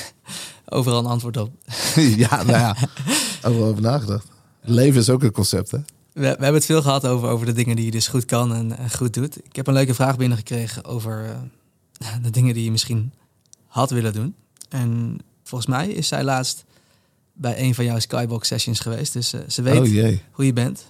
Overal 0.65 0.99
een 0.99 1.05
antwoord 1.05 1.37
op. 1.37 1.51
ja, 1.95 2.43
nou 2.43 2.57
ja, 2.57 2.75
overal 3.41 3.67
over 3.67 3.81
nagedacht. 3.81 4.27
Leven 4.61 5.01
is 5.01 5.09
ook 5.09 5.23
een 5.23 5.31
concept, 5.31 5.71
hè? 5.71 5.77
We, 5.77 5.85
we, 6.13 6.27
hebben 6.27 6.53
het 6.53 6.65
veel 6.65 6.81
gehad 6.81 7.05
over, 7.07 7.29
over 7.29 7.45
de 7.45 7.53
dingen 7.53 7.75
die 7.75 7.85
je 7.85 7.91
dus 7.91 8.07
goed 8.07 8.25
kan 8.25 8.53
en, 8.53 8.91
goed 8.91 9.13
doet. 9.13 9.45
Ik 9.45 9.55
heb 9.55 9.67
een 9.67 9.73
leuke 9.73 9.93
vraag 9.93 10.17
binnengekregen 10.17 10.85
over 10.85 11.25
uh, 11.25 12.07
de 12.21 12.29
dingen 12.29 12.53
die 12.53 12.63
je 12.63 12.71
misschien 12.71 13.13
had 13.67 13.89
willen 13.89 14.13
doen. 14.13 14.35
En 14.69 15.17
volgens 15.43 15.69
mij 15.69 15.89
is 15.89 16.07
zij 16.07 16.23
laatst 16.23 16.63
bij 17.33 17.59
een 17.59 17.75
van 17.75 17.85
jouw 17.85 17.99
Skybox 17.99 18.47
sessions 18.47 18.79
geweest. 18.79 19.13
Dus 19.13 19.33
uh, 19.33 19.41
ze 19.47 19.61
weet 19.61 19.79
oh, 19.79 20.19
hoe 20.31 20.45
je 20.45 20.53
bent. 20.53 20.85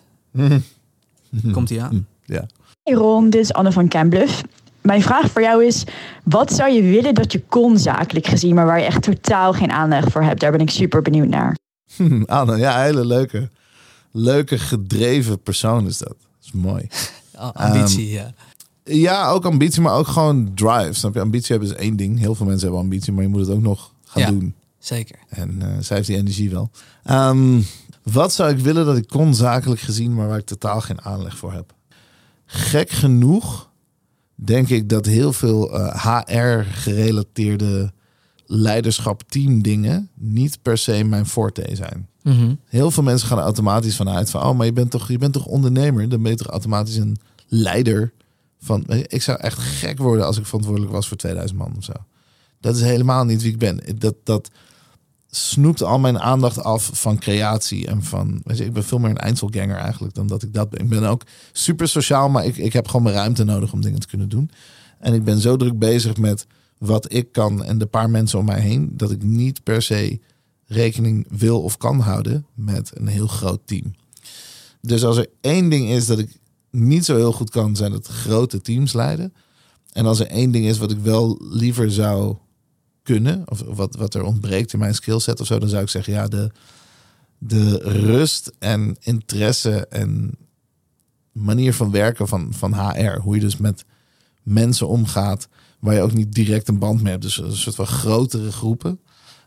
Komt 1.51 1.69
hij 1.69 1.81
aan? 1.81 2.07
Ja. 2.25 2.45
Hey 2.83 2.93
Ron, 2.93 3.29
dit 3.29 3.41
is 3.41 3.53
Anne 3.53 3.71
van 3.71 3.87
Cambluff. 3.87 4.41
Mijn 4.81 5.01
vraag 5.01 5.31
voor 5.31 5.41
jou 5.41 5.65
is: 5.65 5.83
wat 6.23 6.53
zou 6.53 6.71
je 6.71 6.81
willen 6.81 7.13
dat 7.13 7.31
je 7.31 7.43
kon 7.47 7.77
zakelijk 7.77 8.27
gezien, 8.27 8.55
maar 8.55 8.65
waar 8.65 8.79
je 8.79 8.85
echt 8.85 9.01
totaal 9.01 9.53
geen 9.53 9.71
aandacht 9.71 10.11
voor 10.11 10.23
hebt? 10.23 10.39
Daar 10.39 10.51
ben 10.51 10.59
ik 10.59 10.69
super 10.69 11.01
benieuwd 11.01 11.27
naar. 11.27 11.57
Anne, 12.25 12.57
ja, 12.57 12.81
hele 12.81 13.05
leuke, 13.05 13.49
leuke 14.11 14.57
gedreven 14.57 15.41
persoon 15.41 15.85
is 15.85 15.97
dat. 15.97 16.07
Dat 16.07 16.17
is 16.43 16.51
mooi. 16.51 16.87
ambitie, 17.53 18.07
um, 18.07 18.13
ja. 18.13 18.33
Ja, 18.83 19.29
ook 19.29 19.45
ambitie, 19.45 19.81
maar 19.81 19.95
ook 19.95 20.07
gewoon 20.07 20.51
drive. 20.55 20.93
Snap 20.93 21.13
je? 21.13 21.19
Ambitie 21.19 21.51
hebben 21.51 21.69
is 21.69 21.75
één 21.75 21.95
ding. 21.95 22.19
Heel 22.19 22.35
veel 22.35 22.45
mensen 22.45 22.63
hebben 22.63 22.83
ambitie, 22.83 23.13
maar 23.13 23.23
je 23.23 23.29
moet 23.29 23.39
het 23.39 23.49
ook 23.49 23.61
nog 23.61 23.91
gaan 24.05 24.21
ja, 24.21 24.29
doen. 24.29 24.55
Zeker. 24.79 25.15
En 25.29 25.59
uh, 25.61 25.67
zij 25.79 25.95
heeft 25.95 26.07
die 26.07 26.17
energie 26.17 26.49
wel. 26.49 26.69
Um, 27.11 27.65
wat 28.03 28.33
zou 28.33 28.51
ik 28.51 28.59
willen 28.59 28.85
dat 28.85 28.97
ik 28.97 29.07
kon 29.07 29.33
zakelijk 29.33 29.81
gezien, 29.81 30.15
maar 30.15 30.27
waar 30.27 30.37
ik 30.37 30.45
totaal 30.45 30.81
geen 30.81 31.01
aanleg 31.01 31.37
voor 31.37 31.53
heb? 31.53 31.73
Gek 32.55 32.89
genoeg 32.89 33.71
denk 34.35 34.69
ik 34.69 34.89
dat 34.89 35.05
heel 35.05 35.33
veel 35.33 35.77
HR-gerelateerde 35.77 37.81
eh, 37.81 37.87
leiderschap, 38.45 39.21
team 39.27 39.61
dingen 39.61 40.09
niet 40.13 40.61
per 40.61 40.77
se 40.77 41.03
mijn 41.03 41.25
forte 41.25 41.69
zijn. 41.71 42.07
Mhm. 42.21 42.55
Heel 42.65 42.91
veel 42.91 43.03
mensen 43.03 43.27
gaan 43.27 43.37
er 43.37 43.43
automatisch 43.43 43.95
vanuit 43.95 44.29
van, 44.29 44.43
oh, 44.43 44.57
maar 44.57 44.65
je 44.65 44.73
bent 44.73 44.91
toch, 44.91 45.07
je 45.07 45.17
bent 45.17 45.33
toch 45.33 45.45
ondernemer? 45.45 46.09
Dan 46.09 46.21
ben 46.21 46.31
je 46.31 46.37
toch 46.37 46.47
automatisch 46.47 46.95
een 46.95 47.17
leider 47.47 48.13
van. 48.59 48.85
Ik 48.87 49.21
zou 49.21 49.39
echt 49.39 49.59
gek 49.59 49.97
worden 49.97 50.25
als 50.25 50.37
ik 50.37 50.45
verantwoordelijk 50.45 50.91
was 50.91 51.07
voor 51.07 51.17
2000 51.17 51.59
man 51.59 51.73
of 51.77 51.83
zo. 51.83 51.93
Dat 52.59 52.75
is 52.75 52.81
helemaal 52.81 53.25
niet 53.25 53.41
wie 53.41 53.51
ik 53.51 53.59
ben. 53.59 53.79
Dat, 53.97 54.15
dat 54.23 54.49
snoept 55.35 55.83
al 55.83 55.99
mijn 55.99 56.19
aandacht 56.19 56.63
af 56.63 56.89
van 56.93 57.19
creatie 57.19 57.87
en 57.87 58.03
van. 58.03 58.41
Weet 58.43 58.57
je, 58.57 58.65
ik 58.65 58.73
ben 58.73 58.83
veel 58.83 58.99
meer 58.99 59.09
een 59.09 59.17
Einzelganger 59.17 59.75
eigenlijk 59.75 60.13
dan 60.13 60.27
dat 60.27 60.43
ik 60.43 60.53
dat 60.53 60.69
ben. 60.69 60.79
Ik 60.79 60.89
ben 60.89 61.03
ook 61.03 61.21
super 61.51 61.87
sociaal, 61.87 62.29
maar 62.29 62.45
ik, 62.45 62.57
ik 62.57 62.73
heb 62.73 62.87
gewoon 62.87 63.03
mijn 63.03 63.15
ruimte 63.15 63.43
nodig 63.43 63.73
om 63.73 63.81
dingen 63.81 63.99
te 63.99 64.07
kunnen 64.07 64.29
doen. 64.29 64.51
En 64.99 65.13
ik 65.13 65.23
ben 65.23 65.39
zo 65.39 65.57
druk 65.57 65.79
bezig 65.79 66.17
met 66.17 66.47
wat 66.77 67.13
ik 67.13 67.31
kan 67.31 67.63
en 67.63 67.77
de 67.77 67.85
paar 67.85 68.09
mensen 68.09 68.39
om 68.39 68.45
mij 68.45 68.59
heen, 68.59 68.91
dat 68.97 69.11
ik 69.11 69.23
niet 69.23 69.63
per 69.63 69.81
se 69.81 70.19
rekening 70.65 71.27
wil 71.29 71.61
of 71.61 71.77
kan 71.77 71.99
houden 71.99 72.45
met 72.53 72.91
een 72.93 73.07
heel 73.07 73.27
groot 73.27 73.61
team. 73.65 73.93
Dus 74.81 75.03
als 75.03 75.17
er 75.17 75.27
één 75.41 75.69
ding 75.69 75.89
is 75.89 76.05
dat 76.05 76.19
ik 76.19 76.39
niet 76.69 77.05
zo 77.05 77.15
heel 77.15 77.31
goed 77.31 77.49
kan, 77.49 77.75
zijn 77.75 77.91
het 77.91 78.07
grote 78.07 78.61
teams 78.61 78.93
leiden. 78.93 79.33
En 79.91 80.05
als 80.05 80.19
er 80.19 80.27
één 80.27 80.51
ding 80.51 80.65
is 80.65 80.77
wat 80.77 80.91
ik 80.91 80.99
wel 80.99 81.37
liever 81.39 81.91
zou 81.91 82.35
kunnen, 83.03 83.43
of 83.45 83.61
wat, 83.67 83.95
wat 83.95 84.13
er 84.13 84.23
ontbreekt 84.23 84.73
in 84.73 84.79
mijn 84.79 84.95
skillset 84.95 85.39
of 85.39 85.47
zo, 85.47 85.59
dan 85.59 85.69
zou 85.69 85.81
ik 85.81 85.89
zeggen, 85.89 86.13
ja, 86.13 86.27
de, 86.27 86.51
de 87.37 87.77
rust 87.77 88.51
en 88.59 88.95
interesse 88.99 89.87
en 89.87 90.37
manier 91.31 91.73
van 91.73 91.91
werken 91.91 92.27
van, 92.27 92.53
van 92.53 92.73
HR. 92.73 93.19
Hoe 93.19 93.35
je 93.35 93.41
dus 93.41 93.57
met 93.57 93.85
mensen 94.43 94.87
omgaat, 94.87 95.47
waar 95.79 95.95
je 95.95 96.01
ook 96.01 96.13
niet 96.13 96.33
direct 96.33 96.67
een 96.67 96.79
band 96.79 97.01
mee 97.01 97.11
hebt. 97.11 97.23
Dus 97.23 97.37
een 97.37 97.55
soort 97.55 97.75
van 97.75 97.87
grotere 97.87 98.51
groepen. 98.51 98.99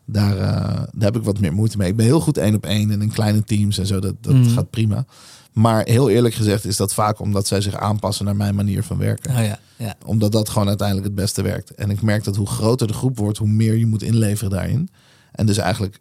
Daar, 0.04 0.36
uh, 0.36 0.40
daar 0.74 1.12
heb 1.12 1.16
ik 1.16 1.22
wat 1.22 1.40
meer 1.40 1.52
moeite 1.52 1.76
mee. 1.76 1.88
Ik 1.88 1.96
ben 1.96 2.06
heel 2.06 2.20
goed 2.20 2.38
één 2.38 2.54
op 2.54 2.66
één 2.66 2.90
en 2.90 3.02
in 3.02 3.10
kleine 3.10 3.44
teams 3.44 3.78
en 3.78 3.86
zo. 3.86 4.00
Dat, 4.00 4.14
dat 4.20 4.34
mhm. 4.34 4.50
gaat 4.50 4.70
prima. 4.70 5.06
Maar 5.58 5.84
heel 5.84 6.10
eerlijk 6.10 6.34
gezegd 6.34 6.64
is 6.64 6.76
dat 6.76 6.94
vaak 6.94 7.20
omdat 7.20 7.46
zij 7.46 7.60
zich 7.60 7.74
aanpassen 7.74 8.24
naar 8.24 8.36
mijn 8.36 8.54
manier 8.54 8.82
van 8.82 8.98
werken. 8.98 9.30
Oh 9.30 9.44
ja, 9.44 9.58
ja. 9.76 9.94
Omdat 10.04 10.32
dat 10.32 10.48
gewoon 10.48 10.68
uiteindelijk 10.68 11.06
het 11.06 11.16
beste 11.16 11.42
werkt. 11.42 11.74
En 11.74 11.90
ik 11.90 12.02
merk 12.02 12.24
dat 12.24 12.36
hoe 12.36 12.46
groter 12.46 12.86
de 12.86 12.92
groep 12.92 13.18
wordt, 13.18 13.38
hoe 13.38 13.48
meer 13.48 13.76
je 13.76 13.86
moet 13.86 14.02
inleveren 14.02 14.50
daarin. 14.50 14.88
En 15.32 15.46
dus 15.46 15.56
eigenlijk 15.56 16.00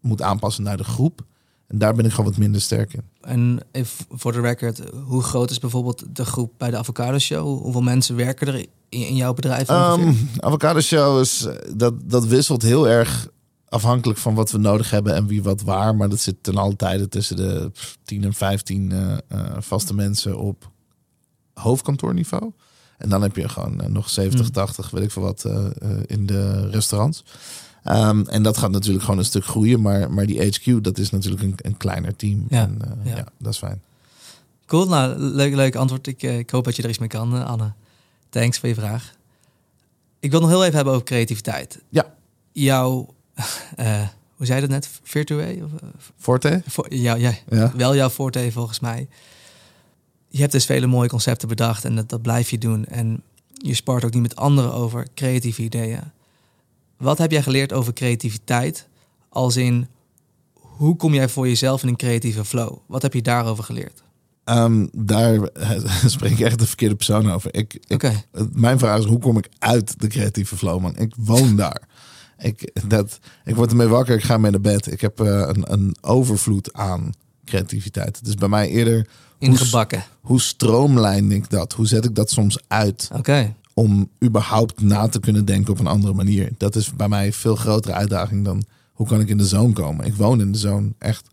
moet 0.00 0.22
aanpassen 0.22 0.62
naar 0.62 0.76
de 0.76 0.84
groep. 0.84 1.24
En 1.66 1.78
daar 1.78 1.94
ben 1.94 2.04
ik 2.04 2.10
gewoon 2.10 2.30
wat 2.30 2.38
minder 2.38 2.60
sterk 2.60 2.92
in. 2.92 3.02
En 3.20 3.60
even 3.72 4.06
voor 4.10 4.32
de 4.32 4.40
record, 4.40 4.82
hoe 5.04 5.22
groot 5.22 5.50
is 5.50 5.58
bijvoorbeeld 5.58 6.04
de 6.12 6.24
groep 6.24 6.52
bij 6.56 6.70
de 6.70 6.76
Avocado 6.76 7.18
Show? 7.18 7.62
Hoeveel 7.62 7.82
mensen 7.82 8.16
werken 8.16 8.46
er 8.46 8.66
in 8.88 9.16
jouw 9.16 9.34
bedrijf? 9.34 9.68
Um, 9.68 10.28
Avocado 10.38 10.80
Show 10.80 11.20
is 11.20 11.46
dat, 11.74 11.94
dat 12.10 12.26
wisselt 12.26 12.62
heel 12.62 12.88
erg 12.88 13.28
afhankelijk 13.70 14.18
van 14.18 14.34
wat 14.34 14.50
we 14.50 14.58
nodig 14.58 14.90
hebben 14.90 15.14
en 15.14 15.26
wie 15.26 15.42
wat 15.42 15.62
waar. 15.62 15.96
Maar 15.96 16.08
dat 16.08 16.20
zit 16.20 16.36
ten 16.40 16.56
alle 16.56 16.76
tijde 16.76 17.08
tussen 17.08 17.36
de 17.36 17.70
10 18.04 18.24
en 18.24 18.32
15 18.34 18.90
uh, 18.90 19.16
uh, 19.32 19.56
vaste 19.58 19.94
mensen 19.94 20.38
op 20.38 20.70
hoofdkantoorniveau. 21.54 22.52
En 22.98 23.08
dan 23.08 23.22
heb 23.22 23.36
je 23.36 23.48
gewoon 23.48 23.80
eh, 23.80 23.88
nog 23.88 24.10
70, 24.10 24.46
Mm. 24.46 24.52
80, 24.52 24.90
weet 24.90 25.02
ik 25.04 25.10
veel 25.10 25.22
wat, 25.22 25.44
eh, 25.44 25.66
eh, 25.66 25.98
in 26.06 26.26
de 26.26 26.68
restaurants. 26.70 27.24
Ehm, 27.84 28.22
en 28.26 28.42
dat 28.42 28.56
gaat 28.56 28.70
natuurlijk 28.70 29.04
gewoon 29.04 29.18
een 29.18 29.24
stuk 29.24 29.44
groeien. 29.44 29.80
Maar, 29.80 30.12
maar 30.12 30.26
die 30.26 30.40
HQ, 30.42 30.82
dat 30.84 30.98
is 30.98 31.10
natuurlijk 31.10 31.42
een, 31.42 31.54
een 31.56 31.76
kleiner 31.76 32.16
team. 32.16 32.46
Ja, 32.48 32.62
En, 32.62 32.78
eh, 32.84 33.10
ja. 33.10 33.16
ja. 33.16 33.26
dat 33.38 33.52
is 33.52 33.58
fijn. 33.58 33.82
Cool, 34.66 34.88
nou, 34.88 35.18
leuk, 35.18 35.54
leuk 35.54 35.74
antwoord. 35.74 36.06
Ik, 36.06 36.22
eh, 36.22 36.38
ik 36.38 36.50
hoop 36.50 36.64
dat 36.64 36.76
je 36.76 36.82
er 36.82 36.88
iets 36.88 36.98
mee 36.98 37.08
kan, 37.08 37.36
eh, 37.36 37.46
Anne. 37.46 37.72
Thanks 38.28 38.58
voor 38.58 38.68
je 38.68 38.74
vraag. 38.74 39.14
Ik 40.20 40.30
wil 40.30 40.40
nog 40.40 40.48
heel 40.48 40.62
even 40.62 40.74
hebben 40.74 40.92
over 40.92 41.06
creativiteit. 41.06 41.82
Ja. 41.88 42.14
Jouw, 42.52 43.14
eh, 43.76 44.02
hoe 44.36 44.46
zei 44.46 44.60
je 44.60 44.66
dat 44.66 44.74
net? 44.74 45.00
Virtueel? 45.02 45.64
Of, 45.64 45.80
eh, 45.80 45.88
Forte? 46.16 46.62
ja, 46.88 47.14
Ja. 47.14 47.72
Wel 47.76 47.94
jouw 47.94 48.10
forte 48.10 48.52
volgens 48.52 48.80
mij. 48.80 49.08
Je 50.28 50.40
hebt 50.40 50.52
dus 50.52 50.64
vele 50.66 50.86
mooie 50.86 51.08
concepten 51.08 51.48
bedacht 51.48 51.84
en 51.84 51.96
dat, 51.96 52.08
dat 52.08 52.22
blijf 52.22 52.50
je 52.50 52.58
doen. 52.58 52.86
En 52.86 53.22
je 53.52 53.74
spart 53.74 54.04
ook 54.04 54.12
niet 54.12 54.22
met 54.22 54.36
anderen 54.36 54.72
over 54.72 55.06
creatieve 55.14 55.62
ideeën. 55.62 56.00
Wat 56.96 57.18
heb 57.18 57.30
jij 57.30 57.42
geleerd 57.42 57.72
over 57.72 57.92
creativiteit? 57.92 58.88
Als 59.28 59.56
in, 59.56 59.88
hoe 60.54 60.96
kom 60.96 61.14
jij 61.14 61.28
voor 61.28 61.48
jezelf 61.48 61.82
in 61.82 61.88
een 61.88 61.96
creatieve 61.96 62.44
flow? 62.44 62.76
Wat 62.86 63.02
heb 63.02 63.14
je 63.14 63.22
daarover 63.22 63.64
geleerd? 63.64 64.02
Ehm, 64.44 64.86
daar 64.92 65.48
spreek 66.06 66.32
ik 66.32 66.40
echt 66.40 66.58
de 66.58 66.66
verkeerde 66.66 66.94
persoon 66.94 67.30
over. 67.30 67.54
Ik. 67.54 67.78
Mijn 68.52 68.78
vraag 68.78 68.98
is, 68.98 69.04
hoe 69.04 69.18
kom 69.18 69.38
ik 69.38 69.48
uit 69.58 70.00
de 70.00 70.06
creatieve 70.06 70.56
flow, 70.56 70.80
man? 70.80 70.96
Ik 70.96 71.14
woon 71.16 71.56
daar. 71.56 71.82
Ik, 72.40 72.70
dat, 72.88 73.18
ik 73.44 73.54
word 73.54 73.70
ermee 73.70 73.86
wakker, 73.86 74.16
ik 74.16 74.22
ga 74.22 74.36
mee 74.38 74.50
naar 74.50 74.60
bed. 74.60 74.92
Ik 74.92 75.00
heb 75.00 75.20
eh, 75.20 75.26
een, 75.26 75.72
een 75.72 75.96
overvloed 76.00 76.72
aan 76.72 77.12
creativiteit. 77.44 78.18
Het 78.18 78.26
is 78.26 78.34
bij 78.34 78.48
mij 78.48 78.68
eerder, 78.68 78.94
hoe, 78.94 79.48
Ingebakken. 79.48 80.04
hoe 80.20 80.40
stroomlijn 80.40 81.32
ik 81.32 81.50
dat? 81.50 81.72
Hoe 81.72 81.86
zet 81.86 82.04
ik 82.04 82.14
dat 82.14 82.30
soms 82.30 82.58
uit 82.68 83.10
Oké. 83.12 83.54
om 83.74 84.10
überhaupt 84.24 84.82
na 84.82 85.08
te 85.08 85.20
kunnen 85.20 85.44
denken 85.44 85.72
op 85.72 85.78
een 85.78 85.86
andere 85.86 86.14
manier? 86.14 86.50
Dat 86.58 86.76
is 86.76 86.94
bij 86.94 87.08
mij 87.08 87.26
een 87.26 87.32
veel 87.32 87.56
grotere 87.56 87.94
uitdaging 87.94 88.44
dan 88.44 88.64
hoe 88.92 89.06
kan 89.06 89.20
ik 89.20 89.28
in 89.28 89.38
de 89.38 89.46
zone 89.46 89.72
komen? 89.72 90.06
Ik 90.06 90.14
woon 90.14 90.40
in 90.40 90.52
de 90.52 90.58
zone, 90.58 90.92
echt. 90.98 91.28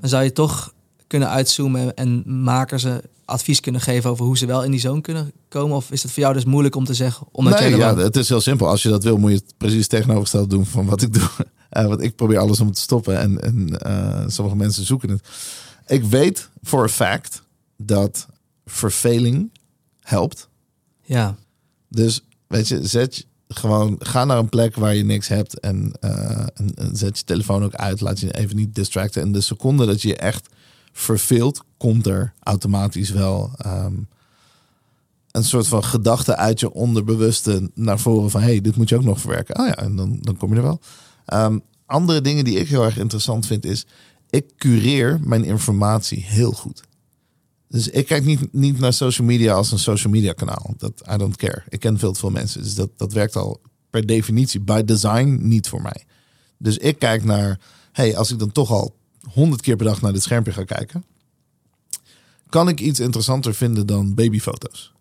Dan 0.00 0.08
zou 0.08 0.24
je 0.24 0.32
toch 0.32 0.72
kunnen 1.06 1.28
uitzoomen 1.28 1.94
en 1.94 2.42
makers 2.42 2.82
ze 2.82 3.02
advies 3.26 3.60
kunnen 3.60 3.80
geven 3.80 4.10
over 4.10 4.24
hoe 4.24 4.38
ze 4.38 4.46
wel 4.46 4.64
in 4.64 4.70
die 4.70 4.80
zone 4.80 5.00
kunnen 5.00 5.32
komen? 5.48 5.76
Of 5.76 5.90
is 5.90 6.02
het 6.02 6.12
voor 6.12 6.22
jou 6.22 6.34
dus 6.34 6.44
moeilijk 6.44 6.74
om 6.74 6.84
te 6.84 6.94
zeggen? 6.94 7.26
Omdat 7.32 7.60
nee, 7.60 7.68
jij 7.68 7.78
ja, 7.78 7.96
het 7.96 8.16
is 8.16 8.28
heel 8.28 8.40
simpel. 8.40 8.68
Als 8.68 8.82
je 8.82 8.88
dat 8.88 9.04
wil, 9.04 9.16
moet 9.16 9.30
je 9.30 9.36
het 9.36 9.54
precies 9.56 9.86
tegenovergesteld 9.86 10.50
doen 10.50 10.66
van 10.66 10.86
wat 10.86 11.02
ik 11.02 11.12
doe. 11.12 11.28
Eh, 11.70 11.86
want 11.86 12.02
ik 12.02 12.16
probeer 12.16 12.38
alles 12.38 12.60
om 12.60 12.72
te 12.72 12.80
stoppen. 12.80 13.18
En, 13.18 13.42
en 13.42 13.78
eh, 13.78 14.24
sommige 14.26 14.56
mensen 14.56 14.84
zoeken 14.84 15.08
het. 15.08 15.28
Ik 15.86 16.04
weet 16.04 16.48
voor 16.62 16.82
een 16.82 16.88
fact 16.88 17.42
dat 17.76 18.26
verveling 18.64 19.50
helpt. 20.00 20.48
ja. 21.02 21.36
Dus 21.88 22.20
weet 22.46 22.68
je, 22.68 22.86
zet 22.86 23.26
gewoon, 23.48 23.96
ga 23.98 24.24
naar 24.24 24.38
een 24.38 24.48
plek 24.48 24.76
waar 24.76 24.94
je 24.94 25.04
niks 25.04 25.28
hebt. 25.28 25.60
En, 25.60 25.92
eh, 26.00 26.46
en, 26.54 26.74
en 26.74 26.96
zet 26.96 27.18
je 27.18 27.24
telefoon 27.24 27.64
ook 27.64 27.74
uit. 27.74 28.00
Laat 28.00 28.20
je 28.20 28.32
even 28.32 28.56
niet 28.56 28.74
distracten. 28.74 29.22
En 29.22 29.32
de 29.32 29.40
seconde 29.40 29.86
dat 29.86 30.02
je 30.02 30.16
echt 30.16 30.48
verveelt, 30.96 31.62
komt 31.76 32.06
er 32.06 32.32
automatisch 32.42 33.10
wel 33.10 33.50
ehm, 33.56 33.94
een 35.30 35.44
soort 35.44 35.66
van 35.66 35.84
gedachte 35.84 36.36
uit 36.36 36.60
je 36.60 36.72
onderbewuste 36.72 37.70
naar 37.74 37.98
voren 37.98 38.30
van 38.30 38.40
hey, 38.40 38.60
dit 38.60 38.76
moet 38.76 38.88
je 38.88 38.96
ook 38.96 39.04
nog 39.04 39.20
verwerken. 39.20 39.58
Oh 39.58 39.66
ja, 39.66 39.76
en 39.76 39.96
dan, 39.96 40.18
dan 40.20 40.36
kom 40.36 40.50
je 40.50 40.56
er 40.56 40.62
wel. 40.62 40.80
Ehm, 41.24 41.58
andere 41.86 42.20
dingen 42.20 42.44
die 42.44 42.58
ik 42.58 42.68
heel 42.68 42.84
erg 42.84 42.98
interessant 42.98 43.46
vind 43.46 43.64
is, 43.64 43.86
ik 44.30 44.52
cureer 44.56 45.20
mijn 45.22 45.44
informatie 45.44 46.24
heel 46.24 46.52
goed. 46.52 46.82
Dus 47.68 47.88
ik 47.88 48.06
kijk 48.06 48.24
niet, 48.24 48.52
niet 48.52 48.78
naar 48.78 48.92
social 48.92 49.26
media 49.26 49.54
als 49.54 49.72
een 49.72 49.78
social 49.78 50.12
media 50.12 50.32
kanaal. 50.32 50.74
Dat 50.76 51.02
I 51.12 51.16
don't 51.16 51.36
care. 51.36 51.62
Ik 51.68 51.80
ken 51.80 51.98
veel 51.98 52.12
te 52.12 52.18
veel 52.18 52.30
mensen. 52.30 52.62
Dus 52.62 52.74
dat, 52.74 52.90
dat 52.96 53.12
werkt 53.12 53.36
al 53.36 53.60
per 53.90 54.06
definitie, 54.06 54.60
by 54.60 54.82
design, 54.84 55.38
niet 55.42 55.68
voor 55.68 55.82
mij. 55.82 56.04
Dus 56.58 56.78
ik 56.78 56.98
kijk 56.98 57.24
naar, 57.24 57.60
hey, 57.92 58.16
als 58.16 58.30
ik 58.30 58.38
dan 58.38 58.52
toch 58.52 58.70
al 58.70 58.96
honderd 59.32 59.60
keer 59.60 59.76
per 59.76 59.86
dag 59.86 60.00
naar 60.00 60.12
dit 60.12 60.22
schermpje 60.22 60.52
ga 60.52 60.64
kijken, 60.64 61.04
kan 62.48 62.68
ik 62.68 62.80
iets 62.80 63.00
interessanter 63.00 63.54
vinden 63.54 63.86
dan 63.86 64.14
babyfoto's? 64.14 64.92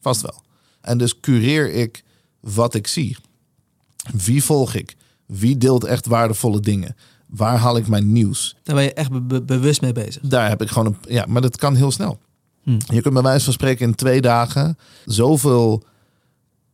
Vast 0.00 0.20
wel. 0.20 0.42
En 0.80 0.98
dus 0.98 1.20
cureer 1.20 1.72
ik 1.72 2.04
wat 2.40 2.74
ik 2.74 2.86
zie. 2.86 3.16
Wie 4.12 4.44
volg 4.44 4.74
ik? 4.74 4.96
Wie 5.26 5.56
deelt 5.58 5.84
echt 5.84 6.06
waardevolle 6.06 6.60
dingen? 6.60 6.96
Waar 7.26 7.56
haal 7.58 7.76
ik 7.76 7.88
mijn 7.88 8.12
nieuws? 8.12 8.56
Daar 8.62 8.74
ben 8.74 8.84
je 8.84 8.92
echt 8.92 9.10
be- 9.10 9.20
be- 9.20 9.42
bewust 9.42 9.80
mee 9.80 9.92
bezig. 9.92 10.22
Daar 10.22 10.48
heb 10.48 10.62
ik 10.62 10.68
gewoon 10.68 10.86
een. 10.86 10.96
Ja, 11.14 11.24
maar 11.28 11.42
dat 11.42 11.56
kan 11.56 11.74
heel 11.74 11.90
snel. 11.90 12.18
Hm. 12.62 12.70
Je 12.86 13.00
kunt 13.00 13.14
bij 13.14 13.22
wijze 13.22 13.44
van 13.44 13.52
spreken 13.52 13.86
in 13.86 13.94
twee 13.94 14.20
dagen 14.20 14.78
zoveel 15.04 15.82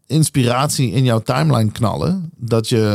inspiratie 0.06 0.90
in 0.90 1.04
jouw 1.04 1.18
timeline 1.20 1.70
knallen. 1.70 2.30
Dat 2.36 2.68
je, 2.68 2.92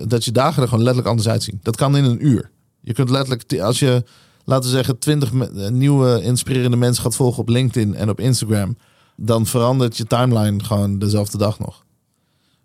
eh, 0.00 0.08
dat 0.08 0.24
je 0.24 0.32
dagen 0.32 0.62
er 0.62 0.68
gewoon 0.68 0.84
letterlijk 0.84 1.08
anders 1.08 1.28
uitzien. 1.28 1.60
Dat 1.62 1.76
kan 1.76 1.96
in 1.96 2.04
een 2.04 2.26
uur. 2.26 2.50
Je 2.82 2.92
kunt 2.92 3.10
letterlijk, 3.10 3.60
als 3.60 3.78
je, 3.78 4.04
laten 4.44 4.70
zeggen, 4.70 4.98
twintig 4.98 5.32
nieuwe 5.70 6.22
inspirerende 6.22 6.76
mensen 6.76 7.02
gaat 7.02 7.16
volgen 7.16 7.40
op 7.40 7.48
LinkedIn 7.48 7.94
en 7.94 8.08
op 8.08 8.20
Instagram. 8.20 8.76
Dan 9.16 9.46
verandert 9.46 9.96
je 9.96 10.04
timeline 10.04 10.64
gewoon 10.64 10.98
dezelfde 10.98 11.38
dag 11.38 11.58
nog. 11.58 11.84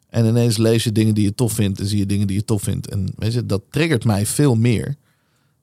En 0.10 0.26
ineens 0.26 0.58
lees 0.58 0.84
je 0.84 0.92
dingen 0.92 1.14
die 1.14 1.24
je 1.24 1.36
tof 1.36 1.54
vindt 1.54 1.80
en 1.80 1.86
zie 1.86 1.98
je 1.98 2.06
dingen 2.06 2.28
die 2.28 2.36
je 2.36 2.46
tof 2.46 2.62
vindt. 2.62 2.90
En 2.90 3.14
weet 3.16 3.34
je, 3.34 3.46
dat 3.46 3.62
triggert 3.70 4.06
mij 4.06 4.26
veel 4.26 4.56
meer 4.56 4.96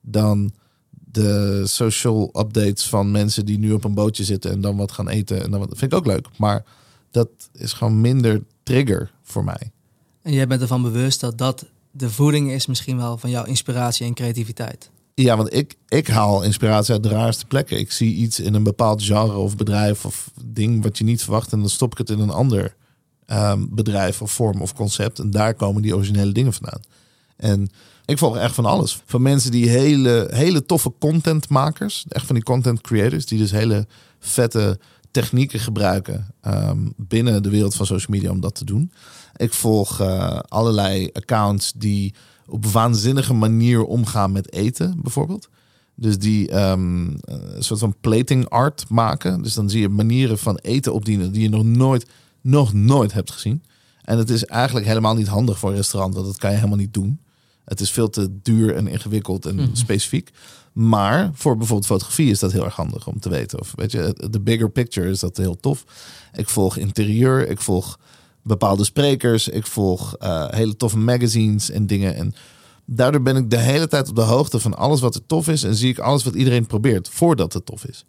dan 0.01 0.51
de 0.89 1.61
social 1.65 2.29
updates 2.33 2.87
van 2.87 3.11
mensen 3.11 3.45
die 3.45 3.57
nu 3.57 3.71
op 3.71 3.83
een 3.83 3.93
bootje 3.93 4.23
zitten 4.23 4.51
en 4.51 4.61
dan 4.61 4.77
wat 4.77 4.91
gaan 4.91 5.09
eten. 5.09 5.43
En 5.43 5.51
dan 5.51 5.59
wat, 5.59 5.69
vind 5.77 5.91
ik 5.91 5.97
ook 5.97 6.05
leuk. 6.05 6.27
Maar 6.37 6.65
dat 7.11 7.29
is 7.51 7.73
gewoon 7.73 8.01
minder 8.01 8.43
trigger 8.63 9.11
voor 9.21 9.43
mij. 9.43 9.71
En 10.21 10.33
jij 10.33 10.47
bent 10.47 10.61
ervan 10.61 10.81
bewust 10.81 11.19
dat 11.19 11.37
dat 11.37 11.65
de 11.97 12.09
voeding 12.09 12.51
is 12.51 12.65
misschien 12.65 12.97
wel 12.97 13.17
van 13.17 13.29
jouw 13.29 13.43
inspiratie 13.43 14.05
en 14.05 14.13
creativiteit. 14.13 14.89
Ja, 15.13 15.37
want 15.37 15.53
ik, 15.53 15.75
ik 15.87 16.07
haal 16.07 16.43
inspiratie 16.43 16.93
uit 16.93 17.03
de 17.03 17.09
raarste 17.09 17.45
plekken. 17.45 17.79
Ik 17.79 17.91
zie 17.91 18.15
iets 18.15 18.39
in 18.39 18.53
een 18.53 18.63
bepaald 18.63 19.03
genre 19.03 19.37
of 19.37 19.55
bedrijf 19.55 20.05
of 20.05 20.31
ding 20.45 20.83
wat 20.83 20.97
je 20.97 21.03
niet 21.03 21.23
verwacht. 21.23 21.51
En 21.51 21.59
dan 21.59 21.69
stop 21.69 21.91
ik 21.91 21.97
het 21.97 22.09
in 22.09 22.19
een 22.19 22.29
ander 22.29 22.75
ehm, 23.25 23.65
bedrijf 23.69 24.21
of 24.21 24.31
vorm 24.31 24.61
of 24.61 24.73
concept. 24.73 25.19
En 25.19 25.31
daar 25.31 25.53
komen 25.53 25.81
die 25.81 25.95
originele 25.95 26.31
dingen 26.31 26.53
vandaan. 26.53 26.81
En 27.35 27.69
ik 28.05 28.17
volg 28.17 28.37
echt 28.37 28.55
van 28.55 28.65
alles. 28.65 29.01
Van 29.05 29.21
mensen 29.21 29.51
die 29.51 29.69
hele, 29.69 30.27
hele 30.31 30.65
toffe 30.65 30.93
contentmakers. 30.99 32.05
Echt 32.09 32.25
van 32.25 32.35
die 32.35 32.43
content 32.43 32.81
creators. 32.81 33.25
Die 33.25 33.37
dus 33.37 33.51
hele 33.51 33.87
vette 34.19 34.79
technieken 35.11 35.59
gebruiken 35.59 36.27
ehm, 36.41 36.77
binnen 36.95 37.43
de 37.43 37.49
wereld 37.49 37.75
van 37.75 37.85
social 37.85 38.15
media 38.15 38.31
om 38.31 38.39
dat 38.39 38.55
te 38.55 38.65
doen. 38.65 38.91
Ik 39.35 39.53
volg 39.53 39.99
eh, 39.99 40.39
allerlei 40.47 41.09
accounts 41.13 41.73
die 41.75 42.13
op 42.47 42.65
waanzinnige 42.65 43.33
manier 43.33 43.83
omgaan 43.83 44.31
met 44.31 44.51
eten, 44.53 45.01
bijvoorbeeld. 45.01 45.49
Dus 45.95 46.17
die 46.17 46.49
ehm, 46.49 47.07
een 47.21 47.63
soort 47.63 47.79
van 47.79 47.95
plating 48.01 48.49
art 48.49 48.85
maken. 48.89 49.41
Dus 49.41 49.53
dan 49.53 49.69
zie 49.69 49.81
je 49.81 49.89
manieren 49.89 50.37
van 50.37 50.55
eten 50.57 50.93
opdienen 50.93 51.31
die 51.31 51.41
je 51.41 51.49
nog 51.49 51.63
nooit, 51.63 52.05
nog 52.41 52.73
nooit 52.73 53.13
hebt 53.13 53.31
gezien. 53.31 53.63
En 54.01 54.17
het 54.17 54.29
is 54.29 54.45
eigenlijk 54.45 54.85
helemaal 54.85 55.15
niet 55.15 55.27
handig 55.27 55.59
voor 55.59 55.69
een 55.69 55.75
restaurant, 55.75 56.13
want 56.13 56.25
dat 56.25 56.37
kan 56.37 56.49
je 56.49 56.55
helemaal 56.55 56.77
niet 56.77 56.93
doen. 56.93 57.19
Het 57.65 57.79
is 57.79 57.91
veel 57.91 58.09
te 58.09 58.39
duur 58.41 58.75
en 58.75 58.87
ingewikkeld 58.87 59.45
en 59.45 59.55
Mhm. 59.55 59.67
specifiek. 59.75 60.29
Maar 60.73 61.29
voor 61.33 61.57
bijvoorbeeld 61.57 61.87
fotografie 61.89 62.29
is 62.31 62.39
dat 62.39 62.51
heel 62.51 62.65
erg 62.65 62.75
handig 62.75 63.07
om 63.07 63.19
te 63.19 63.29
weten. 63.29 63.59
Of 63.59 63.73
weet 63.75 63.91
je, 63.91 64.27
de 64.29 64.39
bigger 64.41 64.69
picture 64.71 65.09
is 65.09 65.19
dat 65.19 65.37
heel 65.37 65.59
tof. 65.59 65.83
Ik 66.33 66.49
volg 66.49 66.77
interieur, 66.77 67.49
ik 67.49 67.61
volg 67.61 67.99
bepaalde 68.45 68.83
sprekers, 68.83 69.47
ik 69.47 69.67
volg 69.67 70.15
eh, 70.17 70.47
hele 70.49 70.75
toffe 70.75 70.97
magazines 70.97 71.69
en 71.69 71.87
dingen. 71.87 72.15
En 72.15 72.33
daardoor 72.85 73.21
ben 73.21 73.35
ik 73.35 73.49
de 73.49 73.57
hele 73.57 73.87
tijd 73.87 74.09
op 74.09 74.15
de 74.15 74.21
hoogte 74.21 74.59
van 74.59 74.77
alles 74.77 74.99
wat 74.99 75.15
er 75.15 75.25
tof 75.25 75.47
is. 75.47 75.63
En 75.63 75.75
zie 75.75 75.89
ik 75.89 75.99
alles 75.99 76.23
wat 76.23 76.35
iedereen 76.35 76.65
probeert 76.65 77.09
voordat 77.09 77.53
het 77.53 77.65
tof 77.65 77.85
is. 77.85 78.05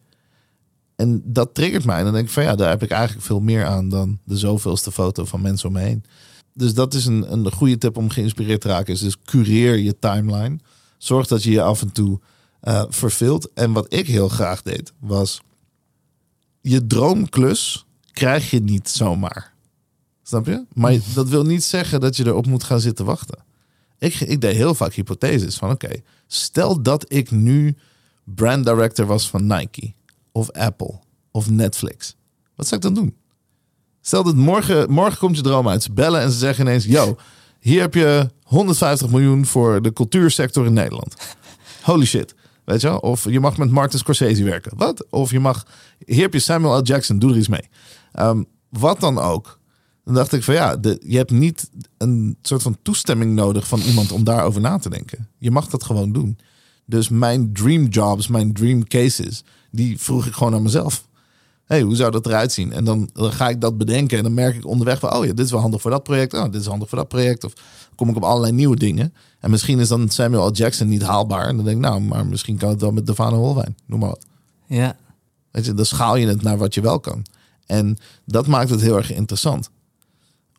En 0.97 1.23
dat 1.25 1.55
triggert 1.55 1.85
mij. 1.85 1.99
En 1.99 2.05
dan 2.05 2.13
denk 2.13 2.27
ik 2.27 2.33
van 2.33 2.43
ja, 2.43 2.55
daar 2.55 2.69
heb 2.69 2.83
ik 2.83 2.91
eigenlijk 2.91 3.27
veel 3.27 3.41
meer 3.41 3.65
aan 3.65 3.89
dan 3.89 4.19
de 4.25 4.37
zoveelste 4.37 4.93
foto 4.93 5.25
van 5.25 5.41
mensen 5.41 5.69
om 5.69 5.75
me 5.75 5.81
heen. 5.81 6.05
Dus 6.55 6.75
dat 6.75 6.95
is 6.95 7.07
een, 7.07 7.33
een 7.33 7.53
goede 7.53 7.79
tip 7.79 7.97
om 7.97 8.11
geïnspireerd 8.11 8.61
te 8.61 8.69
raken. 8.69 8.93
Is 8.93 9.01
dus 9.01 9.17
cureer 9.25 9.77
je 9.77 9.99
timeline. 9.99 10.59
Zorg 10.99 11.27
dat 11.27 11.43
je 11.43 11.51
je 11.51 11.63
af 11.63 11.83
en 11.83 11.93
toe 11.93 12.21
eh 12.61 12.85
verveelt. 12.89 13.53
En 13.55 13.73
wat 13.73 13.93
ik 13.93 14.07
heel 14.07 14.29
graag 14.29 14.63
deed, 14.63 14.93
was 14.99 15.41
je 16.61 16.87
droomklus 16.87 17.87
krijg 18.13 18.51
je 18.51 18.61
niet 18.61 18.89
zomaar. 18.89 19.56
Snap 20.29 20.47
je? 20.47 20.65
Maar 20.73 20.93
je- 20.93 21.01
dat 21.15 21.29
wil 21.29 21.45
niet 21.45 21.65
zeggen 21.65 22.01
dat 22.01 22.17
je 22.17 22.27
erop 22.27 22.47
moet 22.47 22.65
gaan 22.65 22.81
zitten 22.81 23.05
wachten. 23.05 23.39
Ik, 23.99 24.15
ik 24.21 24.41
deed 24.41 24.57
heel 24.57 24.75
vaak 24.75 24.93
hypotheses 24.93 25.57
van 25.57 25.71
oké, 25.71 25.91
stel 26.27 26.83
dat 26.83 27.13
ik 27.13 27.31
nu 27.31 27.77
brand 28.25 28.65
director 28.65 29.07
was 29.07 29.31
van 29.31 29.47
Nike 29.47 29.93
of 30.33 30.51
Apple 30.51 30.99
of 31.31 31.51
Netflix. 31.51 32.17
Wat 32.55 32.67
zou 32.67 32.81
ik 32.81 32.87
dan 32.87 32.95
doen? 32.95 33.17
Stel 34.01 34.23
dat 34.25 34.37
morgen, 34.37 34.91
morgen 34.91 35.19
komt 35.19 35.37
je 35.37 35.43
droom 35.43 35.69
uit. 35.69 35.83
Ze 35.83 35.93
bellen 35.93 36.21
en 36.21 36.31
ze 36.31 36.39
zeggen 36.39 36.67
ineens: 36.67 36.85
Yo, 36.85 37.17
hier 37.61 37.81
heb 37.81 37.95
je 37.95 38.31
150 38.43 39.09
miljoen 39.11 39.47
voor 39.47 39.83
de 39.83 39.93
cultuursector 39.93 40.67
in 40.67 40.73
Nederland. 40.73 41.15
Holy 41.83 42.05
shit. 42.07 42.35
Weet 42.65 42.81
je 42.81 42.89
wel? 42.89 42.99
Of 42.99 43.31
je 43.31 43.41
mag 43.41 43.57
met 43.57 43.71
Martin 43.71 43.99
Scorsese 43.99 44.45
werken. 44.45 44.77
Wat? 44.77 45.07
Of 45.11 45.31
je 45.31 45.41
mag... 45.41 45.67
Hier 46.05 46.23
heb 46.23 46.33
je 46.33 46.39
Samuel 46.39 46.79
L. 46.79 46.83
Jackson, 46.83 47.19
doe 47.19 47.31
er 47.31 47.37
iets 47.37 47.49
mee. 47.49 47.69
Ehm, 48.13 48.43
wat 48.71 49.01
dan 49.01 49.19
ook. 49.19 49.59
Dan 50.07 50.15
dacht 50.15 50.33
ik 50.33 50.43
van 50.43 50.55
ja, 50.55 50.77
de, 50.77 51.01
je 51.07 51.17
hebt 51.17 51.31
niet 51.31 51.71
een 51.99 52.37
soort 52.43 52.63
van 52.63 52.77
toestemming 52.83 53.35
nodig 53.35 53.67
van 53.67 53.81
iemand 53.81 54.13
om 54.13 54.25
daarover 54.25 54.61
na 54.61 54.79
te 54.79 54.91
denken. 54.91 55.29
Je 55.39 55.51
mag 55.51 55.69
dat 55.69 55.85
gewoon 55.85 56.13
doen. 56.13 56.39
Dus 56.85 57.09
mijn 57.09 57.53
dream 57.53 57.87
jobs, 57.87 58.27
mijn 58.27 58.53
dream 58.53 58.87
cases, 58.87 59.45
die 59.71 60.01
vroeg 60.01 60.27
ik 60.27 60.33
gewoon 60.33 60.55
aan 60.55 60.63
mezelf. 60.63 61.07
hey, 61.65 61.81
hoe 61.81 61.97
zou 61.97 62.11
dat 62.11 62.27
eruit 62.27 62.53
zien? 62.53 62.73
En 62.73 62.85
dan, 62.85 63.11
dan 63.13 63.33
ga 63.33 63.49
ik 63.49 63.61
dat 63.61 63.79
bedenken 63.79 64.17
en 64.17 64.23
dan 64.23 64.35
merk 64.35 64.57
ik 64.57 64.67
onderweg 64.67 64.99
van, 64.99 65.13
oh 65.13 65.25
ja, 65.25 65.33
dit 65.33 65.45
is 65.45 65.51
wel 65.51 65.61
handig 65.61 65.81
voor 65.81 65.91
dat 65.91 66.03
project. 66.03 66.35
Oh, 66.35 66.45
dit 66.45 66.61
is 66.61 66.67
handig 66.67 66.89
voor 66.89 66.99
dat 66.99 67.09
project. 67.09 67.45
Of 67.45 67.53
kom 67.95 68.09
ik 68.09 68.17
op 68.17 68.23
allerlei 68.23 68.53
nieuwe 68.53 68.77
dingen. 68.77 69.15
En 69.41 69.51
misschien 69.51 69.79
is 69.79 69.89
dan 69.89 70.09
Samuel 70.09 70.47
L. 70.47 70.53
Jackson 70.53 70.89
niet 70.89 71.03
haalbaar. 71.03 71.49
En 71.49 71.57
dan 71.57 71.65
denk 71.65 71.77
ik, 71.77 71.83
nou, 71.83 72.01
maar 72.01 72.27
misschien 72.27 72.57
kan 72.57 72.69
het 72.69 72.81
wel 72.81 72.93
met 72.93 73.07
Devano 73.07 73.37
Holwijn. 73.37 73.77
Noem 73.87 74.01
maar 74.01 74.09
wat. 74.09 74.27
Ja. 74.67 74.97
Weet 75.51 75.65
je, 75.65 75.75
dan 75.75 75.87
schaal 75.87 76.17
je 76.17 76.27
het 76.27 76.43
naar 76.43 76.59
wat 76.59 76.75
je 76.75 76.81
wel 76.81 77.01
kan. 77.01 77.25
En 77.67 77.97
dat 78.25 78.47
maakt 78.47 78.71
het 78.71 78.81
heel 78.81 78.97
erg 78.97 79.13
interessant. 79.13 79.71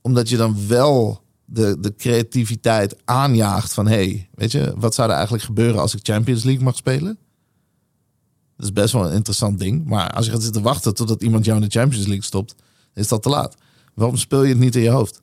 Omdat 0.08 0.30
je 0.30 0.38
dan 0.38 0.68
wel 0.68 1.22
de, 1.46 1.80
de 1.80 1.96
creativiteit 1.96 2.96
aanjaagt 3.06 3.74
van... 3.74 3.88
hey, 3.88 4.30
weet 4.34 4.52
je, 4.52 4.74
wat 4.78 4.94
zou 4.94 5.10
er 5.10 5.16
eigenlijk 5.16 5.44
gebeuren 5.44 5.82
als 5.82 5.96
ik 5.96 6.00
Champions 6.04 6.44
League 6.44 6.64
mag 6.64 6.76
spelen? 6.76 7.18
Dat 8.56 8.66
is 8.66 8.74
best 8.74 8.94
wel 8.94 9.06
een 9.06 9.14
interessant 9.14 9.60
ding. 9.60 9.86
Maar 9.86 10.12
als 10.12 10.26
je 10.26 10.32
gaat 10.32 10.44
zitten 10.44 10.62
wachten 10.62 10.94
totdat 10.94 11.24
iemand 11.24 11.46
jou 11.46 11.62
in 11.62 11.68
de 11.68 11.80
Champions 11.80 12.06
League 12.06 12.24
stopt... 12.24 12.56
is 12.94 13.08
dat 13.08 13.24
te 13.24 13.30
laat. 13.30 13.56
Waarom 13.94 14.18
speel 14.18 14.44
je 14.44 14.50
het 14.50 14.60
niet 14.60 14.76
in 14.76 14.82
je 14.82 14.90
hoofd? 14.90 15.22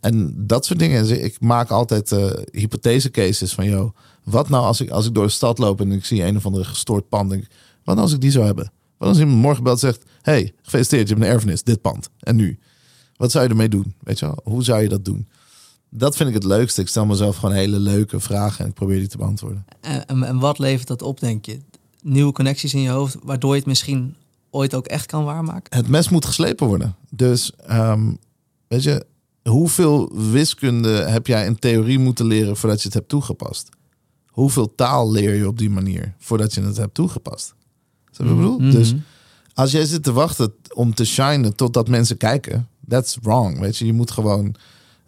En 0.00 0.46
dat 0.46 0.64
soort 0.64 0.78
dingen. 0.78 1.24
Ik 1.24 1.40
maak 1.40 1.70
altijd 1.70 2.10
uh, 2.10 2.30
hypothese 2.50 3.10
cases 3.10 3.52
van... 3.52 3.64
joh, 3.64 3.96
wat 4.24 4.48
nou 4.48 4.64
als 4.64 4.80
ik, 4.80 4.90
als 4.90 5.06
ik 5.06 5.14
door 5.14 5.26
de 5.26 5.30
stad 5.30 5.58
loop 5.58 5.80
en 5.80 5.92
ik 5.92 6.04
zie 6.04 6.24
een 6.24 6.36
of 6.36 6.46
andere 6.46 6.64
gestoord 6.64 7.08
pand... 7.08 7.30
Wat 7.30 7.94
nou 7.94 7.98
als 7.98 8.12
ik 8.12 8.20
die 8.20 8.30
zou 8.30 8.44
hebben? 8.44 8.72
Wat 8.98 9.08
als 9.08 9.18
iemand 9.18 9.38
morgen 9.38 9.64
belt 9.64 9.80
zegt... 9.80 10.04
hey, 10.22 10.52
gefeliciteerd, 10.62 11.08
je 11.08 11.14
hebt 11.14 11.26
een 11.26 11.32
erfenis, 11.32 11.62
dit 11.62 11.80
pand. 11.80 12.08
En 12.20 12.36
nu? 12.36 12.58
Wat 13.22 13.30
zou 13.30 13.44
je 13.44 13.50
ermee 13.50 13.68
doen? 13.68 13.94
Weet 14.00 14.18
je 14.18 14.26
wel? 14.26 14.38
Hoe 14.44 14.64
zou 14.64 14.82
je 14.82 14.88
dat 14.88 15.04
doen? 15.04 15.28
Dat 15.88 16.16
vind 16.16 16.28
ik 16.28 16.34
het 16.34 16.44
leukste. 16.44 16.80
Ik 16.80 16.88
stel 16.88 17.06
mezelf 17.06 17.36
gewoon 17.36 17.54
hele 17.54 17.78
leuke 17.78 18.20
vragen 18.20 18.64
en 18.64 18.70
ik 18.70 18.74
probeer 18.74 18.98
die 18.98 19.08
te 19.08 19.16
beantwoorden. 19.16 19.64
En, 19.80 20.06
en, 20.06 20.22
en 20.22 20.38
wat 20.38 20.58
levert 20.58 20.88
dat 20.88 21.02
op, 21.02 21.20
denk 21.20 21.46
je? 21.46 21.60
Nieuwe 22.02 22.32
connecties 22.32 22.74
in 22.74 22.80
je 22.80 22.88
hoofd, 22.88 23.16
waardoor 23.22 23.50
je 23.50 23.58
het 23.58 23.66
misschien 23.66 24.14
ooit 24.50 24.74
ook 24.74 24.86
echt 24.86 25.06
kan 25.06 25.24
waarmaken? 25.24 25.76
Het 25.76 25.88
mes 25.88 26.08
moet 26.08 26.24
geslepen 26.24 26.66
worden. 26.66 26.96
Dus 27.10 27.52
um, 27.70 28.18
weet 28.68 28.82
je, 28.82 29.06
hoeveel 29.42 30.12
wiskunde 30.30 30.90
heb 30.90 31.26
jij 31.26 31.46
in 31.46 31.58
theorie 31.58 31.98
moeten 31.98 32.26
leren 32.26 32.56
voordat 32.56 32.78
je 32.78 32.84
het 32.84 32.94
hebt 32.94 33.08
toegepast? 33.08 33.68
Hoeveel 34.26 34.74
taal 34.74 35.10
leer 35.10 35.34
je 35.34 35.46
op 35.46 35.58
die 35.58 35.70
manier 35.70 36.14
voordat 36.18 36.54
je 36.54 36.62
het 36.62 36.76
hebt 36.76 36.94
toegepast? 36.94 37.54
Dat 38.10 38.26
ik 38.26 38.36
bedoel? 38.36 38.58
Mhm. 38.58 38.70
Dus 38.70 38.94
als 39.54 39.72
jij 39.72 39.84
zit 39.84 40.02
te 40.02 40.12
wachten 40.12 40.54
om 40.74 40.94
te 40.94 41.04
shinen 41.04 41.56
totdat 41.56 41.88
mensen 41.88 42.16
kijken, 42.16 42.66
that's 42.92 43.18
wrong. 43.22 43.58
Weet 43.58 43.76
je, 43.76 43.86
je 43.86 43.92
moet 43.92 44.10
gewoon. 44.10 44.54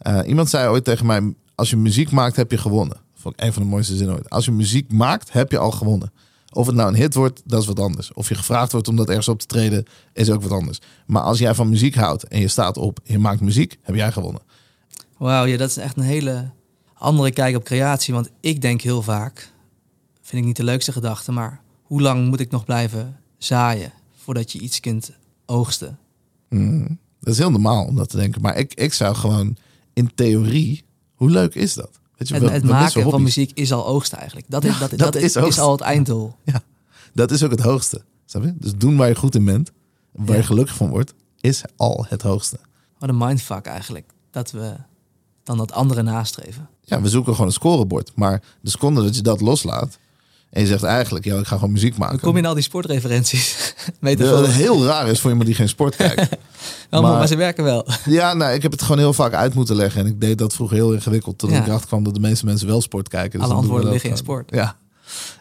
Uh, 0.02 0.20
iemand 0.27 0.51
zei 0.51 0.69
ooit 0.69 0.85
tegen 0.85 1.06
mij: 1.06 1.35
als 1.55 1.70
je 1.70 1.77
muziek 1.77 2.11
maakt, 2.11 2.36
heb 2.36 2.51
je 2.51 2.59
gewonnen. 2.59 2.97
Vond 3.15 3.35
ik 3.35 3.47
een 3.47 3.52
van 3.52 3.62
de 3.62 3.69
mooiste 3.69 3.97
zinnen 3.97 4.15
ooit. 4.15 4.31
Als 4.31 4.44
je 4.44 4.51
muziek 4.51 4.93
maakt, 4.93 5.32
heb 5.32 5.51
je 5.51 5.59
al 5.59 5.70
gewonnen. 5.70 6.12
Of 6.52 6.66
het 6.66 6.74
nou 6.74 6.89
een 6.89 6.94
hit 6.94 7.15
wordt, 7.15 7.43
dat 7.44 7.61
is 7.61 7.66
wat 7.66 7.81
anders. 7.81 8.12
Of 8.12 8.28
je 8.28 8.35
gevraagd 8.35 8.73
wordt 8.73 8.89
om 8.89 8.97
dat 8.97 9.09
ergens 9.09 9.28
op 9.28 9.39
te 9.39 9.47
treden, 9.47 9.85
is 10.12 10.31
ook 10.31 10.43
wat 10.43 10.51
anders. 10.51 10.78
Maar 11.06 11.23
als 11.23 11.39
jij 11.39 11.55
van 11.55 11.69
muziek 11.69 11.94
houdt 11.94 12.24
en 12.24 12.40
je 12.40 12.48
staat 12.48 12.77
op 12.77 13.01
en 13.05 13.12
je 13.12 13.19
maakt 13.19 13.40
muziek, 13.40 13.78
heb 13.82 13.94
jij 13.94 14.12
gewonnen. 14.12 14.43
Wauw, 15.19 15.44
ja, 15.44 15.56
dat 15.56 15.69
is 15.69 15.77
echt 15.77 15.97
een 15.97 16.02
hele 16.02 16.51
andere 16.94 17.31
kijk 17.31 17.56
op 17.56 17.65
creatie. 17.65 18.15
Want 18.15 18.31
ik 18.40 18.61
denk 18.61 18.81
heel 18.81 19.02
vaak, 19.02 19.52
vind 20.23 20.40
ik 20.40 20.47
niet 20.47 20.56
de 20.56 20.65
leukste 20.65 20.93
gedachte, 20.93 21.32
maar 21.32 21.61
hoe 21.82 22.01
lang 22.01 22.28
moet 22.28 22.40
ik 22.40 22.51
nog 22.51 22.65
blijven 22.65 23.16
zaaien 23.39 23.93
voordat 24.16 24.52
je 24.52 24.59
iets 24.59 24.81
kunt 24.81 25.12
oogsten? 25.47 25.98
Mm, 26.48 26.98
dat 27.25 27.33
is 27.33 27.39
heel 27.39 27.51
normaal 27.51 27.85
om 27.85 27.97
dat 27.97 28.09
te 28.09 28.17
denken. 28.17 28.41
Maar 28.41 28.57
ik, 28.57 28.75
ik 28.75 28.93
zou 28.93 29.15
gewoon 29.15 29.57
in 29.93 30.15
theorie, 30.15 30.85
hoe 31.15 31.31
leuk 31.31 31.55
is 31.55 31.75
dat? 31.75 31.91
Weet 32.17 32.29
je, 32.29 32.35
het, 32.35 32.51
het 32.51 32.65
maken 32.65 33.03
van 33.11 33.23
muziek 33.23 33.51
is 33.55 33.73
al 33.73 33.87
oogsten 33.87 34.19
eigenlijk. 34.19 34.47
Dat, 34.51 34.65
is, 34.65 34.73
Ja, 34.73 34.79
dat, 34.79 34.91
dat 34.91 35.13
dat, 35.13 35.23
is 35.23 35.59
al 35.59 35.73
het 35.73 35.81
einddoel. 35.81 36.35
Ja, 36.45 36.63
dat 37.13 37.31
is 37.31 37.43
ook 37.43 37.51
het 37.51 37.61
hoogste. 37.61 38.03
Snap 38.25 38.43
je? 38.45 38.55
Dus 38.59 38.73
doen 38.77 38.97
waar 38.97 39.09
je 39.09 39.15
goed 39.15 39.35
in 39.35 39.45
bent, 39.45 39.71
waar 40.13 40.29
Ja. 40.29 40.35
je 40.37 40.43
gelukkig 40.43 40.77
van 40.77 40.89
wordt, 40.89 41.15
is 41.41 41.63
al 41.77 42.07
het 42.09 42.23
hoogste. 42.23 42.59
Wat 42.99 43.09
een 43.09 43.19
mindfuck 43.19 43.67
eigenlijk. 43.67 44.11
Dat 44.31 44.51
we 44.51 44.75
dan 45.43 45.57
dat 45.57 45.73
andere 45.73 46.03
nastreven. 46.03 46.69
Ja, 46.85 47.01
we 47.01 47.09
zoeken 47.09 47.33
gewoon 47.33 47.47
een 47.47 47.53
scorebord. 47.53 48.13
Maar 48.15 48.43
de 48.61 48.71
seconde 48.71 49.03
dat 49.03 49.17
je 49.17 49.23
dat 49.23 49.41
loslaat 49.41 49.99
en 50.55 50.61
je 50.61 50.67
zegt 50.67 50.83
eigenlijk, 50.83 51.25
ja, 51.25 51.37
ik 51.39 51.47
ga 51.47 51.55
gewoon 51.57 51.73
muziek 51.73 51.97
maken. 51.97 52.21
Kom 52.21 52.33
je 52.33 52.39
in 52.39 52.47
al 52.47 52.55
die 52.55 52.63
sportreferenties. 52.63 53.75
Weet 54.01 54.19
Dat 54.19 54.47
heel 54.47 54.85
raar 54.85 55.09
is 55.09 55.21
voor 55.21 55.31
iemand 55.31 55.49
die 55.49 55.57
geen 55.57 55.69
sport 55.69 55.97
kijkt. 55.97 56.17
maar, 56.91 57.03
maar- 57.03 57.29
ze 57.29 57.37
werken 57.37 57.65
wel. 57.65 57.87
ja, 58.05 58.35
nou, 58.35 58.53
ik 58.55 58.63
heb 58.63 58.73
het 58.73 58.83
gewoon 58.83 58.99
heel 58.99 59.13
vaak 59.13 59.33
uit 59.33 59.55
moeten 59.55 59.77
leggen. 59.77 60.01
En 60.01 60.07
ik 60.07 60.21
deed 60.21 60.39
dat 60.39 60.55
vroeger 60.55 60.77
heel 60.77 60.93
ingewikkeld. 60.93 61.39
Totdat 61.39 61.57
Ja. 61.57 61.63
ik 61.63 61.69
erachter 61.69 61.89
kwam 61.89 62.05
dat 62.05 62.15
de 62.15 62.21
meeste 62.21 62.45
mensen 62.45 62.67
wel 62.67 62.81
sport 62.81 63.09
kijken. 63.09 63.39
Dus 63.39 63.49
Alle 63.49 63.59
antwoorden 63.59 63.91
liggen 63.91 64.11
in 64.11 64.17
sport. 64.17 64.51
Ja, 64.51 64.77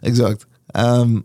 exact. 0.02 0.45
Ehm, 0.68 1.19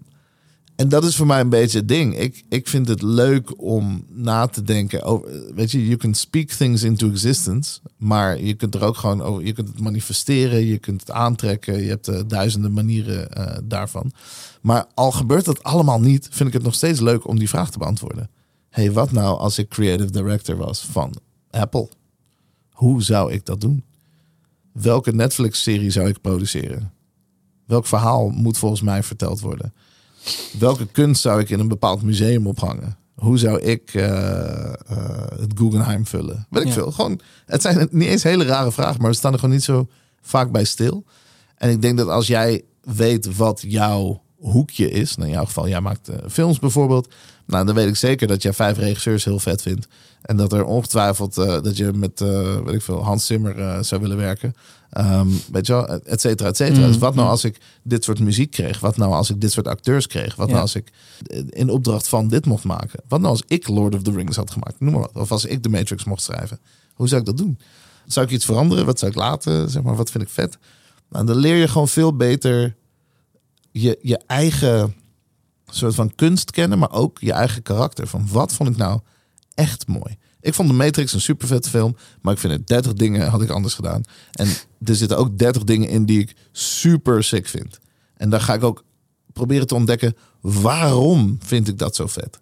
en 0.79 0.89
dat 0.89 1.05
is 1.05 1.17
voor 1.17 1.27
mij 1.27 1.41
een 1.41 1.49
beetje 1.49 1.79
het 1.79 1.89
ding. 1.89 2.19
Ik, 2.19 2.45
ik 2.49 2.69
vind 2.69 2.89
het 2.89 3.03
leuk 3.03 3.63
om 3.63 4.05
na 4.09 4.47
te 4.47 4.63
denken 4.63 5.03
over. 5.03 5.55
Weet 5.55 5.71
je, 5.71 5.85
you 5.85 5.97
can 5.97 6.15
speak 6.15 6.49
things 6.49 6.83
into 6.83 7.11
existence. 7.11 7.81
Maar 7.97 8.41
je 8.41 8.55
kunt 8.55 8.75
er 8.75 8.85
ook 8.85 8.97
gewoon 8.97 9.23
over. 9.23 9.45
Je 9.45 9.53
kunt 9.53 9.69
het 9.69 9.81
manifesteren, 9.81 10.65
je 10.65 10.79
kunt 10.79 11.01
het 11.01 11.11
aantrekken. 11.11 11.83
Je 11.83 11.89
hebt 11.89 12.09
eh, 12.09 12.21
duizenden 12.27 12.73
manieren 12.73 13.31
eh, 13.31 13.59
daarvan. 13.65 14.13
Maar 14.61 14.87
al 14.95 15.13
gebeurt 15.13 15.45
dat 15.45 15.63
allemaal 15.63 16.01
niet, 16.01 16.29
vind 16.31 16.49
ik 16.49 16.55
het 16.55 16.65
nog 16.65 16.75
steeds 16.75 17.01
leuk 17.01 17.29
om 17.29 17.39
die 17.39 17.49
vraag 17.49 17.71
te 17.71 17.79
beantwoorden. 17.79 18.31
hey, 18.71 18.93
wat 18.93 19.13
nou 19.13 19.39
als 19.39 19.59
ik 19.59 19.69
creative 19.69 20.11
director 20.11 20.57
was 20.57 20.81
van 20.81 21.15
Apple? 21.51 21.89
Hoe 22.71 23.03
zou 23.03 23.33
ik 23.33 23.45
dat 23.47 23.61
doen? 23.61 23.85
Welke 24.73 25.15
Netflix-serie 25.15 25.91
zou 25.91 26.09
ik 26.09 26.21
produceren? 26.21 26.93
Welk 27.67 27.87
verhaal 27.87 28.29
moet 28.29 28.59
volgens 28.59 28.83
mij 28.83 29.03
verteld 29.03 29.41
worden? 29.41 29.73
Welke 30.59 30.87
kunst 30.87 31.21
zou 31.23 31.41
ik 31.41 31.51
in 31.51 31.61
een 31.61 31.69
bepaald 31.69 32.03
museum 32.03 32.47
ophangen? 32.47 32.97
Hoe 33.15 33.39
zou 33.39 33.61
ik 33.61 33.95
eh, 33.95 34.65
eh, 34.67 34.73
het 35.41 35.53
Guggenheim 35.55 36.07
vullen? 36.07 36.47
Weet 36.51 36.63
ik 36.63 36.69
Ja. 36.69 36.75
veel. 36.75 36.91
Gewoon, 36.93 37.21
het 37.47 37.63
zijn 37.63 37.89
niet 37.91 38.09
eens 38.09 38.23
hele 38.23 38.45
rare 38.45 38.73
vragen, 38.73 39.01
maar 39.01 39.11
we 39.11 39.17
staan 39.17 39.33
er 39.33 39.39
gewoon 39.39 39.55
niet 39.55 39.65
zo 39.65 39.89
vaak 40.21 40.51
bij 40.51 40.65
stil. 40.65 41.05
En 41.57 41.71
ik 41.71 41.83
denk 41.83 41.99
dat 41.99 42.09
als 42.09 42.27
jij 42.27 42.63
weet 42.83 43.37
wat 43.37 43.65
jouw 43.67 44.23
hoekje 44.39 44.91
is, 44.91 45.17
nou 45.17 45.29
in 45.29 45.35
jouw 45.35 45.45
geval, 45.45 45.69
jij 45.69 45.81
maakt 45.81 46.09
eh, 46.09 46.17
films 46.31 46.59
bijvoorbeeld, 46.59 47.15
nou 47.47 47.67
dan 47.67 47.75
weet 47.75 47.89
ik 47.89 47.97
zeker 47.97 48.27
dat 48.27 48.43
jij 48.43 48.53
vijf 48.53 48.79
regisseurs 48.79 49.25
heel 49.25 49.39
vet 49.39 49.63
vindt. 49.63 49.89
En 50.23 50.37
dat 50.37 50.53
er 50.53 50.65
ongetwijfeld 50.65 51.35
dat 51.35 51.77
je 51.77 51.93
met, 51.93 52.21
weet 52.65 52.75
ik 52.75 52.83
veel, 52.83 53.05
Hans 53.05 53.27
Zimmer 53.27 53.85
zou 53.85 54.01
willen 54.01 54.17
werken. 54.17 54.55
Ehm, 54.91 55.29
weet 55.53 55.67
je 55.67 55.73
wel, 55.73 55.87
et 55.89 56.21
cetera, 56.21 56.49
et 56.49 56.57
cetera. 56.57 56.81
Mm, 56.81 56.87
Dus 56.87 56.99
wat 56.99 57.15
nou 57.15 57.27
mm. 57.27 57.33
als 57.33 57.45
ik 57.45 57.61
dit 57.83 58.05
soort 58.05 58.21
muziek 58.21 58.51
kreeg? 58.51 58.81
Wat 58.81 58.97
nou 58.97 59.13
als 59.13 59.31
ik 59.31 59.41
dit 59.41 59.53
soort 59.53 59.67
acteurs 59.67 60.07
kreeg? 60.07 60.35
Wat 60.37 60.47
Ja. 60.47 60.53
nou 60.53 60.61
als 60.65 60.75
ik 60.75 60.93
in 61.51 61.71
opdracht 61.71 62.09
van 62.09 62.29
dit 62.29 62.47
mocht 62.47 62.65
maken? 62.65 63.01
Wat 63.09 63.21
nou 63.21 63.33
als 63.33 63.43
ik 63.47 63.69
Lord 63.69 63.95
of 63.95 64.03
the 64.03 64.11
Rings 64.13 64.37
had 64.37 64.51
gemaakt? 64.51 64.81
Noem 64.81 64.93
maar 64.93 65.01
wat. 65.01 65.17
Of 65.23 65.31
als 65.33 65.45
ik 65.45 65.63
de 65.63 65.69
Matrix 65.69 66.05
mocht 66.05 66.23
schrijven. 66.23 66.59
Hoe 66.95 67.09
zou 67.09 67.21
ik 67.21 67.27
dat 67.27 67.37
doen? 67.37 67.59
Zou 68.07 68.27
ik 68.27 68.33
iets 68.33 68.45
veranderen? 68.45 68.87
Wat 68.87 68.99
zou 68.99 69.11
ik 69.11 69.17
laten? 69.17 69.71
Zeg 69.71 69.83
maar, 69.83 69.97
wat 69.97 70.11
vind 70.11 70.25
ik 70.25 70.31
vet? 70.31 70.59
Nou, 71.11 71.27
dan 71.27 71.37
leer 71.37 71.57
je 71.57 71.69
gewoon 71.69 71.89
veel 71.89 72.17
beter 72.17 72.77
je, 73.71 73.99
je 74.03 74.21
eigen 74.27 74.95
soort 75.71 75.95
van 75.95 76.15
kunst 76.15 76.51
kennen, 76.51 76.79
maar 76.79 76.93
ook 76.93 77.19
je 77.21 77.33
eigen 77.33 77.63
karakter. 77.63 78.07
Van 78.07 78.29
wat 78.31 78.53
vond 78.53 78.69
ik 78.69 78.77
nou 78.77 79.01
echt 79.55 79.87
mooi? 79.87 80.19
Ik 80.41 80.55
vond 80.55 80.69
de 80.69 80.75
Matrix 80.75 81.13
een 81.13 81.21
super 81.21 81.49
vette 81.49 81.71
film, 81.71 81.97
maar 82.21 82.33
ik 82.33 82.39
vind 82.39 82.53
het 82.53 82.67
30 82.67 82.93
dingen 82.93 83.29
had 83.29 83.43
ik 83.43 83.51
anders 83.51 83.75
gedaan. 83.75 84.03
En 84.33 84.49
er 84.85 84.97
zitten 84.97 85.19
ook 85.19 85.39
30 85.39 85.65
dingen 85.65 85.89
in 85.89 86.05
die 86.05 86.21
ik 86.21 86.37
super 86.53 87.25
sick 87.25 87.47
vind. 87.47 87.79
En 88.17 88.31
daar 88.31 88.41
ga 88.41 88.55
ik 88.55 88.63
ook 88.63 88.85
proberen 89.33 89.67
te 89.67 89.75
ontdekken 89.75 90.17
waarom 90.41 91.39
vind 91.41 91.69
ik 91.69 91.79
dat 91.79 91.97
zo 91.97 92.07
vet? 92.07 92.41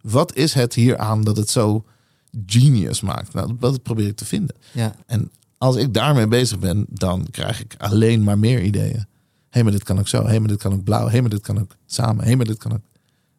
Wat 0.00 0.36
is 0.36 0.54
het 0.54 0.74
hier 0.74 0.98
aan 0.98 1.24
dat 1.24 1.36
het 1.36 1.50
zo 1.50 1.84
genius 2.46 3.00
maakt? 3.00 3.32
Nou, 3.32 3.56
dat 3.58 3.82
probeer 3.82 4.06
ik 4.06 4.16
te 4.16 4.24
vinden. 4.24 4.56
Ja. 4.72 4.94
En 5.06 5.30
als 5.58 5.76
ik 5.76 5.94
daarmee 5.94 6.26
bezig 6.26 6.58
ben, 6.58 6.86
dan 6.88 7.26
krijg 7.30 7.60
ik 7.60 7.74
alleen 7.78 8.24
maar 8.24 8.38
meer 8.38 8.62
ideeën. 8.62 8.92
Hé, 8.92 9.04
hey, 9.50 9.62
maar 9.62 9.72
dit 9.72 9.82
kan 9.82 9.98
ook 9.98 10.08
zo. 10.08 10.22
Hé, 10.22 10.28
hey, 10.28 10.38
maar 10.38 10.48
dit 10.48 10.58
kan 10.58 10.72
ook 10.72 10.84
blauw. 10.84 11.04
Hé, 11.04 11.10
hey, 11.10 11.20
maar 11.20 11.30
dit 11.30 11.40
kan 11.40 11.60
ook 11.60 11.76
samen. 11.86 12.18
Hé, 12.18 12.26
hey, 12.26 12.36
maar 12.36 12.46
dit 12.46 12.58
kan 12.58 12.72
ook... 12.72 12.80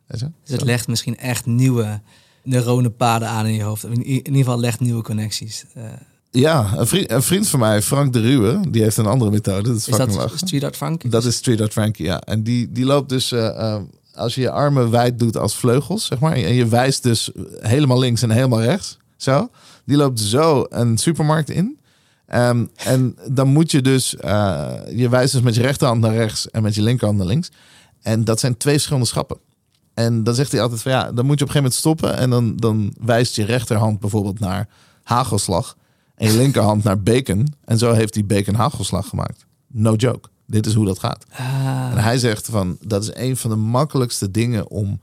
Dus 0.08 0.22
het 0.44 0.64
legt 0.64 0.88
misschien 0.88 1.18
echt 1.18 1.46
nieuwe 1.46 2.02
neuronenpaden 2.44 3.28
aan 3.28 3.46
in 3.46 3.54
je 3.54 3.64
hoofd. 3.64 3.84
In, 3.84 4.04
ieder 4.04 4.36
geval 4.36 4.60
legt 4.60 4.80
nieuwe 4.80 5.02
connecties. 5.02 5.66
Eh, 5.74 5.84
Ja, 6.32 6.74
een 6.76 6.88
vriend, 6.88 7.12
een 7.12 7.24
vriend 7.24 7.48
van 7.48 7.60
mij, 7.60 7.82
Frank 7.82 8.14
de 8.14 8.20
Ruwe, 8.20 8.60
die 8.70 8.82
heeft 8.82 8.98
een 8.98 9.06
andere 9.06 9.32
methode. 9.32 9.70
Dat 9.70 9.78
is, 9.78 9.88
is 9.88 9.98
dat. 9.98 10.32
Street 10.36 10.64
Art 10.64 10.78
Funk? 10.78 11.12
Dat 11.12 11.26
is 11.26 11.36
Street 11.36 11.62
Art 11.62 11.72
Frankie, 11.72 12.06
ja. 12.06 12.22
En 12.22 12.44
die, 12.44 12.72
die 12.72 12.86
loopt 12.86 13.10
dus, 13.10 13.32
eh, 13.32 13.48
eh, 13.48 13.82
als 14.14 14.36
je 14.36 14.42
je 14.42 14.50
armen 14.50 14.90
wijd 14.90 15.20
doet 15.20 15.38
als 15.38 15.56
vleugels, 15.56 16.06
zeg 16.06 16.20
maar. 16.20 16.34
En 16.34 16.54
je 16.54 16.68
wijst 16.68 17.04
dus 17.04 17.32
helemaal 17.60 18.00
links 18.00 18.22
en 18.22 18.30
helemaal 18.30 18.62
rechts. 18.62 18.98
Zo. 19.18 19.50
Die 19.86 19.98
loopt 19.98 20.20
zo 20.20 20.66
een 20.70 20.98
supermarkt 20.98 21.50
in. 21.50 21.78
Ehm, 22.26 22.66
en 22.76 23.18
dan 23.32 23.48
moet 23.48 23.72
je 23.72 23.82
dus, 23.82 24.10
je 24.96 25.08
wijst 25.10 25.34
dus 25.34 25.42
met 25.42 25.56
je 25.56 25.62
rechterhand 25.62 26.02
naar 26.02 26.14
rechts 26.14 26.50
en 26.52 26.64
met 26.64 26.76
je 26.76 26.82
linkerhand 26.82 27.18
naar 27.18 27.28
links. 27.28 27.52
En 28.02 28.24
dat 28.24 28.40
zijn 28.40 28.58
twee 28.58 28.74
verschillende 28.74 29.08
schappen. 29.08 29.38
En 29.94 30.24
dan 30.24 30.36
zegt 30.36 30.52
hij 30.52 30.62
altijd 30.62 30.82
van 30.82 30.92
ja, 30.92 31.12
dan 31.12 31.26
moet 31.26 31.40
je 31.40 31.46
op 31.46 31.56
een 31.56 31.62
gegeven 31.62 31.62
moment 31.62 31.74
stoppen. 31.74 32.18
En 32.18 32.30
dan, 32.30 32.56
dan 32.56 32.94
wijst 33.02 33.36
je 33.36 33.46
rechterhand 33.46 34.00
bijvoorbeeld 34.00 34.40
naar 34.40 34.68
hagelslag. 35.04 35.78
En 36.16 36.32
je 36.32 36.38
linkerhand 36.44 36.84
naar 36.84 37.02
bacon. 37.02 37.54
En 37.66 37.78
zo 37.78 37.92
heeft 37.94 38.14
hij 38.14 38.26
bacon 38.26 38.54
hagelslag 38.56 39.08
gemaakt. 39.08 39.46
No 39.68 39.94
joke. 39.96 40.30
Dit 40.48 40.66
is 40.66 40.74
hoe 40.74 40.86
dat 40.86 41.00
gaat. 41.00 41.26
Ah, 41.30 41.90
En 41.92 41.98
hij 41.98 42.18
zegt 42.18 42.46
van 42.46 42.78
dat 42.82 43.04
is 43.04 43.10
een 43.14 43.38
van 43.38 43.50
de 43.50 43.56
makkelijkste 43.56 44.32
dingen 44.32 44.70
om 44.70 45.00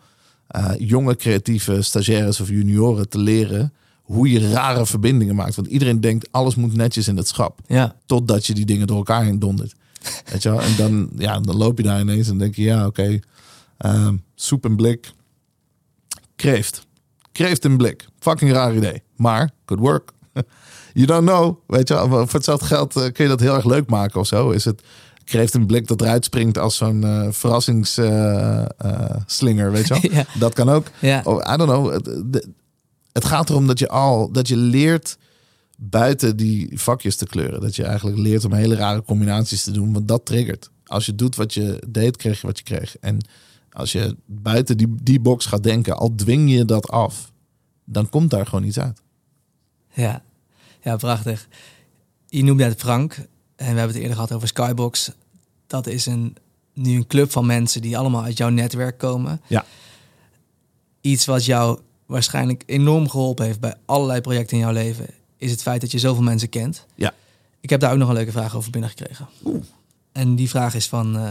eh, 0.46 0.70
jonge 0.78 1.16
creatieve 1.16 1.82
stagiaires 1.82 2.40
of 2.40 2.48
junioren 2.48 3.08
te 3.08 3.18
leren 3.18 3.72
hoe 4.02 4.30
je 4.30 4.50
rare 4.50 4.86
verbindingen 4.86 5.34
maakt. 5.34 5.54
Want 5.54 5.68
iedereen 5.68 6.00
denkt 6.00 6.28
alles 6.30 6.54
moet 6.54 6.74
netjes 6.76 7.08
in 7.08 7.16
het 7.16 7.28
schap. 7.28 7.60
ja. 7.66 7.94
Totdat 8.06 8.46
je 8.46 8.54
die 8.54 8.64
dingen 8.66 8.86
door 8.86 8.96
elkaar 8.96 9.24
heen 9.24 9.38
dondert. 9.38 9.74
Weet 10.30 10.42
je 10.42 10.50
wel? 10.50 10.60
En 10.60 10.76
dan, 10.76 11.10
ja, 11.18 11.40
dan 11.40 11.56
loop 11.56 11.76
je 11.78 11.84
daar 11.84 12.00
ineens 12.00 12.28
en 12.28 12.38
denk 12.38 12.54
je, 12.54 12.62
ja, 12.62 12.86
oké. 12.86 13.18
Ehm, 13.80 14.16
soep 14.34 14.64
en 14.64 14.76
blik. 14.76 15.12
Kreeft. 16.36 16.86
Kreeft 17.32 17.64
en 17.64 17.76
blik. 17.76 18.06
Fucking 18.18 18.52
raar 18.52 18.76
idee. 18.76 19.02
Maar, 19.16 19.50
good 19.66 19.78
work. 19.78 20.10
You 20.92 21.06
don't 21.06 21.26
know. 21.26 21.56
Weet 21.66 21.88
je? 21.88 21.94
Voor 22.08 22.28
hetzelfde 22.32 22.66
geld 22.66 22.96
eh, 22.96 23.02
kun 23.12 23.24
je 23.24 23.28
dat 23.30 23.40
heel 23.40 23.54
erg 23.54 23.64
leuk 23.64 23.88
maken 23.88 24.20
of 24.20 24.26
zo. 24.26 24.50
Is 24.50 24.64
het 24.64 24.82
kreeft 25.24 25.54
een 25.54 25.66
blik 25.66 25.86
dat 25.86 26.00
eruit 26.00 26.24
springt 26.24 26.58
als 26.58 26.76
zo'n 26.76 27.04
eh 27.04 27.26
verrassingsslinger, 27.30 29.72
weet 29.72 29.88
je 29.88 29.98
wel? 30.00 30.10
Ja. 30.18 30.24
Dat 30.38 30.54
kan 30.54 30.68
ook. 30.68 30.86
Ja. 31.00 31.20
Oh, 31.24 31.52
I 31.54 31.56
don't 31.56 31.70
know. 31.70 31.92
Het, 31.92 32.04
de- 32.04 32.48
het 33.12 33.24
gaat 33.24 33.50
erom 33.50 33.66
dat 33.66 33.78
je 33.78 33.88
al 33.88 34.32
dat 34.32 34.48
je 34.48 34.56
leert 34.56 35.18
buiten 35.76 36.36
die 36.36 36.78
vakjes 36.78 37.16
te 37.16 37.26
kleuren. 37.26 37.60
Dat 37.60 37.76
je 37.76 37.84
eigenlijk 37.84 38.18
leert 38.18 38.44
om 38.44 38.52
hele 38.52 38.74
rare 38.74 39.02
combinaties 39.02 39.62
te 39.62 39.70
doen, 39.70 39.92
want 39.92 40.08
dat 40.08 40.26
triggert. 40.26 40.70
Als 40.86 41.06
je 41.06 41.14
doet 41.14 41.36
wat 41.36 41.54
je 41.54 41.82
deed, 41.88 42.16
kreeg 42.16 42.40
je 42.40 42.46
wat 42.46 42.58
je 42.58 42.64
kreeg. 42.64 42.96
En 43.00 43.18
als 43.72 43.92
je 43.92 44.16
buiten 44.26 44.76
die, 44.76 44.94
die 45.02 45.20
box 45.20 45.46
gaat 45.46 45.62
denken, 45.62 45.96
al 45.96 46.14
dwing 46.14 46.50
je 46.50 46.64
dat 46.64 46.88
af, 46.88 47.32
dan 47.84 48.08
komt 48.08 48.30
daar 48.30 48.46
gewoon 48.46 48.64
iets 48.64 48.78
uit. 48.78 49.02
Ja. 49.92 50.22
ja, 50.82 50.96
prachtig. 50.96 51.48
Je 52.28 52.44
noemde 52.44 52.64
net 52.64 52.80
Frank. 52.80 53.14
En 53.14 53.26
we 53.56 53.78
hebben 53.78 53.86
het 53.86 53.96
eerder 53.96 54.14
gehad 54.14 54.32
over 54.32 54.48
Skybox. 54.48 55.12
Dat 55.66 55.86
is 55.86 56.06
een, 56.06 56.36
nu 56.74 56.96
een 56.96 57.06
club 57.06 57.30
van 57.30 57.46
mensen 57.46 57.82
die 57.82 57.98
allemaal 57.98 58.22
uit 58.22 58.36
jouw 58.36 58.48
netwerk 58.48 58.98
komen. 58.98 59.40
Ja. 59.46 59.64
Iets 61.00 61.26
wat 61.26 61.44
jou 61.44 61.80
waarschijnlijk 62.06 62.62
enorm 62.66 63.08
geholpen 63.08 63.44
heeft 63.44 63.60
bij 63.60 63.74
allerlei 63.84 64.20
projecten 64.20 64.56
in 64.56 64.62
jouw 64.62 64.72
leven... 64.72 65.06
is 65.36 65.50
het 65.50 65.62
feit 65.62 65.80
dat 65.80 65.90
je 65.90 65.98
zoveel 65.98 66.22
mensen 66.22 66.48
kent. 66.48 66.86
Ja. 66.94 67.14
Ik 67.60 67.70
heb 67.70 67.80
daar 67.80 67.92
ook 67.92 67.98
nog 67.98 68.08
een 68.08 68.14
leuke 68.14 68.32
vraag 68.32 68.56
over 68.56 68.70
binnengekregen. 68.70 69.28
En 70.12 70.34
die 70.36 70.48
vraag 70.48 70.74
is 70.74 70.88
van 70.88 71.16
eh 71.18 71.30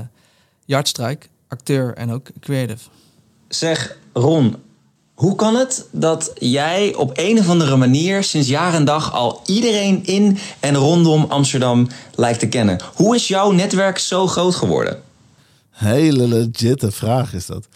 Jart 0.65 0.87
Struik, 0.87 1.29
acteur 1.49 1.93
en 1.93 2.11
ook 2.11 2.27
creative. 2.39 2.89
Zeg, 3.47 3.97
Ron, 4.13 4.55
hoe 5.13 5.35
kan 5.35 5.55
het 5.55 5.87
dat 5.91 6.31
jij 6.35 6.95
op 6.95 7.11
een 7.13 7.39
of 7.39 7.49
andere 7.49 7.75
manier 7.75 8.23
sinds 8.23 8.47
jaar 8.47 8.73
en 8.73 8.85
dag 8.85 9.13
al 9.13 9.41
iedereen 9.45 10.05
in 10.05 10.37
en 10.59 10.75
rondom 10.75 11.25
Amsterdam 11.29 11.87
lijkt 12.15 12.39
te 12.39 12.47
kennen? 12.47 12.81
Hoe 12.95 13.15
is 13.15 13.27
jouw 13.27 13.51
netwerk 13.51 13.97
zo 13.97 14.27
groot 14.27 14.55
geworden? 14.55 15.01
Hele 15.69 16.27
legitte 16.27 16.91
vraag 16.91 17.33
is 17.33 17.45
dat. 17.45 17.67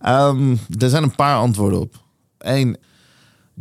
Ehm, 0.00 0.56
er 0.78 0.88
zijn 0.88 1.02
een 1.02 1.14
paar 1.14 1.36
antwoorden 1.36 1.80
op. 1.80 1.94
Eén, 2.38 2.76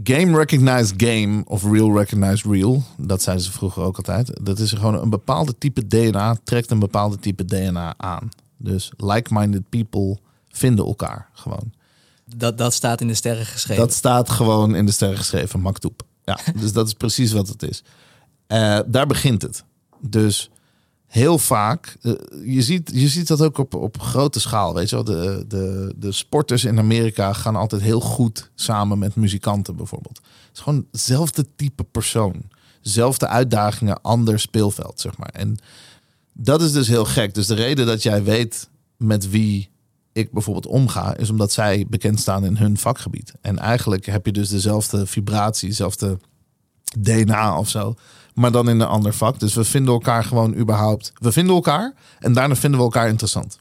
game 0.04 0.38
recognized 0.38 0.94
game 0.98 1.42
of 1.46 1.64
real 1.64 1.98
recognized 1.98 2.46
real. 2.52 2.84
Dat 2.98 3.22
zeiden 3.22 3.46
ze 3.46 3.52
vroeger 3.52 3.84
ook 3.84 3.98
altijd. 3.98 4.32
Dat 4.42 4.60
is 4.60 4.72
gewoon 4.72 5.02
een 5.02 5.10
bepaalde 5.10 5.58
type 5.58 5.88
DNA 5.88 6.38
trekt 6.44 6.72
een 6.72 6.80
bepaalde 6.80 7.20
type 7.20 7.46
DNA 7.46 7.94
aan. 7.98 8.30
Dus 8.60 8.92
like-minded 8.98 9.70
people 9.70 10.18
vinden 10.48 10.86
elkaar 10.86 11.30
gewoon. 11.34 11.74
Dat, 12.36 12.58
dat 12.58 12.74
staat 12.74 13.02
in 13.02 13.08
de 13.08 13.14
sterren 13.14 13.46
geschreven. 13.46 13.84
Dat 13.84 13.94
staat 13.94 14.30
gewoon 14.30 14.76
in 14.76 14.86
de 14.86 14.92
sterren 14.92 15.18
geschreven, 15.18 15.60
maktoep. 15.60 16.02
Ja, 16.24 16.40
dus 16.62 16.74
dat 16.74 16.88
is 16.88 16.94
precies 16.94 17.32
wat 17.32 17.48
het 17.48 17.64
is. 17.64 17.84
Eh, 18.48 18.80
daar 18.86 19.08
begint 19.08 19.42
het. 19.42 19.64
Dus 20.00 20.50
heel 21.10 21.38
vaak, 21.38 21.98
eh, 22.02 22.14
je, 22.44 22.62
ziet, 22.62 22.92
je 22.94 23.08
ziet 23.08 23.28
dat 23.28 23.42
ook 23.42 23.58
op, 23.58 23.74
op 23.74 24.00
grote 24.00 24.40
schaal. 24.40 24.74
Weet 24.74 24.90
je 24.90 24.96
wel, 24.96 25.04
de, 25.06 25.46
de, 25.48 25.94
de 25.98 26.12
sporters 26.12 26.64
in 26.64 26.80
Amerika 26.80 27.34
gaan 27.34 27.56
altijd 27.56 27.82
heel 27.82 28.00
goed 28.02 28.50
samen 28.56 29.00
met 29.00 29.16
muzikanten 29.16 29.76
bijvoorbeeld. 29.76 30.18
Het 30.18 30.58
is 30.58 30.60
gewoon 30.60 30.86
hetzelfde 30.92 31.46
type 31.56 31.84
persoon. 31.84 32.42
Zelfde 32.82 33.28
uitdagingen, 33.28 34.02
ander 34.02 34.40
speelveld, 34.40 35.00
zeg 35.00 35.18
maar. 35.18 35.30
En 35.30 35.58
dat 36.42 36.62
is 36.62 36.72
dus 36.72 36.88
heel 36.88 37.06
gek. 37.06 37.34
Dus 37.34 37.48
de 37.48 37.54
reden 37.54 37.86
dat 37.86 38.04
jij 38.04 38.24
weet 38.24 38.70
met 38.98 39.30
wie 39.30 39.70
ik 40.12 40.32
bijvoorbeeld 40.32 40.68
omga, 40.68 41.18
is 41.18 41.30
omdat 41.30 41.52
zij 41.52 41.86
bekend 41.90 42.20
staan 42.20 42.46
in 42.46 42.58
hun 42.58 42.78
vakgebied. 42.78 43.34
En 43.42 43.58
eigenlijk 43.58 44.06
heb 44.06 44.26
je 44.26 44.32
dus 44.32 44.50
dezelfde 44.50 45.06
vibratie, 45.06 45.70
dezelfde 45.70 46.20
DNA 46.98 47.58
of 47.58 47.70
zo, 47.70 47.96
maar 48.34 48.52
dan 48.52 48.70
in 48.70 48.80
een 48.80 48.88
ander 48.88 49.14
vak. 49.14 49.40
Dus 49.40 49.54
we 49.54 49.64
vinden 49.64 49.94
elkaar 49.94 50.24
gewoon 50.24 50.56
überhaupt. 50.56 51.12
We 51.16 51.32
vinden 51.32 51.56
elkaar 51.56 51.94
en 52.20 52.34
daarna 52.34 52.56
vinden 52.56 52.80
we 52.80 52.86
elkaar 52.86 53.08
interessant. 53.08 53.60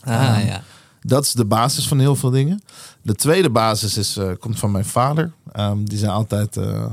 Ah, 0.00 0.44
ja. 0.44 0.62
Dat 1.00 1.24
is 1.24 1.32
de 1.32 1.44
basis 1.44 1.88
van 1.88 1.98
heel 1.98 2.16
veel 2.16 2.30
dingen. 2.30 2.62
De 3.02 3.14
tweede 3.14 3.50
basis 3.50 3.96
is, 3.96 4.16
eh, 4.16 4.30
komt 4.38 4.58
van 4.58 4.70
mijn 4.70 4.84
vader. 4.84 5.32
Ehm, 5.52 5.84
die 5.84 5.98
zei 5.98 6.10
altijd 6.10 6.56
uh, 6.56 6.86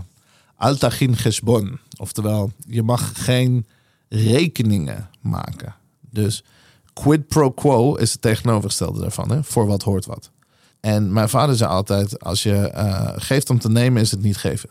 altagin 0.55 1.15
gesbon. 1.15 1.79
Oftewel, 1.97 2.51
je 2.67 2.83
mag 2.83 3.11
geen 3.15 3.65
rekeningen 4.09 5.09
maken. 5.27 5.75
Dus 6.09 6.43
quid 6.93 7.27
pro 7.27 7.51
quo 7.51 7.95
is 7.95 8.11
het 8.11 8.21
tegenovergestelde 8.21 8.99
daarvan. 8.99 9.31
Hè? 9.31 9.43
Voor 9.43 9.67
wat 9.67 9.83
hoort 9.83 10.05
wat. 10.05 10.31
En 10.79 11.13
mijn 11.13 11.29
vader 11.29 11.55
zei 11.55 11.69
altijd, 11.69 12.23
als 12.23 12.43
je 12.43 12.55
eh, 12.55 13.13
geeft 13.15 13.49
om 13.49 13.59
te 13.59 13.69
nemen, 13.69 14.01
is 14.01 14.11
het 14.11 14.21
niet 14.21 14.37
geven. 14.37 14.69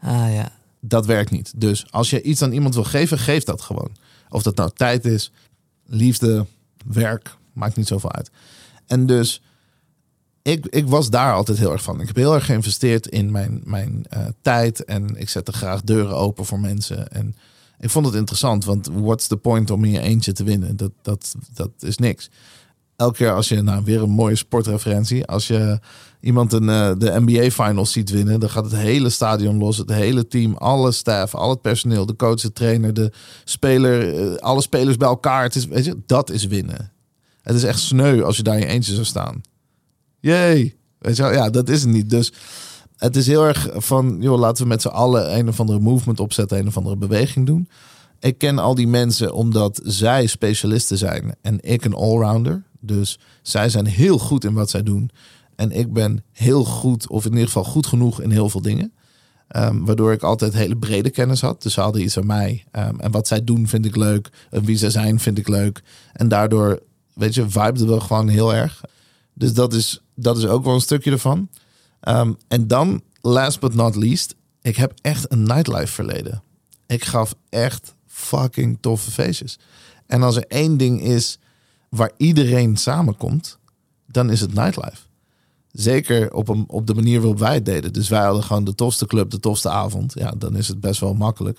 Ah, 0.00 0.32
ja. 0.32 0.52
Dat 0.80 1.06
werkt 1.06 1.30
niet. 1.30 1.52
Dus 1.56 1.92
als 1.92 2.10
je 2.10 2.22
iets 2.22 2.42
aan 2.42 2.52
iemand 2.52 2.74
wil 2.74 2.84
geven, 2.84 3.18
geef 3.18 3.44
dat 3.44 3.60
gewoon. 3.60 3.96
Of 4.28 4.42
dat 4.42 4.56
nou 4.56 4.70
tijd 4.74 5.04
is, 5.04 5.32
liefde, 5.86 6.46
werk, 6.86 7.36
maakt 7.52 7.76
niet 7.76 7.86
zoveel 7.86 8.12
uit. 8.12 8.30
En 8.86 9.06
dus, 9.06 9.42
ik, 10.42 10.66
ik 10.66 10.88
was 10.88 11.10
daar 11.10 11.34
altijd 11.34 11.58
heel 11.58 11.72
erg 11.72 11.82
van. 11.82 12.00
Ik 12.00 12.06
heb 12.06 12.16
heel 12.16 12.34
erg 12.34 12.44
geïnvesteerd 12.44 13.06
in 13.06 13.30
mijn, 13.30 13.60
mijn 13.64 14.04
eh, 14.08 14.26
tijd 14.42 14.84
en 14.84 15.16
ik 15.16 15.28
zette 15.28 15.52
graag 15.52 15.82
deuren 15.82 16.16
open 16.16 16.44
voor 16.44 16.60
mensen. 16.60 17.08
En 17.12 17.36
ik 17.80 17.90
vond 17.90 18.06
het 18.06 18.14
interessant, 18.14 18.64
want 18.64 18.88
what's 18.92 19.26
the 19.26 19.36
point 19.36 19.70
om 19.70 19.84
in 19.84 19.90
je 19.90 20.00
eentje 20.00 20.32
te 20.32 20.44
winnen? 20.44 20.76
Dat, 20.76 20.90
dat, 21.02 21.34
dat 21.54 21.70
is 21.78 21.96
niks. 21.96 22.30
Elke 22.96 23.16
keer 23.16 23.34
als 23.34 23.48
je, 23.48 23.62
nou 23.62 23.84
weer 23.84 24.02
een 24.02 24.10
mooie 24.10 24.36
sportreferentie, 24.36 25.26
als 25.26 25.46
je 25.46 25.78
iemand 26.20 26.52
een, 26.52 26.68
eh, 26.68 26.92
de 26.98 27.20
NBA 27.20 27.50
Finals 27.50 27.92
ziet 27.92 28.10
winnen, 28.10 28.40
dan 28.40 28.50
gaat 28.50 28.64
het 28.64 28.76
hele 28.76 29.10
stadion 29.10 29.58
los, 29.58 29.76
het 29.76 29.90
hele 29.90 30.26
team, 30.26 30.54
alle 30.56 30.92
staff, 30.92 31.34
al 31.34 31.50
het 31.50 31.60
personeel, 31.60 32.06
de 32.06 32.16
coach, 32.16 32.40
de 32.40 32.52
trainer, 32.52 32.94
de 32.94 33.12
speler, 33.44 34.14
eh, 34.14 34.36
alle 34.36 34.60
spelers 34.60 34.96
bij 34.96 35.08
elkaar. 35.08 35.42
Het 35.42 35.54
is, 35.54 35.66
weet 35.66 35.84
je, 35.84 35.96
dat 36.06 36.30
is 36.30 36.46
winnen. 36.46 36.92
Het 37.42 37.56
is 37.56 37.64
echt 37.64 37.78
sneu 37.78 38.22
als 38.22 38.36
je 38.36 38.42
daar 38.42 38.54
in 38.54 38.60
je 38.60 38.66
eentje 38.66 38.92
zou 38.92 39.04
staan. 39.04 39.40
Jee, 40.20 40.76
weet 40.98 41.16
je 41.16 41.22
wel, 41.22 41.32
ja, 41.32 41.50
dat 41.50 41.68
is 41.68 41.80
het 41.80 41.90
niet. 41.90 42.10
Dus 42.10 42.32
het 43.00 43.16
is 43.16 43.26
heel 43.26 43.44
erg 43.44 43.68
van, 43.72 44.16
joh, 44.20 44.38
laten 44.38 44.62
we 44.62 44.68
met 44.68 44.82
z'n 44.82 44.88
allen 44.88 45.38
een 45.38 45.48
of 45.48 45.60
andere 45.60 45.78
movement 45.78 46.20
opzetten, 46.20 46.58
een 46.58 46.66
of 46.66 46.76
andere 46.76 46.96
beweging 46.96 47.46
doen. 47.46 47.68
Ik 48.18 48.38
ken 48.38 48.58
al 48.58 48.74
die 48.74 48.88
mensen 48.88 49.32
omdat 49.34 49.80
zij 49.84 50.26
specialisten 50.26 50.98
zijn 50.98 51.34
en 51.42 51.58
ik 51.60 51.84
een 51.84 51.94
allrounder. 51.94 52.62
Dus 52.80 53.18
zij 53.42 53.68
zijn 53.68 53.86
heel 53.86 54.18
goed 54.18 54.44
in 54.44 54.52
wat 54.52 54.70
zij 54.70 54.82
doen. 54.82 55.10
En 55.56 55.70
ik 55.70 55.92
ben 55.92 56.24
heel 56.32 56.64
goed, 56.64 57.08
of 57.08 57.24
in 57.24 57.30
ieder 57.30 57.46
geval 57.46 57.64
goed 57.64 57.86
genoeg 57.86 58.20
in 58.20 58.30
heel 58.30 58.48
veel 58.48 58.62
dingen. 58.62 58.92
Ehm, 59.48 59.84
waardoor 59.84 60.12
ik 60.12 60.22
altijd 60.22 60.52
hele 60.52 60.76
brede 60.76 61.10
kennis 61.10 61.40
had. 61.40 61.62
Dus 61.62 61.72
ze 61.72 61.80
hadden 61.80 62.02
iets 62.02 62.18
aan 62.18 62.26
mij. 62.26 62.64
Ehm, 62.70 62.98
en 62.98 63.10
wat 63.10 63.26
zij 63.26 63.44
doen 63.44 63.68
vind 63.68 63.84
ik 63.84 63.96
leuk. 63.96 64.30
En 64.50 64.64
wie 64.64 64.76
zij 64.76 64.90
zijn 64.90 65.20
vind 65.20 65.38
ik 65.38 65.48
leuk. 65.48 65.82
En 66.12 66.28
daardoor, 66.28 66.82
weet 67.14 67.34
je, 67.34 67.50
vibeden 67.50 67.88
we 67.88 68.00
gewoon 68.00 68.28
heel 68.28 68.54
erg. 68.54 68.80
Dus 69.34 69.54
dat 69.54 69.72
is, 69.72 70.02
dat 70.14 70.36
is 70.36 70.46
ook 70.46 70.64
wel 70.64 70.74
een 70.74 70.80
stukje 70.80 71.10
ervan. 71.10 71.48
Ehm, 72.00 72.32
en 72.48 72.66
dan, 72.66 73.02
last 73.20 73.60
but 73.60 73.74
not 73.74 73.96
least, 73.96 74.34
ik 74.62 74.76
heb 74.76 74.92
echt 75.00 75.32
een 75.32 75.42
nightlife 75.42 75.92
verleden. 75.92 76.42
Ik 76.86 77.04
gaf 77.04 77.34
echt 77.48 77.94
fucking 78.06 78.78
toffe 78.80 79.10
feestjes. 79.10 79.58
En 80.06 80.22
als 80.22 80.36
er 80.36 80.46
één 80.46 80.76
ding 80.76 81.02
is 81.02 81.38
waar 81.88 82.10
iedereen 82.16 82.76
samenkomt, 82.76 83.58
dan 84.06 84.30
is 84.30 84.40
het 84.40 84.54
nightlife. 84.54 85.08
Zeker 85.72 86.32
op, 86.32 86.48
een, 86.48 86.64
op 86.66 86.86
de 86.86 86.94
manier 86.94 87.20
waarop 87.20 87.38
wij 87.38 87.54
het 87.54 87.64
deden. 87.64 87.92
Dus 87.92 88.08
wij 88.08 88.24
hadden 88.24 88.42
gewoon 88.42 88.64
de 88.64 88.74
tofste 88.74 89.06
club, 89.06 89.30
de 89.30 89.40
tofste 89.40 89.68
avond. 89.68 90.12
Ja, 90.14 90.30
dan 90.38 90.56
is 90.56 90.68
het 90.68 90.80
best 90.80 91.00
wel 91.00 91.14
makkelijk. 91.14 91.58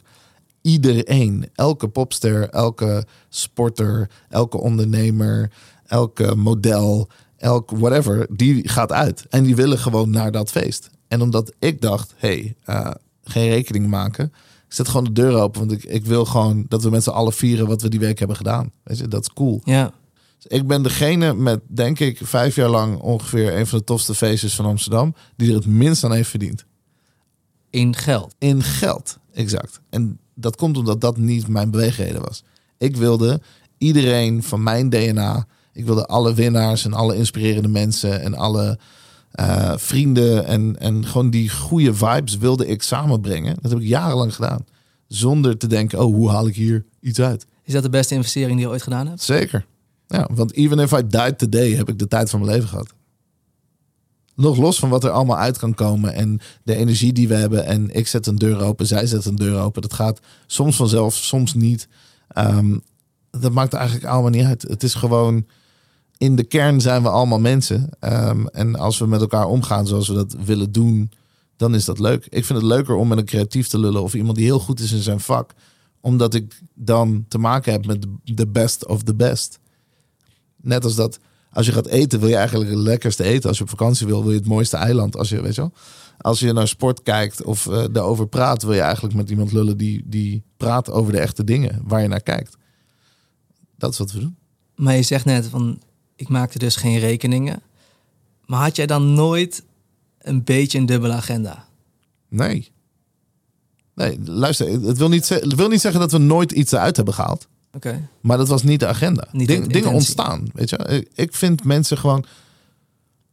Iedereen, 0.62 1.50
elke 1.56 1.88
popster, 1.88 2.50
elke 2.50 3.06
sporter, 3.30 4.10
elke 4.30 4.58
ondernemer, 4.58 5.52
elke 5.86 6.36
model, 6.36 7.08
elk 7.42 7.72
whatever, 7.72 8.28
die 8.30 8.70
gaat 8.70 8.92
uit. 8.92 9.26
En 9.30 9.44
die 9.44 9.56
willen 9.56 9.78
gewoon 9.78 10.10
naar 10.10 10.32
dat 10.32 10.52
feest. 10.52 10.90
En 11.08 11.22
omdat 11.22 11.54
ik 11.60 11.82
dacht, 11.82 12.14
hey, 12.18 12.56
uh, 12.66 12.92
geen 13.24 13.50
rekening 13.50 13.88
maken. 13.88 14.26
Ik 14.68 14.74
zet 14.74 14.88
gewoon 14.88 15.04
de 15.04 15.12
deur 15.12 15.34
open, 15.34 15.60
want 15.60 15.72
ik, 15.72 15.84
ik 15.84 16.06
wil 16.06 16.26
gewoon 16.26 16.66
dat 16.68 16.84
we 16.84 16.90
met 16.90 17.04
z'n 17.04 17.10
allen 17.10 17.34
vieren 17.34 17.68
wat 17.68 17.82
we 17.82 17.90
die 17.90 18.00
week 18.00 18.20
hebben 18.20 18.38
gedaan. 18.38 18.72
Weet 18.84 18.98
je, 18.98 19.08
dat 19.08 19.22
is 19.22 19.34
cool. 19.34 19.62
Ja. 19.64 19.94
Ik 20.48 20.68
ben 20.68 20.84
degene 20.84 21.34
met, 21.34 21.60
denk 21.68 22.00
ik, 22.00 22.20
vijf 22.24 22.56
jaar 22.56 22.70
lang 22.70 23.00
ongeveer 23.00 23.58
een 23.58 23.68
van 23.68 23.78
de 23.78 23.84
tofste 23.84 24.16
feestjes 24.16 24.56
van 24.56 24.66
Amsterdam. 24.66 25.16
die 25.36 25.50
er 25.50 25.56
het 25.56 25.66
minst 25.66 26.04
aan 26.04 26.14
heeft 26.14 26.30
verdiend. 26.30 26.66
In 27.70 27.96
geld. 27.96 28.36
In 28.38 28.64
geld, 28.64 29.18
exact. 29.34 29.82
En 29.90 30.20
dat 30.36 30.56
komt 30.56 30.78
omdat 30.78 31.02
dat 31.02 31.18
niet 31.18 31.48
mijn 31.48 31.72
beweegreden 31.72 32.22
was. 32.22 32.44
Ik 32.78 32.98
wilde 32.98 33.42
iedereen 33.78 34.44
van 34.44 34.64
mijn 34.64 34.90
DNA. 34.90 35.48
Ik 35.74 35.86
wilde 35.86 36.06
alle 36.06 36.34
winnaars 36.34 36.86
en 36.86 36.94
alle 36.94 37.16
inspirerende 37.16 37.68
mensen 37.68 38.22
en 38.22 38.34
alle 38.34 38.80
eh, 39.32 39.74
vrienden 39.78 40.46
en, 40.46 40.80
en 40.80 41.06
gewoon 41.06 41.30
die 41.30 41.50
goede 41.50 41.94
vibes 41.94 42.38
wilde 42.38 42.68
ik 42.68 42.82
samenbrengen. 42.84 43.58
Dat 43.62 43.72
heb 43.72 43.80
ik 43.80 43.88
jarenlang 43.88 44.36
gedaan. 44.36 44.66
Zonder 45.08 45.58
te 45.58 45.68
denken, 45.68 46.00
oh, 46.00 46.14
hoe 46.14 46.30
haal 46.30 46.48
ik 46.48 46.56
hier 46.56 46.86
iets 47.00 47.20
uit? 47.20 47.46
Is 47.64 47.74
dat 47.74 47.84
de 47.84 47.90
beste 47.90 48.16
investering 48.16 48.52
die 48.52 48.66
je 48.66 48.72
ooit 48.72 48.84
gedaan 48.84 49.08
hebt? 49.08 49.22
Zeker. 49.22 49.66
Ja, 50.08 50.30
want 50.34 50.54
even 50.54 50.80
if 50.80 50.92
I 50.92 51.08
died 51.08 51.38
today, 51.38 51.72
heb 51.72 51.90
ik 51.90 52.00
de 52.00 52.08
tijd 52.08 52.30
van 52.30 52.40
mijn 52.40 52.52
leven 52.52 52.70
gehad. 52.70 52.94
Nog 54.36 54.58
los 54.58 54.80
van 54.80 54.90
wat 54.90 55.04
er 55.04 55.10
allemaal 55.10 55.38
uit 55.38 55.58
kan 55.58 55.74
komen 55.74 56.14
en 56.14 56.40
de 56.64 56.76
energie 56.76 57.14
die 57.14 57.28
we 57.28 57.34
hebben. 57.34 57.66
En 57.66 57.96
ik 57.96 58.08
zet 58.08 58.28
een 58.28 58.36
deur 58.36 58.62
open, 58.62 58.88
zij 58.88 59.06
zet 59.06 59.26
een 59.26 59.36
deur 59.36 59.60
open. 59.60 59.82
Dat 59.82 59.94
gaat 59.94 60.20
soms 60.48 60.76
vanzelf, 60.76 61.14
soms 61.14 61.54
niet. 61.54 61.88
Ehm, 62.28 62.78
dat 63.32 63.52
maakt 63.52 63.74
eigenlijk 63.74 64.06
allemaal 64.06 64.30
niet 64.30 64.46
uit. 64.46 64.62
Het 64.62 64.84
is 64.84 64.94
gewoon, 64.94 65.46
in 66.22 66.36
de 66.36 66.44
kern 66.44 66.82
zijn 66.82 67.02
we 67.02 67.10
allemaal 67.10 67.40
mensen. 67.40 67.90
Ehm, 68.00 68.46
en 68.46 68.76
als 68.76 68.98
we 68.98 69.06
met 69.06 69.22
elkaar 69.22 69.46
omgaan 69.46 69.88
zoals 69.88 70.08
we 70.08 70.14
dat 70.14 70.36
willen 70.46 70.72
doen, 70.72 71.12
dan 71.56 71.76
is 71.76 71.86
dat 71.86 72.00
leuk. 72.00 72.26
Ik 72.30 72.46
vind 72.46 72.60
het 72.60 72.68
leuker 72.68 72.96
om 72.96 73.08
met 73.08 73.18
een 73.18 73.26
creatief 73.26 73.68
te 73.68 73.80
lullen 73.80 74.04
of 74.04 74.14
iemand 74.14 74.36
die 74.36 74.46
heel 74.46 74.60
goed 74.60 74.80
is 74.80 74.92
in 74.92 75.02
zijn 75.02 75.20
vak. 75.20 75.54
Omdat 76.02 76.34
ik 76.34 76.62
dan 76.74 77.26
te 77.28 77.38
maken 77.38 77.72
heb 77.72 77.86
met 77.86 78.06
de 78.24 78.48
best 78.48 78.88
of 78.88 79.04
the 79.04 79.16
best. 79.16 79.60
Net 80.56 80.84
als 80.84 80.96
dat 80.96 81.20
als 81.52 81.66
je 81.66 81.72
gaat 81.72 81.88
eten, 81.88 82.20
wil 82.20 82.30
je 82.30 82.36
eigenlijk 82.36 82.70
het 82.70 82.80
lekkerste 82.80 83.24
eten. 83.24 83.50
Als 83.50 83.58
je 83.58 83.64
op 83.64 83.70
vakantie 83.70 84.08
wil, 84.08 84.22
wil 84.22 84.32
je 84.32 84.38
het 84.38 84.48
mooiste 84.48 84.78
eiland. 84.78 85.18
Als 85.18 85.30
je, 85.30 85.42
weet 85.42 85.56
wel, 85.56 85.74
als 86.18 86.40
je 86.40 86.54
naar 86.54 86.68
sport 86.68 87.04
kijkt 87.04 87.44
of 87.44 87.66
uh, 87.66 87.84
daarover 87.92 88.28
praat, 88.28 88.64
wil 88.64 88.74
je 88.74 88.82
eigenlijk 88.82 89.16
met 89.16 89.30
iemand 89.30 89.52
lullen 89.52 89.78
die, 89.78 90.04
die 90.06 90.44
praat 90.58 90.92
over 90.92 91.12
de 91.12 91.20
echte 91.20 91.44
dingen 91.44 91.82
waar 91.84 92.02
je 92.02 92.08
naar 92.08 92.24
kijkt. 92.24 92.58
Dat 93.78 93.92
is 93.92 93.98
wat 93.98 94.12
we 94.12 94.20
doen. 94.20 94.36
Maar 94.76 94.96
je 94.96 95.04
zegt 95.04 95.26
net 95.26 95.46
van, 95.48 95.82
ik 96.22 96.28
maakte 96.30 96.60
dus 96.60 96.76
geen 96.76 97.00
rekeningen. 97.00 97.62
Maar 98.46 98.62
had 98.62 98.76
jij 98.76 98.86
dan 98.86 99.14
nooit 99.14 99.64
een 100.20 100.44
beetje 100.44 100.78
een 100.78 100.86
dubbele 100.86 101.14
agenda? 101.14 101.66
Nee. 102.30 102.72
Nee, 103.96 104.20
luister, 104.26 104.68
het 104.82 104.98
wil 104.98 105.10
niet, 105.10 105.30
het 105.30 105.56
wil 105.56 105.68
niet 105.70 105.82
zeggen 105.82 106.00
dat 106.02 106.12
we 106.12 106.18
nooit 106.18 106.52
iets 106.52 106.72
eruit 106.72 106.96
hebben 106.96 107.14
gehaald. 107.14 107.48
Oké. 107.74 108.08
Maar 108.22 108.38
dat 108.38 108.48
was 108.48 108.64
niet 108.64 108.80
de 108.80 108.88
agenda. 108.88 109.28
Niet 109.32 109.48
Ding- 109.48 109.64
de 109.68 109.74
dingen 109.74 109.92
ontstaan. 109.92 110.48
Weet 110.54 110.70
je? 110.70 111.08
Ik, 111.14 111.34
vind 111.34 111.64
mensen 111.64 111.98
gewoon. 111.98 112.26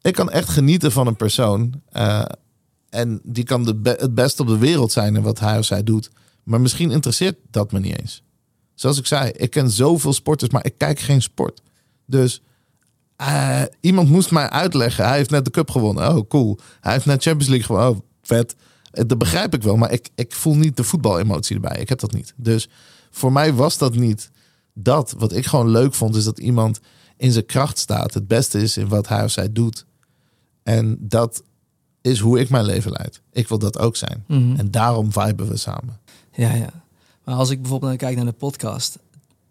Ik 0.03 0.15
kan 0.15 0.31
echt 0.31 0.49
genieten 0.49 0.93
van 0.93 1.07
een 1.07 1.17
persoon. 1.17 1.83
eh, 1.93 2.25
en 2.89 3.21
die 3.23 3.45
kan 3.45 3.65
de 3.65 3.75
be- 3.75 3.97
het 3.99 4.15
beste 4.15 4.43
op 4.43 4.49
de 4.49 4.59
wereld 4.59 4.93
zijn 4.93 5.17
in 5.17 5.23
wat 5.23 5.39
hij 5.41 5.59
of 5.59 5.65
zij 5.65 5.83
doet. 5.83 6.11
Maar 6.43 6.61
misschien 6.61 6.91
interesseert 6.91 7.37
dat 7.51 7.73
me 7.73 7.81
niet 7.81 7.99
eens. 8.01 8.23
Zoals 8.75 8.99
ik 8.99 9.07
zei, 9.07 9.31
ik 9.31 9.51
ken 9.51 9.71
zoveel 9.71 10.13
sporters, 10.13 10.51
maar 10.51 10.65
ik 10.67 10.75
kijk 10.77 10.99
geen 10.99 11.23
sport. 11.23 11.63
Dus 12.07 12.43
eh, 13.19 13.63
iemand 13.81 14.09
moest 14.11 14.31
mij 14.31 14.51
uitleggen. 14.51 15.07
Hij 15.07 15.17
heeft 15.17 15.31
net 15.31 15.45
de 15.45 15.51
cup 15.51 15.71
gewonnen. 15.71 16.17
Oh, 16.17 16.29
cool. 16.29 16.59
Hij 16.81 16.93
heeft 16.93 17.07
net 17.07 17.23
Champions 17.23 17.49
League 17.49 17.67
gewonnen. 17.67 17.91
Oh, 17.91 18.01
vet. 18.23 18.57
Eh, 18.91 19.05
Dat 19.07 19.19
begrijp 19.19 19.55
ik 19.55 19.63
wel, 19.63 19.77
maar 19.77 19.93
ik, 19.93 20.09
ik 20.15 20.33
voel 20.33 20.55
niet 20.55 20.77
de 20.77 20.85
voetbalemotie 20.85 21.55
erbij. 21.55 21.77
Ik 21.81 21.89
heb 21.89 21.99
dat 21.99 22.13
niet. 22.13 22.33
Dus 22.37 22.69
voor 23.11 23.33
mij 23.33 23.55
was 23.55 23.79
dat 23.79 23.95
niet 23.95 24.31
dat. 24.75 25.15
Wat 25.19 25.33
ik 25.33 25.47
gewoon 25.47 25.71
leuk 25.71 25.95
vond, 25.95 26.17
is 26.17 26.25
dat 26.25 26.39
iemand 26.39 26.81
in 27.17 27.33
zijn 27.33 27.47
kracht 27.47 27.79
staat. 27.79 28.15
Het 28.15 28.27
beste 28.29 28.61
is 28.63 28.77
in 28.77 28.89
wat 28.89 29.09
hij 29.09 29.25
of 29.25 29.31
zij 29.31 29.53
doet. 29.53 29.87
En 30.63 30.97
dat 31.01 31.43
is 32.01 32.19
hoe 32.19 32.41
ik 32.41 32.51
mijn 32.51 32.65
leven 32.65 32.91
leid. 32.93 33.21
Ik 33.33 33.49
wil 33.49 33.59
dat 33.59 33.79
ook 33.79 33.97
zijn. 33.97 34.25
Mhm. 34.27 34.55
En 34.57 34.71
daarom 34.71 35.13
viben 35.13 35.49
we 35.49 35.57
samen. 35.57 35.99
Ja, 36.33 36.55
ja. 36.55 36.71
Maar 37.25 37.35
als 37.35 37.51
ik 37.51 37.61
bijvoorbeeld 37.61 37.97
kijk 37.97 38.17
naar 38.17 38.25
de 38.25 38.33
podcast, 38.33 38.99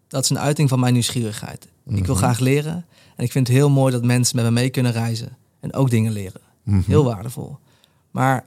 dat 0.08 0.22
is 0.24 0.30
een 0.30 0.38
uiting 0.38 0.68
van 0.68 0.80
mijn 0.80 0.92
nieuwsgierigheid. 0.92 1.68
Ik 1.86 2.06
wil 2.06 2.14
graag 2.14 2.38
leren 2.38 2.86
en 3.18 3.24
ik 3.24 3.32
vind 3.32 3.46
het 3.46 3.56
heel 3.56 3.70
mooi 3.70 3.92
dat 3.92 4.04
mensen 4.04 4.36
met 4.36 4.44
me 4.44 4.50
mee 4.50 4.70
kunnen 4.70 4.92
reizen 4.92 5.36
en 5.60 5.74
ook 5.74 5.90
dingen 5.90 6.12
leren. 6.12 6.40
Heel 6.64 7.04
waardevol. 7.04 7.58
Maar 8.10 8.44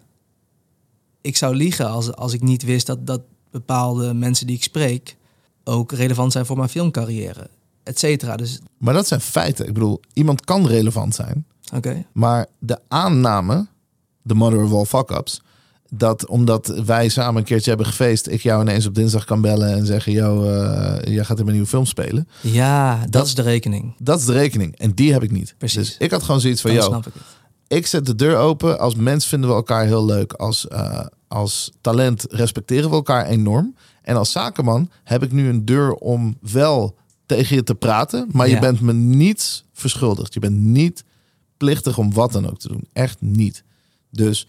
ik 1.22 1.38
zou 1.38 1.56
liegen 1.56 1.90
als, 1.90 2.16
als 2.16 2.34
ik 2.34 2.42
niet 2.42 2.64
wist 2.64 2.86
dat, 2.86 3.08
dat 3.08 3.22
bepaalde 3.52 4.14
mensen 4.14 4.48
die 4.48 4.56
ik 4.56 4.64
spreek 4.64 5.16
ook 5.64 5.92
relevant 5.92 6.32
zijn 6.32 6.46
voor 6.46 6.58
mijn 6.58 6.70
filmcarrière, 6.70 7.50
et 7.84 8.00
cetera. 8.00 8.36
Dus 8.36 8.60
Maar 8.78 8.94
dat 8.94 9.08
zijn 9.08 9.22
feiten. 9.22 9.68
Ik 9.68 9.74
bedoel, 9.74 10.00
iemand 10.14 10.46
kan 10.46 10.68
relevant 10.68 11.16
zijn. 11.16 11.46
oké, 11.74 12.06
Maar 12.12 12.46
de 12.60 12.80
aanname, 12.88 13.68
de 14.22 14.34
mother 14.34 14.64
of 14.64 14.72
all 14.74 14.86
fuck-ups... 14.86 15.42
dat 15.94 16.28
omdat 16.28 16.82
wij 16.86 17.10
samen 17.10 17.36
een 17.42 17.44
keertje 17.48 17.70
hebben 17.70 17.88
gefeest... 17.88 18.28
ik 18.28 18.42
jou 18.42 18.62
ineens 18.62 18.86
op 18.86 18.96
dinsdag 18.96 19.26
kan 19.26 19.42
bellen 19.42 19.74
en 19.74 19.86
zeggen... 19.86 20.12
yo, 20.12 20.44
eh, 20.44 21.14
jij 21.14 21.24
gaat 21.24 21.38
in 21.38 21.44
mijn 21.44 21.56
nieuwe 21.56 21.70
film 21.70 21.86
spelen. 21.86 22.28
ja, 22.42 23.00
dat, 23.00 23.12
Dat- 23.12 23.26
is 23.26 23.36
de 23.36 23.42
rekening. 23.42 23.96
Dat 24.00 24.20
is 24.20 24.26
de 24.26 24.34
rekening. 24.34 24.76
En 24.78 24.92
die 24.94 25.14
heb 25.14 25.24
ik 25.24 25.32
niet. 25.32 25.56
Precies. 25.58 25.88
Dus 25.88 25.98
ik 25.98 26.12
had 26.12 26.24
gewoon 26.24 26.42
zoiets 26.42 26.62
van... 26.62 26.72
Yo, 26.74 26.82
snap 26.82 27.08
ik 27.08 27.14
het. 27.14 27.24
ik 27.68 27.88
zet 27.88 28.06
de 28.06 28.16
deur 28.16 28.38
open. 28.38 28.80
Als 28.80 28.96
mens 28.96 29.26
vinden 29.26 29.50
we 29.50 29.56
elkaar 29.56 29.86
heel 29.86 30.06
leuk. 30.06 30.34
Als, 30.34 30.68
eh, 30.68 31.06
als 31.28 31.72
talent 31.82 32.26
respecteren 32.30 32.90
we 32.90 32.96
elkaar 32.96 33.26
enorm. 33.26 33.76
En 34.02 34.16
als 34.16 34.32
zakenman 34.32 34.90
heb 35.04 35.24
ik 35.24 35.32
nu 35.32 35.50
een 35.50 35.66
deur 35.66 35.94
om 35.94 36.38
wel 36.42 36.96
tegen 37.26 37.56
je 37.56 37.64
te 37.64 37.76
praten. 37.76 38.28
Maar 38.32 38.50
je 38.50 38.60
bent 38.60 38.82
me 38.82 38.94
niets 38.94 39.66
verschuldigd. 39.74 40.34
Je 40.34 40.40
bent 40.40 40.58
niet 40.60 41.04
plichtig 41.58 41.98
om 41.98 42.14
wat 42.14 42.32
dan 42.32 42.50
ook 42.50 42.60
te 42.60 42.68
doen. 42.68 42.88
Echt 42.94 43.18
niet. 43.22 43.64
Dus 44.12 44.48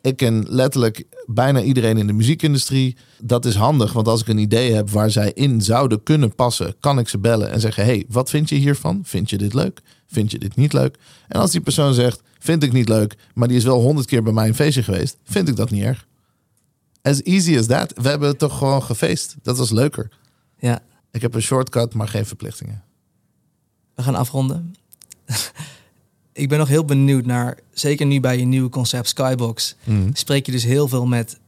ik 0.00 0.16
ken 0.16 0.44
letterlijk 0.48 1.04
bijna 1.26 1.62
iedereen 1.62 1.96
in 1.96 2.06
de 2.06 2.12
muziekindustrie. 2.12 2.96
Dat 3.20 3.44
is 3.44 3.54
handig, 3.54 3.92
want 3.92 4.08
als 4.08 4.20
ik 4.20 4.28
een 4.28 4.38
idee 4.38 4.72
heb 4.72 4.90
waar 4.90 5.10
zij 5.10 5.32
in 5.32 5.62
zouden 5.62 6.02
kunnen 6.02 6.34
passen, 6.34 6.74
kan 6.80 6.98
ik 6.98 7.08
ze 7.08 7.18
bellen 7.18 7.50
en 7.50 7.60
zeggen: 7.60 7.84
Hey, 7.84 8.04
wat 8.08 8.30
vind 8.30 8.48
je 8.48 8.54
hiervan? 8.54 9.00
Vind 9.04 9.30
je 9.30 9.38
dit 9.38 9.54
leuk? 9.54 9.80
Vind 10.06 10.30
je 10.30 10.38
dit 10.38 10.56
niet 10.56 10.72
leuk? 10.72 10.96
En 11.28 11.40
als 11.40 11.50
die 11.50 11.60
persoon 11.60 11.94
zegt: 11.94 12.20
Vind 12.38 12.62
ik 12.62 12.72
niet 12.72 12.88
leuk, 12.88 13.16
maar 13.34 13.48
die 13.48 13.56
is 13.56 13.64
wel 13.64 13.80
honderd 13.80 14.06
keer 14.06 14.22
bij 14.22 14.32
mij 14.32 14.48
een 14.48 14.54
feestje 14.54 14.82
geweest, 14.82 15.16
vind 15.24 15.48
ik 15.48 15.56
dat 15.56 15.70
niet 15.70 15.82
erg. 15.82 16.06
As 17.02 17.22
easy 17.22 17.58
as 17.58 17.66
that. 17.66 17.92
We 18.02 18.08
hebben 18.08 18.28
het 18.28 18.38
toch 18.38 18.58
gewoon 18.58 18.82
gefeest. 18.82 19.36
Dat 19.42 19.58
was 19.58 19.70
leuker. 19.70 20.08
Ja, 20.58 20.80
Ik 21.10 21.22
heb 21.22 21.34
een 21.34 21.42
shortcut, 21.42 21.94
maar 21.94 22.08
geen 22.08 22.26
verplichtingen. 22.26 22.82
we 23.94 24.02
gaan 24.02 24.14
afronden. 24.14 24.74
ik 26.38 26.48
ben 26.48 26.58
nog 26.58 26.68
heel 26.68 26.84
benieuwd 26.84 27.26
naar, 27.26 27.58
zeker 27.72 28.06
nu 28.06 28.20
bij 28.20 28.38
je 28.38 28.44
nieuwe 28.44 28.68
concept 28.68 29.08
Skybox, 29.08 29.74
spreek 30.12 30.46
je 30.46 30.52
dus 30.52 30.64
heel 30.64 30.88
veel 30.88 31.06
met, 31.06 31.38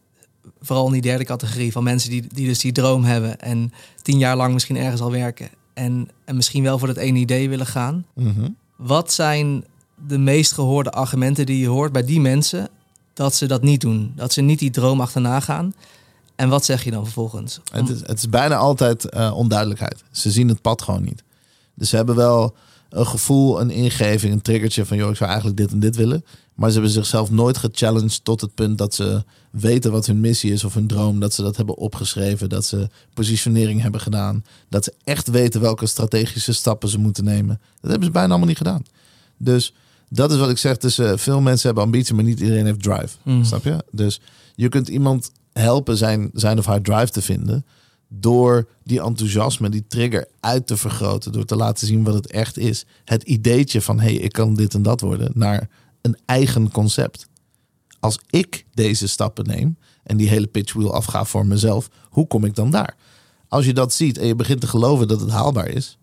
vooral 0.60 0.86
in 0.86 0.92
die 0.92 1.00
derde 1.02 1.24
categorie, 1.24 1.72
van 1.72 1.82
mensen 1.84 2.10
die, 2.10 2.24
die 2.34 2.46
dus 2.46 2.58
die 2.58 2.72
droom 2.72 3.04
hebben 3.04 3.40
en 3.40 3.72
tien 4.02 4.18
jaar 4.18 4.36
lang 4.36 4.52
misschien 4.52 4.76
ergens 4.76 5.00
al 5.00 5.10
werken 5.10 5.48
en, 5.74 6.08
en 6.24 6.36
misschien 6.36 6.62
wel 6.62 6.78
voor 6.78 6.88
dat 6.88 6.96
ene 6.96 7.18
idee 7.18 7.48
willen 7.48 7.66
gaan. 7.66 8.04
Mhm. 8.14 8.48
Wat 8.76 9.12
zijn 9.12 9.64
de 10.08 10.18
meest 10.18 10.52
gehoorde 10.52 10.90
argumenten 10.90 11.46
die 11.46 11.58
je 11.58 11.68
hoort 11.68 11.92
bij 11.92 12.04
die 12.04 12.20
mensen 12.20 12.68
dat 13.14 13.34
ze 13.34 13.46
dat 13.46 13.62
niet 13.62 13.80
doen? 13.80 14.12
Dat 14.16 14.32
ze 14.32 14.40
niet 14.40 14.58
die 14.58 14.70
droom 14.70 15.00
achterna 15.00 15.40
gaan? 15.40 15.74
En 16.36 16.48
wat 16.48 16.64
zeg 16.64 16.84
je 16.84 16.90
dan 16.90 17.04
vervolgens? 17.04 17.60
Om- 17.74 17.78
Het 17.78 17.88
is, 17.88 18.00
het 18.00 18.18
is 18.18 18.28
bijna 18.28 18.56
altijd 18.56 19.04
eh, 19.08 19.36
onduidelijkheid. 19.36 20.04
Ze 20.10 20.30
zien 20.30 20.48
het 20.48 20.60
pad 20.62 20.82
gewoon 20.82 21.02
niet. 21.02 21.22
Dus 21.74 21.88
ze 21.88 21.96
hebben 21.96 22.16
wel 22.16 22.54
een 22.90 23.06
gevoel, 23.06 23.60
een 23.60 23.70
ingeving, 23.70 24.32
een 24.32 24.42
triggertje 24.42 24.86
van... 24.86 24.96
joh, 24.96 25.10
ik 25.10 25.16
zou 25.16 25.30
eigenlijk 25.30 25.60
dit 25.60 25.70
en 25.70 25.80
dit 25.80 25.96
willen. 25.96 26.24
Maar 26.54 26.68
ze 26.68 26.74
hebben 26.74 26.92
zichzelf 26.92 27.30
nooit 27.30 27.58
gechallenged 27.58 28.24
tot 28.24 28.40
het 28.40 28.54
punt 28.54 28.78
dat 28.78 28.94
ze 28.94 29.24
weten 29.50 29.92
wat 29.92 30.06
hun 30.06 30.20
missie 30.20 30.52
is 30.52 30.64
of 30.64 30.74
hun 30.74 30.86
droom. 30.86 31.20
Dat 31.20 31.34
ze 31.34 31.42
dat 31.42 31.56
hebben 31.56 31.76
opgeschreven, 31.76 32.48
dat 32.48 32.64
ze 32.64 32.88
positionering 33.14 33.82
hebben 33.82 34.00
gedaan. 34.00 34.44
Dat 34.68 34.84
ze 34.84 34.94
echt 35.04 35.28
weten 35.28 35.60
welke 35.60 35.86
strategische 35.86 36.52
stappen 36.52 36.88
ze 36.88 36.98
moeten 36.98 37.24
nemen. 37.24 37.60
Dat 37.80 37.90
hebben 37.90 38.04
ze 38.04 38.12
bijna 38.12 38.28
allemaal 38.28 38.48
niet 38.48 38.56
gedaan. 38.56 38.82
Dus 39.36 39.74
dat 40.08 40.32
is 40.32 40.38
wat 40.38 40.50
ik 40.50 40.58
zeg. 40.58 40.76
Dus, 40.76 40.98
eh, 40.98 41.12
veel 41.16 41.40
mensen 41.40 41.66
hebben 41.66 41.84
ambitie, 41.84 42.14
maar 42.14 42.24
niet 42.24 42.40
iedereen 42.40 42.66
heeft 42.66 42.82
drive. 42.82 43.16
Mm. 43.22 43.44
Snap 43.44 43.64
je? 43.64 43.84
Dus 43.90 44.20
je 44.54 44.68
kunt 44.68 44.88
iemand 44.88 45.30
helpen 45.52 45.96
zijn, 45.96 46.30
zijn 46.34 46.58
of 46.58 46.66
haar 46.66 46.82
drive 46.82 47.10
te 47.10 47.22
vinden. 47.22 47.64
Door 48.12 48.68
die 48.84 49.00
enthousiasme, 49.00 49.68
die 49.68 49.86
trigger 49.86 50.28
uit 50.40 50.66
te 50.66 50.76
vergroten. 50.76 51.32
Door 51.32 51.44
te 51.44 51.56
laten 51.56 51.86
zien 51.86 52.04
wat 52.04 52.14
het 52.14 52.30
echt 52.30 52.58
is. 52.58 52.84
Het 53.04 53.22
ideetje 53.22 53.80
van, 53.80 54.00
hé, 54.00 54.14
hey, 54.14 54.14
ik 54.14 54.32
kan 54.32 54.54
dit 54.54 54.74
en 54.74 54.82
dat 54.82 55.00
worden. 55.00 55.30
Naar 55.34 55.68
een 56.00 56.16
eigen 56.24 56.70
concept. 56.70 57.28
Als 58.00 58.18
ik 58.30 58.66
deze 58.74 59.08
stappen 59.08 59.46
neem 59.46 59.76
en 60.02 60.16
die 60.16 60.28
hele 60.28 60.46
pitchwheel 60.46 60.94
afga 60.94 61.24
voor 61.24 61.46
mezelf. 61.46 61.90
Hoe 62.08 62.26
kom 62.26 62.44
ik 62.44 62.54
dan 62.54 62.70
daar? 62.70 62.96
Als 63.48 63.64
je 63.64 63.74
dat 63.74 63.92
ziet 63.92 64.18
en 64.18 64.26
je 64.26 64.34
begint 64.34 64.60
te 64.60 64.66
geloven 64.66 65.08
dat 65.08 65.20
het 65.20 65.30
haalbaar 65.30 65.68
is. 65.68 65.98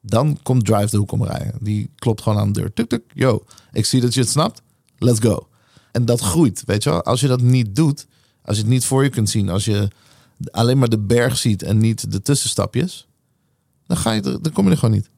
Dan 0.00 0.38
komt 0.42 0.64
Drive 0.64 0.90
de 0.90 0.96
hoek 0.96 1.12
omrijden. 1.12 1.54
Die 1.60 1.90
klopt 1.94 2.22
gewoon 2.22 2.38
aan 2.38 2.52
de 2.52 2.60
deur. 2.60 2.72
Tuk, 2.72 2.88
tuk, 2.88 3.02
yo. 3.14 3.44
Ik 3.72 3.86
zie 3.86 4.00
dat 4.00 4.14
je 4.14 4.20
het 4.20 4.28
snapt. 4.28 4.62
Let's 4.98 5.20
go. 5.20 5.48
En 5.92 6.04
dat 6.04 6.20
groeit, 6.20 6.62
weet 6.66 6.82
je 6.82 6.90
wel. 6.90 7.02
Als 7.02 7.20
je 7.20 7.26
dat 7.26 7.40
niet 7.40 7.76
doet, 7.76 8.06
als 8.42 8.56
je 8.56 8.62
het 8.62 8.72
niet 8.72 8.84
voor 8.84 9.02
je 9.02 9.08
kunt 9.08 9.30
zien, 9.30 9.48
als 9.48 9.64
je 9.64 9.88
alleen 10.50 10.78
maar 10.78 10.88
de 10.88 10.98
berg 10.98 11.36
ziet 11.36 11.62
en 11.62 11.78
niet 11.78 12.12
de 12.12 12.22
tussenstapjes, 12.22 13.08
dan, 13.86 13.96
ga 13.96 14.12
je 14.12 14.20
dan 14.20 14.52
kom 14.52 14.64
je 14.64 14.70
er 14.70 14.78
gewoon 14.78 14.94
niet. 14.94 15.10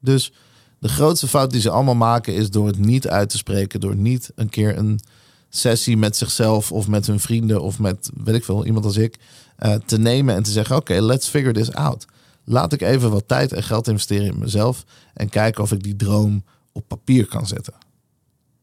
Dus 0.00 0.32
de 0.78 0.88
grootste 0.88 1.28
fout 1.28 1.50
die 1.50 1.60
ze 1.60 1.70
allemaal 1.70 1.94
maken 1.94 2.34
is 2.34 2.50
door 2.50 2.66
het 2.66 2.78
niet 2.78 3.08
uit 3.08 3.30
te 3.30 3.36
spreken. 3.36 3.80
Door 3.80 3.96
niet 3.96 4.30
een 4.34 4.48
keer 4.48 4.78
een 4.78 5.00
sessie 5.48 5.96
met 5.96 6.16
zichzelf 6.16 6.72
of 6.72 6.88
met 6.88 7.06
hun 7.06 7.20
vrienden 7.20 7.62
of 7.62 7.78
met, 7.78 8.10
weet 8.24 8.34
ik 8.34 8.44
veel, 8.44 8.66
iemand 8.66 8.84
als 8.84 8.96
ik, 8.96 9.18
eh, 9.56 9.74
te 9.74 9.98
nemen 9.98 10.34
en 10.34 10.42
te 10.42 10.50
zeggen: 10.50 10.76
Oké, 10.76 11.00
let's 11.00 11.28
figure 11.28 11.52
this 11.52 11.72
out. 11.72 12.06
Laat 12.44 12.72
ik 12.72 12.80
even 12.80 13.10
wat 13.10 13.28
tijd 13.28 13.52
en 13.52 13.62
geld 13.62 13.88
investeren 13.88 14.26
in 14.26 14.38
mezelf 14.38 14.84
en 15.14 15.28
kijken 15.28 15.62
of 15.62 15.72
ik 15.72 15.82
die 15.82 15.96
droom 15.96 16.44
op 16.72 16.88
papier 16.88 17.26
kan 17.26 17.46
zetten. 17.46 17.74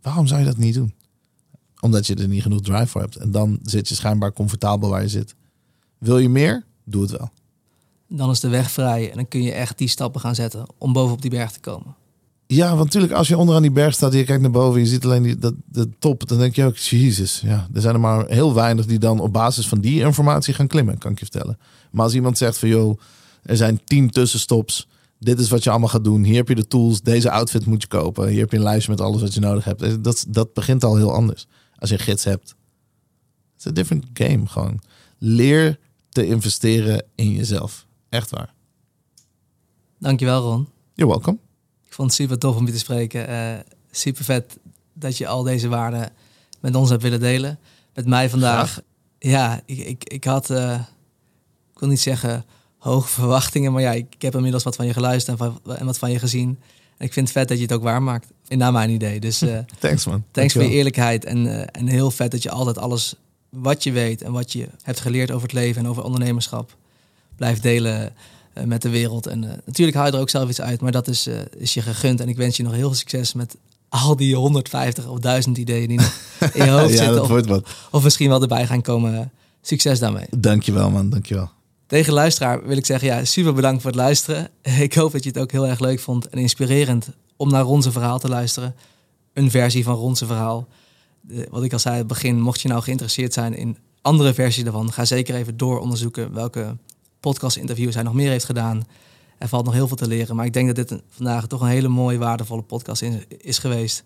Waarom 0.01 0.27
zou 0.27 0.39
je 0.39 0.45
dat 0.45 0.57
niet 0.57 0.73
doen? 0.73 0.93
Omdat 1.79 2.07
je 2.07 2.15
er 2.15 2.27
niet 2.27 2.41
genoeg 2.41 2.61
drive 2.61 2.87
voor 2.87 3.01
hebt. 3.01 3.15
En 3.15 3.31
dan 3.31 3.59
zit 3.63 3.89
je 3.89 3.95
schijnbaar 3.95 4.33
comfortabel 4.33 4.89
waar 4.89 5.01
je 5.01 5.09
zit. 5.09 5.35
Wil 6.03 6.17
je 6.17 6.29
meer? 6.29 6.63
Doe 6.83 7.01
het 7.01 7.11
wel. 7.11 7.29
Dan 8.07 8.29
is 8.29 8.39
de 8.39 8.47
weg 8.47 8.71
vrij 8.71 9.09
en 9.09 9.15
dan 9.15 9.27
kun 9.27 9.43
je 9.43 9.51
echt 9.51 9.77
die 9.77 9.87
stappen 9.87 10.21
gaan 10.21 10.35
zetten 10.35 10.65
om 10.77 10.93
bovenop 10.93 11.21
die 11.21 11.29
berg 11.29 11.51
te 11.51 11.59
komen. 11.59 11.95
Ja, 12.47 12.69
want 12.69 12.83
natuurlijk 12.83 13.13
als 13.13 13.27
je 13.27 13.37
onderaan 13.37 13.61
die 13.61 13.71
berg 13.71 13.93
staat 13.93 14.11
en 14.11 14.17
je 14.17 14.23
kijkt 14.23 14.41
naar 14.41 14.51
boven... 14.51 14.79
je 14.79 14.85
ziet 14.85 15.05
alleen 15.05 15.23
die, 15.23 15.37
dat, 15.37 15.53
de 15.65 15.89
top, 15.99 16.27
dan 16.27 16.37
denk 16.37 16.55
je 16.55 16.65
ook... 16.65 16.77
Jezus, 16.77 17.41
ja, 17.45 17.67
er 17.73 17.81
zijn 17.81 17.93
er 17.93 17.99
maar 17.99 18.27
heel 18.27 18.53
weinig 18.53 18.85
die 18.85 18.99
dan 18.99 19.19
op 19.19 19.33
basis 19.33 19.67
van 19.67 19.79
die 19.79 19.99
informatie 19.99 20.53
gaan 20.53 20.67
klimmen, 20.67 20.97
kan 20.97 21.11
ik 21.11 21.19
je 21.19 21.25
vertellen. 21.25 21.57
Maar 21.91 22.03
als 22.03 22.13
iemand 22.13 22.37
zegt 22.37 22.57
van, 22.57 22.69
joh, 22.69 22.99
er 23.43 23.57
zijn 23.57 23.81
tien 23.83 24.09
tussenstops... 24.09 24.87
dit 25.19 25.39
is 25.39 25.49
wat 25.49 25.63
je 25.63 25.69
allemaal 25.69 25.89
gaat 25.89 26.03
doen, 26.03 26.23
hier 26.23 26.35
heb 26.35 26.47
je 26.47 26.55
de 26.55 26.67
tools... 26.67 27.01
deze 27.01 27.31
outfit 27.31 27.65
moet 27.65 27.81
je 27.81 27.87
kopen, 27.87 28.27
hier 28.27 28.39
heb 28.39 28.51
je 28.51 28.57
een 28.57 28.63
lijstje 28.63 28.91
met 28.91 29.01
alles 29.01 29.21
wat 29.21 29.33
je 29.33 29.39
nodig 29.39 29.63
hebt. 29.63 30.03
Dat, 30.03 30.25
dat 30.27 30.53
begint 30.53 30.83
al 30.83 30.95
heel 30.95 31.13
anders 31.13 31.47
als 31.79 31.89
je 31.89 31.97
een 31.97 32.03
gids 32.03 32.23
hebt. 32.23 32.49
Het 32.49 33.59
is 33.59 33.65
een 33.65 33.73
different 33.73 34.05
game 34.13 34.47
gewoon. 34.47 34.79
Leer 35.17 35.79
te 36.13 36.25
investeren 36.25 37.05
in 37.15 37.31
jezelf. 37.31 37.85
Echt 38.09 38.29
waar. 38.29 38.53
Dankjewel 39.99 40.41
Ron. 40.41 40.67
You're 40.93 41.11
welcome. 41.11 41.37
Ik 41.85 41.93
vond 41.93 42.07
het 42.07 42.19
super 42.19 42.39
tof 42.39 42.55
om 42.55 42.65
je 42.65 42.71
te 42.71 42.77
spreken. 42.77 43.29
Uh, 43.29 43.59
super 43.91 44.23
vet 44.23 44.57
dat 44.93 45.17
je 45.17 45.27
al 45.27 45.43
deze 45.43 45.67
waarden 45.67 46.11
met 46.59 46.75
ons 46.75 46.89
hebt 46.89 47.01
willen 47.01 47.19
delen. 47.19 47.59
Met 47.93 48.05
mij 48.05 48.29
vandaag. 48.29 48.71
Graag. 48.71 48.83
Ja, 49.19 49.61
ik, 49.65 49.77
ik, 49.77 50.03
ik 50.03 50.23
had, 50.23 50.49
uh, 50.49 50.79
ik 51.73 51.79
wil 51.79 51.89
niet 51.89 51.99
zeggen 51.99 52.45
hoge 52.77 53.07
verwachtingen, 53.07 53.71
maar 53.71 53.81
ja, 53.81 53.91
ik, 53.91 54.15
ik 54.15 54.21
heb 54.21 54.35
inmiddels 54.35 54.63
wat 54.63 54.75
van 54.75 54.85
je 54.85 54.93
geluisterd 54.93 55.39
en, 55.39 55.45
van, 55.63 55.75
en 55.75 55.85
wat 55.85 55.97
van 55.97 56.11
je 56.11 56.19
gezien. 56.19 56.59
En 56.97 57.05
ik 57.05 57.13
vind 57.13 57.27
het 57.27 57.37
vet 57.37 57.47
dat 57.47 57.57
je 57.57 57.63
het 57.63 57.73
ook 57.73 57.83
waarmaakt. 57.83 58.27
Naar 58.47 58.71
mijn 58.71 58.89
idee. 58.89 59.19
Dus 59.19 59.43
uh, 59.43 59.57
thanks 59.79 60.05
man. 60.05 60.23
Thanks 60.31 60.53
voor 60.53 60.63
je 60.63 60.69
eerlijkheid. 60.69 61.25
En, 61.25 61.71
en 61.71 61.87
heel 61.87 62.11
vet 62.11 62.31
dat 62.31 62.43
je 62.43 62.49
altijd 62.49 62.77
alles 62.77 63.15
wat 63.53 63.83
je 63.83 63.91
weet 63.91 64.21
en 64.21 64.31
wat 64.31 64.51
je 64.51 64.67
hebt 64.81 64.99
geleerd 64.99 65.31
over 65.31 65.43
het 65.47 65.57
leven 65.57 65.83
en 65.83 65.89
over 65.89 66.03
ondernemerschap 66.03 66.75
blijft 67.35 67.63
delen 67.63 68.13
uh, 68.57 68.63
met 68.63 68.81
de 68.81 68.89
wereld. 68.89 69.27
En 69.27 69.39
natuurlijk 69.65 69.97
haal 69.97 70.05
je 70.05 70.11
er 70.11 70.19
ook 70.19 70.29
zelf 70.29 70.49
iets 70.49 70.61
uit, 70.61 70.81
maar 70.81 70.91
dat 70.91 71.07
is, 71.07 71.29
is 71.57 71.73
je 71.73 71.81
gegund. 71.81 72.19
En 72.19 72.29
ik 72.29 72.37
wens 72.37 72.57
je 72.57 72.63
nog 72.63 72.73
heel 72.73 72.87
veel 72.87 72.97
succes 72.97 73.33
met 73.33 73.55
al 73.89 74.15
die 74.15 74.35
150 74.35 75.07
of 75.07 75.19
1000 75.19 75.57
ideeën 75.57 75.87
die 75.87 75.99
in 76.53 76.65
je 76.65 76.71
hoofd 76.79 76.93
ja, 76.93 77.03
zitten. 77.03 77.21
Of, 77.21 77.89
of 77.91 78.03
misschien 78.03 78.29
wel 78.29 78.41
erbij 78.41 78.67
gaan 78.67 78.81
komen. 78.81 79.31
Succes 79.61 79.99
daarmee. 79.99 80.25
Dankjewel 80.37 80.89
man, 80.89 81.09
dankjewel. 81.09 81.49
Tegen 81.87 82.13
luisteraar 82.13 82.67
wil 82.67 82.77
ik 82.77 82.85
zeggen, 82.85 83.07
ja, 83.07 83.25
super 83.25 83.53
bedankt 83.53 83.81
voor 83.81 83.91
het 83.91 83.99
luisteren. 83.99 84.49
Ik 84.79 84.93
hoop 84.93 85.11
dat 85.11 85.23
je 85.23 85.29
het 85.29 85.39
ook 85.39 85.51
heel 85.51 85.67
erg 85.67 85.79
leuk 85.79 85.99
vond 85.99 86.27
en 86.27 86.37
inspirerend 86.37 87.09
om 87.35 87.49
naar 87.51 87.63
Ronse 87.63 87.91
verhaal 87.91 88.19
te 88.19 88.29
luisteren. 88.29 88.75
Een 89.33 89.51
versie 89.51 89.83
van 89.83 89.95
Ronse 89.95 90.25
verhaal. 90.25 90.67
De, 91.25 91.47
wat 91.49 91.63
ik 91.63 91.73
al 91.73 91.79
zei 91.79 91.93
aan 91.93 91.99
het 91.99 92.09
begin, 92.09 92.41
mocht 92.41 92.61
je 92.61 92.67
nou 92.67 92.81
geïnteresseerd 92.81 93.33
zijn 93.33 93.55
in 93.55 93.77
andere 94.01 94.33
versies 94.33 94.63
daarvan, 94.63 94.91
ga 94.91 95.05
zeker 95.05 95.35
even 95.35 95.57
door 95.57 95.79
onderzoeken 95.79 96.33
welke 96.33 96.77
podcast-interviews 97.19 97.93
hij 97.93 98.03
nog 98.03 98.13
meer 98.13 98.29
heeft 98.29 98.45
gedaan. 98.45 98.83
Er 99.37 99.47
valt 99.47 99.65
nog 99.65 99.73
heel 99.73 99.87
veel 99.87 99.97
te 99.97 100.07
leren, 100.07 100.35
maar 100.35 100.45
ik 100.45 100.53
denk 100.53 100.75
dat 100.75 100.87
dit 100.89 101.01
vandaag 101.09 101.47
toch 101.47 101.61
een 101.61 101.67
hele 101.67 101.87
mooie, 101.87 102.17
waardevolle 102.17 102.61
podcast 102.61 103.01
is, 103.37 103.57
geweest. 103.57 104.03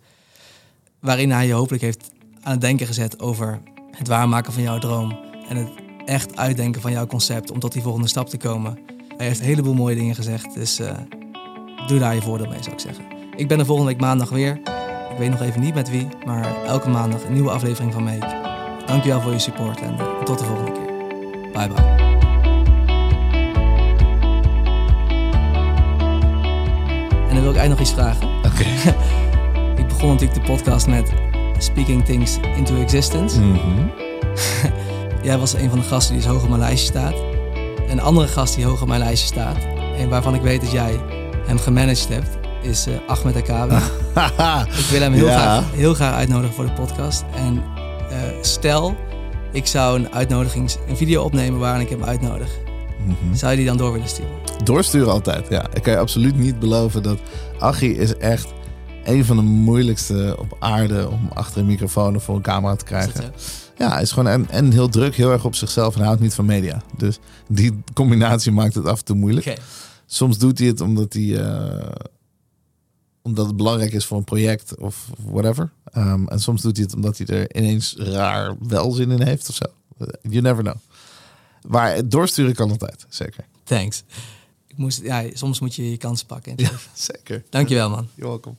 Waarin 1.00 1.32
hij 1.32 1.48
je 1.48 1.54
hopelijk 1.54 1.84
heeft 1.84 2.12
aan 2.42 2.52
het 2.52 2.62
denken 2.62 2.88
gezet 2.88 3.20
over 3.20 3.62
het 3.92 4.08
waarmaken 4.08 4.54
van 4.54 4.64
jouw 4.64 4.78
droom 4.78 5.20
en 5.50 5.58
het 5.58 5.70
echt 6.06 6.36
uitdenken 6.36 6.82
van 6.82 6.92
jouw 6.92 7.08
concept 7.08 7.52
om 7.52 7.60
tot 7.60 7.74
die 7.74 7.82
volgende 7.82 8.08
stap 8.08 8.30
te 8.30 8.38
komen. 8.38 8.80
Hij 9.18 9.28
heeft 9.28 9.40
een 9.40 9.46
heleboel 9.46 9.74
mooie 9.74 9.96
dingen 9.96 10.16
gezegd, 10.16 10.54
dus 10.54 10.80
uh, 10.80 10.98
doe 11.88 12.00
daar 12.00 12.16
je 12.16 12.22
voordeel 12.22 12.48
mee, 12.48 12.64
zou 12.64 12.76
ik 12.76 12.82
zeggen. 12.82 13.06
Ik 13.36 13.48
ben 13.48 13.60
er 13.60 13.66
volgende 13.66 13.92
week 13.92 14.02
maandag 14.02 14.30
weer. 14.30 14.62
Ik 15.18 15.24
weet 15.24 15.32
nog 15.32 15.42
even 15.42 15.62
niet 15.62 15.74
met 15.74 15.90
wie, 15.90 16.08
maar 16.26 16.64
elke 16.66 16.90
maandag 16.90 17.24
een 17.24 17.34
nieuwe 17.34 17.50
aflevering 17.50 17.94
van 17.94 18.04
Make. 18.04 18.42
Dankjewel 18.86 19.22
voor 19.22 19.32
je 19.32 19.40
support 19.40 19.82
en 19.82 19.94
uh, 19.94 20.24
tot 20.24 20.40
de 20.40 20.46
volgende 20.46 20.72
keer. 20.72 20.86
Bye 21.52 21.68
bye. 21.68 21.86
En 27.28 27.34
dan 27.34 27.42
wil 27.42 27.50
ik 27.50 27.58
eigenlijk 27.58 27.70
nog 27.70 27.80
iets 27.80 27.92
vragen. 27.92 28.28
Oké. 28.38 28.48
Okay. 28.48 28.96
ik 29.82 29.88
begon 29.88 30.10
natuurlijk 30.10 30.46
de 30.46 30.52
podcast 30.52 30.88
met 30.88 31.12
Speaking 31.58 32.06
Things 32.06 32.38
into 32.56 32.76
Existence. 32.76 33.42
Mm 33.42 33.56
-hmm. 33.56 33.92
Jij 35.28 35.38
was 35.38 35.54
een 35.54 35.70
van 35.70 35.80
de 35.80 35.86
gasten 35.86 36.14
die 36.14 36.24
dus 36.24 36.32
hoog 36.32 36.44
op 36.44 36.50
mijn 36.50 36.62
lijstje 36.62 36.88
staat. 36.88 37.16
Een 37.90 38.02
andere 38.02 38.28
gast 38.28 38.56
die 38.56 38.66
hoog 38.66 38.82
op 38.82 38.88
mijn 38.88 39.00
lijstje 39.00 39.28
staat. 39.28 39.58
En 39.98 40.10
waarvan 40.10 40.36
ik 40.36 40.42
weet 40.42 40.62
dat 40.62 40.72
jij 40.72 41.00
hem 41.46 41.60
gemanaged 41.60 42.08
hebt, 42.08 42.47
is 42.68 42.88
uh, 42.88 42.96
Ahmed 43.08 43.36
Akabi. 43.36 43.76
ik 44.82 44.86
wil 44.90 45.02
hem 45.02 45.14
heel, 45.14 45.26
ja. 45.26 45.40
graag, 45.40 45.72
heel 45.72 45.94
graag 45.94 46.14
uitnodigen 46.14 46.56
voor 46.56 46.66
de 46.66 46.72
podcast. 46.72 47.24
En 47.36 47.54
uh, 47.56 48.18
stel, 48.42 48.96
ik 49.52 49.66
zou 49.66 50.00
een 50.00 50.14
uitnodiging, 50.14 50.72
een 50.88 50.98
video 50.98 51.24
opnemen 51.24 51.60
waarin 51.60 51.82
ik 51.82 51.90
hem 51.90 52.04
uitnodig. 52.04 52.50
Mm 53.06 53.16
-hmm. 53.20 53.36
Zou 53.36 53.52
je 53.52 53.58
die 53.58 53.66
dan 53.66 53.78
door 53.78 53.92
willen 53.92 54.08
sturen? 54.08 54.32
Doorsturen 54.64 55.12
altijd, 55.12 55.50
ja. 55.50 55.66
Ik 55.74 55.84
kan 55.84 55.94
je 55.94 56.00
absoluut 56.00 56.38
niet 56.38 56.60
beloven 56.60 57.04
dat 57.04 57.20
Achie 57.60 57.96
is 57.96 58.18
echt 58.18 58.54
een 59.04 59.26
van 59.26 59.36
de 59.36 59.42
moeilijkste 59.42 60.36
op 60.40 60.56
aarde 60.60 61.10
om 61.10 61.30
achter 61.34 61.60
een 61.60 61.66
microfoon 61.66 62.16
of 62.16 62.24
voor 62.24 62.36
een 62.36 62.42
camera 62.42 62.76
te 62.76 62.86
krijgen. 62.86 63.34
Ja, 63.78 63.92
hij 63.92 64.02
is 64.02 64.12
gewoon 64.12 64.28
en, 64.28 64.50
en 64.50 64.72
heel 64.72 64.90
druk, 64.90 65.16
heel 65.16 65.32
erg 65.32 65.46
op 65.46 65.56
zichzelf 65.56 65.96
en 65.96 66.04
houdt 66.04 66.22
niet 66.22 66.34
van 66.34 66.46
media. 66.46 66.82
Dus 66.98 67.20
die 67.48 67.84
combinatie 67.94 68.52
maakt 68.52 68.76
het 68.76 68.86
af 68.86 69.00
en 69.00 69.06
toe 69.06 69.16
moeilijk. 69.16 69.46
Okay. 69.46 69.58
Soms 70.06 70.38
doet 70.38 70.60
hij 70.60 70.68
het 70.68 70.82
omdat 70.82 71.14
hij 71.14 71.24
uh, 71.24 71.42
omdat 73.28 73.46
het 73.48 73.56
belangrijk 73.56 73.94
is 73.94 74.06
voor 74.06 74.18
een 74.18 74.24
project 74.24 74.78
of 74.78 75.10
whatever. 75.18 75.72
Um, 75.98 76.28
en 76.28 76.40
soms 76.40 76.62
doet 76.62 76.76
hij 76.76 76.86
het 76.86 76.96
omdat 76.96 77.18
hij 77.18 77.28
er 77.28 77.56
ineens 77.56 77.96
raar 77.98 78.56
wel 78.60 78.92
zin 78.92 79.12
in 79.12 79.22
heeft 79.22 79.50
of 79.50 79.56
zo. 79.56 79.66
You 80.22 80.42
never 80.42 80.64
know. 80.64 80.76
Maar 81.68 82.10
doorsturen 82.10 82.54
kan 82.54 82.70
altijd, 82.72 83.06
zeker. 83.10 83.46
Thanks. 83.64 84.04
Ik 84.68 84.78
moest, 84.78 85.02
ja, 85.04 85.26
soms 85.34 85.60
moet 85.60 85.76
je 85.76 85.90
je 85.90 85.98
kans 85.98 86.24
pakken. 86.24 86.54
Ja, 86.56 86.72
zeker. 86.94 87.44
Dankjewel, 87.50 87.90
man. 87.90 88.08
You're 88.16 88.30
welcome. 88.30 88.56